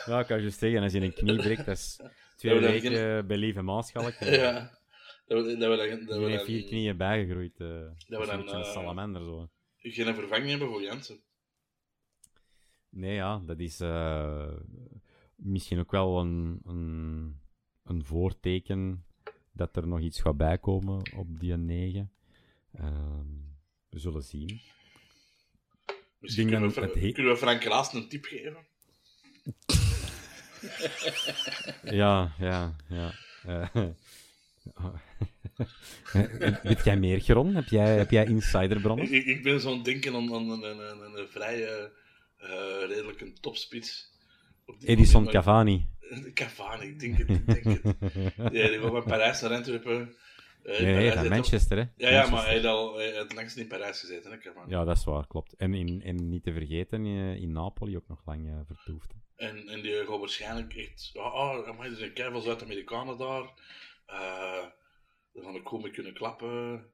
ja, 0.06 0.20
ik 0.20 0.26
kan 0.26 0.42
je 0.42 0.50
zeggen, 0.50 0.82
als 0.82 0.92
je 0.92 1.00
een 1.00 1.12
knie 1.12 1.36
breekt, 1.36 1.66
dat 1.66 1.76
is 1.76 2.00
twee 2.36 2.54
Ja, 2.54 2.60
weken 2.60 3.26
bij 3.26 3.36
Lieve 3.36 3.62
Maaschalk. 3.62 4.14
ja. 4.20 4.80
Dat 5.32 5.44
we, 5.46 5.56
dat 5.56 5.78
we, 5.78 6.06
dan- 6.06 6.20
we 6.24 6.44
vier 6.44 6.60
dan 6.60 6.68
knieën 6.68 6.96
bijgegroeid. 6.96 7.58
we 7.58 7.94
dat 8.08 8.26
dan, 8.26 8.44
is 8.44 8.52
een 8.52 8.58
eh, 8.58 8.72
salamander, 8.72 9.24
zo. 9.24 9.48
geen 9.76 10.14
vervanging 10.14 10.50
hebben 10.50 10.68
voor 10.68 10.82
Jansen. 10.82 11.20
Nee, 12.88 13.14
ja, 13.14 13.38
dat 13.46 13.58
is 13.58 13.80
eh, 13.80 14.52
misschien 15.34 15.78
ook 15.78 15.90
wel 15.90 16.20
een, 16.20 16.60
een, 16.64 17.40
een 17.84 18.04
voorteken 18.04 19.04
dat 19.52 19.76
er 19.76 19.86
nog 19.86 20.00
iets 20.00 20.20
gaat 20.20 20.36
bijkomen 20.36 21.02
op 21.16 21.40
die 21.40 21.56
9. 21.56 22.12
Ehm, 22.72 23.26
we 23.88 23.98
zullen 23.98 24.22
zien. 24.22 24.60
Misschien 26.18 26.48
kunnen, 26.48 26.70
we, 26.70 26.80
het 26.80 27.12
kunnen 27.14 27.32
we 27.32 27.38
Frank 27.38 27.62
Raas 27.64 27.92
een 27.92 28.08
tip 28.08 28.24
geven. 28.24 28.56
Ja, 31.82 32.34
ja, 32.38 32.76
ja. 32.88 33.12
Weet 36.62 36.84
jij 36.84 36.96
meer, 36.96 37.22
Geron? 37.22 37.54
Heb 37.54 37.68
jij, 37.68 37.96
heb 37.96 38.10
jij 38.10 38.26
insiderbronnen? 38.26 39.12
Ik, 39.12 39.42
ben 39.42 39.60
zo'n 39.60 39.82
denken 39.82 40.14
aan, 40.14 40.34
aan 40.34 40.50
een, 40.50 40.62
een, 40.62 41.02
een, 41.02 41.18
een 41.18 41.28
vrij 41.28 41.90
eh, 42.42 42.88
redelijk 42.88 43.20
een 43.20 43.34
topspits. 43.40 44.10
Edison 44.80 45.22
moment, 45.22 45.32
maar- 45.32 45.42
Cavani. 45.42 45.88
Cavani, 46.34 46.86
ik 46.86 47.00
denk 47.00 47.18
het, 47.18 47.28
ik 47.28 47.46
denk 47.46 47.82
het. 47.82 47.96
Ja, 48.36 48.68
die 48.68 48.78
gaat 48.78 48.90
van 48.90 49.04
Parijs 49.04 49.40
naar 49.40 49.50
Antwerpen. 49.50 50.14
Eh, 50.62 50.80
Nee, 50.80 50.94
nee, 50.94 51.12
van 51.12 51.28
Manchester, 51.28 51.76
hè? 51.78 51.84
Ja, 51.96 52.10
ja, 52.10 52.30
maar 52.30 52.42
hij 52.44 52.52
heeft 52.52 52.64
al 52.64 52.96
hij 52.98 53.26
langst 53.34 53.56
in 53.56 53.66
Parijs 53.66 54.00
gezeten, 54.00 54.30
hè, 54.30 54.38
Cavani. 54.38 54.70
Ja, 54.70 54.84
dat 54.84 54.96
is 54.96 55.04
waar, 55.04 55.26
klopt. 55.26 55.54
En, 55.56 55.74
in, 55.74 56.02
en 56.02 56.28
niet 56.28 56.42
te 56.42 56.52
vergeten, 56.52 57.04
eh, 57.04 57.34
in 57.34 57.52
Napoli 57.52 57.96
ook 57.96 58.08
nog 58.08 58.22
lang 58.24 58.64
vertoefd. 58.66 59.12
En, 59.36 59.68
en 59.68 59.82
die 59.82 59.94
gaat 60.06 60.18
waarschijnlijk 60.18 60.74
echt... 60.74 61.10
Oh, 61.14 61.34
oh 61.34 61.68
amai, 61.68 61.90
er 61.90 61.96
zijn 61.96 62.12
keiveel 62.12 62.40
Zuid-Amerikanen 62.40 63.18
daar. 63.18 63.50
Gaan 65.34 65.52
we 65.52 65.60
goed 65.64 65.82
mee 65.82 65.90
kunnen 65.90 66.14
klappen. 66.14 66.84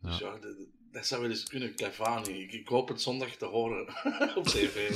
Dus 0.00 0.18
ja, 0.18 0.38
dat, 0.38 0.56
dat 0.92 1.06
zou 1.06 1.20
wel 1.20 1.30
eens 1.30 1.44
kunnen, 1.44 1.74
Cavani. 1.74 2.42
Ik, 2.42 2.52
ik 2.52 2.68
hoop 2.68 2.88
het 2.88 3.00
zondag 3.00 3.36
te 3.36 3.44
horen 3.44 3.88
op 4.38 4.44
tv. 4.44 4.90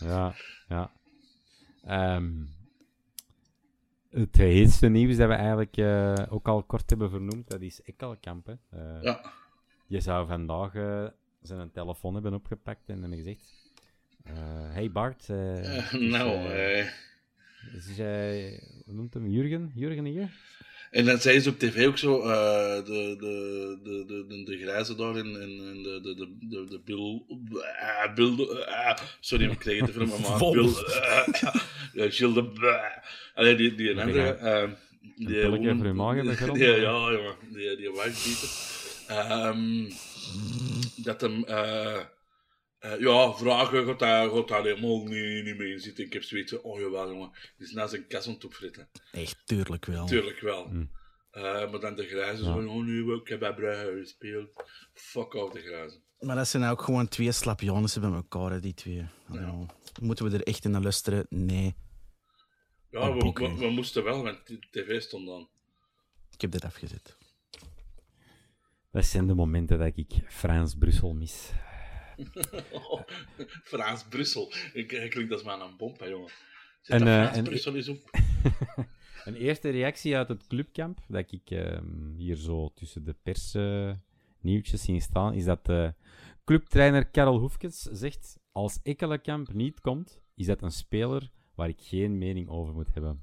Ja, 0.08 0.34
ja. 0.68 0.92
Ehm, 1.84 2.44
het 4.10 4.36
heetste 4.36 4.88
nieuws 4.88 5.16
dat 5.16 5.28
we 5.28 5.34
eigenlijk 5.34 5.76
eh, 5.76 6.14
ook 6.28 6.48
al 6.48 6.62
kort 6.62 6.90
hebben 6.90 7.10
vernoemd, 7.10 7.48
dat 7.48 7.60
is 7.60 7.82
Ekkelkamp. 7.82 8.48
Eh, 8.70 9.02
ja. 9.02 9.32
Je 9.86 10.00
zou 10.00 10.26
vandaag 10.26 10.74
eh, 10.74 11.06
zijn 11.42 11.70
telefoon 11.70 12.14
hebben 12.14 12.34
opgepakt 12.34 12.88
en 12.88 13.00
hebben 13.00 13.18
gezegd... 13.18 13.72
hey 14.72 14.90
Bart, 14.90 15.28
nou, 15.92 16.48
is, 17.72 17.96
noemt 18.94 19.14
hem? 19.14 19.26
Jurgen? 19.26 19.72
Jurgen 19.74 20.04
hier? 20.04 20.28
En 20.90 21.04
dan 21.04 21.18
zei 21.18 21.40
ze 21.40 21.48
op 21.48 21.58
tv 21.58 21.86
ook 21.86 21.98
zo, 21.98 22.20
eh, 22.20 22.84
de, 22.84 23.16
de, 23.18 23.78
de, 23.82 24.04
de, 24.06 24.24
de, 24.28 24.44
de 24.44 24.58
grijze 24.58 24.94
daar 24.96 25.16
en, 25.16 25.40
en, 25.42 25.82
de, 25.82 26.00
de, 26.02 26.14
de, 26.14 26.36
de, 26.40 26.64
de 26.68 26.80
Bill, 26.84 27.22
ah, 27.80 28.14
Bill, 28.14 28.36
de- 28.36 28.66
ah, 28.66 28.96
sorry, 29.20 29.50
ik 29.50 29.58
kreeg 29.58 29.80
het 29.80 29.88
even 29.88 30.08
maar 30.08 30.38
Vol. 30.38 30.52
Bill, 30.52 30.70
ja, 31.92 32.10
Gilles 32.10 32.34
de, 32.34 32.90
allee, 33.34 33.54
die, 33.54 33.74
die 33.74 34.00
andere, 34.00 34.22
eh, 34.34 34.70
die, 35.16 35.26
pilletje 35.40 35.74
voor 35.76 35.86
je 35.86 35.92
maag 35.92 36.14
hebben 36.14 36.32
die, 36.32 36.36
gerond, 36.42 36.58
ja, 36.58 36.66
ja, 36.66 36.80
jongen, 37.12 37.34
die, 37.52 37.76
die 37.76 37.90
wijfbieter, 37.92 38.48
Ehm 39.08 39.86
dat 40.96 41.20
hem, 41.20 41.44
eh, 42.78 43.00
ja, 43.00 43.32
vragen 43.32 43.86
gaat 43.86 43.98
daar, 43.98 44.30
gaat 44.30 44.48
daar 44.48 44.62
helemaal 44.62 45.04
niet, 45.04 45.44
niet 45.44 45.56
mee 45.58 45.72
in 45.72 45.80
zitten. 45.80 46.04
Ik 46.04 46.12
heb 46.12 46.22
zoiets 46.22 46.52
van, 46.52 46.62
oh 46.62 46.80
jawel 46.80 47.08
jongen, 47.08 47.30
die 47.56 47.66
is 47.66 47.72
naast 47.72 47.92
een 47.92 48.06
kas 48.06 48.26
om 48.26 48.38
te 48.38 48.46
opfritten. 48.46 48.88
Echt, 49.12 49.42
tuurlijk 49.44 49.84
wel. 49.84 50.06
Tuurlijk 50.06 50.40
wel. 50.40 50.68
Mm. 50.68 50.90
Eh, 51.30 51.42
maar 51.42 51.80
dan 51.80 51.94
de 51.94 52.06
grijze 52.06 52.44
zo, 52.44 52.50
oh 52.50 52.84
nu 52.84 53.14
ik 53.14 53.28
heb 53.28 53.38
bij 53.38 53.54
Brugge 53.54 53.98
gespeeld. 54.00 54.48
Fuck 54.92 55.34
off 55.34 55.52
de 55.52 55.60
grijze. 55.60 56.00
Maar 56.18 56.36
dat 56.36 56.48
zijn 56.48 56.64
ook 56.64 56.82
gewoon 56.82 57.08
twee 57.08 57.32
slapjanissen 57.32 58.00
bij 58.00 58.10
elkaar, 58.10 58.50
hè, 58.50 58.60
die 58.60 58.74
twee. 58.74 59.06
Ja. 59.32 59.66
Moeten 60.00 60.30
we 60.30 60.36
er 60.36 60.46
echt 60.46 60.64
in 60.64 60.82
luisteren? 60.82 61.26
Nee. 61.28 61.74
Ja, 62.90 63.12
we, 63.12 63.32
we, 63.58 63.70
moesten 63.70 64.04
wel, 64.04 64.22
want 64.22 64.46
de 64.46 64.58
tv 64.70 65.00
stond 65.00 65.30
aan. 65.30 65.48
Ik 66.30 66.40
heb 66.40 66.50
dit 66.50 66.64
afgezet. 66.64 67.16
Dat 68.90 69.04
zijn 69.04 69.26
de 69.26 69.34
momenten 69.34 69.78
dat 69.78 69.96
ik 69.96 70.12
Frans-Brussel 70.26 71.14
mis. 71.14 71.32
Frans 71.32 71.52
Brussel. 71.52 71.52
Ik, 71.52 71.67
ik 74.72 75.06
klinkt 75.10 75.32
als 75.32 75.42
maar 75.42 75.60
een 75.60 75.76
pomp, 75.76 75.98
hè, 75.98 76.06
jongen. 76.06 76.30
En, 76.82 76.98
dat 76.98 77.08
eh, 77.08 77.36
en- 77.36 77.44
Brussel 77.44 77.76
eens 77.76 77.88
op. 77.88 78.10
Een 79.24 79.34
eerste 79.34 79.70
reactie 79.70 80.16
uit 80.16 80.28
het 80.28 80.46
clubkamp, 80.46 80.98
dat 81.08 81.32
ik 81.32 81.50
ehm, 81.50 82.14
hier 82.16 82.36
zo 82.36 82.72
tussen 82.74 83.04
de 83.04 83.14
pers 83.22 83.54
eh, 83.54 83.92
nieuwtjes 84.40 84.82
zien 84.82 85.00
staan, 85.00 85.34
is 85.34 85.44
dat 85.44 85.66
de 85.66 85.94
clubtrainer 86.44 87.06
Karel 87.06 87.38
Hoefkes 87.38 87.82
zegt, 87.82 88.38
als 88.52 88.80
Ekkelenkamp 88.82 89.52
niet 89.52 89.80
komt, 89.80 90.20
is 90.34 90.46
dat 90.46 90.62
een 90.62 90.70
speler 90.70 91.30
waar 91.54 91.68
ik 91.68 91.80
geen 91.80 92.18
mening 92.18 92.48
over 92.48 92.74
moet 92.74 92.94
hebben. 92.94 93.22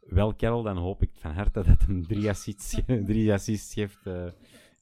Wel, 0.00 0.34
Karel, 0.34 0.62
dan 0.62 0.76
hoop 0.76 1.02
ik 1.02 1.10
van 1.12 1.32
harte 1.32 1.62
dat 1.62 1.82
hem 1.82 2.06
drie 2.06 2.28
assists, 2.28 2.80
drie 2.86 3.32
assists 3.32 3.74
geeft 3.74 4.06
uh, 4.06 4.30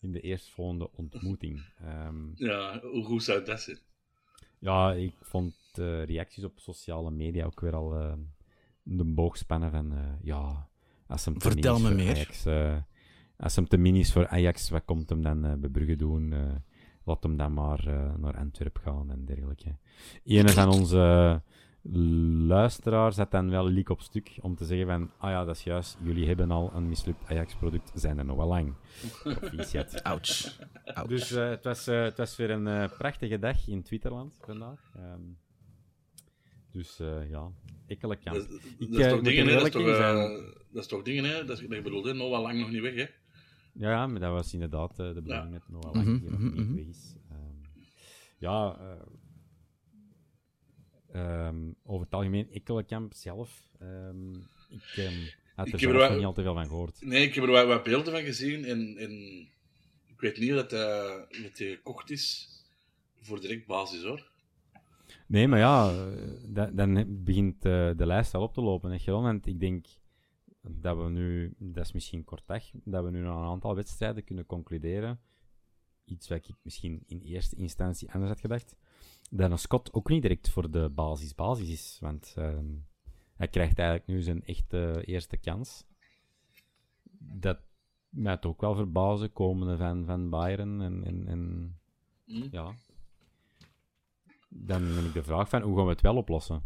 in 0.01 0.13
de 0.13 0.21
eerstvolgende 0.21 0.91
ontmoeting. 0.93 1.63
Um, 2.07 2.33
ja, 2.35 2.81
hoe 2.81 3.23
zou 3.23 3.45
dat 3.45 3.61
zijn? 3.61 3.79
Ja, 4.59 4.93
ik 4.93 5.15
vond 5.21 5.55
de 5.73 6.03
reacties 6.03 6.45
op 6.45 6.59
sociale 6.59 7.11
media 7.11 7.45
ook 7.45 7.61
weer 7.61 7.75
al 7.75 8.01
uh, 8.01 8.13
de 8.83 9.05
boogspannen 9.05 9.71
van, 9.71 9.93
uh, 9.93 9.99
ja, 10.23 10.69
als 11.07 11.25
hem 11.25 11.41
Vertel 11.41 11.81
me 11.81 11.95
meer. 11.95 12.15
Ajax, 12.15 12.47
als 13.37 13.57
hem 13.57 13.69
te 13.69 13.77
mini 13.77 13.99
is 14.01 14.13
voor 14.13 14.29
Ajax, 14.29 14.69
wat 14.69 14.85
komt 14.85 15.09
hem 15.09 15.23
dan 15.23 15.61
bij 15.61 15.71
Brugge 15.71 15.97
doen? 15.97 16.35
laat 17.05 17.23
hem 17.23 17.37
dan 17.37 17.55
maar 17.55 17.85
naar 18.19 18.37
Antwerpen 18.37 18.83
gaan 18.83 19.11
en 19.11 19.25
dergelijke. 19.25 19.77
Een 20.25 20.49
van 20.49 20.69
onze 20.69 21.43
luisteraar 22.47 23.13
zet 23.13 23.31
dan 23.31 23.51
wel 23.51 23.71
leak 23.71 23.89
op 23.89 24.01
stuk 24.01 24.39
om 24.41 24.57
te 24.57 24.65
zeggen 24.65 24.87
van, 24.87 25.11
ah 25.19 25.31
ja, 25.31 25.45
dat 25.45 25.57
is 25.57 25.63
juist, 25.63 25.99
jullie 26.03 26.27
hebben 26.27 26.51
al 26.51 26.71
een 26.75 26.89
mislukt 26.89 27.25
Ajax-product, 27.29 27.91
zijn 27.95 28.19
er 28.19 28.25
nog 28.25 28.37
wel 28.37 28.47
lang. 28.47 28.75
Ouch. 30.03 30.59
Ouch. 30.85 31.09
Dus 31.09 31.33
uh, 31.33 31.49
het, 31.49 31.65
was, 31.65 31.89
uh, 31.89 32.03
het 32.03 32.17
was 32.17 32.37
weer 32.37 32.51
een 32.51 32.67
uh, 32.67 32.89
prachtige 32.99 33.39
dag 33.39 33.69
in 33.69 33.83
Twitterland 33.83 34.39
vandaag. 34.41 34.93
Um, 34.97 35.39
dus 36.71 36.97
ja, 37.31 37.51
ekkelijk 37.87 38.21
kan. 38.21 38.35
Dat, 38.35 38.51
ik, 38.79 38.93
dat, 38.93 39.01
is 39.01 39.09
toch 39.09 39.21
dingen, 39.21 39.47
dat, 39.47 39.63
is 39.63 39.71
toch, 39.71 39.87
dat 40.73 40.83
is 40.83 40.87
toch 40.87 41.03
dingen, 41.03 41.25
hè? 41.25 41.45
Dat, 41.45 41.69
bedoelde, 41.69 42.13
nog 42.13 42.31
wel 42.31 42.43
lang 42.43 42.61
nog 42.61 42.71
niet 42.71 42.83
weg, 42.83 42.95
hè? 42.95 43.07
Ja, 43.73 44.07
maar 44.07 44.21
dat 44.21 44.33
was 44.33 44.53
inderdaad 44.53 44.97
de 44.97 45.13
bedoeling 45.15 45.45
ja. 45.45 45.51
met 45.51 45.69
nog 45.69 45.85
wel 45.85 45.95
lang 45.95 46.07
mm 46.07 46.17
-hmm, 46.17 46.31
nog 46.31 46.41
mm 46.41 46.53
-hmm. 46.53 46.75
niet 46.75 46.77
weg 46.77 46.87
is. 46.87 47.17
Um, 47.31 47.61
ja, 48.39 48.79
Um, 51.17 51.77
over 51.83 52.05
het 52.05 52.15
algemeen, 52.15 52.51
Ekkelenkamp 52.51 53.15
zelf. 53.15 53.69
Um, 53.83 54.35
ik 54.69 54.97
um, 54.97 55.29
had 55.55 55.69
er 55.69 55.79
zelf 55.79 56.15
niet 56.15 56.25
al 56.25 56.33
te 56.33 56.43
veel 56.43 56.55
van 56.55 56.67
gehoord. 56.67 57.05
Nee, 57.05 57.23
ik 57.23 57.35
heb 57.35 57.45
er 57.45 57.51
wat, 57.51 57.67
wat 57.67 57.83
beelden 57.83 58.13
van 58.13 58.23
gezien. 58.23 58.65
En, 58.65 58.97
en 58.97 59.13
ik 60.07 60.21
weet 60.21 60.39
niet 60.39 60.51
dat 60.51 60.71
hij 60.71 61.27
gekocht 61.57 62.11
is 62.11 62.49
voor 63.21 63.41
direct 63.41 63.67
basis 63.67 64.03
hoor. 64.03 64.31
Nee, 65.27 65.49
maar 65.49 65.59
ja, 65.59 66.07
dan 66.73 67.23
begint 67.25 67.65
uh, 67.65 67.91
de 67.97 68.07
lijst 68.07 68.35
al 68.35 68.43
op 68.43 68.55
te 68.55 68.61
lopen. 68.61 68.91
Hè, 68.91 69.13
Want 69.13 69.47
ik 69.47 69.61
denk 69.61 69.87
dat 70.61 70.97
we 70.97 71.09
nu, 71.09 71.55
dat 71.59 71.85
is 71.85 71.93
misschien 71.93 72.25
kort 72.25 72.47
dag, 72.47 72.63
dat 72.85 73.05
we 73.05 73.11
nu 73.11 73.21
na 73.21 73.31
een 73.31 73.49
aantal 73.49 73.75
wedstrijden 73.75 74.25
kunnen 74.25 74.47
concluderen. 74.47 75.21
Iets 76.05 76.29
wat 76.29 76.39
ik 76.39 76.55
misschien 76.63 77.03
in 77.07 77.21
eerste 77.21 77.57
instantie 77.57 78.11
anders 78.13 78.31
had 78.31 78.41
gedacht 78.41 78.77
dat 79.31 79.51
een 79.51 79.59
Scott 79.59 79.93
ook 79.93 80.09
niet 80.09 80.23
direct 80.23 80.51
voor 80.51 80.71
de 80.71 80.89
basis 80.89 81.35
basis 81.35 81.69
is. 81.69 81.99
Want 82.01 82.35
ehm, 82.37 82.67
hij 83.37 83.49
krijgt 83.49 83.79
eigenlijk 83.79 84.09
nu 84.09 84.23
zijn 84.23 84.45
echte 84.45 85.03
eerste 85.05 85.37
kans. 85.37 85.85
Dat 87.19 87.59
mij 88.09 88.43
ook 88.43 88.61
wel 88.61 88.75
verbazen, 88.75 89.33
komende 89.33 89.77
van, 89.77 90.05
van 90.05 90.31
Bayern. 90.31 90.81
En, 90.81 91.05
en, 91.05 91.27
en 91.27 91.75
mm. 92.25 92.49
ja. 92.51 92.75
Dan 94.49 94.83
heb 94.83 95.05
ik 95.05 95.13
de 95.13 95.23
vraag 95.23 95.49
van, 95.49 95.63
hoe 95.63 95.77
gaan 95.77 95.85
we 95.85 95.91
het 95.91 96.01
wel 96.01 96.17
oplossen? 96.17 96.65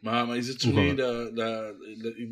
Maar, 0.00 0.26
maar 0.26 0.36
is 0.36 0.48
het 0.48 0.60
zo 0.60 0.80
niet 0.80 0.96
dat, 0.96 1.74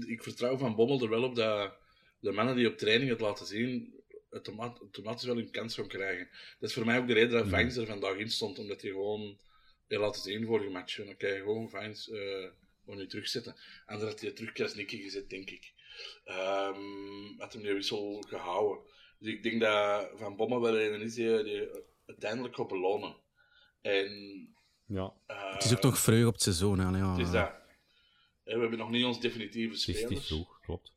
ik, 0.06 0.22
vertrouw 0.22 0.56
van 0.56 0.74
Bommel 0.74 1.02
er 1.02 1.08
wel 1.08 1.22
op 1.22 1.34
dat 1.34 1.74
de 2.20 2.32
mannen 2.32 2.56
die 2.56 2.68
op 2.68 2.76
training 2.76 3.10
het 3.10 3.20
laten 3.20 3.46
zien, 3.46 3.94
automatisch 4.30 5.24
wel 5.24 5.38
een 5.38 5.50
kans 5.50 5.74
gaan 5.74 5.88
krijgen. 5.88 6.28
Dat 6.58 6.68
is 6.68 6.74
voor 6.74 6.84
mij 6.84 6.98
ook 6.98 7.06
de 7.06 7.12
reden 7.12 7.30
dat 7.30 7.48
Vines 7.48 7.76
er 7.76 7.86
vandaag 7.86 8.16
in 8.16 8.30
stond, 8.30 8.58
omdat 8.58 8.82
hij 8.82 8.90
gewoon 8.90 9.38
je 9.86 9.98
laat 9.98 10.16
het 10.16 10.26
één 10.26 10.46
vorige 10.46 10.70
match. 10.70 10.96
Dan 10.96 11.16
kan 11.16 11.28
je 11.28 11.36
gewoon 11.36 11.70
Vines 11.70 12.08
uh, 12.08 12.50
gewoon 12.80 12.98
nu 12.98 13.06
terugzetten. 13.06 13.56
En 13.86 13.98
dan 13.98 14.08
had 14.08 14.20
hij 14.20 14.32
terug 14.32 14.52
Krasniki 14.52 15.02
gezet, 15.02 15.30
denk 15.30 15.50
ik. 15.50 15.74
Um, 16.24 17.40
had 17.40 17.52
hem 17.52 17.62
die 17.62 17.72
wissel 17.72 18.24
gehouden. 18.28 18.84
Dus 19.18 19.32
ik 19.32 19.42
denk 19.42 19.60
dat 19.60 20.10
Van 20.14 20.36
Bommel 20.36 20.60
wel 20.60 20.80
een 20.80 21.00
is 21.00 21.14
die, 21.14 21.42
die 21.42 21.68
uiteindelijk 22.06 22.54
gaat 22.54 22.68
belonen. 22.68 23.16
En, 23.80 24.10
ja. 24.86 25.14
Uh, 25.26 25.52
het 25.52 25.64
is 25.64 25.72
ook 25.74 25.82
nog 25.82 25.98
vreugd 25.98 26.26
op 26.26 26.32
het 26.32 26.42
seizoen. 26.42 26.78
Hè? 26.78 26.98
Ja. 26.98 27.10
Het 27.10 27.26
is 27.26 27.30
dat. 27.30 27.52
We 28.44 28.60
hebben 28.60 28.78
nog 28.78 28.90
niet 28.90 29.04
ons 29.04 29.20
definitieve 29.20 29.76
spelers. 29.76 30.02
Het 30.02 30.12
is 30.12 30.26
vroeg, 30.26 30.60
klopt. 30.60 30.94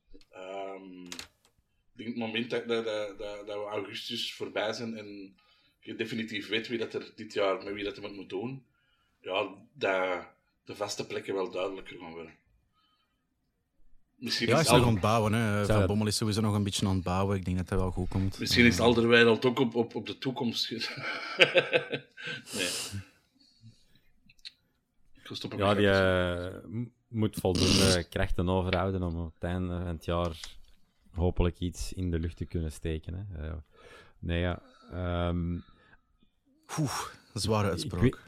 Ik 1.99 2.05
denk 2.05 2.17
het 2.17 2.27
moment 2.27 2.49
dat, 2.49 2.67
dat, 2.67 2.85
dat, 2.85 3.17
dat, 3.47 3.57
we 3.57 3.67
augustus 3.71 4.33
voorbij 4.33 4.73
zijn 4.73 4.97
en 4.97 5.35
je 5.79 5.95
definitief 5.95 6.47
weet 6.47 6.67
wie 6.67 6.77
dat 6.77 6.93
er 6.93 7.11
dit 7.15 7.33
jaar 7.33 7.63
met 7.63 7.73
wie 7.73 7.83
dat 7.83 7.97
er 7.97 8.13
moet 8.13 8.29
doen, 8.29 8.65
ja, 9.21 9.55
dat 9.73 10.27
de 10.63 10.75
vaste 10.75 11.07
plekken 11.07 11.33
wel 11.33 11.51
duidelijker 11.51 11.97
gaan 11.97 12.11
worden. 12.11 12.33
Misschien 14.15 14.47
ja, 14.47 14.59
is 14.59 14.69
nog 14.69 14.85
aan 14.85 14.91
het 14.91 15.01
bouwen. 15.01 15.33
Hè. 15.33 15.65
Van 15.65 15.85
Bommel 15.85 16.07
is 16.07 16.15
sowieso 16.15 16.41
nog 16.41 16.55
een 16.55 16.63
beetje 16.63 16.87
aan 16.87 16.95
het 16.95 17.03
bouwen. 17.03 17.37
Ik 17.37 17.45
denk 17.45 17.57
dat 17.57 17.67
dat 17.67 17.79
wel 17.79 17.91
goed 17.91 18.07
komt. 18.07 18.39
Misschien 18.39 18.65
is 18.65 18.79
Alderweireld 18.79 19.45
ook 19.45 19.59
op, 19.59 19.75
op, 19.75 19.95
op 19.95 20.05
de 20.05 20.17
toekomst. 20.17 20.69
nee. 22.53 22.69
Ja, 25.57 25.73
die 25.73 25.85
uh, 25.85 26.79
moet 27.07 27.35
voldoende 27.35 28.03
krachten 28.09 28.49
overhouden 28.49 29.03
om 29.03 29.19
op 29.19 29.33
het 29.33 29.43
einde 29.43 29.77
van 29.77 29.87
het 29.87 30.05
jaar 30.05 30.58
hopelijk 31.11 31.59
iets 31.59 31.93
in 31.93 32.11
de 32.11 32.19
lucht 32.19 32.37
te 32.37 32.45
kunnen 32.45 32.71
steken. 32.71 33.13
Hè. 33.13 33.47
Uh, 33.47 33.55
nee, 34.19 34.39
ja. 34.39 34.61
Um, 35.27 35.63
zware 37.33 37.69
uitspraak. 37.69 38.27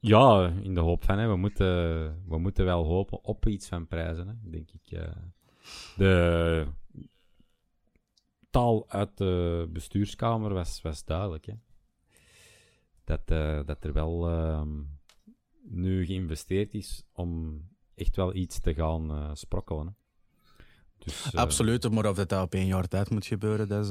Ja, 0.00 0.48
in 0.62 0.74
de 0.74 0.80
hoop 0.80 1.04
van, 1.04 1.18
hè. 1.18 1.28
We, 1.28 1.36
moeten, 1.36 1.66
we 2.28 2.38
moeten 2.38 2.64
wel 2.64 2.84
hopen 2.84 3.24
op 3.24 3.46
iets 3.46 3.68
van 3.68 3.86
prijzen, 3.86 4.28
hè, 4.28 4.50
denk 4.50 4.70
ik. 4.70 4.90
Uh, 4.90 5.08
de 5.96 6.66
taal 8.50 8.90
uit 8.90 9.16
de 9.16 9.66
bestuurskamer 9.72 10.52
was, 10.52 10.82
was 10.82 11.04
duidelijk. 11.04 11.46
Hè. 11.46 11.54
Dat, 13.04 13.30
uh, 13.30 13.66
dat 13.66 13.84
er 13.84 13.92
wel 13.92 14.30
uh, 14.30 14.62
nu 15.62 16.06
geïnvesteerd 16.06 16.74
is 16.74 17.04
om 17.12 17.60
echt 17.94 18.16
wel 18.16 18.34
iets 18.34 18.60
te 18.60 18.74
gaan 18.74 19.36
sprokkelen. 19.36 19.86
Hè. 19.86 19.92
Dus, 21.04 21.34
Absoluut, 21.34 21.90
maar 21.90 22.06
of 22.06 22.16
dat 22.16 22.42
op 22.42 22.54
één 22.54 22.66
jaar 22.66 22.88
tijd 22.88 23.10
moet 23.10 23.26
gebeuren, 23.26 23.68
dat 23.68 23.84
is... 23.84 23.90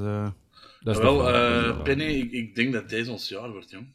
dat 0.80 0.96
is 0.96 1.02
wel, 1.02 1.82
Penny, 1.84 2.04
ik, 2.04 2.32
ik 2.32 2.56
denk 2.56 2.74
dat 2.74 2.90
deze 2.90 3.12
ons 3.12 3.30
jaar 3.30 3.52
wordt, 3.52 3.70
jong. 3.70 3.94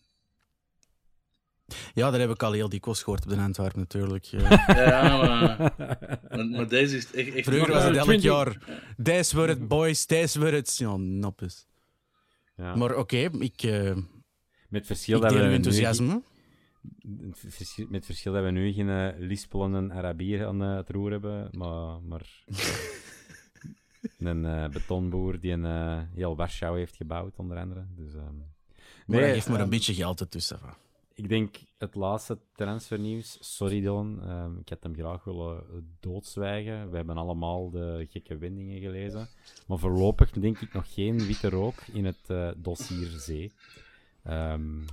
Ja, 1.94 2.10
daar 2.10 2.20
heb 2.20 2.30
ik 2.30 2.42
al 2.42 2.52
heel 2.52 2.68
dikwijls 2.68 3.02
gehoord 3.02 3.24
op 3.24 3.30
de 3.30 3.36
Antwerpen 3.36 3.78
natuurlijk. 3.78 4.24
Ja, 4.66 5.16
maar, 5.16 5.72
maar, 6.50 6.68
deze 6.68 6.96
is 6.96 7.12
echt... 7.12 7.34
echt 7.34 7.48
Vroeger 7.48 7.72
was 7.72 7.84
het 7.84 7.96
elk 7.96 8.20
jaar, 8.20 8.58
deze 8.96 9.36
wordt 9.36 9.50
het 9.50 9.68
boys, 9.68 10.06
deze 10.06 10.38
wordt 10.38 10.54
het... 10.54 10.76
Ja, 10.76 10.96
noppes. 10.96 11.66
Ja. 12.56 12.74
Maar 12.74 12.96
oké, 12.96 13.30
ik... 13.38 13.62
Uh, 13.62 13.96
met 14.68 14.86
verschil 14.86 15.16
ik 15.16 15.22
dat 15.22 15.32
we 15.32 15.40
enthousiasme. 15.40 16.22
Nu, 16.98 17.32
met 17.88 18.06
verschil 18.06 18.32
dat 18.32 18.44
we 18.44 18.50
nu 18.50 18.72
geen 18.72 18.88
uh, 18.88 19.08
lispelende 19.18 19.94
Arabier 19.94 20.46
aan 20.46 20.62
uh, 20.62 20.76
het 20.76 20.90
roer 20.90 21.10
hebben, 21.10 21.48
maar... 21.52 22.02
maar 22.02 22.22
een 24.18 24.44
uh, 24.44 24.68
betonboer 24.68 25.40
die 25.40 25.52
een 25.52 26.06
heel 26.14 26.36
Warschau 26.36 26.78
heeft 26.78 26.96
gebouwd, 26.96 27.38
onder 27.38 27.58
andere. 27.58 27.86
Dus, 27.96 28.14
um, 28.14 28.44
nee, 29.06 29.20
hij 29.20 29.32
heeft 29.32 29.48
maar 29.48 29.60
een 29.60 29.68
beetje 29.68 29.94
geld 29.94 30.20
ertussen. 30.20 30.58
Ik 31.16 31.28
denk 31.28 31.56
het 31.78 31.94
laatste 31.94 32.38
transfernieuws. 32.52 33.38
Sorry 33.40 33.80
Dylan, 33.80 34.30
um, 34.30 34.58
ik 34.58 34.68
had 34.68 34.82
hem 34.82 34.94
graag 34.94 35.24
willen 35.24 35.64
doodzwijgen. 36.00 36.90
We 36.90 36.96
hebben 36.96 37.16
allemaal 37.16 37.70
de 37.70 38.06
gekke 38.10 38.36
wendingen 38.36 38.80
gelezen. 38.80 39.28
Maar 39.66 39.78
voorlopig 39.78 40.30
denk 40.30 40.58
ik 40.58 40.72
nog 40.72 40.94
geen 40.94 41.26
witte 41.26 41.48
rook 41.48 41.80
in 41.92 42.04
het 42.04 42.28
uh, 42.30 42.50
dossier 42.56 43.06
Zee. 43.06 43.52
Um, 44.28 44.84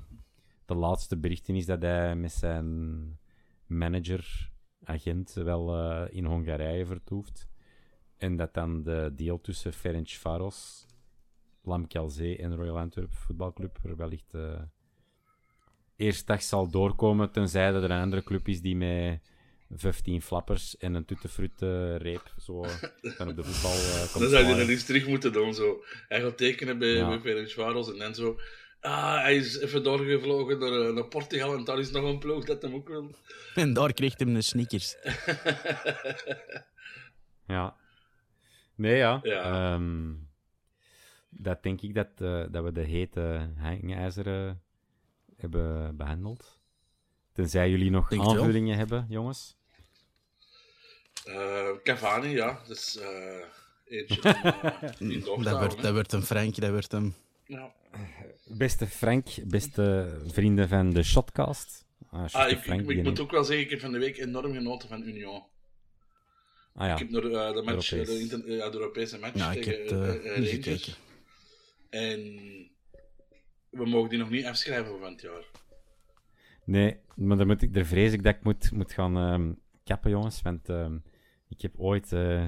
de 0.65 0.75
laatste 0.75 1.17
berichten 1.17 1.55
is 1.55 1.65
dat 1.65 1.81
hij 1.81 2.15
met 2.15 2.31
zijn 2.31 3.19
manager, 3.65 4.51
agent, 4.83 5.33
wel 5.33 5.75
uh, 5.75 6.07
in 6.09 6.25
Hongarije 6.25 6.85
vertoeft. 6.85 7.47
En 8.22 8.35
dat 8.35 8.53
dan 8.53 8.84
de 8.84 9.11
deal 9.15 9.41
tussen 9.41 9.73
Ferencvaros, 9.73 10.85
Lamkelzee 11.64 12.38
en 12.38 12.56
Royal 12.56 12.77
Antwerp 12.77 13.14
voetbalclub 13.14 13.77
er 13.84 13.95
wellicht... 13.95 14.34
Uh, 14.34 14.61
eerste 15.95 16.26
dag 16.26 16.41
zal 16.41 16.69
doorkomen, 16.69 17.31
tenzij 17.31 17.73
er 17.73 17.84
een 17.84 18.02
andere 18.02 18.23
club 18.23 18.48
is 18.48 18.61
die 18.61 18.76
met 18.76 19.22
15 19.69 20.22
flappers 20.22 20.77
en 20.77 20.93
een 20.93 21.06
tuttenfrutte 21.06 21.95
reep 21.95 22.34
zo 22.39 22.65
van 23.02 23.30
op 23.30 23.35
de 23.35 23.43
voetbal 23.43 23.76
uh, 23.76 24.14
Dan 24.14 24.30
zou 24.30 24.45
je 24.45 24.56
dan 24.56 24.68
eens 24.68 24.85
terug 24.85 25.07
moeten 25.07 25.34
doen. 25.34 25.53
Zo. 25.53 25.84
Hij 26.07 26.22
gaat 26.22 26.38
tekenen 26.38 26.77
bij, 26.77 26.89
ja. 26.93 27.07
bij 27.07 27.19
Ferencvaros 27.19 27.91
en 27.91 27.98
dan 27.98 28.15
zo... 28.15 28.39
Ah, 28.80 29.22
hij 29.22 29.35
is 29.35 29.60
even 29.60 29.84
doorgevlogen 29.84 30.60
naar, 30.60 30.88
eh, 30.88 30.93
naar 30.93 31.07
Portugal 31.07 31.53
en 31.53 31.64
daar 31.64 31.80
is 31.80 31.91
nog 31.91 32.03
een 32.03 32.19
ploeg 32.19 32.45
dat 32.45 32.61
hem 32.61 32.73
ook 32.73 32.88
wil. 32.88 33.15
En 33.56 33.73
daar 33.73 33.93
kreeg 33.93 34.18
hij 34.18 34.27
een 34.27 34.43
sneakers. 34.43 34.95
ja. 37.48 37.80
Nee, 38.82 38.95
ja. 38.95 39.20
ja. 39.24 39.74
Um, 39.74 40.30
dat 41.30 41.64
denk 41.64 41.82
ik 41.82 41.94
dat, 41.94 42.08
eh, 42.18 42.44
dat 42.49 42.64
we 42.64 42.72
de 42.72 42.82
hete 42.82 43.49
hangijzeren 43.58 44.62
hebben 45.38 45.98
behandeld. 45.98 46.60
Tenzij 47.34 47.70
jullie 47.70 47.91
nog 47.91 48.10
Denk 48.10 48.22
aanvullingen 48.22 48.78
hebben, 48.78 49.06
jongens. 49.10 49.58
Eh, 51.26 51.70
Cavani, 51.84 52.30
ja. 52.30 52.62
Dus 52.68 52.99
eh 52.99 53.44
eentje 53.86 54.22
eh, 54.30 55.44
Dat 55.44 55.60
werd, 55.60 55.76
hè. 55.76 55.82
dat 55.82 55.94
werd 55.94 56.14
een 56.14 56.24
Frank, 56.24 56.56
dat 56.56 56.72
werd 56.72 56.91
hem. 56.91 57.16
Ja. 57.45 57.74
Beste 58.45 58.88
Frank, 58.88 59.28
beste 59.44 60.18
vrienden 60.26 60.68
van 60.68 60.90
de 60.90 61.03
Shotcast. 61.03 61.86
Ah, 62.10 62.34
Ah, 62.34 62.49
ik, 62.49 62.58
Frank, 62.58 62.90
ik, 62.90 63.03
moet 63.03 63.20
ook 63.20 63.32
wel 63.32 63.44
zeggen, 63.44 63.66
ik 63.66 63.72
heb 63.72 63.80
van 63.80 63.91
de 63.91 63.99
week 63.99 64.18
enorm 64.18 64.53
genoten 64.53 64.90
van 64.90 65.02
Union. 65.02 65.44
Ah 66.73 66.88
ja, 66.88 66.93
Ik 66.93 66.99
heb 66.99 67.10
naar 67.10 67.23
eh, 67.23 67.53
de, 67.56 67.61
match, 67.61 67.91
Europees. 67.91 68.15
de, 68.15 68.22
inter- 68.22 68.52
ja, 68.56 68.69
de 68.69 68.77
Europese 68.77 69.19
match 69.19 69.38
Ja, 69.38 69.52
ik 69.52 69.64
tegen 69.64 69.81
heb 69.81 69.91
eh, 69.91 70.10
eh, 70.10 70.38
eh, 70.38 70.52
Rangers. 70.64 70.99
En 71.89 72.19
we 73.69 73.85
mogen 73.85 74.10
die 74.10 74.19
nog 74.19 74.30
niet 74.30 74.45
afschrijven 74.45 74.99
van 74.99 75.11
het 75.11 75.22
jaar. 75.22 75.45
nee, 76.65 76.98
maar 77.15 77.38
daar, 77.38 77.45
moet 77.45 77.61
ik, 77.61 77.73
daar 77.73 77.85
vrees 77.85 78.14
ik 78.14 78.23
dat 78.23 78.35
ik 78.35 78.43
moet, 78.43 78.72
moet 78.72 78.91
gaan 78.93 79.18
ehm, 79.18 79.53
kappen, 79.84 80.11
jongens. 80.11 80.41
Want 80.41 80.69
ehm, 80.69 80.98
ik 81.48 81.61
heb 81.61 81.73
ooit 81.77 82.14
eh, 82.14 82.48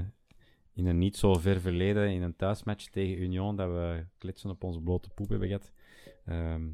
in 0.74 0.86
een 0.86 0.98
niet 0.98 1.18
zo 1.18 1.34
ver 1.34 1.62
verleden, 1.62 2.10
in 2.12 2.22
een 2.22 2.36
thuismatch 2.36 2.86
tegen 2.90 3.22
Union, 3.22 3.56
dat 3.56 3.70
we 3.70 4.06
klitsen 4.18 4.50
op 4.50 4.64
onze 4.64 4.82
blote 4.82 5.10
poep 5.10 5.30
hebben 5.30 5.48
gehad, 5.48 5.72
ehm, 6.26 6.70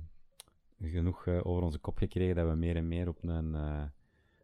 genoeg 0.82 1.28
eh, 1.28 1.40
over 1.46 1.64
onze 1.64 1.80
kop 1.80 1.98
gekregen 1.98 2.36
dat 2.36 2.48
we 2.48 2.56
meer 2.56 2.76
en 2.76 2.88
meer 2.88 3.08
op 3.08 3.24
een, 3.24 3.56
eh 3.56 3.84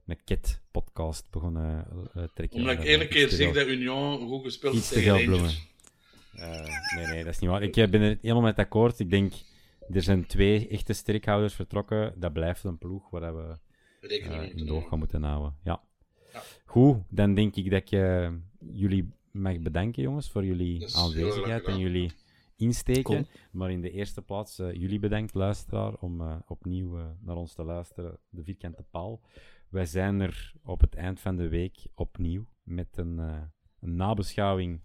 een 0.06 0.24
Ket-podcast 0.24 1.32
begonnen 1.32 1.88
eh, 2.14 2.24
trekken. 2.34 2.60
Omdat 2.60 2.78
ik 2.78 2.84
ene 2.84 3.08
keer 3.08 3.30
zeg 3.30 3.54
dat 3.54 3.68
Union 3.68 4.28
goed 4.28 4.44
gespeeld 4.44 4.76
Iets 4.76 4.90
heeft 4.90 5.06
te 5.06 5.10
tegen 5.12 5.26
veel 5.26 5.36
Rangers. 5.36 5.70
bloemen. 6.34 6.60
Eh, 6.66 6.96
nee, 6.96 7.06
nee, 7.06 7.24
dat 7.24 7.34
is 7.34 7.40
niet 7.40 7.50
waar. 7.50 7.64
Ik 7.64 7.78
eh, 7.78 7.90
ben 7.90 8.02
er 8.02 8.18
helemaal 8.22 8.44
met 8.44 8.58
akkoord. 8.58 9.00
Ik 9.00 9.10
denk, 9.10 9.34
er 9.90 10.02
zijn 10.02 10.26
twee 10.26 10.68
echte 10.68 10.94
sterkhouders 10.94 11.54
vertrokken. 11.54 12.14
Dat 12.20 12.34
blijft 12.34 12.64
een 12.64 12.78
ploeg 12.78 13.10
waar 13.10 13.36
we 13.36 13.58
mee 14.02 14.50
in 14.54 14.66
de 14.66 14.74
oog 14.74 14.88
gaan 14.88 15.00
moeten 15.00 15.24
houden. 15.24 15.56
Ja. 15.64 15.82
Ja. 16.34 16.42
Goed, 16.66 16.98
dan 17.10 17.34
denk 17.34 17.56
ik 17.56 17.72
dat 17.72 17.82
ik 17.82 17.90
jullie 18.60 19.14
mag 19.32 19.60
bedanken, 19.60 20.04
jongens, 20.04 20.32
voor 20.32 20.46
jullie 20.46 20.96
aanwezigheid 20.96 21.64
en 21.64 21.80
jullie 21.80 22.12
insteken. 22.58 23.04
Cool. 23.04 23.26
Maar 23.52 23.72
in 23.72 23.82
de 23.82 23.92
eerste 23.92 24.22
plaats, 24.22 24.56
jullie 24.58 25.00
bedankt, 25.00 25.34
luisteraar, 25.34 25.94
om 25.94 26.22
eh, 26.22 26.36
opnieuw 26.48 26.98
naar 27.22 27.36
ons 27.36 27.54
te 27.54 27.64
luisteren. 27.64 28.18
De 28.30 28.44
vierkante 28.44 28.84
paal. 28.92 29.22
Wij 29.70 29.86
zijn 29.86 30.20
er 30.22 30.54
op 30.64 30.82
het 30.82 30.96
eind 30.96 31.20
van 31.20 31.36
de 31.36 31.48
week 31.48 31.88
opnieuw 31.96 32.46
met 32.64 32.98
een, 32.98 33.20
eh, 33.20 33.42
een 33.80 33.96
nabeschouwing 33.96 34.82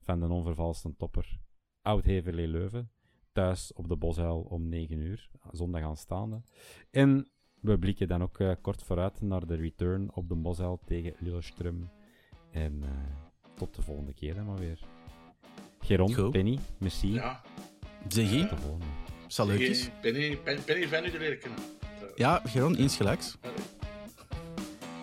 van 0.00 0.20
de 0.20 0.28
onvervalste 0.28 0.96
topper 0.96 1.38
Oud-Heverlee 1.82 2.48
Leuven. 2.48 2.90
Thuis 3.32 3.72
op 3.72 3.88
de 3.88 3.96
Bosuil 3.96 4.40
om 4.40 4.68
9 4.68 4.98
uur, 4.98 5.30
zondag 5.50 5.82
aanstaande. 5.82 6.42
En 6.90 7.30
we 7.60 7.78
blikken 7.78 8.08
dan 8.08 8.22
ook 8.22 8.38
eh, 8.38 8.52
kort 8.60 8.82
vooruit 8.82 9.20
naar 9.20 9.46
de 9.46 9.54
return 9.54 10.14
op 10.14 10.28
de 10.28 10.34
Bosuil 10.34 10.80
tegen 10.84 11.14
Lillestrøm. 11.18 11.90
En 12.50 12.82
eh, 12.82 12.90
tot 13.54 13.74
de 13.74 13.82
volgende 13.82 14.14
keer 14.14 14.34
dan 14.34 14.46
maar 14.46 14.58
weer. 14.58 14.80
Geron, 15.80 16.14
Goed. 16.14 16.30
Penny, 16.30 16.58
merci. 16.78 17.12
Ja, 17.12 17.40
Zeg 18.08 18.30
je, 18.30 18.40
Tot 18.40 18.50
de 18.50 18.56
volgende. 18.56 18.86
salutjes. 19.26 19.90
Penny, 20.00 20.36
Penny, 20.36 20.60
Penny 20.60 20.88
fijn 20.88 21.04
u 21.04 21.10
te 21.10 21.18
leren 21.18 21.38
kennen. 21.38 21.58
Ja, 22.14 22.40
Geron. 22.44 22.74
Yo. 22.74 22.88